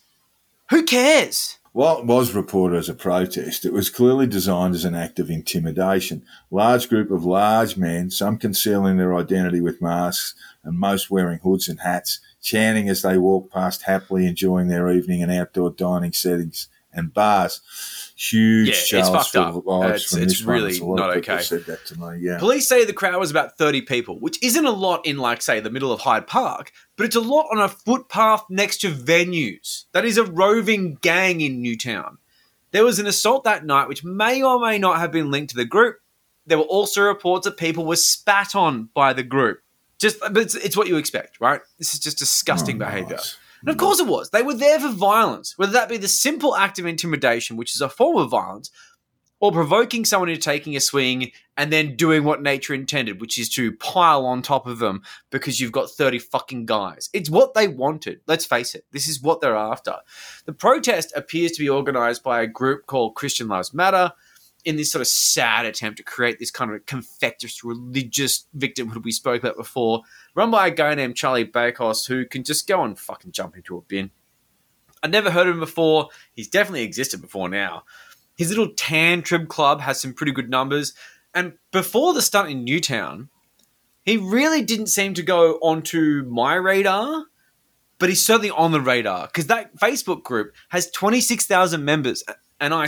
Who 0.71 0.85
cares? 0.85 1.59
What 1.73 2.07
was 2.07 2.35
reported 2.35 2.77
as 2.77 2.91
a 2.91 2.95
protest, 2.95 3.65
it 3.65 3.73
was 3.73 3.89
clearly 3.89 4.27
designed 4.27 4.75
as 4.75 4.85
an 4.85 4.95
act 4.95 5.19
of 5.19 5.31
intimidation. 5.31 6.23
Large 6.51 6.91
group 6.91 7.11
of 7.11 7.25
large 7.25 7.79
men, 7.79 8.11
some 8.11 8.37
concealing 8.37 8.99
their 8.99 9.17
identity 9.17 9.63
with 9.63 9.81
masks 9.81 10.35
and 10.63 10.79
most 10.79 11.11
wearing 11.11 11.39
hoods 11.39 11.69
and 11.69 11.81
hats, 11.81 12.21
chanting 12.43 12.91
as 12.91 13.01
they 13.01 13.17
walked 13.17 13.53
past 13.53 13.85
happily 13.85 14.27
enjoying 14.27 14.69
their 14.69 14.91
evening 14.91 15.21
in 15.21 15.31
outdoor 15.31 15.71
dining 15.71 16.13
settings 16.13 16.69
and 16.93 17.13
bars. 17.13 17.61
Huge 18.17 18.69
Yeah, 18.69 18.99
it's 19.01 19.09
fucked 19.09 19.37
up. 19.37 19.57
It's- 19.85 20.13
it's 20.15 20.43
really 20.43 20.79
not 20.81 21.17
okay. 21.19 21.43
Said 21.43 21.65
that 21.67 21.85
to 21.87 21.99
me. 21.99 22.19
Yeah. 22.21 22.39
Police 22.39 22.69
say 22.69 22.85
the 22.85 22.93
crowd 22.93 23.19
was 23.19 23.31
about 23.31 23.57
30 23.59 23.83
people, 23.83 24.19
which 24.19 24.39
isn't 24.43 24.65
a 24.67 24.71
lot 24.71 25.05
in, 25.07 25.19
like, 25.19 25.43
say, 25.43 25.61
the 25.61 25.71
middle 25.71 25.93
of 25.93 26.01
Hyde 26.01 26.27
Park, 26.27 26.71
but 26.97 27.05
it's 27.07 27.17
a 27.17 27.21
lot 27.21 27.47
on 27.53 27.59
a 27.59 27.69
footpath 27.69 28.45
next 28.51 28.79
to 28.83 28.91
venues. 28.93 29.85
That 29.93 30.05
is 30.05 30.19
a 30.19 30.25
roving 30.25 30.99
gang 31.01 31.41
in 31.41 31.63
Newtown. 31.63 32.19
There 32.71 32.85
was 32.85 32.99
an 32.99 33.07
assault 33.07 33.45
that 33.45 33.65
night, 33.67 33.89
which 33.89 34.05
may 34.05 34.43
or 34.43 34.61
may 34.61 34.79
not 34.79 34.99
have 34.99 35.13
been 35.13 35.31
linked 35.31 35.51
to 35.51 35.57
the 35.57 35.65
group. 35.65 35.97
There 36.47 36.59
were 36.59 36.65
also 36.65 37.03
reports 37.03 37.45
that 37.45 37.57
people 37.57 37.85
were 37.85 37.97
spat 37.97 38.55
on 38.55 38.89
by 38.95 39.13
the 39.13 39.23
group. 39.23 39.61
Just, 39.99 40.19
but 40.21 40.39
it's, 40.39 40.55
it's 40.57 40.77
what 40.77 40.89
you 40.89 40.97
expect, 40.97 41.41
right? 41.41 41.61
This 41.79 41.95
is 41.95 42.01
just 42.01 42.19
disgusting 42.19 42.77
Oh, 42.77 42.87
behavior. 42.87 43.17
nice. 43.17 43.37
And 43.63 43.71
of 43.71 43.79
course 43.79 44.01
it 44.01 44.07
was. 44.07 44.31
They 44.31 44.43
were 44.43 44.55
there 44.55 44.79
for 44.79 44.91
violence, 44.91 45.57
whether 45.57 45.73
that 45.73 45.89
be 45.89 45.97
the 45.97 46.09
simple 46.09 46.55
act 46.55 46.79
of 46.79 46.87
intimidation, 46.87 47.57
which 47.57 47.75
is 47.75 47.81
a 47.81 47.89
form 47.89 48.19
of 48.19 48.31
violence, 48.31 48.71
or 49.43 49.51
provoking 49.51 50.05
someone 50.05 50.29
into 50.29 50.41
taking 50.41 50.77
a 50.77 50.81
swing 50.81 51.33
and 51.57 51.73
then 51.73 51.97
doing 51.97 52.23
what 52.23 52.43
nature 52.43 52.75
intended, 52.75 53.21
which 53.21 53.39
is 53.39 53.49
to 53.49 53.73
pile 53.73 54.25
on 54.25 54.41
top 54.41 54.69
of 54.69 54.79
them 54.79 55.03
because 55.31 55.61
you've 55.61 55.73
got 55.73 55.91
30 55.91 56.21
fucking 56.21 56.65
guys. 56.65 57.11
It's 57.13 57.29
what 57.29 57.53
they 57.53 57.67
wanted. 57.67 58.21
Let's 58.29 58.47
face 58.47 58.77
it. 58.77 58.85
This 58.93 59.09
is 59.09 59.21
what 59.21 59.41
they're 59.41 59.57
after. 59.57 59.97
The 60.45 60.53
protest 60.53 61.13
appears 61.17 61.51
to 61.53 61.61
be 61.61 61.69
organized 61.69 62.23
by 62.23 62.41
a 62.41 62.47
group 62.47 62.87
called 62.87 63.17
Christian 63.17 63.49
Lives 63.49 63.75
Matter 63.75 64.13
in 64.65 64.77
this 64.77 64.93
sort 64.93 65.01
of 65.01 65.09
sad 65.09 65.67
attempt 65.67 65.97
to 65.97 66.03
create 66.03 66.39
this 66.39 66.51
kind 66.51 66.71
of 66.71 66.87
confectious 66.87 67.65
religious 67.65 68.47
victimhood 68.57 69.03
we 69.03 69.11
spoke 69.11 69.43
about 69.43 69.57
before, 69.57 70.03
run 70.35 70.51
by 70.51 70.69
a 70.69 70.71
guy 70.71 70.95
named 70.95 71.17
Charlie 71.17 71.45
Bakos 71.45 72.07
who 72.07 72.25
can 72.25 72.45
just 72.45 72.69
go 72.69 72.85
and 72.85 72.99
fucking 72.99 73.33
jump 73.33 73.57
into 73.57 73.77
a 73.77 73.83
bin. 73.83 74.11
I'd 75.03 75.11
never 75.11 75.31
heard 75.31 75.49
of 75.49 75.55
him 75.55 75.61
before. 75.61 76.09
He's 76.33 76.49
definitely 76.49 76.83
existed 76.83 77.21
before 77.21 77.49
now. 77.49 77.85
His 78.37 78.51
little 78.51 78.73
tan 78.75 79.23
trib 79.23 79.49
club 79.49 79.81
has 79.81 80.01
some 80.01 80.15
pretty 80.15 80.33
good 80.33 80.49
numbers. 80.49 80.95
And 81.35 81.55
before 81.73 82.15
the 82.15 82.23
stunt 82.23 82.51
in 82.51 82.65
Newtown, 82.65 83.29
he 84.05 84.17
really 84.17 84.63
didn't 84.63 84.87
seem 84.87 85.15
to 85.15 85.23
go 85.23 85.55
onto 85.55 86.25
my 86.29 86.55
radar, 86.55 87.27
but 87.99 88.09
he's 88.09 88.25
certainly 88.25 88.51
on 88.51 88.73
the 88.73 88.81
radar 88.81 89.27
because 89.27 89.47
that 89.47 89.77
Facebook 89.77 90.23
group 90.23 90.55
has 90.71 90.91
26,000 90.91 91.85
members. 91.85 92.23
And 92.61 92.73
I, 92.75 92.87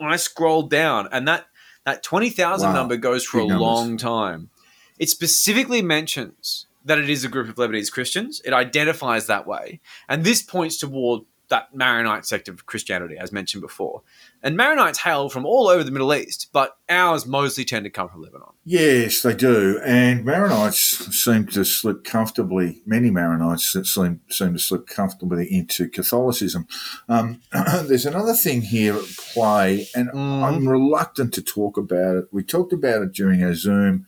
I 0.00 0.16
scrolled 0.16 0.70
down, 0.70 1.08
and 1.12 1.26
that, 1.28 1.46
that 1.84 2.02
20,000 2.02 2.68
Wow. 2.68 2.74
number 2.74 2.96
goes 2.96 3.24
for 3.24 3.38
Big 3.38 3.46
a 3.46 3.48
numbers. 3.50 3.62
long 3.62 3.96
time. 3.96 4.50
It 4.98 5.08
specifically 5.08 5.82
mentions 5.82 6.66
that 6.84 6.98
it 6.98 7.08
is 7.10 7.24
a 7.24 7.28
group 7.28 7.48
of 7.48 7.56
Lebanese 7.56 7.90
Christians. 7.92 8.40
It 8.44 8.52
identifies 8.52 9.26
that 9.26 9.46
way. 9.46 9.80
And 10.08 10.24
this 10.24 10.42
points 10.42 10.78
toward 10.78 11.22
that 11.48 11.74
Maronite 11.74 12.26
sect 12.26 12.48
of 12.48 12.66
Christianity, 12.66 13.16
as 13.16 13.32
mentioned 13.32 13.62
before. 13.62 14.02
And 14.42 14.56
Maronites 14.56 14.98
hail 14.98 15.28
from 15.28 15.46
all 15.46 15.68
over 15.68 15.82
the 15.82 15.90
Middle 15.90 16.14
East, 16.14 16.48
but 16.52 16.76
ours 16.88 17.26
mostly 17.26 17.64
tend 17.64 17.84
to 17.84 17.90
come 17.90 18.08
from 18.08 18.22
Lebanon. 18.22 18.48
Yes, 18.64 19.22
they 19.22 19.34
do. 19.34 19.80
And 19.84 20.24
Maronites 20.24 21.12
seem 21.12 21.46
to 21.48 21.64
slip 21.64 22.04
comfortably, 22.04 22.82
many 22.86 23.10
Maronites 23.10 23.86
seem, 23.86 24.20
seem 24.28 24.52
to 24.52 24.58
slip 24.58 24.86
comfortably 24.86 25.52
into 25.52 25.88
Catholicism. 25.88 26.66
Um, 27.08 27.40
there's 27.52 28.06
another 28.06 28.34
thing 28.34 28.62
here 28.62 28.96
at 28.96 29.16
play, 29.16 29.88
and 29.94 30.10
I'm 30.10 30.68
reluctant 30.68 31.34
to 31.34 31.42
talk 31.42 31.76
about 31.76 32.16
it. 32.16 32.28
We 32.30 32.42
talked 32.42 32.72
about 32.72 33.02
it 33.02 33.12
during 33.12 33.42
our 33.42 33.54
Zoom 33.54 34.06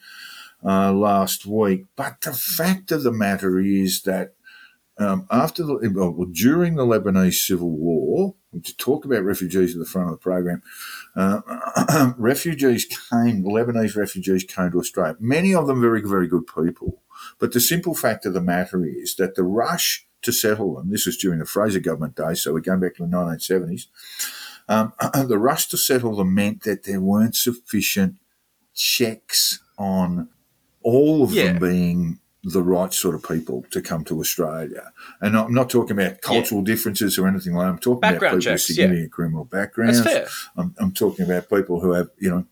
uh, 0.65 0.93
last 0.93 1.47
week, 1.47 1.87
but 1.97 2.21
the 2.21 2.33
fact 2.33 2.93
of 2.93 3.03
the 3.03 3.13
matter 3.13 3.59
is 3.59 4.03
that 4.03 4.35
um, 5.01 5.27
after 5.31 5.65
the 5.65 5.91
well, 5.95 6.27
during 6.31 6.77
the 6.77 6.85
Lebanese 6.85 7.45
civil 7.47 7.71
war, 7.71 8.35
to 8.63 8.77
talk 8.77 9.05
about 9.05 9.25
refugees 9.25 9.75
at 9.75 9.79
the 9.81 9.87
front 9.87 10.09
of 10.09 10.13
the 10.15 10.19
program, 10.19 10.63
uh, 11.17 12.13
refugees 12.19 12.85
came, 12.85 13.43
Lebanese 13.43 13.97
refugees 13.97 14.45
came 14.45 14.71
to 14.73 14.79
Australia. 14.79 15.17
Many 15.19 15.55
of 15.55 15.67
them 15.67 15.81
very, 15.81 16.03
very 16.03 16.29
good 16.29 16.47
people. 16.47 17.03
But 17.39 17.53
the 17.53 17.61
simple 17.61 17.95
fact 17.95 18.27
of 18.27 18.35
the 18.35 18.41
matter 18.41 18.85
is 18.85 19.15
that 19.17 19.35
the 19.35 19.43
rush 19.43 20.07
to 20.23 20.33
settle 20.33 20.75
them, 20.75 20.91
this 20.91 21.07
was 21.07 21.17
during 21.17 21.39
the 21.39 21.47
Fraser 21.47 21.81
government 21.81 22.15
days, 22.17 22.43
so 22.43 22.53
we're 22.53 22.61
going 22.61 22.81
back 22.81 22.97
to 22.97 23.03
the 23.07 23.09
1970s, 23.09 23.87
um, 24.69 24.93
the 25.29 25.39
rush 25.39 25.67
to 25.69 25.79
settle 25.79 26.17
them 26.17 26.35
meant 26.35 26.63
that 26.65 26.85
there 26.85 27.01
weren't 27.01 27.37
sufficient 27.37 28.17
checks 28.75 29.61
on 29.79 30.29
all 30.83 31.23
of 31.23 31.33
Yeah. 31.33 31.53
them 31.53 31.59
being 31.61 32.21
the 32.43 32.63
right 32.63 32.93
sort 32.95 33.15
of 33.15 33.23
people 33.23 33.65
to 33.71 33.83
come 33.83 34.03
to 34.05 34.19
Australia. 34.21 34.93
And 35.21 35.37
I'm 35.37 35.53
not 35.53 35.69
talking 35.69 35.93
about 35.93 36.23
cultural 36.23 36.63
differences 36.63 37.19
or 37.19 37.29
anything 37.29 37.55
like 37.55 37.67
that. 37.67 37.71
I'm 37.73 37.79
talking 37.79 38.01
Background 38.01 38.23
about 38.23 38.41
people 38.41 38.53
checks, 38.53 38.69
with 38.69 38.79
yeah. 38.79 38.85
significant 38.85 39.13
criminal 39.13 39.45
backgrounds. 39.45 40.03
That's 40.03 40.15
fair. 40.15 40.29
I'm, 40.57 40.75
I'm 40.79 40.93
talking 40.93 41.27
about 41.27 41.51
people 41.51 41.81
who 41.81 41.93
have, 41.93 42.09
you 42.19 42.31
know, 42.31 42.47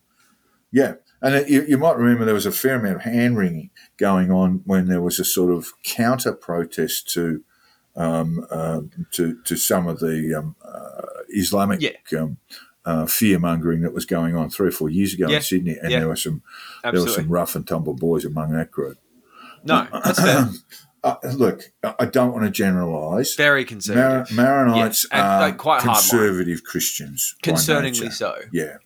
yeah. 0.70 0.94
And 1.22 1.34
it, 1.34 1.48
you, 1.48 1.64
you 1.66 1.78
might 1.78 1.96
remember 1.96 2.24
there 2.24 2.34
was 2.34 2.46
a 2.46 2.52
fair 2.52 2.76
amount 2.76 2.96
of 2.96 3.02
hand 3.02 3.38
wringing 3.38 3.70
going 3.96 4.30
on 4.30 4.62
when 4.66 4.88
there 4.88 5.00
was 5.00 5.18
a 5.18 5.24
sort 5.24 5.52
of 5.52 5.72
counter 5.82 6.32
protest 6.32 7.08
to 7.14 7.42
um, 7.96 8.46
um 8.50 8.90
to 9.12 9.42
to 9.42 9.56
some 9.56 9.88
of 9.88 9.98
the 9.98 10.34
um, 10.38 10.54
uh, 10.64 11.02
Islamic 11.30 11.82
um, 12.16 12.36
uh, 12.84 13.06
fear 13.06 13.38
mongering 13.40 13.80
that 13.80 13.92
was 13.92 14.04
going 14.04 14.36
on 14.36 14.50
three 14.50 14.68
or 14.68 14.72
four 14.72 14.88
years 14.88 15.14
ago 15.14 15.28
Yeah. 15.28 15.36
in 15.36 15.42
Sydney, 15.42 15.76
and 15.76 15.90
Yeah. 15.90 16.00
there 16.00 16.08
were 16.08 16.16
some 16.16 16.42
there 16.84 16.92
were 16.92 17.08
some 17.08 17.28
rough 17.28 17.56
and 17.56 17.66
tumble 17.66 17.94
boys 17.94 18.24
among 18.24 18.52
that 18.52 18.70
group. 18.70 18.98
No, 19.64 19.86
that's 19.92 20.20
fair. 20.20 20.48
Uh, 21.04 21.14
look, 21.34 21.62
I 21.84 22.06
don't 22.06 22.32
want 22.32 22.44
to 22.44 22.50
generalise. 22.50 23.36
Very 23.36 23.64
conservative. 23.64 24.36
Mar- 24.36 24.66
Maronites 24.66 25.06
and, 25.12 25.22
are 25.22 25.40
like, 25.42 25.56
quite 25.56 25.80
conservative 25.80 26.64
Christians. 26.64 27.36
Concerningly 27.42 28.12
so. 28.12 28.36
Yeah. 28.52 28.78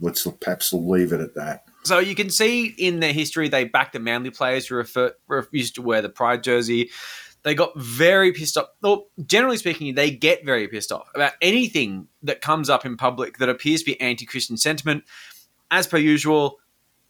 Let's 0.00 0.24
perhaps 0.40 0.72
leave 0.72 1.12
it 1.12 1.20
at 1.20 1.34
that. 1.34 1.64
So 1.82 1.98
you 1.98 2.14
can 2.14 2.30
see 2.30 2.66
in 2.66 3.00
their 3.00 3.12
history, 3.12 3.48
they 3.48 3.64
backed 3.64 3.94
the 3.94 3.98
Manly 3.98 4.30
players 4.30 4.68
who 4.68 4.76
refer, 4.76 5.14
refused 5.26 5.74
to 5.74 5.82
wear 5.82 6.00
the 6.00 6.08
Pride 6.08 6.44
jersey. 6.44 6.90
They 7.42 7.54
got 7.54 7.76
very 7.76 8.32
pissed 8.32 8.56
off. 8.56 8.68
Well, 8.80 9.06
generally 9.26 9.56
speaking, 9.56 9.94
they 9.94 10.10
get 10.10 10.44
very 10.44 10.68
pissed 10.68 10.92
off 10.92 11.08
about 11.14 11.32
anything 11.42 12.06
that 12.22 12.40
comes 12.40 12.70
up 12.70 12.86
in 12.86 12.96
public 12.96 13.38
that 13.38 13.48
appears 13.48 13.80
to 13.80 13.86
be 13.86 14.00
anti-Christian 14.00 14.56
sentiment. 14.56 15.04
As 15.70 15.86
per 15.86 15.96
usual, 15.96 16.58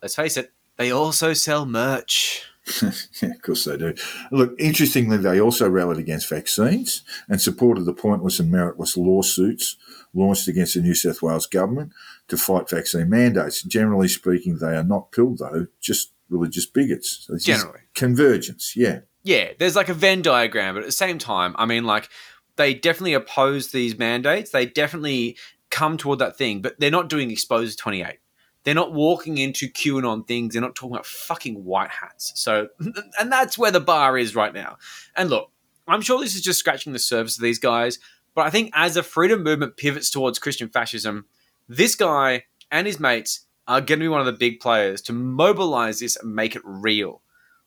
let's 0.01 0.15
face 0.15 0.37
it, 0.37 0.53
they 0.77 0.91
also 0.91 1.33
sell 1.35 1.67
merch. 1.67 2.45
yeah, 3.23 3.31
of 3.31 3.43
course 3.43 3.65
they 3.65 3.77
do. 3.77 3.95
Look, 4.31 4.55
interestingly, 4.59 5.17
they 5.17 5.41
also 5.41 5.69
rallied 5.69 5.99
against 5.99 6.29
vaccines 6.29 7.03
and 7.29 7.41
supported 7.41 7.85
the 7.85 7.93
pointless 7.93 8.41
and 8.41 8.53
meritless 8.53 8.97
lawsuits 8.97 9.77
launched 10.15 10.49
against 10.49 10.75
the 10.75 10.81
New 10.81 10.95
South 10.95 11.23
Wales 11.23 11.47
government 11.47 11.93
to 12.29 12.37
fight 12.37 12.69
vaccine 12.69 13.11
mandates. 13.11 13.63
Generally 13.63 14.09
speaking, 14.09 14.59
they 14.59 14.77
are 14.77 14.85
not 14.85 15.13
pilled, 15.13 15.39
though, 15.39 15.67
just 15.81 16.13
religious 16.29 16.67
bigots. 16.67 17.27
So 17.27 17.37
Generally. 17.39 17.81
Convergence, 17.95 18.77
yeah. 18.77 19.01
yeah, 19.23 19.53
there's 19.59 19.77
like 19.77 19.89
a 19.89 19.95
Venn 19.95 20.23
diagram, 20.23 20.75
but 20.75 20.83
at 20.83 20.87
the 20.87 20.93
same 20.93 21.19
time, 21.19 21.55
I 21.59 21.67
mean, 21.67 21.85
like 21.85 22.09
they 22.57 22.75
definitely 22.75 23.15
oppose 23.15 23.71
these 23.71 23.99
mandates. 23.99 24.51
They 24.51 24.67
definitely 24.67 25.37
come 25.71 25.97
toward 25.97 26.19
that 26.19 26.37
thing, 26.37 26.61
but 26.61 26.79
they're 26.79 26.91
not 26.91 27.09
doing 27.09 27.31
Expose 27.31 27.77
28. 27.77 28.19
They're 28.65 28.75
not 28.75 28.93
walking 28.93 29.39
into 29.39 29.69
QAnon 29.69 30.27
things. 30.27 30.53
They're 30.53 30.63
not 30.63 30.75
talking 30.75 30.95
about 30.95 31.07
fucking 31.07 31.65
white 31.65 31.91
hats. 31.91 32.33
So, 32.35 32.69
and 33.21 33.33
that's 33.33 33.57
where 33.57 33.71
the 33.71 33.81
bar 33.81 34.19
is 34.19 34.35
right 34.35 34.53
now. 34.53 34.77
And 35.17 35.31
look, 35.31 35.51
I'm 35.87 36.03
sure 36.03 36.21
this 36.21 36.35
is 36.35 36.43
just 36.43 36.59
scratching 36.59 36.93
the 36.93 36.99
surface 36.99 37.37
of 37.37 37.43
these 37.43 37.59
guys, 37.59 37.99
but 38.35 38.47
I 38.47 38.51
think 38.51 38.71
as 38.75 38.95
the 38.95 39.03
freedom 39.03 39.43
movement 39.43 39.77
pivots 39.77 40.11
towards 40.11 40.39
Christian 40.39 40.69
fascism, 40.69 41.25
this 41.69 41.95
guy 41.95 42.45
and 42.71 42.87
his 42.87 43.01
mates 43.01 43.47
are 43.67 43.81
going 43.81 43.99
to 43.99 44.05
be 44.05 44.09
one 44.09 44.21
of 44.21 44.27
the 44.27 44.33
big 44.33 44.61
players 44.61 45.01
to 45.03 45.13
mobilize 45.13 46.01
this 46.01 46.17
and 46.17 46.35
make 46.35 46.55
it 46.55 46.63
real, 46.65 47.23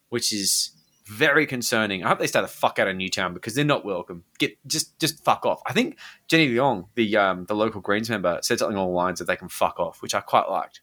which 0.10 0.32
is 0.34 0.72
very 1.12 1.46
concerning. 1.46 2.04
I 2.04 2.08
hope 2.08 2.20
they 2.20 2.28
stay 2.28 2.40
the 2.40 2.48
fuck 2.48 2.80
out 2.80 2.88
of 2.88 2.96
Newtown 2.96 3.34
because 3.34 3.54
they're 3.54 3.66
not 3.66 3.84
welcome. 3.84 4.24
Get 4.40 4.58
just 4.66 4.98
just 4.98 5.24
fuck 5.26 5.46
off. 5.46 5.62
I 5.68 5.74
think 5.74 5.98
Jenny 6.28 6.48
Leong, 6.50 6.88
the 6.96 7.18
um, 7.18 7.46
the 7.46 7.54
local 7.54 7.82
Greens 7.82 8.10
member, 8.10 8.40
said 8.42 8.60
something 8.60 8.78
along 8.78 8.90
the 8.90 8.96
lines 8.96 9.20
that 9.20 9.26
they 9.26 9.36
can 9.36 9.50
fuck 9.50 9.78
off, 9.80 10.02
which 10.02 10.16
I 10.16 10.22
quite 10.22 10.50
liked. 10.50 10.82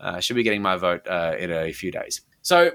Uh, 0.00 0.18
should 0.18 0.34
be 0.36 0.42
getting 0.42 0.62
my 0.62 0.76
vote 0.76 1.06
uh, 1.06 1.36
in 1.38 1.52
a 1.52 1.72
few 1.72 1.92
days. 1.92 2.22
So, 2.42 2.72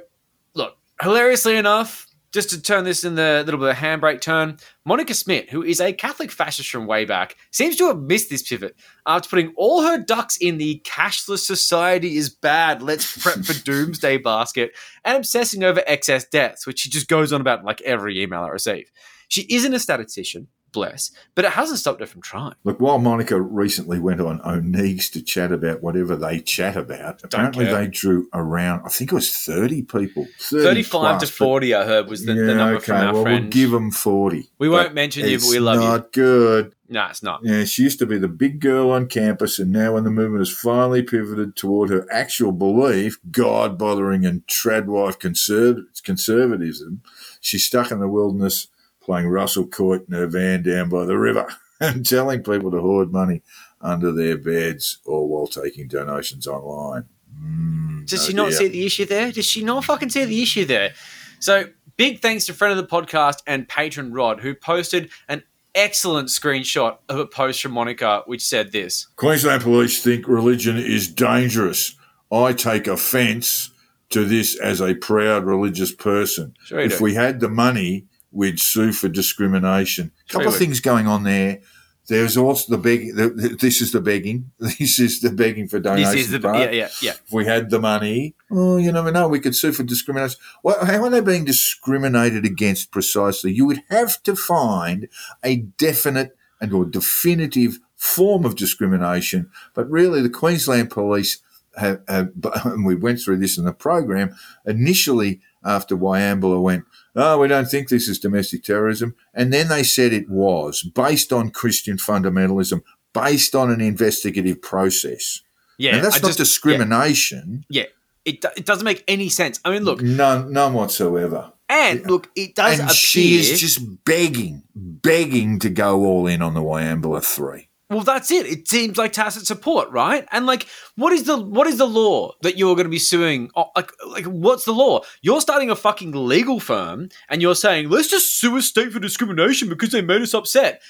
look, 0.53 0.77
hilariously 1.01 1.57
enough, 1.57 2.07
just 2.35 2.49
to 2.49 2.61
turn 2.61 2.83
this 2.83 3.05
in 3.05 3.15
the 3.15 3.43
little 3.45 3.61
bit 3.61 3.69
of 3.69 3.77
a 3.77 3.79
handbrake 3.79 4.19
turn, 4.19 4.57
Monica 4.85 5.13
Smith, 5.13 5.49
who 5.49 5.63
is 5.63 5.79
a 5.79 5.93
Catholic 5.93 6.29
fascist 6.29 6.69
from 6.69 6.85
way 6.85 7.05
back, 7.05 7.37
seems 7.51 7.77
to 7.77 7.87
have 7.87 7.97
missed 7.97 8.29
this 8.29 8.43
pivot 8.43 8.75
after 9.07 9.29
putting 9.29 9.53
all 9.55 9.83
her 9.83 9.97
ducks 9.97 10.35
in 10.35 10.57
the 10.57 10.81
cashless 10.85 11.45
society 11.45 12.17
is 12.17 12.29
bad, 12.29 12.81
let's 12.81 13.17
prep 13.17 13.45
for 13.45 13.53
doomsday 13.63 14.17
basket, 14.17 14.73
and 15.05 15.15
obsessing 15.15 15.63
over 15.63 15.81
excess 15.87 16.27
deaths, 16.27 16.67
which 16.67 16.79
she 16.79 16.89
just 16.89 17.07
goes 17.07 17.31
on 17.31 17.39
about 17.39 17.63
like 17.63 17.79
every 17.83 18.21
email 18.21 18.41
I 18.41 18.49
receive. 18.49 18.91
She 19.29 19.47
isn't 19.49 19.73
a 19.73 19.79
statistician, 19.79 20.49
bless. 20.75 21.09
But 21.33 21.45
it 21.45 21.51
hasn't 21.53 21.79
stopped 21.79 22.01
her 22.01 22.05
from 22.05 22.21
trying. 22.21 22.53
Look, 22.63 22.79
while 22.79 22.99
Monica 22.99 23.41
recently 23.41 23.99
went 23.99 24.21
on 24.21 24.39
O'Neill's 24.45 25.09
to 25.09 25.21
chat 25.23 25.51
about 25.51 25.81
whatever 25.81 26.15
they 26.15 26.39
chat 26.39 26.77
about, 26.77 27.23
apparently 27.23 27.65
they 27.65 27.87
drew 27.87 28.27
around, 28.33 28.83
I 28.85 28.89
think 28.89 29.11
it 29.11 29.15
was 29.15 29.35
30 29.35 29.81
people. 29.83 30.27
30 30.39 30.63
35 30.63 30.91
to 30.91 30.99
plus, 30.99 31.21
but- 31.21 31.29
40, 31.29 31.73
I 31.73 31.85
heard, 31.85 32.07
was 32.09 32.25
the, 32.25 32.33
the 32.33 32.53
number 32.53 32.79
from 32.79 32.97
our 32.97 33.13
well, 33.13 33.23
friend. 33.23 33.45
we'll 33.45 33.51
give 33.51 33.71
them 33.71 33.89
40. 33.89 34.47
We 34.59 34.69
won't 34.69 34.93
mention 34.93 35.27
you, 35.27 35.39
but 35.39 35.49
we 35.49 35.59
love 35.59 35.81
you. 35.81 35.87
not 35.87 36.11
good. 36.11 36.75
no, 36.89 37.07
it's 37.09 37.23
not. 37.23 37.39
Yeah, 37.43 37.63
she 37.63 37.81
used 37.83 37.99
to 37.99 38.05
be 38.05 38.17
the 38.19 38.27
big 38.27 38.59
girl 38.59 38.91
on 38.91 39.07
campus, 39.07 39.57
and 39.57 39.71
now 39.71 39.93
when 39.93 40.03
the 40.03 40.11
movement 40.11 40.41
has 40.41 40.51
finally 40.55 41.01
pivoted 41.01 41.55
toward 41.55 41.89
her 41.89 42.05
actual 42.11 42.51
belief, 42.51 43.17
God 43.31 43.77
bothering 43.77 44.25
and 44.25 44.45
tradwife 44.47 45.17
conserv- 45.17 45.85
conservatism, 46.03 47.01
she's 47.39 47.65
stuck 47.65 47.91
in 47.91 47.99
the 47.99 48.09
wilderness 48.09 48.67
playing 49.05 49.27
Russell 49.27 49.67
Coight 49.67 50.01
in 50.07 50.13
her 50.15 50.27
van 50.27 50.63
down 50.63 50.89
by 50.89 51.05
the 51.05 51.17
river 51.17 51.47
and 51.79 52.05
telling 52.05 52.43
people 52.43 52.71
to 52.71 52.79
hoard 52.79 53.11
money 53.11 53.41
under 53.81 54.11
their 54.11 54.37
beds 54.37 54.97
or 55.05 55.27
while 55.27 55.47
taking 55.47 55.87
donations 55.87 56.47
online. 56.47 57.05
Mm, 57.39 58.07
Does 58.07 58.23
oh 58.23 58.27
she 58.27 58.33
not 58.33 58.49
dear. 58.49 58.57
see 58.57 58.67
the 58.67 58.85
issue 58.85 59.05
there? 59.05 59.31
Does 59.31 59.45
she 59.45 59.63
not 59.63 59.85
fucking 59.85 60.09
see 60.09 60.25
the 60.25 60.41
issue 60.41 60.65
there? 60.65 60.93
So 61.39 61.65
big 61.97 62.21
thanks 62.21 62.45
to 62.45 62.53
friend 62.53 62.77
of 62.77 62.77
the 62.77 62.89
podcast 62.89 63.37
and 63.45 63.67
patron 63.67 64.11
Rod, 64.13 64.39
who 64.39 64.55
posted 64.55 65.09
an 65.27 65.43
excellent 65.75 66.29
screenshot 66.29 66.97
of 67.09 67.19
a 67.19 67.25
post 67.25 67.61
from 67.61 67.73
Monica, 67.73 68.23
which 68.25 68.43
said 68.43 68.71
this. 68.71 69.07
Queensland 69.17 69.61
Police 69.61 70.01
think 70.01 70.27
religion 70.27 70.77
is 70.77 71.07
dangerous. 71.07 71.95
I 72.31 72.53
take 72.53 72.87
offence 72.87 73.71
to 74.09 74.25
this 74.25 74.55
as 74.59 74.81
a 74.81 74.95
proud 74.95 75.43
religious 75.43 75.93
person. 75.93 76.55
Sure 76.63 76.79
if 76.79 76.97
do. 76.97 77.03
we 77.03 77.13
had 77.13 77.39
the 77.39 77.49
money, 77.49 78.05
we'd 78.35 78.59
sue 78.59 78.91
for 78.91 79.07
discrimination. 79.07 80.11
A 80.29 80.33
couple 80.33 80.49
of 80.49 80.57
things 80.57 80.79
going 80.79 81.07
on 81.07 81.23
there. 81.23 81.61
There's 82.07 82.37
also 82.37 82.75
the 82.75 82.77
begging. 82.77 83.15
The, 83.15 83.57
this 83.59 83.81
is 83.81 83.91
the 83.91 84.01
begging. 84.01 84.51
This 84.59 84.99
is 84.99 85.21
the 85.21 85.31
begging 85.31 85.67
for 85.67 85.79
This 85.79 85.91
donations. 85.91 86.15
is 86.15 86.31
the 86.31 86.39
part. 86.39 86.59
yeah, 86.59 86.69
yeah, 86.69 86.89
yeah. 87.01 87.11
If 87.13 87.31
we 87.31 87.45
had 87.45 87.71
the 87.71 87.79
money, 87.79 88.35
oh, 88.51 88.77
you 88.77 88.91
never 88.91 89.11
know. 89.11 89.27
We 89.27 89.39
could 89.39 89.55
sue 89.55 89.71
for 89.71 89.81
discrimination. 89.83 90.39
Well, 90.61 90.85
how 90.85 91.03
are 91.03 91.09
they 91.09 91.21
being 91.21 91.45
discriminated 91.45 92.45
against 92.45 92.91
precisely? 92.91 93.53
You 93.53 93.65
would 93.65 93.81
have 93.89 94.21
to 94.23 94.35
find 94.35 95.07
a 95.43 95.57
definite 95.57 96.37
and 96.61 96.73
or 96.73 96.85
definitive 96.85 97.79
form 97.95 98.45
of 98.45 98.55
discrimination. 98.55 99.49
But 99.73 99.89
really, 99.89 100.21
the 100.21 100.29
Queensland 100.29 100.91
Police 100.91 101.41
have, 101.77 102.01
have 102.07 102.31
and 102.65 102.85
we 102.85 102.95
went 102.95 103.19
through 103.19 103.37
this 103.37 103.57
in 103.57 103.65
the 103.65 103.73
program 103.73 104.35
initially 104.65 105.41
after 105.63 105.97
Wieambilla 105.97 106.61
went. 106.61 106.85
Oh, 107.15 107.39
we 107.39 107.47
don't 107.47 107.65
think 107.69 107.87
this 107.89 108.07
is 108.09 108.19
domestic 108.19 108.63
terrorism. 108.63 109.15
And 109.33 109.53
then 109.53 109.69
they 109.69 109.83
said 109.83 110.11
it 110.13 110.29
was 110.29 110.83
based 110.83 111.31
on 111.31 111.49
Christian 111.51 111.97
fundamentalism, 111.97 112.81
based 113.13 113.55
on 113.55 113.71
an 113.71 113.79
investigative 113.81 114.61
process. 114.61 115.41
Yeah, 115.77 115.95
and 115.95 116.03
that's 116.03 116.15
I 116.17 116.19
not 116.19 116.27
just- 116.27 116.37
discrimination. 116.39 117.65
Yeah, 117.69 117.83
it, 118.25 118.43
it 118.57 118.65
doesn't 118.65 118.85
make 118.85 119.03
any 119.07 119.29
sense. 119.29 119.59
I 119.65 119.71
mean, 119.71 119.83
look, 119.83 120.01
None, 120.01 120.51
none 120.51 120.73
whatsoever. 120.73 121.51
and 121.69 122.05
look, 122.09 122.29
it 122.35 122.55
does 122.55 122.79
and 122.79 122.89
appear. 122.89 122.95
she 122.95 123.35
is 123.39 123.59
just 123.59 124.03
begging, 124.05 124.63
begging 124.75 125.59
to 125.59 125.69
go 125.69 126.05
all 126.05 126.27
in 126.27 126.41
on 126.41 126.53
the 126.53 126.61
Wieambilla 126.61 127.23
three. 127.23 127.69
Well, 127.89 128.01
that's 128.01 128.31
it. 128.31 128.47
It 128.47 128.67
seems 128.67 128.97
like 128.97 129.13
tacit 129.13 129.45
support, 129.45 129.91
right? 129.91 130.27
And 130.31 130.47
like, 130.47 130.67
what 130.95 131.13
is 131.13 131.25
the 131.25 131.37
what 131.37 131.67
is 131.67 131.77
the 131.77 131.85
law 131.85 132.31
that 132.41 132.57
you're 132.57 132.75
going 132.75 132.85
to 132.85 132.89
be 132.89 132.97
suing? 132.97 133.51
oh, 133.55 133.69
Like, 133.75 133.91
like, 134.07 134.25
what's 134.25 134.65
the 134.65 134.71
law? 134.71 135.01
You're 135.21 135.41
starting 135.41 135.69
a 135.69 135.75
fucking 135.75 136.11
legal 136.11 136.59
firm, 136.59 137.09
and 137.29 137.41
you're 137.43 137.55
saying 137.55 137.89
let's 137.89 138.09
just 138.09 138.39
sue 138.39 138.57
a 138.57 138.61
state 138.61 138.91
for 138.91 138.99
discrimination 138.99 139.69
because 139.69 139.91
they 139.91 140.01
made 140.01 140.21
us 140.21 140.33
upset. 140.33 140.81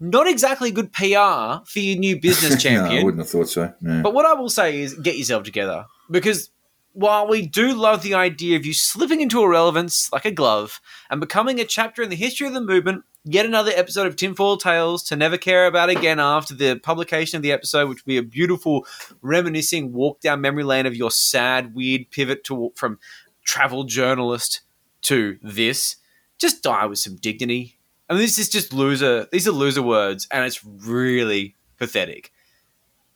Not 0.00 0.26
exactly 0.26 0.70
good 0.70 0.92
PR 0.92 1.62
for 1.66 1.78
your 1.78 1.98
new 1.98 2.18
business 2.18 2.64
no, 2.64 2.84
I 2.84 3.04
wouldn't 3.04 3.18
have 3.18 3.28
thought 3.28 3.48
so. 3.48 3.72
No. 3.80 4.02
But 4.02 4.14
what 4.14 4.26
I 4.26 4.32
will 4.32 4.48
say 4.48 4.80
is 4.80 4.94
get 4.94 5.18
yourself 5.18 5.44
together 5.44 5.84
because 6.10 6.50
while 6.92 7.28
we 7.28 7.46
do 7.46 7.72
love 7.72 8.02
the 8.02 8.14
idea 8.14 8.56
of 8.56 8.66
you 8.66 8.74
slipping 8.74 9.20
into 9.20 9.42
irrelevance 9.42 10.12
like 10.12 10.24
a 10.24 10.30
glove 10.30 10.80
and 11.08 11.20
becoming 11.20 11.60
a 11.60 11.64
chapter 11.64 12.02
in 12.02 12.10
the 12.10 12.16
history 12.16 12.46
of 12.46 12.52
the 12.52 12.60
movement, 12.60 13.04
yet 13.24 13.46
another 13.46 13.72
episode 13.74 14.06
of 14.06 14.16
Tinfoil 14.16 14.56
Tales 14.56 15.02
to 15.04 15.16
never 15.16 15.38
care 15.38 15.66
about 15.66 15.88
again 15.88 16.18
after 16.18 16.54
the 16.54 16.76
publication 16.76 17.36
of 17.36 17.42
the 17.42 17.52
episode, 17.52 17.88
which 17.88 18.04
will 18.04 18.10
be 18.10 18.16
a 18.16 18.22
beautiful 18.22 18.86
reminiscing 19.22 19.92
walk 19.92 20.20
down 20.20 20.40
memory 20.40 20.64
lane 20.64 20.86
of 20.86 20.96
your 20.96 21.10
sad, 21.10 21.74
weird 21.74 22.10
pivot 22.10 22.44
to 22.44 22.72
from 22.74 22.98
travel 23.44 23.84
journalist 23.84 24.62
to 25.02 25.38
this. 25.42 25.96
Just 26.38 26.62
die 26.62 26.86
with 26.86 26.98
some 26.98 27.16
dignity. 27.16 27.78
I 28.08 28.14
mean, 28.14 28.22
this 28.22 28.38
is 28.38 28.48
just 28.48 28.72
loser. 28.72 29.28
These 29.30 29.46
are 29.46 29.52
loser 29.52 29.82
words, 29.82 30.26
and 30.32 30.44
it's 30.44 30.64
really 30.64 31.54
pathetic. 31.78 32.32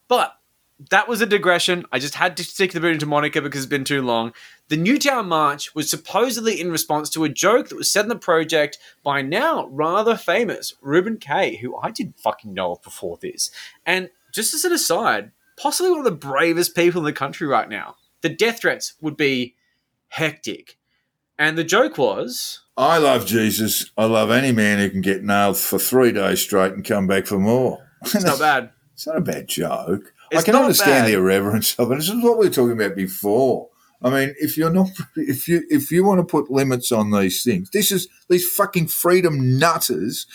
But 0.07 0.37
that 0.91 1.09
was 1.09 1.21
a 1.21 1.27
digression. 1.27 1.85
I 1.93 1.99
just 1.99 2.15
had 2.15 2.37
to 2.37 2.45
stick 2.45 2.73
the 2.73 2.81
boot 2.81 2.95
into 2.95 3.07
Monica 3.07 3.41
because 3.41 3.63
it's 3.63 3.71
been 3.71 3.85
too 3.85 4.03
long. 4.03 4.33
The 4.69 4.77
Newtown 4.77 5.29
March 5.29 5.75
was 5.75 5.91
supposedly 5.91 6.61
in 6.61 6.71
response 6.71 7.11
to 7.11 7.25
a 7.25 7.29
joke 7.29 7.69
that 7.69 7.77
was 7.77 7.91
said 7.91 8.05
in 8.05 8.09
the 8.09 8.17
project 8.17 8.79
by 9.03 9.23
now 9.23 9.67
rather 9.69 10.17
famous 10.17 10.75
Reuben 10.81 11.19
Kaye, 11.19 11.57
who 11.57 11.77
I 11.77 11.91
didn't 11.91 12.19
fucking 12.19 12.55
know 12.55 12.73
of 12.73 12.83
before 12.83 13.19
this. 13.21 13.51
And 13.85 14.11
just 14.33 14.55
as 14.55 14.65
an 14.65 14.73
aside, 14.73 15.33
possibly 15.57 15.91
one 15.91 16.01
of 16.01 16.05
the 16.05 16.11
bravest 16.11 16.75
people 16.75 17.01
in 17.01 17.05
the 17.05 17.13
country 17.13 17.47
right 17.47 17.69
now. 17.69 17.97
The 18.23 18.31
death 18.31 18.61
threats 18.61 18.95
would 19.01 19.17
be 19.17 19.55
hectic. 20.09 20.79
And 21.39 21.59
the 21.59 21.65
joke 21.65 21.99
was 21.99 22.61
I 22.77 22.99
love 22.99 23.27
Jesus. 23.27 23.91
I 23.97 24.07
love 24.07 24.31
any 24.31 24.51
man 24.51 24.79
who 24.79 24.91
can 24.91 25.01
get 25.01 25.23
nailed 25.23 25.59
for 25.59 25.79
three 25.79 26.11
days 26.11 26.41
straight 26.41 26.73
and 26.73 26.85
come 26.85 27.07
back 27.07 27.27
for 27.27 27.39
more. 27.39 27.87
it's 28.03 28.25
not 28.25 28.39
bad. 28.39 28.71
It's 28.95 29.07
not 29.07 29.19
a 29.19 29.21
bad 29.21 29.49
joke. 29.49 30.13
It's 30.35 30.43
I 30.43 30.47
can 30.47 30.57
understand 30.57 31.05
bad. 31.05 31.09
the 31.09 31.15
irreverence 31.15 31.75
of 31.79 31.91
it. 31.93 31.97
This 31.97 32.09
is 32.09 32.23
what 32.23 32.39
we 32.39 32.47
were 32.47 32.53
talking 32.53 32.73
about 32.73 32.95
before. 32.97 33.69
I 34.03 34.11
mean, 34.11 34.35
if 34.39 34.59
you're 34.59 34.71
not, 34.71 34.91
if 35.17 35.49
you 35.49 35.63
if 35.71 35.91
you 35.91 36.05
want 36.05 36.21
to 36.21 36.25
put 36.25 36.51
limits 36.51 36.93
on 36.93 37.11
these 37.11 37.43
things, 37.43 37.71
this 37.71 37.91
is 37.91 38.09
these 38.29 38.47
fucking 38.49 38.89
freedom 38.89 39.59
nutters 39.59 40.27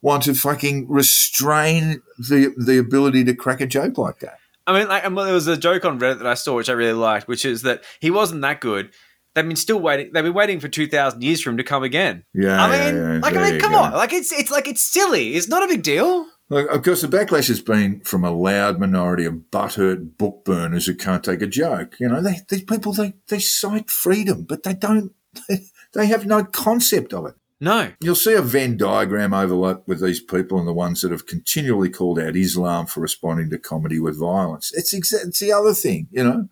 want 0.00 0.24
to 0.24 0.34
fucking 0.34 0.88
restrain 0.88 2.02
the 2.18 2.52
the 2.56 2.78
ability 2.78 3.22
to 3.24 3.34
crack 3.34 3.60
a 3.60 3.66
joke 3.66 3.96
like 3.96 4.18
that. 4.20 4.38
I 4.66 4.78
mean, 4.78 4.88
like, 4.88 5.02
there 5.02 5.34
was 5.34 5.46
a 5.46 5.56
joke 5.56 5.84
on 5.84 5.98
Reddit 5.98 6.18
that 6.18 6.26
I 6.26 6.34
saw, 6.34 6.56
which 6.56 6.68
I 6.68 6.72
really 6.72 6.92
liked, 6.92 7.26
which 7.26 7.44
is 7.44 7.62
that 7.62 7.82
he 8.00 8.10
wasn't 8.10 8.42
that 8.42 8.60
good. 8.60 8.90
They've 9.34 9.46
been 9.46 9.56
still 9.56 9.80
waiting. 9.80 10.10
They've 10.12 10.24
been 10.24 10.34
waiting 10.34 10.60
for 10.60 10.68
two 10.68 10.86
thousand 10.86 11.22
years 11.22 11.40
for 11.40 11.50
him 11.50 11.56
to 11.56 11.64
come 11.64 11.82
again. 11.82 12.24
Yeah, 12.34 12.62
I 12.62 12.70
mean, 12.70 12.94
yeah, 12.94 13.12
yeah, 13.14 13.18
like, 13.20 13.36
I 13.36 13.50
mean, 13.50 13.60
come 13.60 13.72
go. 13.72 13.78
on, 13.78 13.92
like 13.92 14.12
it's 14.12 14.32
it's 14.32 14.50
like 14.50 14.68
it's 14.68 14.82
silly. 14.82 15.34
It's 15.34 15.48
not 15.48 15.62
a 15.62 15.68
big 15.68 15.82
deal. 15.82 16.26
Look, 16.52 16.70
of 16.70 16.82
course, 16.82 17.00
the 17.00 17.08
backlash 17.08 17.48
has 17.48 17.62
been 17.62 18.00
from 18.00 18.24
a 18.24 18.30
loud 18.30 18.78
minority 18.78 19.24
of 19.24 19.44
butthurt 19.50 20.18
book 20.18 20.44
burners 20.44 20.84
who 20.84 20.94
can't 20.94 21.24
take 21.24 21.40
a 21.40 21.46
joke. 21.46 21.96
You 21.98 22.10
know, 22.10 22.20
they, 22.20 22.40
these 22.46 22.64
people 22.64 22.92
they 22.92 23.14
they 23.28 23.38
cite 23.38 23.88
freedom, 23.88 24.42
but 24.42 24.62
they 24.62 24.74
don't. 24.74 25.12
They, 25.48 25.64
they 25.94 26.06
have 26.08 26.26
no 26.26 26.44
concept 26.44 27.14
of 27.14 27.24
it. 27.24 27.36
No, 27.58 27.92
You'll 28.00 28.16
see 28.16 28.34
a 28.34 28.42
Venn 28.42 28.76
diagram 28.76 29.32
overlap 29.32 29.84
with 29.86 30.02
these 30.02 30.20
people 30.20 30.58
and 30.58 30.68
the 30.68 30.74
ones 30.74 31.00
that 31.00 31.10
have 31.10 31.26
continually 31.26 31.88
called 31.88 32.18
out 32.18 32.36
Islam 32.36 32.84
for 32.84 33.00
responding 33.00 33.48
to 33.48 33.58
comedy 33.58 33.98
with 33.98 34.20
violence. 34.20 34.72
It's 34.74 34.92
exa- 34.92 35.28
it's 35.28 35.40
the 35.40 35.52
other 35.52 35.72
thing, 35.72 36.08
you 36.10 36.22
know. 36.22 36.48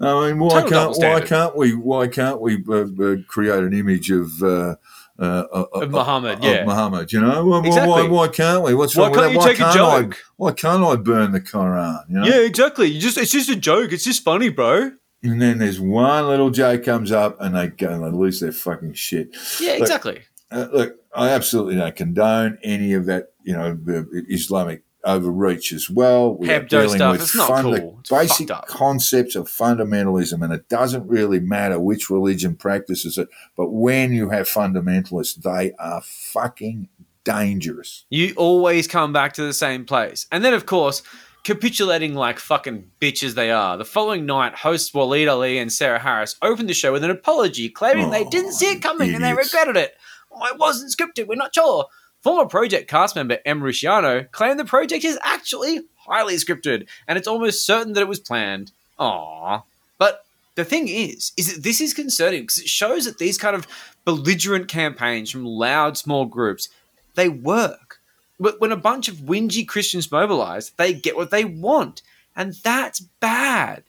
I 0.00 0.28
mean, 0.28 0.40
why 0.40 0.62
Total 0.62 0.92
can't 0.92 0.98
why 0.98 1.20
can't 1.20 1.56
we 1.56 1.72
why 1.72 2.08
can't 2.08 2.40
we 2.40 2.64
uh, 2.68 2.86
uh, 3.00 3.16
create 3.28 3.62
an 3.62 3.74
image 3.74 4.10
of 4.10 4.42
uh, 4.42 4.74
uh, 5.18 5.22
uh, 5.52 5.64
Of 5.72 5.90
Muhammad, 5.90 6.38
of 6.38 6.44
yeah. 6.44 6.64
Muhammad? 6.64 7.12
You 7.12 7.20
know, 7.20 7.44
why, 7.46 7.58
why- 7.60 7.66
Exactly. 7.66 7.90
why, 7.92 8.08
why 8.08 8.28
can't 8.28 8.62
we? 8.64 8.74
What's 8.74 8.94
Why 8.96 9.04
wrong 9.04 9.12
with 9.12 9.20
can't 9.20 9.34
that? 9.34 9.40
you 9.42 9.48
take 9.48 9.60
a 9.60 9.62
can't 9.62 9.74
joke? 9.74 10.14
I, 10.14 10.32
why 10.36 10.52
can't 10.52 10.84
I 10.84 10.96
burn 10.96 11.32
the 11.32 11.40
Quran? 11.40 12.04
You 12.08 12.14
know? 12.20 12.26
yeah, 12.26 12.40
exactly. 12.40 12.88
You 12.88 13.00
just 13.00 13.16
it's 13.18 13.32
just 13.32 13.48
a 13.48 13.56
joke. 13.56 13.92
It's 13.92 14.04
just 14.04 14.22
funny, 14.24 14.48
bro. 14.50 14.92
And 15.22 15.40
then 15.42 15.58
there's 15.58 15.80
one 15.80 16.28
little 16.28 16.50
joke 16.50 16.84
comes 16.84 17.10
up, 17.10 17.36
and 17.40 17.54
they 17.56 17.68
go 17.68 17.88
and 17.90 18.04
they 18.04 18.10
lose 18.16 18.40
their 18.40 18.52
fucking 18.52 18.92
shit. 18.92 19.34
Yeah, 19.60 19.72
Look, 19.72 19.80
exactly. 19.80 20.20
uh, 20.50 20.68
look, 20.72 20.96
I 21.14 21.30
absolutely 21.30 21.76
don't 21.76 21.96
condone 21.96 22.58
any 22.62 22.92
of 22.92 23.06
that, 23.06 23.32
you 23.42 23.54
know, 23.54 23.74
the 23.74 24.06
Islamic 24.28 24.82
overreach 25.06 25.72
as 25.72 25.88
well. 25.88 26.34
We 26.36 26.50
are 26.50 26.60
Hebdo 26.60 26.68
dealing 26.68 26.88
stuff, 26.96 27.12
with 27.12 27.22
it's 27.22 27.36
not 27.36 27.48
funda- 27.48 27.80
cool. 27.80 27.96
It's 28.00 28.10
basic 28.10 28.48
concepts 28.66 29.34
of 29.36 29.46
fundamentalism, 29.48 30.42
and 30.42 30.52
it 30.52 30.68
doesn't 30.68 31.06
really 31.06 31.40
matter 31.40 31.78
which 31.80 32.10
religion 32.10 32.56
practices 32.56 33.16
it. 33.16 33.28
But 33.56 33.70
when 33.70 34.12
you 34.12 34.30
have 34.30 34.48
fundamentalists, 34.48 35.36
they 35.42 35.72
are 35.78 36.02
fucking 36.02 36.88
dangerous. 37.24 38.04
You 38.10 38.34
always 38.36 38.86
come 38.86 39.12
back 39.12 39.32
to 39.34 39.42
the 39.42 39.52
same 39.52 39.84
place. 39.84 40.26
And 40.30 40.44
then, 40.44 40.54
of 40.54 40.66
course, 40.66 41.02
capitulating 41.44 42.14
like 42.14 42.38
fucking 42.38 42.90
bitches 43.00 43.34
they 43.34 43.50
are. 43.50 43.76
The 43.76 43.84
following 43.84 44.26
night, 44.26 44.54
hosts 44.56 44.90
Waleed 44.92 45.28
Aly 45.28 45.58
and 45.58 45.72
Sarah 45.72 45.98
Harris 46.00 46.36
opened 46.42 46.68
the 46.68 46.74
show 46.74 46.92
with 46.92 47.04
an 47.04 47.10
apology, 47.10 47.68
claiming 47.68 48.10
they 48.10 48.24
Oh, 48.24 48.30
didn't 48.30 48.52
see 48.52 48.66
it 48.72 48.78
oh, 48.78 48.80
coming 48.88 49.14
and 49.14 49.22
they 49.24 49.32
regretted 49.32 49.76
it. 49.76 49.94
Oh, 50.32 50.44
it 50.46 50.58
wasn't 50.58 50.92
scripted, 50.92 51.28
we're 51.28 51.36
not 51.36 51.54
sure. 51.54 51.86
Former 52.26 52.48
project 52.48 52.90
cast 52.90 53.14
member 53.14 53.38
Em 53.46 53.60
Rusciano 53.60 54.28
claimed 54.32 54.58
the 54.58 54.64
project 54.64 55.04
is 55.04 55.16
actually 55.22 55.82
highly 55.94 56.34
scripted, 56.34 56.88
and 57.06 57.16
it's 57.16 57.28
almost 57.28 57.64
certain 57.64 57.92
that 57.92 58.00
it 58.00 58.08
was 58.08 58.18
planned. 58.18 58.72
Aww. 58.98 59.62
But 59.96 60.24
the 60.56 60.64
thing 60.64 60.88
is, 60.88 61.30
is 61.36 61.54
that 61.54 61.62
this 61.62 61.80
is 61.80 61.94
concerning 61.94 62.42
because 62.42 62.58
it 62.58 62.68
shows 62.68 63.04
that 63.04 63.18
these 63.18 63.38
kind 63.38 63.54
of 63.54 63.68
belligerent 64.04 64.66
campaigns 64.66 65.30
from 65.30 65.44
loud 65.44 65.96
small 65.96 66.24
groups, 66.24 66.68
they 67.14 67.28
work. 67.28 68.00
But 68.40 68.60
when 68.60 68.72
a 68.72 68.76
bunch 68.76 69.06
of 69.06 69.18
whingy 69.18 69.64
Christians 69.64 70.10
mobilize, 70.10 70.70
they 70.70 70.94
get 70.94 71.14
what 71.14 71.30
they 71.30 71.44
want. 71.44 72.02
And 72.34 72.54
that's 72.54 72.98
bad 72.98 73.84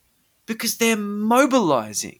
because 0.45 0.77
they're 0.77 0.95
mobilizing. 0.95 2.19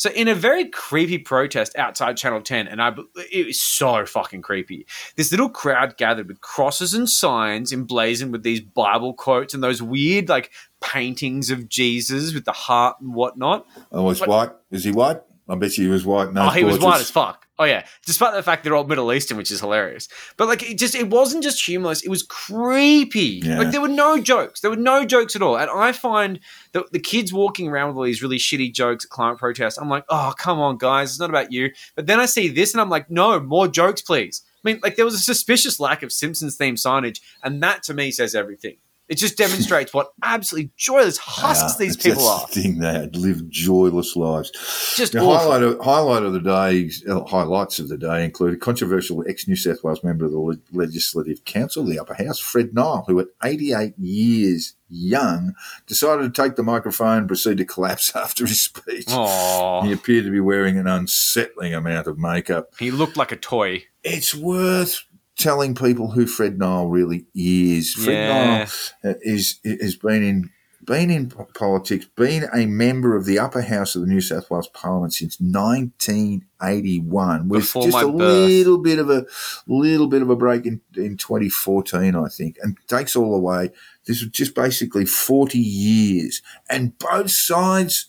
So, 0.00 0.08
in 0.08 0.28
a 0.28 0.34
very 0.34 0.66
creepy 0.66 1.18
protest 1.18 1.76
outside 1.76 2.16
Channel 2.16 2.40
10, 2.40 2.68
and 2.68 2.80
I, 2.80 2.94
it 3.30 3.44
was 3.44 3.60
so 3.60 4.06
fucking 4.06 4.40
creepy. 4.40 4.86
This 5.16 5.30
little 5.30 5.50
crowd 5.50 5.98
gathered 5.98 6.26
with 6.26 6.40
crosses 6.40 6.94
and 6.94 7.06
signs 7.06 7.70
emblazoned 7.70 8.32
with 8.32 8.42
these 8.42 8.62
Bible 8.62 9.12
quotes 9.12 9.52
and 9.52 9.62
those 9.62 9.82
weird, 9.82 10.30
like, 10.30 10.52
paintings 10.80 11.50
of 11.50 11.68
Jesus 11.68 12.32
with 12.32 12.46
the 12.46 12.52
heart 12.52 12.96
and 13.02 13.12
whatnot. 13.12 13.66
Oh, 13.92 14.08
he's 14.08 14.26
white. 14.26 14.52
Is 14.70 14.84
he 14.84 14.90
white? 14.90 15.20
I 15.46 15.56
bet 15.56 15.76
you 15.76 15.84
he 15.84 15.90
was 15.90 16.06
white. 16.06 16.32
No, 16.32 16.46
oh, 16.46 16.48
he 16.48 16.64
was 16.64 16.78
white 16.78 17.02
as 17.02 17.10
fuck. 17.10 17.46
Oh 17.60 17.66
yeah, 17.66 17.84
despite 18.06 18.32
the 18.32 18.42
fact 18.42 18.64
they're 18.64 18.74
all 18.74 18.84
Middle 18.84 19.12
Eastern, 19.12 19.36
which 19.36 19.50
is 19.50 19.60
hilarious. 19.60 20.08
But 20.38 20.48
like, 20.48 20.62
it 20.62 20.78
just 20.78 20.94
it 20.94 21.10
wasn't 21.10 21.42
just 21.42 21.62
humorless; 21.62 22.00
it 22.00 22.08
was 22.08 22.22
creepy. 22.22 23.42
Yeah. 23.44 23.58
Like 23.58 23.70
there 23.70 23.82
were 23.82 23.88
no 23.88 24.18
jokes. 24.18 24.60
There 24.60 24.70
were 24.70 24.76
no 24.76 25.04
jokes 25.04 25.36
at 25.36 25.42
all. 25.42 25.58
And 25.58 25.70
I 25.70 25.92
find 25.92 26.40
that 26.72 26.90
the 26.90 26.98
kids 26.98 27.34
walking 27.34 27.68
around 27.68 27.88
with 27.88 27.98
all 27.98 28.04
these 28.04 28.22
really 28.22 28.38
shitty 28.38 28.72
jokes 28.72 29.04
at 29.04 29.10
climate 29.10 29.38
protests, 29.38 29.76
I'm 29.76 29.90
like, 29.90 30.06
oh 30.08 30.32
come 30.38 30.58
on, 30.58 30.78
guys, 30.78 31.10
it's 31.10 31.20
not 31.20 31.28
about 31.28 31.52
you. 31.52 31.70
But 31.96 32.06
then 32.06 32.18
I 32.18 32.24
see 32.24 32.48
this, 32.48 32.72
and 32.72 32.80
I'm 32.80 32.88
like, 32.88 33.10
no, 33.10 33.38
more 33.38 33.68
jokes, 33.68 34.00
please. 34.00 34.42
I 34.64 34.70
mean, 34.70 34.80
like 34.82 34.96
there 34.96 35.04
was 35.04 35.14
a 35.14 35.18
suspicious 35.18 35.78
lack 35.78 36.02
of 36.02 36.12
Simpsons 36.14 36.56
themed 36.56 36.82
signage, 36.82 37.20
and 37.44 37.62
that 37.62 37.82
to 37.84 37.94
me 37.94 38.10
says 38.10 38.34
everything. 38.34 38.78
It 39.10 39.18
just 39.18 39.36
demonstrates 39.36 39.92
what 39.92 40.12
absolutely 40.22 40.70
joyless 40.76 41.18
husks 41.18 41.74
Yeah, 41.80 41.84
these 41.86 41.96
people 41.96 42.26
are. 42.28 42.46
the 42.46 42.52
thing 42.62 42.78
they 42.78 42.92
had 42.92 43.16
lived 43.16 43.50
joyless 43.50 44.14
lives. 44.14 44.52
Just 44.96 45.12
the 45.14 45.20
highlight 45.24 45.62
of, 45.64 45.80
highlight 45.80 46.22
of 46.22 46.32
the 46.32 46.40
day, 46.40 46.88
uh, 47.10 47.24
highlights 47.24 47.80
of 47.80 47.88
the 47.88 47.98
day 47.98 48.24
include 48.24 48.54
a 48.54 48.56
controversial 48.56 49.24
ex 49.28 49.48
New 49.48 49.56
South 49.56 49.82
Wales 49.82 50.04
member 50.04 50.24
of 50.26 50.30
the 50.30 50.38
Le- 50.38 50.56
Legislative 50.72 51.44
Council, 51.44 51.84
the 51.84 51.98
Upper 51.98 52.14
House, 52.14 52.38
Fred 52.38 52.72
Nile, 52.72 53.04
who 53.08 53.18
at 53.18 53.26
88 53.42 53.98
years 53.98 54.76
young 54.88 55.54
decided 55.86 56.32
to 56.34 56.42
take 56.42 56.54
the 56.56 56.62
microphone 56.62 57.18
and 57.18 57.26
proceed 57.28 57.58
to 57.58 57.64
collapse 57.64 58.14
after 58.16 58.46
his 58.46 58.62
speech. 58.62 59.06
Aw. 59.08 59.82
He 59.82 59.92
appeared 59.92 60.24
to 60.24 60.30
be 60.30 60.40
wearing 60.40 60.78
an 60.78 60.86
unsettling 60.86 61.74
amount 61.74 62.06
of 62.06 62.16
makeup. 62.16 62.70
He 62.78 62.92
looked 62.92 63.16
like 63.16 63.32
a 63.32 63.36
toy. 63.36 63.84
It's 64.04 64.34
worth 64.34 65.04
telling 65.40 65.74
people 65.74 66.10
who 66.12 66.26
Fred 66.26 66.58
Nile 66.58 66.86
really 66.88 67.26
is. 67.34 67.94
Fred 67.94 68.12
Yeah. 68.14 68.58
Nile 68.58 68.66
uh, 69.12 69.18
is 69.22 69.58
has 69.64 69.96
been 69.96 70.22
in 70.22 70.50
been 70.82 71.10
in 71.10 71.30
politics, 71.54 72.06
been 72.16 72.46
a 72.54 72.64
member 72.66 73.14
of 73.14 73.26
the 73.26 73.38
upper 73.38 73.60
house 73.62 73.94
of 73.94 74.00
the 74.02 74.08
New 74.08 74.20
South 74.20 74.50
Wales 74.50 74.68
Parliament 74.68 75.12
since 75.12 75.38
1981, 75.40 77.48
with 77.48 77.62
Before 77.62 77.84
just 77.84 78.02
a 78.02 78.08
birth. 78.08 78.48
little 78.48 78.78
bit 78.78 78.98
of 78.98 79.10
a 79.10 79.26
little 79.66 80.06
bit 80.06 80.22
of 80.22 80.30
a 80.30 80.36
break 80.36 80.66
in, 80.66 80.80
in 80.96 81.16
2014, 81.16 82.14
I 82.16 82.28
think, 82.28 82.56
and 82.62 82.76
takes 82.88 83.14
all 83.14 83.32
the 83.32 83.38
way. 83.38 83.70
This 84.06 84.22
was 84.22 84.30
just 84.30 84.54
basically 84.54 85.06
40 85.06 85.58
years, 85.58 86.42
and 86.68 86.98
both 86.98 87.30
sides, 87.30 88.06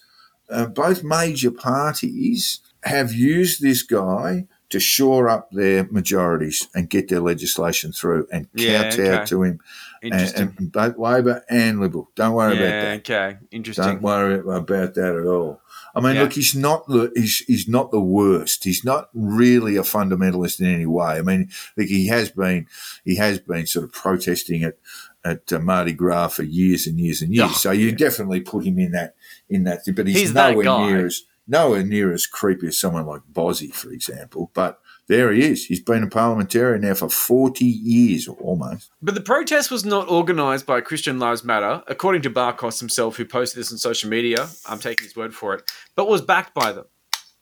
uh, 0.50 0.68
both 0.68 1.04
major 1.04 1.52
parties 1.52 2.60
have 2.84 3.14
used 3.14 3.62
this 3.62 3.84
guy 3.84 4.48
to 4.72 4.80
shore 4.80 5.30
up 5.30 5.50
their 5.52 5.86
majorities 5.92 6.68
and 6.74 6.90
get 6.90 7.08
their 7.10 7.20
legislation 7.22 7.92
through 7.92 8.28
and 8.32 8.48
Yeah, 8.54 8.90
kowtow 8.90 9.04
okay. 9.04 9.26
to 9.26 9.44
him. 9.44 9.60
And, 10.04 10.14
Interesting. 10.14 10.56
and 10.58 10.72
both 10.72 10.98
Labor 10.98 11.44
and 11.50 11.80
Liberal. 11.80 12.10
Don't 12.16 12.34
worry 12.34 12.54
about 12.58 12.70
that. 12.82 12.98
okay. 13.00 13.38
Interesting. 13.52 13.86
Don't 13.86 14.02
worry 14.02 14.40
about 14.40 14.68
that 14.96 15.16
at 15.16 15.26
all. 15.26 15.62
I 15.94 16.00
mean, 16.00 16.16
Yeah. 16.16 16.24
look, 16.24 16.34
he's 16.34 16.56
not 16.56 16.88
the 16.88 17.12
he's, 17.16 17.40
he's 17.40 17.68
not 17.68 17.92
the 17.92 18.00
worst. 18.02 18.64
He's 18.64 18.84
not 18.84 19.10
really 19.14 19.76
a 19.76 19.82
fundamentalist 19.82 20.60
in 20.60 20.66
any 20.68 20.86
way. 20.88 21.18
I 21.18 21.22
mean, 21.22 21.50
like 21.78 21.88
he 21.88 22.08
has 22.08 22.32
been 22.32 22.68
he 23.06 23.18
has 23.18 23.40
been 23.40 23.68
sort 23.68 23.86
of 23.86 23.92
protesting 23.92 24.64
at 24.64 24.78
at 25.24 25.54
uh, 25.54 25.60
Mardi 25.60 25.94
Gras 25.94 26.30
for 26.30 26.44
years 26.44 26.88
and 26.88 27.00
years 27.00 27.22
and 27.22 27.32
years. 27.36 27.50
Oh, 27.52 27.54
so 27.54 27.72
you 27.72 27.92
definitely 27.92 28.42
put 28.42 28.66
him 28.66 28.80
in 28.80 28.92
that 28.94 29.16
in 29.50 29.66
that. 29.66 29.82
But 29.96 30.08
he's, 30.08 30.18
He's 30.18 30.34
nowhere 30.34 30.64
near 30.88 31.06
as 31.06 31.24
nowhere 31.52 31.84
near 31.84 32.14
as 32.14 32.26
creepy 32.26 32.68
as 32.68 32.80
someone 32.80 33.06
like 33.06 33.22
Bosi, 33.32 33.74
for 33.74 33.92
example. 33.92 34.50
But 34.54 34.80
there 35.08 35.32
he 35.32 35.44
is. 35.44 35.66
He's 35.66 35.82
been 35.82 36.04
a 36.04 36.08
parliamentarian 36.08 36.82
now 36.82 36.94
for 36.94 37.10
forty 37.10 37.66
years 37.66 38.28
almost. 38.28 38.90
But 39.02 39.14
the 39.14 39.22
protest 39.22 39.70
was 39.70 39.84
not 39.84 40.08
organised 40.08 40.66
by 40.66 40.82
Christian 40.82 41.20
Lives 41.20 41.44
Matter, 41.44 41.84
according 41.88 42.22
to 42.24 42.30
Bakos 42.30 42.80
himself, 42.80 43.18
who 43.18 43.26
posted 43.26 43.60
this 43.60 43.72
on 43.72 43.78
social 43.78 44.10
media. 44.10 44.48
I'm 44.66 44.80
taking 44.80 45.04
his 45.04 45.16
word 45.16 45.36
for 45.36 45.54
it, 45.54 45.70
but 45.96 46.08
was 46.08 46.22
backed 46.22 46.56
by 46.56 46.72
them. 46.72 46.86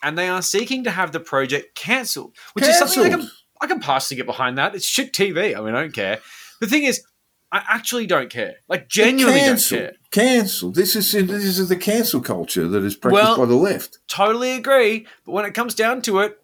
And 0.02 0.18
they 0.18 0.30
are 0.30 0.42
seeking 0.42 0.86
to 0.86 0.92
have 0.92 1.12
the 1.12 1.20
project 1.20 1.76
cancelled, 1.76 2.36
which 2.54 2.66
is 2.66 2.78
something 2.78 3.04
I 3.04 3.10
can, 3.10 3.30
I 3.62 3.68
can 3.68 3.80
partially 3.80 4.18
get 4.18 4.26
behind 4.26 4.58
that. 4.58 4.74
It's 4.74 4.86
shit 4.86 5.14
TV. 5.14 5.56
I 5.56 5.62
mean, 5.62 5.76
I 5.76 5.82
don't 5.82 5.94
care. 5.94 6.20
The 6.62 6.68
thing 6.68 6.84
is, 6.84 7.04
I 7.52 7.64
actually 7.68 8.06
don't 8.06 8.30
care. 8.30 8.56
Like, 8.68 8.88
genuinely 8.90 9.40
don't 9.40 9.48
cancel, 9.50 9.78
care. 9.80 9.94
cancel. 10.12 10.72
This 10.72 10.96
is 10.96 11.12
this 11.12 11.44
is 11.58 11.68
the 11.70 11.76
cancel 11.76 12.22
culture 12.22 12.68
that 12.68 12.84
is 12.84 12.96
practiced 12.96 13.24
Well- 13.24 13.38
by 13.38 13.46
the 13.46 13.56
left. 13.56 13.98
Totally 14.08 14.52
agree. 14.52 15.08
But 15.26 15.32
when 15.32 15.46
it 15.46 15.54
comes 15.54 15.74
down 15.74 16.02
to 16.04 16.20
it, 16.20 16.40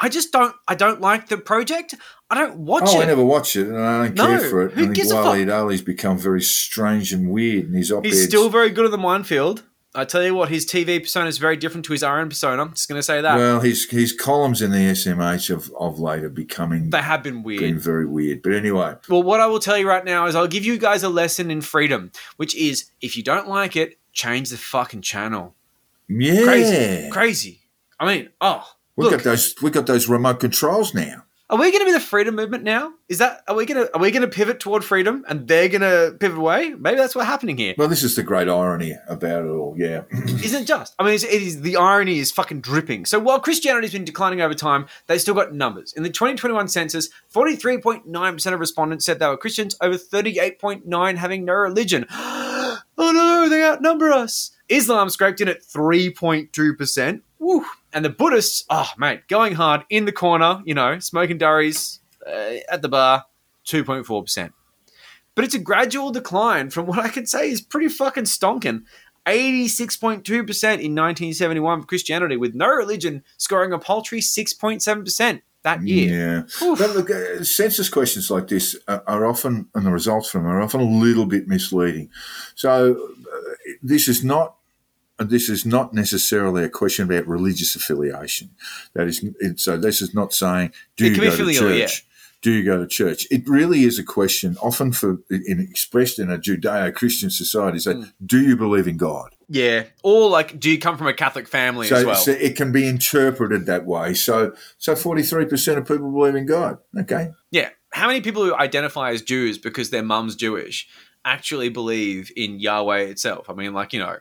I- 0.00 0.08
just 0.08 0.30
don't. 0.32 0.54
I 0.68 0.76
don't 0.76 1.00
like 1.00 1.28
the 1.28 1.38
project. 1.38 1.94
I 2.30 2.36
don't 2.36 2.58
watch 2.58 2.84
Oh, 2.86 3.00
it. 3.00 3.04
I 3.04 3.06
never 3.06 3.24
watch 3.24 3.56
it, 3.56 3.66
and 3.66 3.76
I 3.78 4.04
don't 4.06 4.14
No, 4.14 4.26
care 4.26 4.38
for 4.50 4.66
it. 4.66 4.72
who 4.74 4.80
I 4.82 4.84
think 4.84 4.96
gives 4.96 5.10
a 5.10 5.14
fuck? 5.22 5.34
Daly's 5.46 5.82
become 5.82 6.18
very 6.18 6.42
strange 6.42 7.12
and 7.12 7.30
weird, 7.30 7.64
and 7.66 7.74
his. 7.74 7.90
He's 8.04 8.24
still 8.24 8.48
very 8.48 8.70
good 8.70 8.84
at 8.84 8.90
the 8.92 8.98
minefield. 8.98 9.64
I 9.94 10.04
tell 10.04 10.22
you 10.22 10.34
what, 10.34 10.50
his 10.50 10.66
TV 10.66 11.00
persona 11.00 11.28
is 11.28 11.38
very 11.38 11.56
different 11.56 11.86
to 11.86 11.92
his 11.92 12.02
RN 12.02 12.28
persona. 12.28 12.62
I'm 12.62 12.74
just 12.74 12.88
going 12.88 12.98
to 12.98 13.02
say 13.02 13.22
that. 13.22 13.36
well, 13.36 13.60
his 13.60 13.88
his 13.90 14.12
columns 14.12 14.60
in 14.60 14.70
the 14.70 14.78
SMH 14.78 15.50
of, 15.50 15.72
of 15.78 15.98
late 15.98 16.24
are 16.24 16.28
becoming 16.28 16.90
they 16.90 17.00
have 17.02 17.22
been 17.22 17.42
weird. 17.42 17.60
been 17.60 17.78
very 17.78 18.06
weird. 18.06 18.42
But 18.42 18.52
anyway, 18.52 18.94
Well, 19.08 19.22
what 19.22 19.40
I 19.40 19.46
will 19.46 19.60
tell 19.60 19.78
you 19.78 19.88
right 19.88 20.04
now 20.04 20.26
is 20.26 20.34
I'll 20.34 20.46
give 20.46 20.64
you 20.64 20.78
guys 20.78 21.02
a 21.02 21.08
lesson 21.08 21.50
in 21.50 21.62
freedom, 21.62 22.12
which 22.36 22.54
is 22.54 22.90
if 23.00 23.16
you 23.16 23.22
don't 23.22 23.48
like 23.48 23.76
it, 23.76 23.98
change 24.12 24.50
the 24.50 24.58
fucking 24.58 25.02
channel. 25.02 25.54
yeah, 26.08 26.44
Crazy. 26.44 27.10
Crazy. 27.10 27.60
I 27.98 28.06
mean, 28.06 28.28
oh. 28.40 28.70
we 28.94 29.04
Look, 29.04 29.14
got 29.14 29.24
those 29.24 29.54
we 29.62 29.70
got 29.70 29.86
those 29.86 30.08
remote 30.08 30.40
controls 30.40 30.92
now. 30.92 31.24
Are 31.50 31.58
we 31.58 31.70
going 31.70 31.80
to 31.80 31.86
be 31.86 31.92
the 31.92 32.00
freedom 32.00 32.36
movement 32.36 32.62
now? 32.62 32.92
Is 33.08 33.18
that 33.18 33.42
are 33.48 33.54
we 33.56 33.64
going 33.64 33.86
to 33.86 33.94
are 33.96 34.00
we 34.00 34.10
going 34.10 34.22
to 34.22 34.28
pivot 34.28 34.60
toward 34.60 34.84
freedom 34.84 35.24
and 35.28 35.48
they're 35.48 35.68
going 35.68 35.80
to 35.80 36.14
pivot 36.18 36.36
away? 36.36 36.74
Maybe 36.74 36.96
that's 36.96 37.14
what's 37.14 37.26
happening 37.26 37.56
here. 37.56 37.74
Well, 37.78 37.88
this 37.88 38.02
is 38.02 38.16
the 38.16 38.22
great 38.22 38.48
irony 38.48 38.94
about 39.08 39.44
it 39.44 39.48
all. 39.48 39.74
Yeah, 39.78 40.02
Isn't 40.12 40.62
it 40.62 40.66
just? 40.66 40.94
I 40.98 41.04
mean, 41.04 41.14
it's, 41.14 41.24
it 41.24 41.40
is 41.42 41.62
the 41.62 41.76
irony 41.76 42.18
is 42.18 42.30
fucking 42.30 42.60
dripping. 42.60 43.06
So 43.06 43.18
while 43.18 43.40
Christianity's 43.40 43.92
been 43.92 44.04
declining 44.04 44.42
over 44.42 44.54
time, 44.54 44.86
they 45.06 45.18
still 45.18 45.34
got 45.34 45.54
numbers. 45.54 45.94
In 45.94 46.02
the 46.02 46.10
2021 46.10 46.68
census, 46.68 47.08
43.9% 47.32 48.52
of 48.52 48.60
respondents 48.60 49.06
said 49.06 49.18
they 49.18 49.26
were 49.26 49.38
Christians, 49.38 49.74
over 49.80 49.96
38.9 49.96 51.16
having 51.16 51.44
no 51.46 51.54
religion. 51.54 52.04
oh 52.10 52.80
no, 52.98 53.48
they 53.48 53.64
outnumber 53.64 54.12
us. 54.12 54.50
Islam 54.68 55.08
scraped 55.08 55.40
in 55.40 55.48
at 55.48 55.62
3.2%. 55.62 57.22
Woo. 57.38 57.64
And 57.92 58.04
the 58.04 58.10
Buddhists, 58.10 58.64
oh 58.68 58.90
mate, 58.98 59.28
going 59.28 59.54
hard 59.54 59.84
in 59.88 60.04
the 60.04 60.12
corner, 60.12 60.62
you 60.64 60.74
know, 60.74 60.98
smoking 60.98 61.38
durries 61.38 62.00
uh, 62.26 62.56
at 62.70 62.82
the 62.82 62.88
bar, 62.88 63.24
2.4%. 63.66 64.52
But 65.34 65.44
it's 65.44 65.54
a 65.54 65.60
gradual 65.60 66.10
decline 66.10 66.70
from 66.70 66.86
what 66.86 66.98
I 66.98 67.08
can 67.08 67.26
say 67.26 67.50
is 67.50 67.60
pretty 67.60 67.88
fucking 67.88 68.24
stonking. 68.24 68.82
86.2% 69.26 70.24
in 70.32 70.94
1971 70.94 71.82
for 71.82 71.86
Christianity, 71.86 72.36
with 72.36 72.54
no 72.54 72.68
religion 72.68 73.22
scoring 73.36 73.72
a 73.72 73.78
paltry 73.78 74.20
6.7% 74.20 75.42
that 75.62 75.82
year. 75.82 76.44
Yeah. 76.60 76.74
But 76.76 76.96
look, 76.96 77.10
uh, 77.10 77.44
census 77.44 77.88
questions 77.88 78.30
like 78.30 78.48
this 78.48 78.76
are, 78.88 79.02
are 79.06 79.26
often, 79.26 79.68
and 79.74 79.86
the 79.86 79.90
results 79.90 80.30
from 80.30 80.44
them 80.44 80.52
are 80.52 80.62
often 80.62 80.80
a 80.80 80.84
little 80.84 81.26
bit 81.26 81.46
misleading. 81.46 82.10
So 82.54 83.12
uh, 83.32 83.54
this 83.82 84.08
is 84.08 84.24
not. 84.24 84.56
This 85.18 85.48
is 85.48 85.66
not 85.66 85.92
necessarily 85.92 86.62
a 86.64 86.68
question 86.68 87.04
about 87.04 87.26
religious 87.26 87.74
affiliation. 87.74 88.50
That 88.94 89.08
is, 89.08 89.24
it, 89.40 89.58
so 89.60 89.76
this 89.76 90.00
is 90.00 90.14
not 90.14 90.32
saying 90.32 90.72
do 90.96 91.06
It 91.06 91.16
you 91.16 91.22
go 91.22 91.36
to 91.36 91.52
church? 91.52 91.78
yeah. 91.78 92.04
Do 92.40 92.52
you 92.52 92.62
go 92.62 92.78
to 92.78 92.86
church? 92.86 93.26
It 93.32 93.48
really 93.48 93.82
is 93.82 93.98
a 93.98 94.04
question, 94.04 94.56
often 94.62 94.92
for 94.92 95.18
in, 95.28 95.58
expressed 95.58 96.20
in 96.20 96.30
a 96.30 96.38
Judeo-Christian 96.38 97.30
society. 97.30 97.80
Say, 97.80 97.94
Hmm. 97.94 98.04
do 98.24 98.40
you 98.40 98.56
believe 98.56 98.86
in 98.86 98.96
God? 98.96 99.34
Yeah. 99.48 99.86
Or 100.04 100.30
like, 100.30 100.60
do 100.60 100.70
you 100.70 100.78
come 100.78 100.96
from 100.96 101.08
a 101.08 101.12
Catholic 101.14 101.48
family 101.48 101.90
as 101.90 102.04
well? 102.04 102.14
so 102.14 102.30
it 102.30 102.54
can 102.54 102.70
be 102.70 102.86
interpreted 102.86 103.66
that 103.66 103.86
way. 103.86 104.14
So, 104.14 104.54
so 104.78 104.94
forty-three 104.94 105.46
percent 105.46 105.78
of 105.78 105.88
people 105.88 106.12
believe 106.12 106.36
in 106.36 106.46
God. 106.46 106.78
Okay, 106.96 107.32
yeah. 107.50 107.70
How 107.90 108.06
many 108.06 108.20
people 108.20 108.44
who 108.44 108.54
identify 108.54 109.10
as 109.10 109.22
Jews 109.22 109.58
because 109.58 109.90
their 109.90 110.04
mum's 110.04 110.36
Jewish 110.36 110.86
actually 111.24 111.70
believe 111.70 112.30
in 112.36 112.60
Yahweh 112.60 113.00
itself? 113.00 113.50
I 113.50 113.54
mean, 113.54 113.72
like, 113.74 113.92
you 113.92 113.98
know, 113.98 114.18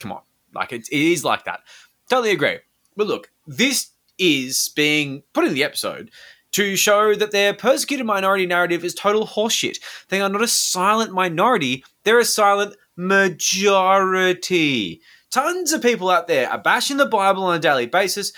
come 0.00 0.12
on. 0.12 0.22
Like, 0.54 0.72
it, 0.72 0.88
it 0.90 1.00
is 1.00 1.24
like 1.24 1.44
that. 1.44 1.60
Totally 2.08 2.32
agree. 2.32 2.58
But 2.96 3.06
look, 3.06 3.30
this 3.46 3.90
is 4.18 4.70
being 4.74 5.22
put 5.32 5.44
in 5.44 5.54
the 5.54 5.64
episode 5.64 6.10
to 6.52 6.76
show 6.76 7.14
that 7.14 7.30
their 7.30 7.54
persecuted 7.54 8.06
minority 8.06 8.46
narrative 8.46 8.84
is 8.84 8.94
total 8.94 9.26
horseshit. 9.26 9.78
They 10.08 10.20
are 10.20 10.28
not 10.28 10.42
a 10.42 10.48
silent 10.48 11.12
minority, 11.12 11.84
they're 12.04 12.18
a 12.18 12.24
silent 12.24 12.76
majority. 12.96 15.00
Tons 15.30 15.72
of 15.72 15.82
people 15.82 16.10
out 16.10 16.26
there 16.26 16.50
are 16.50 16.58
bashing 16.58 16.96
the 16.96 17.06
Bible 17.06 17.44
on 17.44 17.56
a 17.56 17.60
daily 17.60 17.86
basis, 17.86 18.32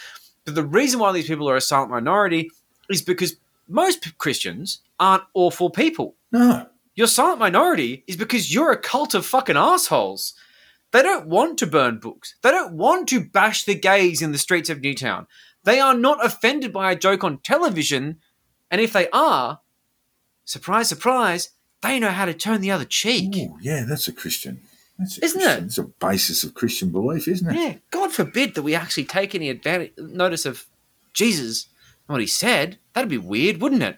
but 0.44 0.54
the 0.54 0.64
reason 0.64 1.00
why 1.00 1.12
these 1.12 1.26
people 1.26 1.48
are 1.48 1.56
a 1.56 1.60
silent 1.60 1.90
minority 1.90 2.50
is 2.90 3.00
because 3.00 3.36
most 3.68 4.18
Christians 4.18 4.80
aren't 5.00 5.22
awful 5.34 5.70
people. 5.70 6.14
No. 6.30 6.66
Your 6.94 7.06
silent 7.06 7.38
minority 7.38 8.04
is 8.06 8.16
because 8.16 8.52
you're 8.52 8.72
a 8.72 8.76
cult 8.76 9.14
of 9.14 9.24
fucking 9.24 9.56
assholes. 9.56 10.34
They 10.92 11.02
don't 11.02 11.26
want 11.26 11.58
to 11.58 11.66
burn 11.66 11.98
books. 11.98 12.34
They 12.42 12.50
don't 12.50 12.74
want 12.74 13.08
to 13.08 13.24
bash 13.24 13.64
the 13.64 13.74
gays 13.74 14.22
in 14.22 14.32
the 14.32 14.38
streets 14.38 14.70
of 14.70 14.80
Newtown. 14.80 15.26
They 15.64 15.80
are 15.80 15.94
not 15.94 16.24
offended 16.24 16.72
by 16.72 16.92
a 16.92 16.96
joke 16.96 17.24
on 17.24 17.38
television. 17.38 18.18
And 18.70 18.80
if 18.80 18.92
they 18.92 19.08
are, 19.12 19.60
surprise, 20.44 20.88
surprise, 20.88 21.50
they 21.82 21.98
know 21.98 22.10
how 22.10 22.26
to 22.26 22.34
turn 22.34 22.60
the 22.60 22.70
other 22.70 22.84
cheek. 22.84 23.34
Ooh, 23.36 23.56
yeah, 23.60 23.84
that's 23.88 24.06
a 24.08 24.12
Christian. 24.12 24.60
That's 24.98 25.18
a 25.18 25.24
Isn't 25.24 25.40
Christian. 25.40 25.64
it? 25.64 25.66
It's 25.66 25.78
a 25.78 25.84
basis 25.84 26.44
of 26.44 26.54
Christian 26.54 26.90
belief, 26.90 27.26
isn't 27.26 27.48
it? 27.48 27.56
Yeah, 27.58 27.74
God 27.90 28.12
forbid 28.12 28.54
that 28.54 28.62
we 28.62 28.74
actually 28.74 29.04
take 29.04 29.34
any 29.34 29.48
advantage, 29.48 29.92
notice 29.96 30.44
of 30.46 30.66
Jesus 31.14 31.66
and 32.06 32.14
what 32.14 32.20
he 32.20 32.26
said. 32.26 32.78
That'd 32.92 33.08
be 33.08 33.18
weird, 33.18 33.60
wouldn't 33.60 33.82
it? 33.82 33.96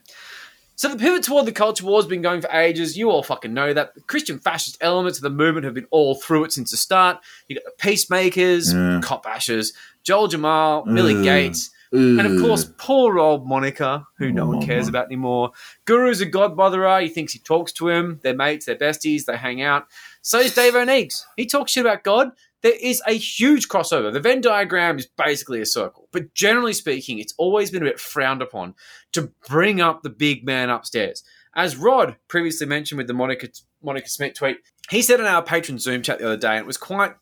So 0.85 0.91
the 0.91 0.99
pivot 0.99 1.23
toward 1.23 1.47
the 1.47 1.53
culture 1.53 1.87
war 1.87 1.97
has 1.99 2.05
been 2.07 2.21
going 2.21 2.43
for 2.43 2.51
ages. 2.51 2.95
You 2.95 3.09
all 3.09 3.23
fucking 3.23 3.55
know 3.55 3.73
that. 3.73 3.95
The 3.95 4.03
Christian 4.03 4.39
fascist 4.39 4.77
elements 4.83 5.17
of 5.19 5.23
the 5.23 5.31
movement 5.31 5.65
have 5.65 5.73
been 5.73 5.87
all 5.91 6.15
through 6.15 6.45
it 6.45 6.53
since 6.53 6.73
the 6.73 6.77
start. 6.77 7.21
You 7.49 7.57
got 7.57 7.65
the 7.65 7.71
peacemakers, 7.79 8.75
Yeah. 8.75 9.01
cop 9.03 9.25
bashers, 9.25 9.73
Joel 10.03 10.29
Jammal, 10.29 10.85
Millie 10.85 11.17
Ugh. 11.17 11.25
Gates, 11.25 11.71
and 11.91 12.21
of 12.21 12.39
course, 12.39 12.71
poor 12.77 13.19
old 13.19 13.49
Monica, 13.49 14.07
who 14.19 14.31
no 14.31 14.45
one 14.45 14.61
cares 14.61 14.87
about 14.87 15.07
anymore. 15.07 15.53
Guru's 15.87 16.21
a 16.21 16.27
god 16.27 16.55
botherer. 16.55 17.01
He 17.01 17.09
thinks 17.09 17.33
he 17.33 17.39
talks 17.39 17.73
to 17.73 17.89
him. 17.89 18.21
They're 18.23 18.37
mates, 18.37 18.67
they're 18.67 18.77
besties, 18.77 19.25
they 19.25 19.39
hang 19.39 19.63
out. 19.63 19.87
So 20.21 20.39
is 20.41 20.55
Dave 20.55 20.75
Oneegs. 20.75 21.23
He 21.39 21.47
talks 21.47 21.73
shit 21.73 21.87
about 21.87 22.05
God. 22.05 22.33
There 22.65 22.73
is 22.81 23.03
a 23.07 23.13
huge 23.13 23.69
crossover. 23.69 24.11
The 24.11 24.21
Venn 24.21 24.41
diagram 24.41 24.99
is 24.99 25.07
basically 25.07 25.61
a 25.61 25.67
circle, 25.67 26.09
but 26.13 26.33
generally 26.33 26.73
speaking, 26.73 27.19
it's 27.19 27.35
always 27.37 27.71
been 27.71 27.83
a 27.83 27.85
bit 27.85 28.01
frowned 28.01 28.41
upon 28.41 28.75
to 29.13 29.31
bring 29.47 29.83
up 29.83 30.03
the 30.03 30.09
big 30.09 30.47
man 30.47 30.71
upstairs. 30.71 31.23
As 31.55 31.77
Rod 31.77 32.17
previously 32.27 32.67
mentioned 32.67 32.97
with 32.97 33.07
the 33.07 33.13
Monica 33.13 33.49
Monica 33.83 34.09
Smith 34.09 34.33
tweet, 34.33 34.57
he 34.89 35.03
said 35.03 35.21
in 35.21 35.27
our 35.27 35.43
patron 35.43 35.79
Zoom 35.79 36.01
chat 36.01 36.21
the 36.21 36.25
other 36.25 36.39
day, 36.39 36.53
and 36.53 36.61
it 36.61 36.67
was 36.67 36.79
quite 36.79 37.13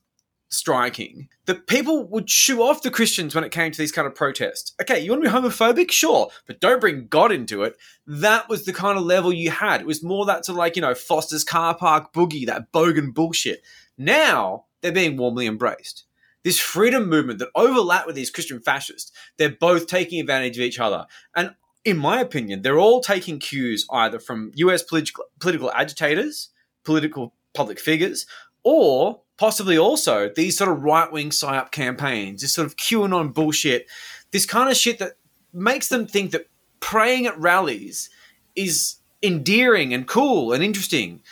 striking 0.49 1.29
that 1.47 1.67
people 1.67 2.07
would 2.09 2.31
shoo 2.31 2.63
off 2.63 2.83
the 2.83 2.91
Christians 2.91 3.35
when 3.35 3.43
it 3.43 3.51
came 3.51 3.73
to 3.73 3.79
these 3.79 3.91
kind 3.91 4.07
of 4.07 4.15
protests. 4.15 4.75
Okay, 4.81 5.01
you 5.01 5.11
want 5.11 5.25
to 5.25 5.29
be 5.29 5.35
homophobic? 5.35 5.91
Sure, 5.91 6.31
but 6.47 6.61
don't 6.61 6.81
bring 6.81 7.09
God 7.09 7.33
into 7.33 7.65
it. 7.65 7.75
That 8.07 8.49
was 8.49 8.65
the 8.65 8.73
kind 8.73 8.97
of 8.97 9.03
level 9.03 9.33
you 9.33 9.51
had. 9.51 9.81
It 9.81 9.89
was 9.89 10.05
more 10.05 10.25
that 10.27 10.45
to 10.45 10.53
like, 10.53 10.77
you 10.77 10.83
know, 10.83 10.95
Foster's 10.95 11.43
car 11.43 11.75
park 11.75 12.13
boogie, 12.13 12.47
that 12.47 12.71
bogan 12.71 13.13
bullshit. 13.13 13.63
Now 13.99 14.67
they're 14.83 14.93
being 14.93 15.17
warmly 15.17 15.47
embraced. 15.47 16.05
This 16.45 16.59
freedom 16.59 17.09
movement 17.09 17.39
that 17.39 17.51
overlap 17.55 18.07
with 18.07 18.17
these 18.17 18.31
Christian 18.31 18.61
fascists, 18.61 19.13
they're 19.37 19.57
both 19.59 19.87
taking 19.87 20.21
advantage 20.21 20.59
of 20.59 20.65
each 20.65 20.81
other. 20.81 21.07
And 21.37 21.55
in 21.85 21.97
my 21.97 22.21
opinion, 22.21 22.63
they're 22.63 22.79
all 22.79 23.01
taking 23.01 23.39
cues 23.39 23.87
either 23.91 24.19
from 24.19 24.53
US 24.55 24.83
political, 24.83 25.73
agitators, 25.73 26.51
political 26.85 27.35
public 27.55 27.79
figures, 27.79 28.27
or 28.65 29.21
possibly 29.37 29.79
also 29.79 30.31
these 30.35 30.57
sort 30.57 30.71
of 30.71 30.83
right 30.83 31.11
wing 31.11 31.31
psyop 31.31 31.71
campaigns, 31.71 32.43
this 32.43 32.55
sort 32.55 32.67
of 32.67 32.77
QAnon 32.77 33.33
bullshit, 33.33 33.87
this 34.31 34.47
kind 34.47 34.71
of 34.71 34.77
shit 34.77 34.99
that 34.99 35.13
makes 35.53 35.89
them 35.89 36.07
think 36.07 36.31
that 36.33 36.49
praying 36.81 37.27
at 37.27 37.39
rallies 37.39 38.11
is 38.57 38.97
endearing 39.23 39.95
and 39.95 40.07
cool 40.07 40.53
and 40.53 40.63
interesting. 40.63 41.23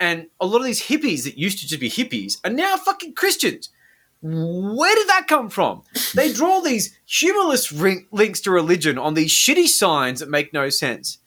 And 0.00 0.28
a 0.40 0.46
lot 0.46 0.58
of 0.58 0.64
these 0.64 0.82
hippies 0.82 1.24
that 1.24 1.36
used 1.38 1.58
to 1.60 1.66
just 1.66 1.80
be 1.80 1.90
hippies 1.90 2.38
are 2.44 2.50
now 2.52 2.76
fucking 2.76 3.14
Christians. 3.14 3.68
Where 4.20 4.94
did 4.94 5.08
that 5.08 5.26
come 5.28 5.48
from? 5.50 5.82
They 6.14 6.32
draw 6.40 6.60
these 6.60 6.96
humorless 7.04 7.72
ring- 7.72 8.06
links 8.10 8.40
to 8.42 8.50
religion 8.50 8.98
on 8.98 9.14
these 9.14 9.30
shitty 9.32 9.66
signs 9.68 10.20
that 10.20 10.28
make 10.28 10.52
no 10.52 10.68
sense. 10.68 11.18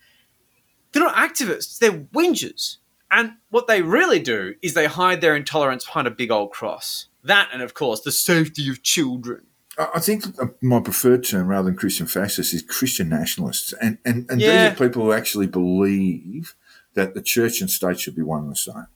They're 0.92 1.04
not 1.04 1.16
activists, 1.16 1.78
they're 1.80 1.92
whingers. 1.92 2.78
And 3.10 3.34
what 3.50 3.68
they 3.68 3.82
really 3.82 4.20
do 4.20 4.56
is 4.62 4.74
they 4.74 4.86
hide 4.88 5.20
their 5.22 5.36
intolerance 5.36 5.86
behind 5.86 6.08
a 6.08 6.12
big 6.12 6.32
old 6.32 6.52
cross. 6.52 7.08
That, 7.24 7.50
and 7.54 7.62
of 7.62 7.74
course, 7.74 8.02
the 8.02 8.12
safety 8.12 8.70
of 8.70 8.84
children. 8.84 9.48
I 9.78 10.00
think 10.00 10.26
my 10.62 10.80
preferred 10.80 11.24
term 11.26 11.48
rather 11.48 11.68
than 11.68 11.76
Christian 11.78 12.08
fascists 12.08 12.54
is 12.54 12.62
Christian 12.62 13.10
nationalists. 13.10 13.74
And, 13.82 13.98
and, 14.06 14.30
and 14.30 14.40
Yeah. 14.42 14.70
these 14.70 14.74
are 14.82 14.88
people 14.88 15.04
who 15.04 15.12
actually 15.14 15.48
believe 15.48 16.56
that 16.94 17.14
the 17.14 17.22
church 17.22 17.62
and 17.62 17.70
state 17.70 18.00
should 18.00 18.16
be 18.16 18.22
one 18.22 18.44
and 18.44 18.52
the 18.52 18.56
same. 18.56 18.88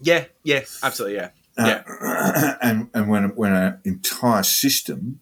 Yeah, 0.00 0.26
yeah, 0.44 0.64
absolutely, 0.82 1.16
yeah. 1.16 1.30
Uh, 1.56 1.66
yeah. 1.66 2.56
and 2.62 2.88
and 2.94 3.08
when 3.08 3.34
when 3.34 3.52
an 3.52 3.80
entire 3.84 4.42
system, 4.42 5.20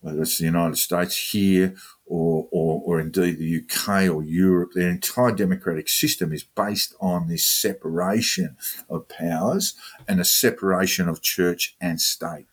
whether 0.00 0.22
it's 0.22 0.38
the 0.38 0.44
United 0.44 0.76
States 0.76 1.32
here 1.32 1.74
or, 2.06 2.46
or 2.52 2.82
or 2.84 3.00
indeed 3.00 3.38
the 3.38 3.62
UK 3.62 4.08
or 4.08 4.22
Europe, 4.22 4.72
their 4.74 4.90
entire 4.90 5.32
democratic 5.32 5.88
system 5.88 6.32
is 6.32 6.44
based 6.44 6.94
on 7.00 7.28
this 7.28 7.44
separation 7.44 8.56
of 8.88 9.08
powers 9.08 9.74
and 10.06 10.20
a 10.20 10.24
separation 10.24 11.08
of 11.08 11.20
church 11.20 11.76
and 11.80 12.00
state. 12.00 12.46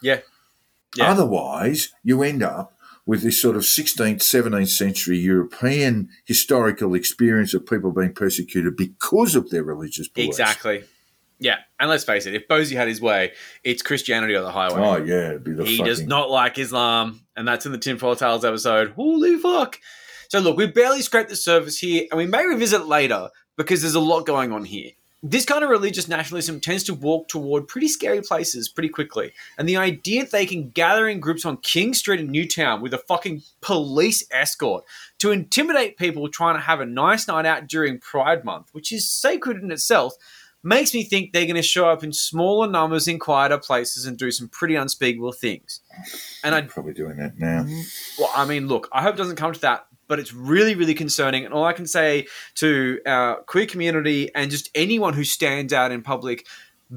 Yeah. 0.00 0.20
Yeah. 0.96 1.10
Otherwise, 1.10 1.92
you 2.02 2.22
end 2.22 2.42
up 2.42 2.77
with 3.08 3.22
this 3.22 3.40
sort 3.40 3.56
of 3.56 3.62
16th, 3.62 4.18
17th 4.18 4.68
century 4.68 5.18
European 5.18 6.10
historical 6.26 6.94
experience 6.94 7.54
of 7.54 7.64
people 7.64 7.90
being 7.90 8.12
persecuted 8.12 8.76
because 8.76 9.34
of 9.34 9.48
their 9.48 9.64
religious 9.64 10.08
beliefs. 10.08 10.38
Exactly. 10.38 10.84
Yeah, 11.38 11.56
and 11.80 11.88
let's 11.88 12.04
face 12.04 12.26
it, 12.26 12.34
if 12.34 12.46
Bosi 12.48 12.76
had 12.76 12.86
his 12.86 13.00
way, 13.00 13.32
it's 13.64 13.80
Christianity 13.80 14.36
on 14.36 14.44
the 14.44 14.50
highway. 14.50 14.80
Oh 14.80 14.96
yeah, 15.02 15.28
it'd 15.28 15.44
be 15.44 15.52
the 15.52 15.64
he 15.64 15.78
fucking 15.78 15.86
does 15.86 16.02
not 16.02 16.30
like 16.30 16.58
Islam, 16.58 17.22
and 17.34 17.48
that's 17.48 17.64
in 17.64 17.72
the 17.72 17.78
Tinfoil 17.78 18.14
Tales 18.14 18.44
episode. 18.44 18.90
Holy 18.90 19.38
fuck! 19.38 19.80
So 20.28 20.40
look, 20.40 20.58
we 20.58 20.66
barely 20.66 21.00
scraped 21.00 21.30
the 21.30 21.36
surface 21.36 21.78
here, 21.78 22.06
and 22.10 22.18
we 22.18 22.26
may 22.26 22.44
revisit 22.44 22.86
later 22.86 23.30
because 23.56 23.80
there's 23.80 23.94
a 23.94 24.00
lot 24.00 24.26
going 24.26 24.52
on 24.52 24.64
here. 24.64 24.90
This 25.22 25.44
kind 25.44 25.64
of 25.64 25.70
religious 25.70 26.06
nationalism 26.06 26.60
tends 26.60 26.84
to 26.84 26.94
walk 26.94 27.26
toward 27.26 27.66
pretty 27.66 27.88
scary 27.88 28.22
places 28.22 28.68
pretty 28.68 28.88
quickly, 28.88 29.32
and 29.58 29.68
the 29.68 29.76
idea 29.76 30.22
that 30.22 30.30
they 30.30 30.46
can 30.46 30.70
gather 30.70 31.08
in 31.08 31.18
groups 31.18 31.44
on 31.44 31.56
King 31.56 31.92
Street 31.92 32.20
in 32.20 32.30
Newtown 32.30 32.80
with 32.80 32.94
a 32.94 32.98
fucking 32.98 33.42
police 33.60 34.24
escort 34.30 34.84
to 35.18 35.32
intimidate 35.32 35.96
people 35.96 36.28
trying 36.28 36.54
to 36.54 36.60
have 36.60 36.80
a 36.80 36.86
nice 36.86 37.26
night 37.26 37.46
out 37.46 37.66
during 37.66 37.98
Pride 37.98 38.44
Month, 38.44 38.68
which 38.70 38.92
is 38.92 39.10
sacred 39.10 39.60
in 39.60 39.72
itself, 39.72 40.14
makes 40.62 40.94
me 40.94 41.02
think 41.02 41.32
they're 41.32 41.46
going 41.46 41.56
to 41.56 41.62
show 41.62 41.88
up 41.88 42.04
in 42.04 42.12
smaller 42.12 42.68
numbers 42.68 43.08
in 43.08 43.18
quieter 43.18 43.58
places 43.58 44.06
and 44.06 44.16
do 44.16 44.30
some 44.30 44.48
pretty 44.48 44.76
unspeakable 44.76 45.32
things. 45.32 45.80
And 46.44 46.54
I 46.54 46.60
probably 46.62 46.94
doing 46.94 47.16
that 47.16 47.38
now. 47.38 47.66
well, 48.20 48.30
I 48.36 48.44
mean, 48.44 48.68
look, 48.68 48.88
I 48.92 49.02
hope 49.02 49.16
it 49.16 49.18
doesn't 49.18 49.36
come 49.36 49.52
to 49.52 49.60
that, 49.62 49.87
but 50.08 50.18
it's 50.18 50.34
really, 50.34 50.74
really 50.74 50.94
concerning. 50.94 51.44
And 51.44 51.54
all 51.54 51.64
I 51.64 51.72
can 51.72 51.86
say 51.86 52.26
to 52.56 53.00
our 53.06 53.36
queer 53.42 53.66
community 53.66 54.34
and 54.34 54.50
just 54.50 54.70
anyone 54.74 55.14
who 55.14 55.22
stands 55.22 55.72
out 55.72 55.92
in 55.92 56.02
public, 56.02 56.46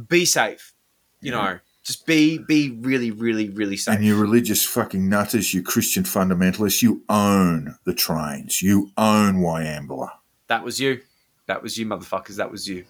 be 0.08 0.26
safe. 0.26 0.74
You 1.20 1.32
know, 1.32 1.60
just 1.84 2.08
be 2.08 2.40
be 2.40 2.72
really, 2.72 3.12
really, 3.12 3.50
really 3.50 3.78
safe. 3.78 3.96
And 3.96 4.04
you 4.04 4.20
religious 4.20 4.66
fucking 4.66 5.08
nutters, 5.08 5.54
you 5.54 5.62
Christian 5.62 6.04
fundamentalists, 6.04 6.82
you 6.82 7.04
own 7.10 7.78
the 7.84 7.94
trains. 7.94 8.62
You 8.62 8.92
own 8.98 9.36
Wieambilla. 9.36 10.10
that 10.48 10.64
was 10.64 10.80
you. 10.80 11.02
That 11.46 11.62
was 11.62 11.78
you, 11.78 11.86
motherfuckers. 11.86 12.36
That 12.38 12.52
was 12.52 12.68
you. 12.68 12.86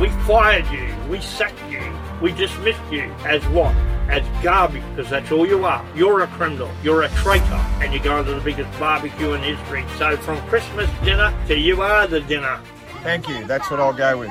We 0.00 0.08
fired 0.26 0.66
you. 0.70 0.94
We 1.08 1.20
sacked 1.20 1.58
you. 1.70 1.80
We 2.20 2.32
dismissed 2.32 2.80
you 2.90 3.04
as 3.24 3.42
what? 3.48 3.74
As 4.08 4.22
garbage, 4.42 4.82
because 4.94 5.10
that's 5.10 5.32
all 5.32 5.46
you 5.46 5.64
are. 5.64 5.84
You're 5.94 6.22
a 6.22 6.26
criminal. 6.28 6.70
You're 6.82 7.02
a 7.02 7.08
traitor. 7.08 7.44
And 7.80 7.92
you're 7.92 8.02
going 8.02 8.24
to 8.24 8.34
the 8.34 8.40
biggest 8.40 8.78
barbecue 8.78 9.32
in 9.32 9.42
history. 9.42 9.84
So 9.98 10.16
from 10.18 10.38
Christmas 10.48 10.90
dinner 11.04 11.34
to 11.48 11.58
you 11.58 11.82
are 11.82 12.06
the 12.06 12.20
dinner. 12.20 12.60
Thank 13.02 13.28
you. 13.28 13.44
That's 13.46 13.70
what 13.70 13.78
I'll 13.78 13.92
go 13.92 14.18
with. 14.18 14.30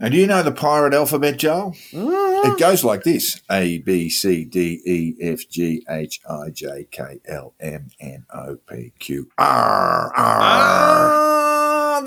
And 0.00 0.12
do 0.12 0.18
you 0.18 0.26
know 0.26 0.42
the 0.42 0.52
pirate 0.52 0.94
alphabet, 0.94 1.38
Joel? 1.38 1.70
Mm-hmm. 1.92 2.50
It 2.52 2.58
goes 2.58 2.82
like 2.84 3.04
this 3.04 3.40
A, 3.50 3.78
B, 3.78 4.10
C, 4.10 4.44
D, 4.44 4.82
E, 4.84 5.14
F, 5.20 5.48
G, 5.48 5.84
H, 5.88 6.20
I, 6.28 6.50
J, 6.50 6.88
K, 6.90 7.20
L, 7.26 7.54
M, 7.60 7.88
N, 8.00 8.26
O, 8.34 8.56
P, 8.68 8.92
Q, 8.98 9.30
R, 9.38 10.12
R. 10.14 11.10
Oh, 11.14 12.02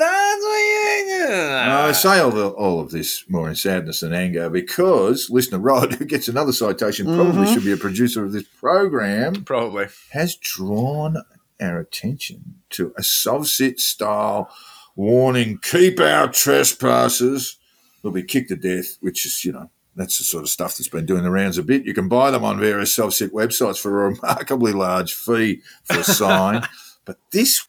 I 1.27 1.91
say 1.91 2.19
all, 2.19 2.31
the, 2.31 2.49
all 2.49 2.79
of 2.79 2.91
this 2.91 3.23
more 3.29 3.49
in 3.49 3.55
sadness 3.55 3.99
than 4.01 4.13
anger 4.13 4.49
because 4.49 5.29
listener 5.29 5.59
Rod, 5.59 5.93
who 5.95 6.05
gets 6.05 6.27
another 6.27 6.53
citation, 6.53 7.05
probably 7.05 7.47
Mhm. 7.47 7.53
should 7.53 7.63
be 7.65 7.71
a 7.71 7.77
producer 7.77 8.23
of 8.23 8.31
this 8.31 8.43
program, 8.59 9.43
Probably. 9.43 9.87
has 10.11 10.35
drawn 10.35 11.17
our 11.61 11.79
attention 11.79 12.55
to 12.71 12.93
a 12.97 13.01
sovcit 13.01 13.79
style 13.79 14.49
warning 14.95 15.57
keep 15.61 15.99
our 15.99 16.27
trespassers 16.29 17.57
will 18.03 18.11
be 18.11 18.23
kicked 18.23 18.49
to 18.49 18.55
death, 18.55 18.97
which 19.01 19.25
is, 19.25 19.43
you 19.43 19.51
know, 19.51 19.69
that's 19.95 20.17
the 20.17 20.23
sort 20.23 20.43
of 20.43 20.49
stuff 20.49 20.77
that's 20.77 20.89
been 20.89 21.05
doing 21.05 21.23
the 21.23 21.31
rounds 21.31 21.57
a 21.57 21.63
bit. 21.63 21.85
You 21.85 21.93
can 21.93 22.07
buy 22.09 22.29
them 22.31 22.43
on 22.43 22.59
various 22.59 22.95
sovcit 22.95 23.29
websites 23.31 23.79
for 23.79 24.05
a 24.05 24.09
remarkably 24.09 24.73
large 24.73 25.13
fee 25.13 25.61
for 25.85 25.99
a 25.99 26.03
sign. 26.03 26.61
but 27.05 27.17
this 27.31 27.65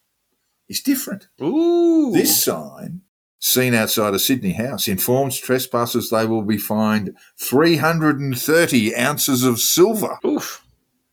is 0.68 0.80
different. 0.80 1.28
Ooh. 1.40 2.10
This 2.12 2.42
sign, 2.44 3.02
seen 3.38 3.74
outside 3.74 4.14
a 4.14 4.18
Sydney 4.18 4.52
house, 4.52 4.88
informs 4.88 5.38
trespassers 5.38 6.10
they 6.10 6.26
will 6.26 6.42
be 6.42 6.58
fined 6.58 7.16
330 7.38 8.96
ounces 8.96 9.44
of 9.44 9.60
silver. 9.60 10.18
Oof. 10.24 10.64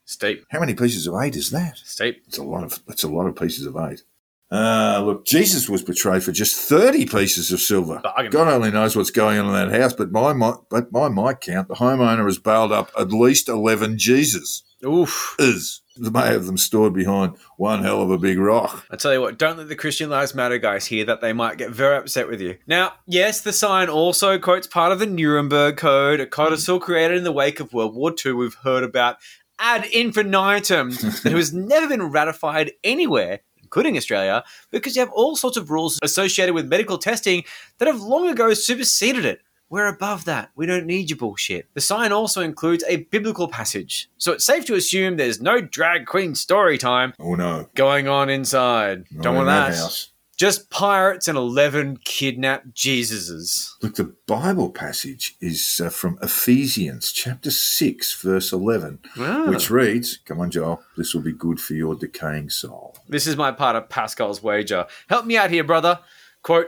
Steep. 0.05 0.45
How 0.49 0.59
many 0.59 0.73
pieces 0.73 1.07
of 1.07 1.15
eight 1.21 1.35
is 1.35 1.49
that? 1.51 1.77
Steep. 1.77 2.23
It's 2.27 2.37
a 2.37 2.43
lot 2.43 2.63
of 2.63 2.79
it's 2.87 3.03
a 3.03 3.07
lot 3.07 3.25
of 3.25 3.35
pieces 3.35 3.65
of 3.65 3.75
eight. 3.77 4.03
Uh, 4.51 5.01
look, 5.03 5.25
Jesus 5.25 5.67
was 5.67 5.81
betrayed 5.81 6.23
for 6.23 6.31
just 6.31 6.55
thirty 6.55 7.05
pieces 7.05 7.51
of 7.51 7.59
silver. 7.59 7.99
Bargain. 8.03 8.29
God 8.29 8.47
only 8.47 8.69
knows 8.69 8.95
what's 8.95 9.09
going 9.09 9.39
on 9.39 9.47
in 9.47 9.53
that 9.53 9.79
house, 9.81 9.93
but 9.93 10.11
by 10.11 10.33
my 10.33 10.53
but 10.69 10.91
by 10.91 11.07
my 11.07 11.33
count, 11.33 11.69
the 11.69 11.75
homeowner 11.75 12.25
has 12.25 12.37
bailed 12.37 12.71
up 12.71 12.91
at 12.97 13.11
least 13.11 13.49
eleven 13.49 13.97
Jesus. 13.97 14.63
Oof. 14.85 15.35
Is 15.39 15.81
they 15.97 16.09
may 16.09 16.27
have 16.27 16.45
them 16.45 16.57
stored 16.57 16.93
behind 16.93 17.37
one 17.57 17.83
hell 17.83 18.01
of 18.01 18.09
a 18.09 18.17
big 18.17 18.39
rock. 18.39 18.85
I 18.89 18.95
tell 18.95 19.13
you 19.13 19.21
what, 19.21 19.37
don't 19.37 19.57
let 19.57 19.69
the 19.69 19.75
Christian 19.75 20.09
Lives 20.09 20.33
Matter 20.33 20.57
guys 20.57 20.87
hear 20.87 21.05
that. 21.05 21.21
They 21.21 21.33
might 21.33 21.57
get 21.57 21.69
very 21.69 21.97
upset 21.97 22.27
with 22.27 22.41
you. 22.41 22.57
Now, 22.65 22.93
yes, 23.05 23.41
the 23.41 23.53
sign 23.53 23.89
also 23.89 24.39
quotes 24.39 24.65
part 24.65 24.91
of 24.91 24.99
the 24.99 25.05
Nuremberg 25.05 25.77
Code, 25.77 26.19
a 26.19 26.25
codicil 26.25 26.79
created 26.79 27.17
in 27.17 27.23
the 27.23 27.31
wake 27.31 27.59
of 27.59 27.73
World 27.73 27.95
War 27.95 28.13
II 28.25 28.33
we've 28.33 28.55
heard 28.55 28.83
about 28.83 29.17
ad 29.59 29.85
infinitum 29.85 30.89
that 31.23 31.31
has 31.31 31.53
never 31.53 31.87
been 31.87 32.09
ratified 32.09 32.71
anywhere, 32.83 33.41
including 33.61 33.95
Australia, 33.95 34.43
because 34.71 34.95
you 34.95 35.01
have 35.01 35.11
all 35.13 35.35
sorts 35.35 35.57
of 35.57 35.69
rules 35.69 35.99
associated 36.01 36.55
with 36.55 36.67
medical 36.67 36.97
testing 36.97 37.43
that 37.77 37.87
have 37.87 38.01
long 38.01 38.27
ago 38.29 38.53
superseded 38.53 39.25
it. 39.25 39.41
We're 39.73 39.87
above 39.87 40.25
that. 40.25 40.51
We 40.55 40.67
don't 40.67 40.85
need 40.85 41.09
your 41.09 41.17
bullshit. 41.17 41.67
The 41.73 41.81
sign 41.81 42.11
also 42.11 42.41
includes 42.41 42.83
a 42.87 42.97
biblical 42.97 43.47
passage, 43.47 44.07
so 44.19 44.31
it's 44.31 44.45
safe 44.45 44.65
to 44.67 44.75
assume 44.75 45.17
there's 45.17 45.41
no 45.41 45.61
drag 45.61 46.05
queen 46.05 46.35
story 46.35 46.77
time 46.77 47.13
Oh 47.19 47.33
no, 47.33 47.67
going 47.73 48.07
on 48.07 48.29
inside. 48.29 49.05
not 49.09 49.23
Don't 49.23 49.33
in 49.33 49.37
want 49.37 49.47
that. 49.47 49.75
house. 49.75 50.11
Just 50.37 50.69
pirates 50.69 51.27
and 51.27 51.37
11 51.39 51.97
kidnapped 52.05 52.71
Jesuses. 52.75 53.71
Look, 53.81 53.95
the 53.95 54.13
Bible 54.27 54.69
passage 54.69 55.35
is 55.41 55.81
uh, 55.83 55.89
from 55.89 56.19
Ephesians 56.21 57.11
chapter 57.11 57.49
6, 57.49 58.21
verse 58.21 58.51
11, 58.51 58.99
Ah. 59.17 59.45
which 59.49 59.71
reads, 59.71 60.17
Come 60.25 60.39
on, 60.41 60.51
Joel, 60.51 60.83
this 60.97 61.15
will 61.15 61.21
be 61.21 61.33
good 61.33 61.59
for 61.59 61.73
your 61.73 61.95
decaying 61.95 62.49
soul. 62.51 62.95
This 63.09 63.25
is 63.25 63.35
my 63.37 63.51
part 63.51 63.75
of 63.75 63.89
Pascal's 63.89 64.43
wager. 64.43 64.85
Help 65.09 65.25
me 65.25 65.35
out 65.35 65.49
here, 65.49 65.63
brother. 65.63 65.99
Quote, 66.43 66.67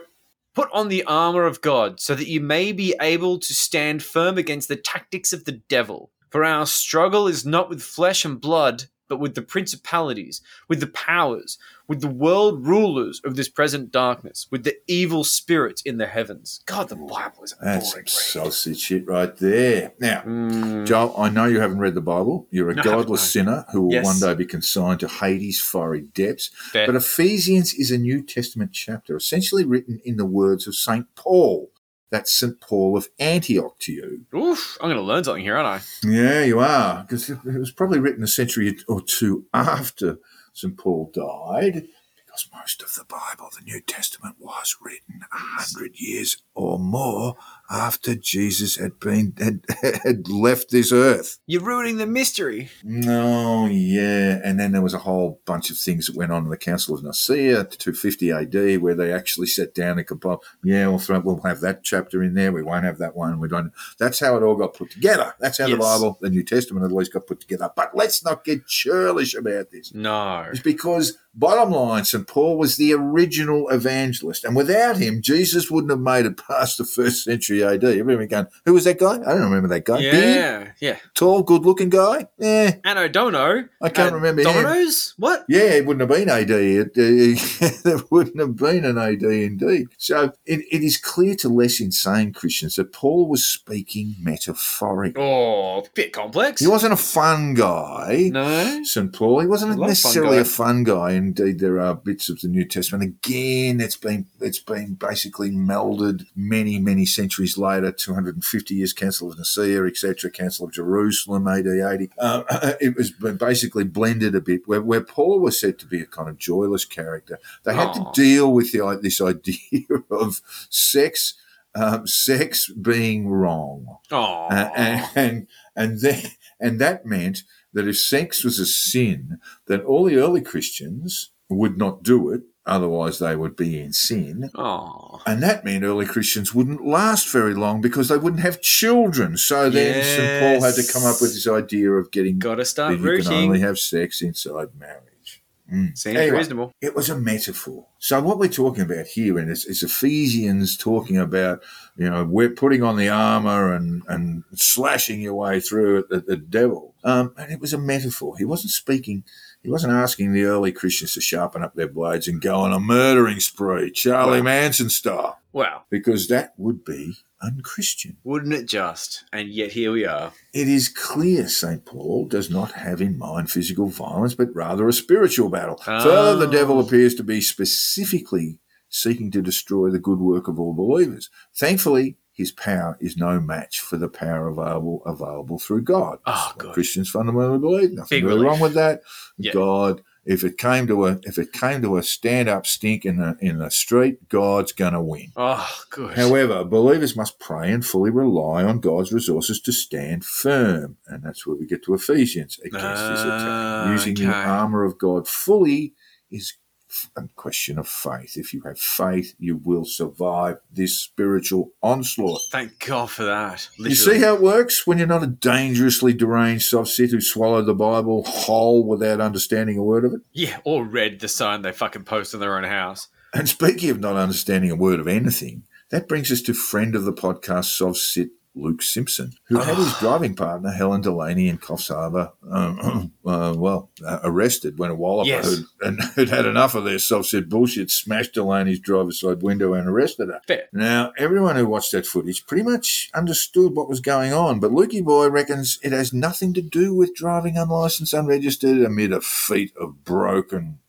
Put 0.55 0.69
on 0.71 0.87
the 0.87 1.03
armor 1.03 1.45
of 1.45 1.59
God 1.59 1.99
so 1.99 2.15
that 2.15 2.29
you 2.29 2.39
may 2.39 2.71
be 2.71 2.95
able 3.01 3.39
to 3.39 3.53
stand 3.53 4.01
firm 4.01 4.37
against 4.37 4.69
the 4.69 4.77
tactics 4.77 5.33
of 5.33 5.43
the 5.43 5.61
devil. 5.69 6.11
For 6.29 6.45
our 6.45 6.65
struggle 6.65 7.27
is 7.27 7.45
not 7.45 7.69
with 7.69 7.83
flesh 7.83 8.23
and 8.23 8.39
blood, 8.39 8.85
but 9.07 9.19
with 9.19 9.35
the 9.35 9.41
principalities, 9.41 10.41
with 10.67 10.79
the 10.79 10.87
powers, 10.87 11.57
with 11.87 12.01
the 12.01 12.07
world 12.07 12.65
rulers 12.65 13.21
of 13.23 13.35
this 13.35 13.47
present 13.49 13.91
darkness, 13.91 14.47
with 14.49 14.63
the 14.63 14.75
evil 14.87 15.23
spirits 15.23 15.81
in 15.83 15.97
the 15.97 16.07
heavens. 16.07 16.61
God, 16.65 16.89
the 16.89 16.95
Bible 16.95 17.43
is 17.43 17.53
a 17.61 17.63
That's 17.65 17.91
boring 17.91 18.07
sausage 18.07 18.79
shit 18.79 19.05
right 19.07 19.35
there. 19.37 19.93
Now, 19.99 20.21
Mm, 20.25 20.85
Joel, 20.87 21.13
I 21.17 21.29
know 21.29 21.45
you 21.45 21.59
haven't 21.59 21.77
read 21.79 21.93
the 21.93 22.01
Bible. 22.01 22.47
You're 22.49 22.71
a 22.71 22.75
No, 22.75 22.81
godless 22.83 23.29
sinner 23.31 23.65
who 23.71 23.81
will 23.83 23.93
Yes. 23.93 24.05
one 24.05 24.19
day 24.19 24.33
be 24.33 24.45
consigned 24.45 24.99
to 25.01 25.07
Hades' 25.07 25.59
fiery 25.59 26.01
depths. 26.01 26.49
fair. 26.71 26.87
But 26.87 26.95
Ephesians 26.95 27.73
is 27.73 27.91
a 27.91 27.97
New 27.97 28.21
Testament 28.23 28.71
chapter, 28.73 29.15
essentially 29.15 29.63
written 29.63 29.99
in 30.03 30.17
the 30.17 30.25
words 30.25 30.65
of 30.67 30.75
St. 30.75 31.05
Paul. 31.15 31.71
That's 32.15 32.31
St. 32.31 32.61
Paul 32.61 32.95
of 32.95 33.09
Antioch 33.19 33.77
to 33.79 33.91
you. 33.91 34.25
Oof, 34.33 34.77
I'm 34.79 34.87
going 34.87 34.95
to 34.95 35.03
learn 35.03 35.25
something 35.25 35.43
here, 35.43 35.57
aren't 35.57 35.83
I? 35.83 36.07
Yeah, 36.07 36.45
you 36.45 36.61
are, 36.61 37.01
because 37.01 37.29
it 37.29 37.43
was 37.43 37.71
probably 37.71 37.99
written 37.99 38.23
a 38.23 38.27
century 38.27 38.77
or 38.87 39.01
two 39.01 39.47
after 39.53 40.19
St. 40.53 40.77
Paul 40.77 41.11
died, 41.13 41.89
because 42.15 42.47
most 42.53 42.81
of 42.81 42.95
the 42.95 43.03
Bible, 43.03 43.49
the 43.53 43.65
New 43.65 43.81
Testament, 43.81 44.37
was 44.39 44.77
written 44.81 45.23
a 45.29 45.35
hundred 45.35 45.99
years 45.99 46.41
or 46.53 46.79
more 46.79 47.35
after 47.69 48.15
Jesus 48.15 48.75
had 48.75 48.99
been 48.99 49.33
had, 49.37 49.65
had 50.03 50.27
left 50.27 50.69
this 50.71 50.91
earth. 50.91 51.39
You're 51.47 51.63
ruining 51.63 51.97
the 51.97 52.05
mystery. 52.05 52.69
No, 52.83 53.65
yeah, 53.65 54.39
and 54.43 54.59
then 54.59 54.71
there 54.71 54.81
was 54.81 54.93
a 54.93 54.99
whole 54.99 55.41
bunch 55.45 55.69
of 55.69 55.77
things 55.77 56.07
that 56.07 56.15
went 56.15 56.31
on 56.31 56.43
in 56.43 56.49
the 56.49 56.57
Council 56.57 56.95
of 56.95 57.03
Nicaea, 57.03 57.63
250 57.65 58.31
AD, 58.31 58.81
where 58.81 58.95
they 58.95 59.11
actually 59.11 59.47
sat 59.47 59.73
down 59.73 59.97
and 59.97 60.07
compiled. 60.07 60.43
Yeah, 60.63 60.87
we'll 60.87 60.99
throw, 60.99 61.19
we'll 61.19 61.41
have 61.41 61.61
that 61.61 61.83
chapter 61.83 62.23
in 62.23 62.33
there. 62.33 62.51
We 62.51 62.63
won't 62.63 62.85
have 62.85 62.97
that 62.99 63.15
one. 63.15 63.39
We 63.39 63.47
don't. 63.47 63.71
That's 63.97 64.19
how 64.19 64.37
it 64.37 64.43
all 64.43 64.55
got 64.55 64.73
put 64.73 64.91
together. 64.91 65.33
That's 65.39 65.57
how 65.57 65.67
the 65.67 65.77
Bible, 65.77 66.17
the 66.21 66.29
New 66.29 66.43
Testament, 66.43 66.85
at 66.85 66.91
least 66.91 67.13
got 67.13 67.27
put 67.27 67.39
together. 67.39 67.71
But 67.75 67.95
let's 67.95 68.23
not 68.23 68.43
get 68.43 68.67
churlish 68.67 69.35
about 69.35 69.71
this. 69.71 69.93
No. 69.93 70.45
It's 70.49 70.59
because, 70.59 71.17
bottom 71.33 71.71
line, 71.71 72.05
St. 72.05 72.27
Paul 72.27 72.57
was 72.57 72.77
the 72.77 72.93
original 72.93 73.69
evangelist. 73.69 74.43
And 74.43 74.55
without 74.55 74.97
him, 74.97 75.21
Jesus 75.21 75.71
wouldn't 75.71 75.91
have 75.91 75.99
made 75.99 76.25
it 76.25 76.37
past 76.37 76.77
the 76.77 76.85
first 76.85 77.23
century 77.23 77.54
AD. 77.63 77.83
Everyone 77.83 78.27
going, 78.27 78.47
who 78.65 78.73
was 78.73 78.83
that 78.85 78.99
guy? 78.99 79.15
I 79.15 79.33
don't 79.33 79.43
remember 79.43 79.67
that 79.69 79.85
guy. 79.85 79.99
Yeah, 79.99 80.71
yeah. 80.79 80.97
tall, 81.13 81.43
good 81.43 81.65
looking 81.65 81.89
guy? 81.89 82.27
and 82.39 82.81
i 82.85 83.07
don't 83.07 83.33
know. 83.33 83.65
I 83.81 83.89
can't 83.89 84.13
Uh, 84.13 84.15
remember 84.15 84.41
him. 84.41 84.45
Dominoes? 84.47 85.13
What? 85.17 85.45
Yeah, 85.47 85.73
it 85.73 85.85
wouldn't 85.85 86.09
have 86.09 86.17
been 86.17 86.29
AD. 86.29 86.49
It, 86.51 86.93
there 87.83 87.99
wouldn't 88.09 88.39
have 88.39 88.55
been 88.55 88.85
an 88.85 88.97
AD 88.97 89.23
indeed. 89.23 89.87
So 89.97 90.31
it, 90.45 90.61
it 90.71 90.83
is 90.83 90.97
clear 90.97 91.35
to 91.35 91.49
less 91.49 91.79
insane 91.79 92.33
Christians 92.33 92.75
that 92.75 92.91
Paul 92.91 93.27
was 93.27 93.45
speaking 93.47 94.15
metaphorically. 94.19 95.21
Oh, 95.21 95.85
bit 95.93 96.13
complex. 96.13 96.61
He 96.61 96.67
wasn't 96.67 96.93
a 96.93 96.97
fun 96.97 97.53
guy. 97.53 98.29
No. 98.31 98.83
St. 98.83 99.13
Paul. 99.13 99.41
He 99.41 99.47
wasn't 99.47 99.79
necessarily 99.79 100.37
fun 100.37 100.41
a 100.41 100.45
fun 100.45 100.83
guy. 100.83 101.11
Indeed, 101.11 101.59
there 101.59 101.79
are 101.79 101.93
bits 101.95 102.29
of 102.29 102.41
the 102.41 102.47
New 102.47 102.65
Testament. 102.65 103.03
Again, 103.03 103.79
it's 103.79 103.97
been 103.97 104.25
it's 104.41 104.59
been 104.59 104.95
basically 104.95 105.51
melded 105.51 106.25
many 106.35 106.79
many 106.79 107.05
centuries 107.05 107.44
later. 107.57 107.93
Hundred 108.07 108.35
and 108.35 108.45
fifty 108.45 108.75
years, 108.75 108.93
Council 108.93 109.31
of 109.31 109.37
Nicaea, 109.37 109.83
etc. 109.85 110.29
Council 110.29 110.65
of 110.65 110.73
Jerusalem, 110.73 111.47
AD 111.47 111.67
eighty. 111.67 112.09
Uh, 112.17 112.73
it 112.81 112.95
was 112.95 113.11
basically 113.11 113.83
blended 113.83 114.35
a 114.35 114.41
bit. 114.41 114.61
Where, 114.65 114.81
where 114.81 115.01
Paul 115.01 115.39
was 115.39 115.59
said 115.59 115.79
to 115.79 115.85
be 115.85 116.01
a 116.01 116.05
kind 116.05 116.29
of 116.29 116.37
joyless 116.37 116.85
character, 116.85 117.39
they 117.63 117.73
had 117.73 117.89
Aw. 117.89 118.11
to 118.11 118.21
deal 118.21 118.51
with 118.51 118.71
the, 118.71 118.99
this 119.01 119.21
idea 119.21 119.85
of 120.11 120.41
sex. 120.69 121.35
Um, 121.77 122.07
sex 122.07 122.69
being 122.69 123.27
wrong, 123.27 123.97
uh, 124.09 124.69
and 124.77 125.05
and 125.13 125.47
and, 125.75 125.99
then, 125.99 126.23
and 126.57 126.79
that 126.79 127.05
meant 127.05 127.43
that 127.73 127.85
if 127.85 127.99
sex 127.99 128.45
was 128.45 128.59
a 128.59 128.65
sin, 128.65 129.39
then 129.67 129.81
all 129.81 130.05
the 130.05 130.15
early 130.15 130.39
Christians 130.39 131.31
would 131.49 131.77
not 131.77 132.01
do 132.01 132.29
it, 132.29 132.43
otherwise 132.65 133.19
they 133.19 133.35
would 133.35 133.55
be 133.55 133.79
in 133.79 133.93
sin. 133.93 134.49
Oh. 134.55 135.21
And 135.25 135.41
that 135.43 135.63
meant 135.63 135.83
early 135.83 136.05
Christians 136.05 136.53
wouldn't 136.53 136.85
last 136.85 137.29
very 137.29 137.53
long 137.53 137.81
because 137.81 138.09
they 138.09 138.17
wouldn't 138.17 138.41
have 138.41 138.61
children. 138.61 139.37
So 139.37 139.69
then 139.69 140.03
St. 140.03 140.41
Paul 140.41 140.67
had 140.67 140.75
to 140.75 140.91
come 140.91 141.03
up 141.03 141.21
with 141.21 141.33
this 141.33 141.47
idea 141.47 141.91
of 141.91 142.11
getting 142.11 142.39
Gotta 142.39 142.57
that 142.57 142.65
start 142.65 142.99
you 142.99 143.21
can 143.21 143.33
only 143.33 143.59
have 143.59 143.79
sex 143.79 144.21
inside 144.21 144.69
marriage. 144.77 145.43
Mm. 145.71 145.97
Seems 145.97 146.15
Anyway, 146.15 146.37
reasonable. 146.37 146.71
it 146.79 146.95
was 146.95 147.09
a 147.09 147.17
metaphor. 147.17 147.87
So 147.97 148.21
what 148.21 148.37
we're 148.37 148.49
talking 148.49 148.83
about 148.83 149.07
here, 149.07 149.39
and 149.39 149.49
it's, 149.49 149.65
it's 149.65 149.81
Ephesians 149.81 150.77
talking 150.77 151.17
about, 151.17 151.63
you 151.97 152.07
know, 152.07 152.23
we're 152.23 152.51
putting 152.51 152.83
on 152.83 152.97
the 152.97 153.09
armor 153.09 153.73
and 153.73 154.03
and 154.07 154.43
slashing 154.53 155.21
your 155.21 155.33
way 155.33 155.59
through 155.59 155.99
at 155.99 156.09
the, 156.09 156.19
the 156.19 156.37
devil. 156.37 156.93
Um, 157.03 157.33
and 157.37 157.51
it 157.51 157.59
was 157.59 157.73
a 157.73 157.79
metaphor. 157.79 158.37
He 158.37 158.45
wasn't 158.45 158.71
speaking. 158.71 159.23
He 159.65 159.71
wasn't 159.71 159.93
asking 159.93 160.31
the 160.33 160.43
early 160.43 160.71
Christians 160.71 161.13
to 161.15 161.21
sharpen 161.21 161.63
up 161.63 161.73
their 161.75 161.87
blades 161.87 162.27
and 162.27 162.39
go 162.41 162.57
on 162.59 162.71
a 162.71 162.79
murdering 162.79 163.39
spree, 163.39 163.89
Charlie 163.91 164.41
Manson 164.43 164.89
style, 164.89 165.39
Wow. 165.53 165.83
because 165.89 166.27
that 166.27 166.53
would 166.57 166.85
be 166.85 167.15
unchristian. 167.41 168.17
Wouldn't 168.23 168.53
it 168.53 168.67
just? 168.67 169.23
And 169.33 169.49
yet 169.49 169.71
here 169.71 169.91
we 169.91 170.05
are. 170.05 170.33
It 170.53 170.67
is 170.67 170.87
clear 170.87 171.47
St. 171.47 171.83
Paul 171.85 172.27
does 172.27 172.49
not 172.49 172.73
have 172.73 173.01
in 173.01 173.17
mind 173.17 173.49
physical 173.49 173.87
violence, 173.87 174.35
but 174.35 174.53
rather 174.55 174.87
a 174.87 174.93
spiritual 174.93 175.49
battle. 175.49 175.77
Further, 175.77 176.37
the 176.37 176.47
Oh. 176.47 176.51
devil 176.51 176.79
appears 176.79 177.15
to 177.15 177.23
be 177.23 177.41
specifically 177.41 178.59
seeking 178.89 179.31
to 179.31 179.41
destroy 179.41 179.89
the 179.89 179.99
good 179.99 180.19
work 180.19 180.47
of 180.47 180.59
all 180.59 180.73
believers. 180.73 181.29
Thankfully, 181.55 182.17
his 182.35 182.51
power 182.51 182.97
is 182.99 183.15
no 183.15 183.39
match 183.39 183.79
for 183.79 183.95
the 183.95 184.09
power 184.09 184.49
available 184.49 185.01
available 185.05 185.57
through 185.57 185.83
God. 185.83 186.19
Oh. 186.25 186.51
Christians 186.57 187.09
fundamentally 187.09 187.59
believe. 187.59 187.93
Nothing 187.93 188.17
Big 188.17 188.25
really 188.25 188.45
wrong 188.45 188.59
with 188.59 188.73
that. 188.73 189.03
Yeah. 189.37 189.53
God, 189.53 190.03
if 190.25 190.43
it 190.43 190.57
came 190.57 190.85
to 190.87 191.05
a 191.05 191.19
if 191.23 191.37
it 191.37 191.53
came 191.53 191.81
to 191.83 191.95
a 191.95 192.03
stand 192.03 192.49
up 192.49 192.67
stink 192.67 193.05
in 193.05 193.17
the 193.17 193.37
in 193.39 193.59
the 193.59 193.71
street, 193.71 194.27
God's 194.27 194.73
gonna 194.73 195.01
win. 195.01 195.31
Oh, 195.37 195.65
good. 195.89 196.17
However, 196.17 196.65
believers 196.65 197.15
must 197.15 197.39
pray 197.39 197.71
and 197.71 197.85
fully 197.85 198.11
rely 198.11 198.65
on 198.65 198.81
God's 198.81 199.13
resources 199.13 199.61
to 199.61 199.71
stand 199.71 200.25
firm. 200.25 200.97
And 201.07 201.23
that's 201.23 201.47
where 201.47 201.55
we 201.55 201.65
get 201.65 201.85
to 201.85 201.93
Ephesians 201.93 202.59
against 202.59 202.81
this 202.81 203.21
attack. 203.21 203.47
Ah, 203.47 203.91
Using 203.93 204.15
the 204.15 204.33
armor 204.33 204.83
of 204.83 204.97
God 204.97 205.25
fully 205.25 205.93
is 206.29 206.57
f- 206.95 207.11
a 207.15 207.27
question 207.35 207.77
of 207.77 207.87
faith. 207.87 208.37
If 208.37 208.53
you 208.53 208.61
have 208.61 208.79
faith, 208.79 209.35
you 209.37 209.57
will 209.57 209.85
survive 209.85 210.57
this 210.71 210.97
spiritual 210.97 211.71
onslaught. 211.81 212.41
Thank 212.51 212.79
God 212.85 213.11
for 213.11 213.23
that. 213.25 213.67
You 213.77 213.95
see 213.95 214.19
how 214.19 214.35
it 214.35 214.41
works 214.41 214.87
when 214.87 214.97
you're 214.97 215.07
not 215.07 215.23
a 215.23 215.27
dangerously 215.27 216.13
deranged 216.13 216.71
sovcit 216.71 217.11
who 217.11 217.21
swallowed 217.21 217.65
the 217.65 217.75
Bible 217.75 218.23
whole 218.23 218.85
without 218.85 219.21
understanding 219.21 219.77
a 219.77 219.83
word 219.83 220.05
of 220.05 220.13
it? 220.13 220.21
Yeah, 220.31 220.59
or 220.63 220.85
read 220.85 221.19
the 221.19 221.27
sign 221.27 221.61
they 221.61 221.71
fucking 221.71 222.05
post 222.05 222.33
in 222.33 222.39
their 222.39 222.57
own 222.57 222.63
house. 222.63 223.09
And 223.33 223.49
speaking 223.49 223.89
of 223.89 223.99
not 223.99 224.15
understanding 224.15 224.71
a 224.71 224.75
word 224.75 224.99
of 224.99 225.07
anything, 225.07 225.63
that 225.89 226.07
brings 226.07 226.31
us 226.31 226.41
to 226.43 226.53
friend 226.53 226.95
of 226.95 227.03
the 227.03 227.13
podcast, 227.13 227.79
SovCit 227.79 228.29
Luke 228.57 228.81
Simpson, 228.81 229.33
who 229.49 229.59
had 229.59 229.75
his 229.75 229.93
driving 229.99 230.33
partner, 230.35 230.71
Helen 230.71 231.01
Delaney, 231.01 231.49
in 231.49 231.57
Coffs 231.57 231.89
Harbour, 231.93 232.31
um, 232.49 233.11
uh, 233.25 233.53
well, 233.57 233.89
uh, 234.05 234.19
arrested 234.23 234.79
when 234.79 234.91
a 234.91 234.95
walloper 234.95 235.27
Yes. 235.27 235.45
who'd, 235.81 235.99
who'd 236.15 236.29
had 236.29 236.45
enough 236.45 236.73
of 236.73 236.85
their 236.85 236.95
sovcit 236.97 237.49
bullshit 237.49 237.91
smashed 237.91 238.33
Delaney's 238.35 238.79
driver's 238.79 239.19
side 239.19 239.41
window 239.41 239.73
and 239.73 239.87
arrested 239.87 240.29
her. 240.29 240.41
Fair. 240.47 240.63
Now, 240.71 241.11
everyone 241.17 241.57
who 241.57 241.65
watched 241.67 241.91
that 241.91 242.05
footage 242.05 242.45
pretty 242.47 242.63
much 242.63 243.09
understood 243.13 243.75
what 243.75 243.89
was 243.89 243.99
going 243.99 244.31
on, 244.33 244.59
but 244.59 244.71
Lukey 244.71 245.03
Boy 245.03 245.27
reckons 245.29 245.77
it 245.83 245.91
has 245.91 246.13
nothing 246.13 246.53
to 246.53 246.61
do 246.61 246.93
with 246.95 247.13
driving 247.15 247.57
unlicensed, 247.57 248.13
unregistered, 248.13 248.81
amid 248.81 249.11
a 249.11 249.19
feat 249.21 249.73
of 249.77 250.03
broken 250.05 250.79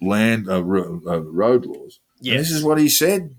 land 0.00 0.48
uh, 0.48 0.56
uh, 0.58 0.60
road 0.60 1.64
laws. 1.66 2.00
And 2.18 2.26
Yes. 2.26 2.48
this 2.48 2.50
is 2.58 2.64
what 2.64 2.78
he 2.78 2.88
said. 2.88 3.36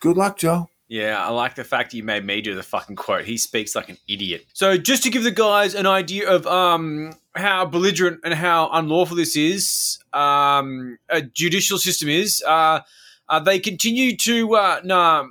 Good 0.00 0.16
luck, 0.16 0.36
Joe. 0.38 0.68
Yeah, 0.88 1.24
I 1.24 1.30
like 1.30 1.54
the 1.54 1.64
fact 1.64 1.94
you 1.94 2.02
made 2.02 2.24
me 2.24 2.42
do 2.42 2.54
the 2.54 2.62
fucking 2.62 2.96
quote. 2.96 3.24
He 3.24 3.38
speaks 3.38 3.74
like 3.74 3.88
an 3.88 3.96
idiot. 4.06 4.44
So 4.52 4.76
just 4.76 5.02
to 5.04 5.10
give 5.10 5.24
the 5.24 5.30
guys 5.30 5.74
an 5.74 5.86
idea 5.86 6.28
of 6.30 6.46
um 6.46 7.12
how 7.34 7.64
belligerent 7.64 8.20
and 8.22 8.34
how 8.34 8.68
unlawful 8.70 9.16
this 9.16 9.34
is, 9.34 9.98
um 10.12 10.98
a 11.08 11.22
judicial 11.22 11.78
system 11.78 12.08
is, 12.08 12.42
uh, 12.46 12.80
uh 13.28 13.40
they 13.40 13.58
continue 13.58 14.16
to 14.18 14.54
uh 14.56 14.80
nah, 14.84 15.26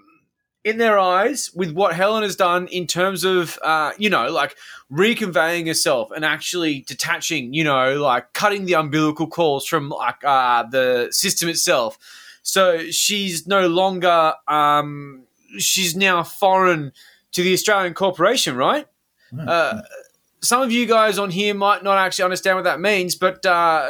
in 0.63 0.79
their 0.79 0.97
eyes 0.97 1.51
with 1.53 1.71
what 1.71 1.93
Helen 1.93 2.23
has 2.23 2.35
done 2.35 2.67
in 2.67 2.87
terms 2.87 3.23
of 3.23 3.59
uh, 3.63 3.91
you 3.99 4.09
know, 4.09 4.31
like 4.31 4.55
reconveying 4.91 5.67
herself 5.67 6.09
and 6.15 6.25
actually 6.25 6.81
detaching, 6.87 7.53
you 7.53 7.63
know, 7.63 8.01
like 8.01 8.33
cutting 8.33 8.65
the 8.65 8.73
umbilical 8.73 9.27
cords 9.27 9.67
from 9.67 9.89
like 9.89 10.23
uh 10.23 10.63
the 10.63 11.09
system 11.11 11.47
itself. 11.47 11.97
So 12.41 12.89
she's 12.89 13.45
no 13.45 13.67
longer 13.67 14.33
um 14.47 15.22
she's 15.57 15.95
now 15.95 16.23
foreign 16.23 16.91
to 17.31 17.43
the 17.43 17.53
Australian 17.53 17.93
corporation, 17.93 18.55
right? 18.55 18.87
Uh, 19.47 19.81
some 20.41 20.61
of 20.61 20.71
you 20.71 20.85
guys 20.85 21.17
on 21.17 21.31
here 21.31 21.53
might 21.53 21.83
not 21.83 21.97
actually 21.97 22.23
understand 22.23 22.57
what 22.57 22.65
that 22.65 22.79
means, 22.79 23.15
but 23.15 23.43
uh, 23.45 23.89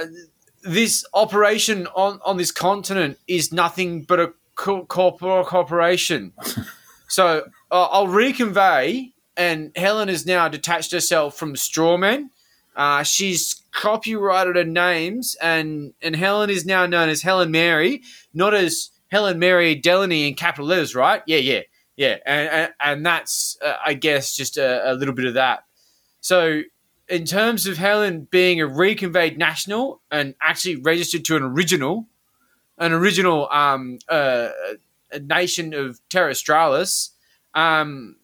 this 0.64 1.06
operation 1.14 1.88
on, 1.96 2.20
on 2.26 2.38
this 2.38 2.52
continent 2.52 3.18
is 3.28 3.52
nothing 3.52 4.04
but 4.04 4.20
a 4.20 4.34
co- 4.56 4.86
corpor- 4.86 5.46
corporation. 5.46 6.32
so 7.08 7.46
uh, 7.72 7.84
I'll 7.92 8.08
reconvey, 8.08 9.12
and 9.36 9.72
Helen 9.76 10.08
has 10.08 10.26
now 10.26 10.48
detached 10.48 10.92
herself 10.92 11.36
from 11.36 11.56
Strawman. 11.56 12.30
Uh, 12.76 13.04
she's 13.04 13.62
copyrighted 13.72 14.56
her 14.56 14.64
names, 14.64 15.36
and, 15.42 15.94
and 16.02 16.16
Helen 16.16 16.50
is 16.50 16.66
now 16.66 16.86
known 16.86 17.10
as 17.10 17.22
Helen 17.22 17.52
Mary, 17.52 18.02
not 18.34 18.54
as 18.54 18.90
Helen 19.14 19.38
Mary 19.38 19.76
Delaney 19.76 20.28
in 20.28 20.34
capital 20.34 20.66
letters, 20.66 20.96
right? 20.96 21.22
Yeah, 21.28 21.38
yeah, 21.38 21.62
yeah. 21.96 22.18
And, 22.26 22.50
and, 22.50 22.74
and 22.80 23.06
that's, 23.06 23.56
uh, 23.64 23.76
I 23.86 23.94
guess, 23.94 24.36
just 24.36 24.58
a, 24.58 24.92
a 24.92 24.96
little 24.96 25.14
bit 25.14 25.26
of 25.26 25.36
that. 25.36 25.66
So, 26.20 26.64
in 27.08 27.26
terms 27.26 27.68
of 27.68 27.78
Helen 27.78 28.28
being 28.32 28.60
a 28.60 28.66
reconveyed 28.66 29.38
national 29.38 30.02
and 30.10 30.34
actually 30.42 30.78
registered 30.78 31.24
to 31.26 31.36
an 31.36 31.44
original, 31.44 32.08
an 32.80 32.92
original 32.92 33.48
um, 33.52 34.00
uh, 34.10 34.50
nation 35.22 35.76
of 35.76 36.00
Terra 36.10 36.32
Australis, 36.32 37.12
um, 37.54 38.16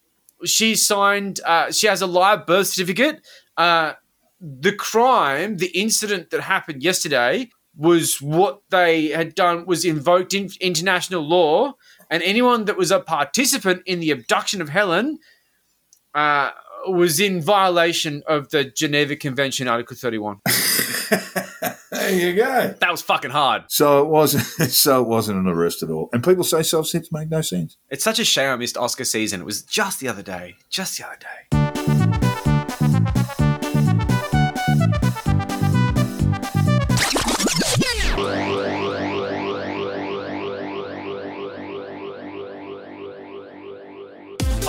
she 0.44 0.74
signed, 0.74 1.38
uh, 1.46 1.70
she 1.70 1.86
has 1.86 2.02
a 2.02 2.06
live 2.08 2.46
birth 2.46 2.66
certificate. 2.66 3.20
Uh, 3.56 3.92
the 4.40 4.72
crime, 4.72 5.58
the 5.58 5.68
incident 5.68 6.30
that 6.30 6.40
happened 6.40 6.82
yesterday, 6.82 7.48
was 7.76 8.20
what 8.20 8.62
they 8.70 9.08
had 9.08 9.34
done 9.34 9.66
was 9.66 9.84
invoked 9.84 10.34
in 10.34 10.50
international 10.60 11.22
law, 11.22 11.74
and 12.10 12.22
anyone 12.22 12.64
that 12.66 12.76
was 12.76 12.90
a 12.90 13.00
participant 13.00 13.82
in 13.86 14.00
the 14.00 14.10
abduction 14.10 14.60
of 14.60 14.68
Helen 14.68 15.18
uh, 16.14 16.50
was 16.86 17.20
in 17.20 17.40
violation 17.40 18.22
of 18.26 18.50
the 18.50 18.64
Geneva 18.64 19.16
Convention, 19.16 19.68
Article 19.68 19.96
Thirty-One. 19.96 20.40
There 21.90 22.12
you 22.12 22.34
go. 22.34 22.74
That 22.80 22.90
was 22.90 23.02
fucking 23.02 23.30
hard. 23.30 23.64
So 23.68 24.00
it 24.00 24.08
wasn't. 24.08 24.44
So 24.70 25.02
it 25.02 25.08
wasn't 25.08 25.38
an 25.38 25.48
arrest 25.48 25.82
at 25.82 25.90
all. 25.90 26.08
And 26.12 26.24
people 26.24 26.44
say 26.44 26.58
sovcits 26.58 27.12
make 27.12 27.28
no 27.28 27.40
sense. 27.40 27.76
It's 27.88 28.04
such 28.04 28.18
a 28.18 28.24
shame 28.24 28.50
I 28.50 28.56
missed 28.56 28.76
Oscar 28.76 29.04
season. 29.04 29.40
It 29.40 29.44
was 29.44 29.62
just 29.62 30.00
the 30.00 30.08
other 30.08 30.22
day. 30.22 30.56
Just 30.70 30.98
the 30.98 31.06
other 31.06 31.18
day. 31.18 31.46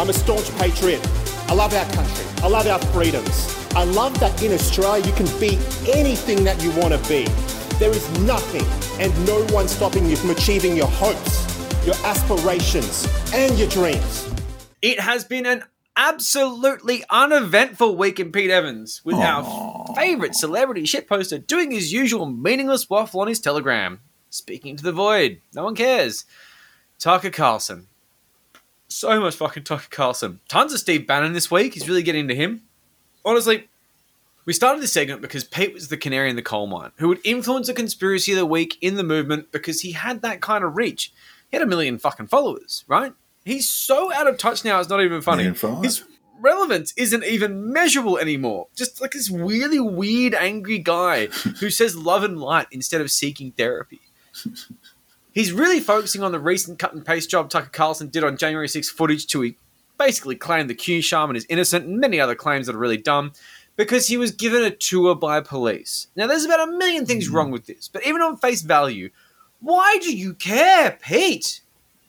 I'm 0.01 0.09
a 0.09 0.13
staunch 0.13 0.49
patriot. 0.57 0.99
I 1.47 1.53
love 1.53 1.75
our 1.75 1.85
country. 1.93 2.25
I 2.37 2.47
love 2.47 2.65
our 2.65 2.79
freedoms. 2.91 3.55
I 3.75 3.83
love 3.83 4.19
that 4.19 4.41
in 4.41 4.51
Australia 4.51 5.05
you 5.05 5.13
can 5.13 5.27
be 5.39 5.59
anything 5.87 6.43
that 6.43 6.59
you 6.63 6.71
want 6.71 6.91
to 6.91 7.07
be. 7.07 7.25
There 7.77 7.91
is 7.91 8.09
nothing 8.21 8.65
and 8.99 9.13
no 9.27 9.45
one 9.53 9.67
stopping 9.67 10.09
you 10.09 10.15
from 10.15 10.31
achieving 10.31 10.75
your 10.75 10.87
hopes, 10.87 11.45
your 11.85 11.93
aspirations, 12.03 13.07
and 13.31 13.55
your 13.59 13.69
dreams. 13.69 14.27
It 14.81 14.99
has 14.99 15.23
been 15.23 15.45
an 15.45 15.65
absolutely 15.95 17.03
uneventful 17.11 17.95
week 17.95 18.19
in 18.19 18.31
Pete 18.31 18.49
Evans 18.49 19.01
with 19.05 19.17
our 19.17 19.85
favourite 19.95 20.33
celebrity 20.33 20.81
shitposter 20.81 21.45
doing 21.45 21.69
his 21.69 21.93
usual 21.93 22.25
meaningless 22.25 22.89
waffle 22.89 23.21
on 23.21 23.27
his 23.27 23.39
telegram. 23.39 23.99
Speaking 24.31 24.75
to 24.77 24.83
the 24.83 24.93
void. 24.93 25.41
No 25.53 25.65
one 25.65 25.75
cares. 25.75 26.25
Tucker 26.97 27.29
Carlson. 27.29 27.85
So 28.91 29.21
much 29.21 29.35
fucking 29.37 29.63
Tucker 29.63 29.87
Carlson. 29.89 30.41
Tons 30.49 30.73
of 30.73 30.79
Steve 30.79 31.07
Bannon 31.07 31.31
this 31.31 31.49
week. 31.49 31.75
He's 31.75 31.87
really 31.87 32.03
getting 32.03 32.21
into 32.21 32.35
him. 32.35 32.63
Honestly, 33.23 33.69
we 34.45 34.51
started 34.51 34.83
this 34.83 34.91
segment 34.91 35.21
because 35.21 35.45
Pete 35.45 35.73
was 35.73 35.87
the 35.87 35.95
canary 35.95 36.29
in 36.29 36.35
the 36.35 36.41
coal 36.41 36.67
mine 36.67 36.91
who 36.97 37.07
would 37.07 37.19
influence 37.23 37.67
the 37.67 37.73
conspiracy 37.73 38.33
of 38.33 38.37
the 38.37 38.45
week 38.45 38.77
in 38.81 38.95
the 38.95 39.03
movement 39.03 39.49
because 39.53 39.79
he 39.79 39.93
had 39.93 40.21
that 40.23 40.41
kind 40.41 40.65
of 40.65 40.75
reach. 40.75 41.13
He 41.49 41.57
had 41.57 41.65
a 41.65 41.69
million 41.69 41.99
fucking 41.99 42.27
followers, 42.27 42.83
right? 42.85 43.13
He's 43.45 43.69
so 43.69 44.13
out 44.13 44.27
of 44.27 44.37
touch 44.37 44.65
now, 44.65 44.79
it's 44.81 44.89
not 44.89 45.01
even 45.01 45.21
funny. 45.21 45.43
His 45.83 46.03
relevance 46.41 46.93
isn't 46.97 47.23
even 47.23 47.71
measurable 47.71 48.17
anymore. 48.17 48.67
Just 48.75 48.99
like 48.99 49.11
this 49.11 49.31
really 49.31 49.79
weird, 49.79 50.35
angry 50.35 50.79
guy 50.79 51.27
who 51.59 51.69
says 51.69 51.95
love 51.95 52.23
and 52.25 52.37
light 52.39 52.67
instead 52.71 52.99
of 52.99 53.09
seeking 53.09 53.51
therapy. 53.53 54.01
He's 55.33 55.53
really 55.53 55.79
focusing 55.79 56.23
on 56.23 56.31
the 56.31 56.39
recent 56.39 56.77
cut 56.77 56.93
and 56.93 57.05
paste 57.05 57.29
job 57.29 57.49
Tucker 57.49 57.69
Carlson 57.71 58.09
did 58.09 58.23
on 58.23 58.37
January 58.37 58.67
6 58.67 58.89
footage 58.89 59.27
to 59.27 59.53
basically 59.97 60.35
claim 60.35 60.67
the 60.67 60.75
Q 60.75 61.01
shaman 61.01 61.35
is 61.35 61.45
innocent 61.47 61.85
and 61.85 61.99
many 61.99 62.19
other 62.19 62.35
claims 62.35 62.67
that 62.67 62.75
are 62.75 62.79
really 62.79 62.97
dumb 62.97 63.31
because 63.77 64.07
he 64.07 64.17
was 64.17 64.31
given 64.31 64.63
a 64.63 64.69
tour 64.69 65.15
by 65.15 65.39
police. 65.39 66.07
Now, 66.15 66.27
there's 66.27 66.43
about 66.43 66.67
a 66.67 66.71
million 66.71 67.05
things 67.05 67.27
hmm. 67.27 67.35
wrong 67.35 67.51
with 67.51 67.65
this, 67.65 67.87
but 67.87 68.05
even 68.05 68.21
on 68.21 68.37
face 68.37 68.61
value, 68.61 69.09
why 69.61 69.97
do 70.01 70.15
you 70.15 70.33
care, 70.33 70.97
Pete? 71.01 71.61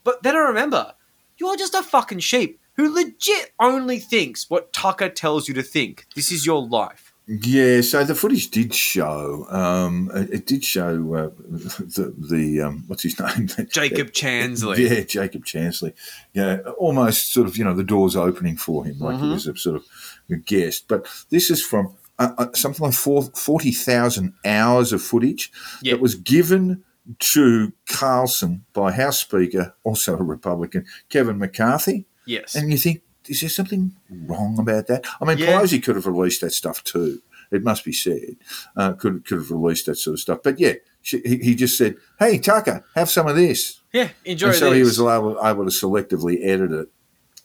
But 0.05 0.23
then 0.23 0.35
I 0.35 0.41
remember, 0.41 0.95
you're 1.39 1.57
just 1.57 1.75
a 1.75 1.83
fucking 1.83 2.21
sheep 2.21 2.59
who 2.77 2.93
legit 2.93 3.53
only 3.61 3.99
thinks 3.99 4.51
what 4.51 4.73
Tucker 4.73 5.09
tells 5.09 5.47
you 5.47 5.55
to 5.55 5.63
think. 5.63 6.07
This 6.17 6.33
is 6.33 6.47
your 6.47 6.67
life. 6.67 7.12
Yeah, 7.29 7.83
so 7.83 8.03
the 8.05 8.17
footage 8.17 8.51
did 8.51 8.75
show. 8.75 9.47
Um, 9.49 10.11
it, 10.13 10.45
did 10.45 10.65
show 10.65 11.15
uh, 11.15 11.31
the 11.49 12.13
the 12.19 12.61
um, 12.63 12.85
what's 12.89 13.05
his 13.05 13.19
name? 13.21 13.47
Jacob 13.71 14.11
Chansley. 14.11 14.79
Yeah, 14.91 15.01
Jacob 15.05 15.45
Chansley. 15.45 15.93
Yeah, 16.33 16.59
almost 16.79 17.33
sort 17.33 17.47
of 17.47 17.57
you 17.57 17.65
know 17.65 17.75
the 17.75 17.85
doors 17.85 18.17
opening 18.17 18.57
for 18.57 18.85
him, 18.85 18.99
like 18.99 19.19
he 19.19 19.23
Mhm. 19.27 19.33
was 19.35 19.47
a 19.47 19.57
sort 19.57 19.77
of 19.77 19.85
a 20.31 20.37
guest. 20.37 20.89
But 20.89 21.07
this 21.31 21.49
is 21.49 21.63
from 21.65 21.95
uh, 22.19 22.33
uh, 22.39 22.47
something 22.55 22.85
like 22.87 22.95
four, 22.95 23.23
forty 23.37 23.71
thousand 23.71 24.35
hours 24.45 24.93
of 24.93 25.01
footage 25.01 25.53
Yeah. 25.81 25.93
that 25.95 26.01
was 26.03 26.17
given 26.17 26.83
to 27.19 27.73
Carlson 27.89 28.65
by 28.73 28.91
House 28.93 29.21
Speaker, 29.21 29.75
also 29.85 30.17
a 30.19 30.23
Republican, 30.23 30.87
Kevin 31.09 31.39
McCarthy. 31.39 32.05
Yes. 32.27 32.55
And 32.57 32.71
you 32.71 32.79
think, 32.79 33.03
is 33.29 33.41
there 33.41 33.51
something 33.51 33.95
wrong 34.11 34.59
about 34.59 34.87
that? 34.89 35.05
I 35.21 35.25
mean, 35.25 35.39
Yeah. 35.39 35.61
Pelosi 35.61 35.83
could 35.83 35.97
have 35.97 36.07
released 36.07 36.41
that 36.43 36.53
stuff 36.53 36.83
too. 36.85 37.21
It 37.51 37.63
must 37.63 37.85
be 37.85 37.93
said, 37.93 38.37
uh, 38.77 38.93
could 38.95 39.27
could 39.27 39.39
have 39.39 39.51
released 39.51 39.87
that 39.87 39.97
sort 39.97 40.15
of 40.15 40.21
stuff. 40.21 40.39
But 40.43 40.59
yeah, 40.59 40.75
she, 41.03 41.21
he, 41.21 41.37
he 41.39 41.55
just 41.55 41.77
said, 41.77 41.97
"Hey, 42.19 42.39
Tucker, 42.39 42.83
have 42.95 43.11
some 43.11 43.27
of 43.27 43.37
this." 43.37 43.81
Yeah, 43.93 44.09
enjoy 44.25 44.49
and 44.49 44.57
so 44.57 44.71
this. 44.71 44.77
he 44.77 44.83
was 44.83 44.99
able, 44.99 45.39
able 45.45 45.65
to 45.65 45.71
selectively 45.71 46.43
edit 46.43 46.73
it. 46.73 46.89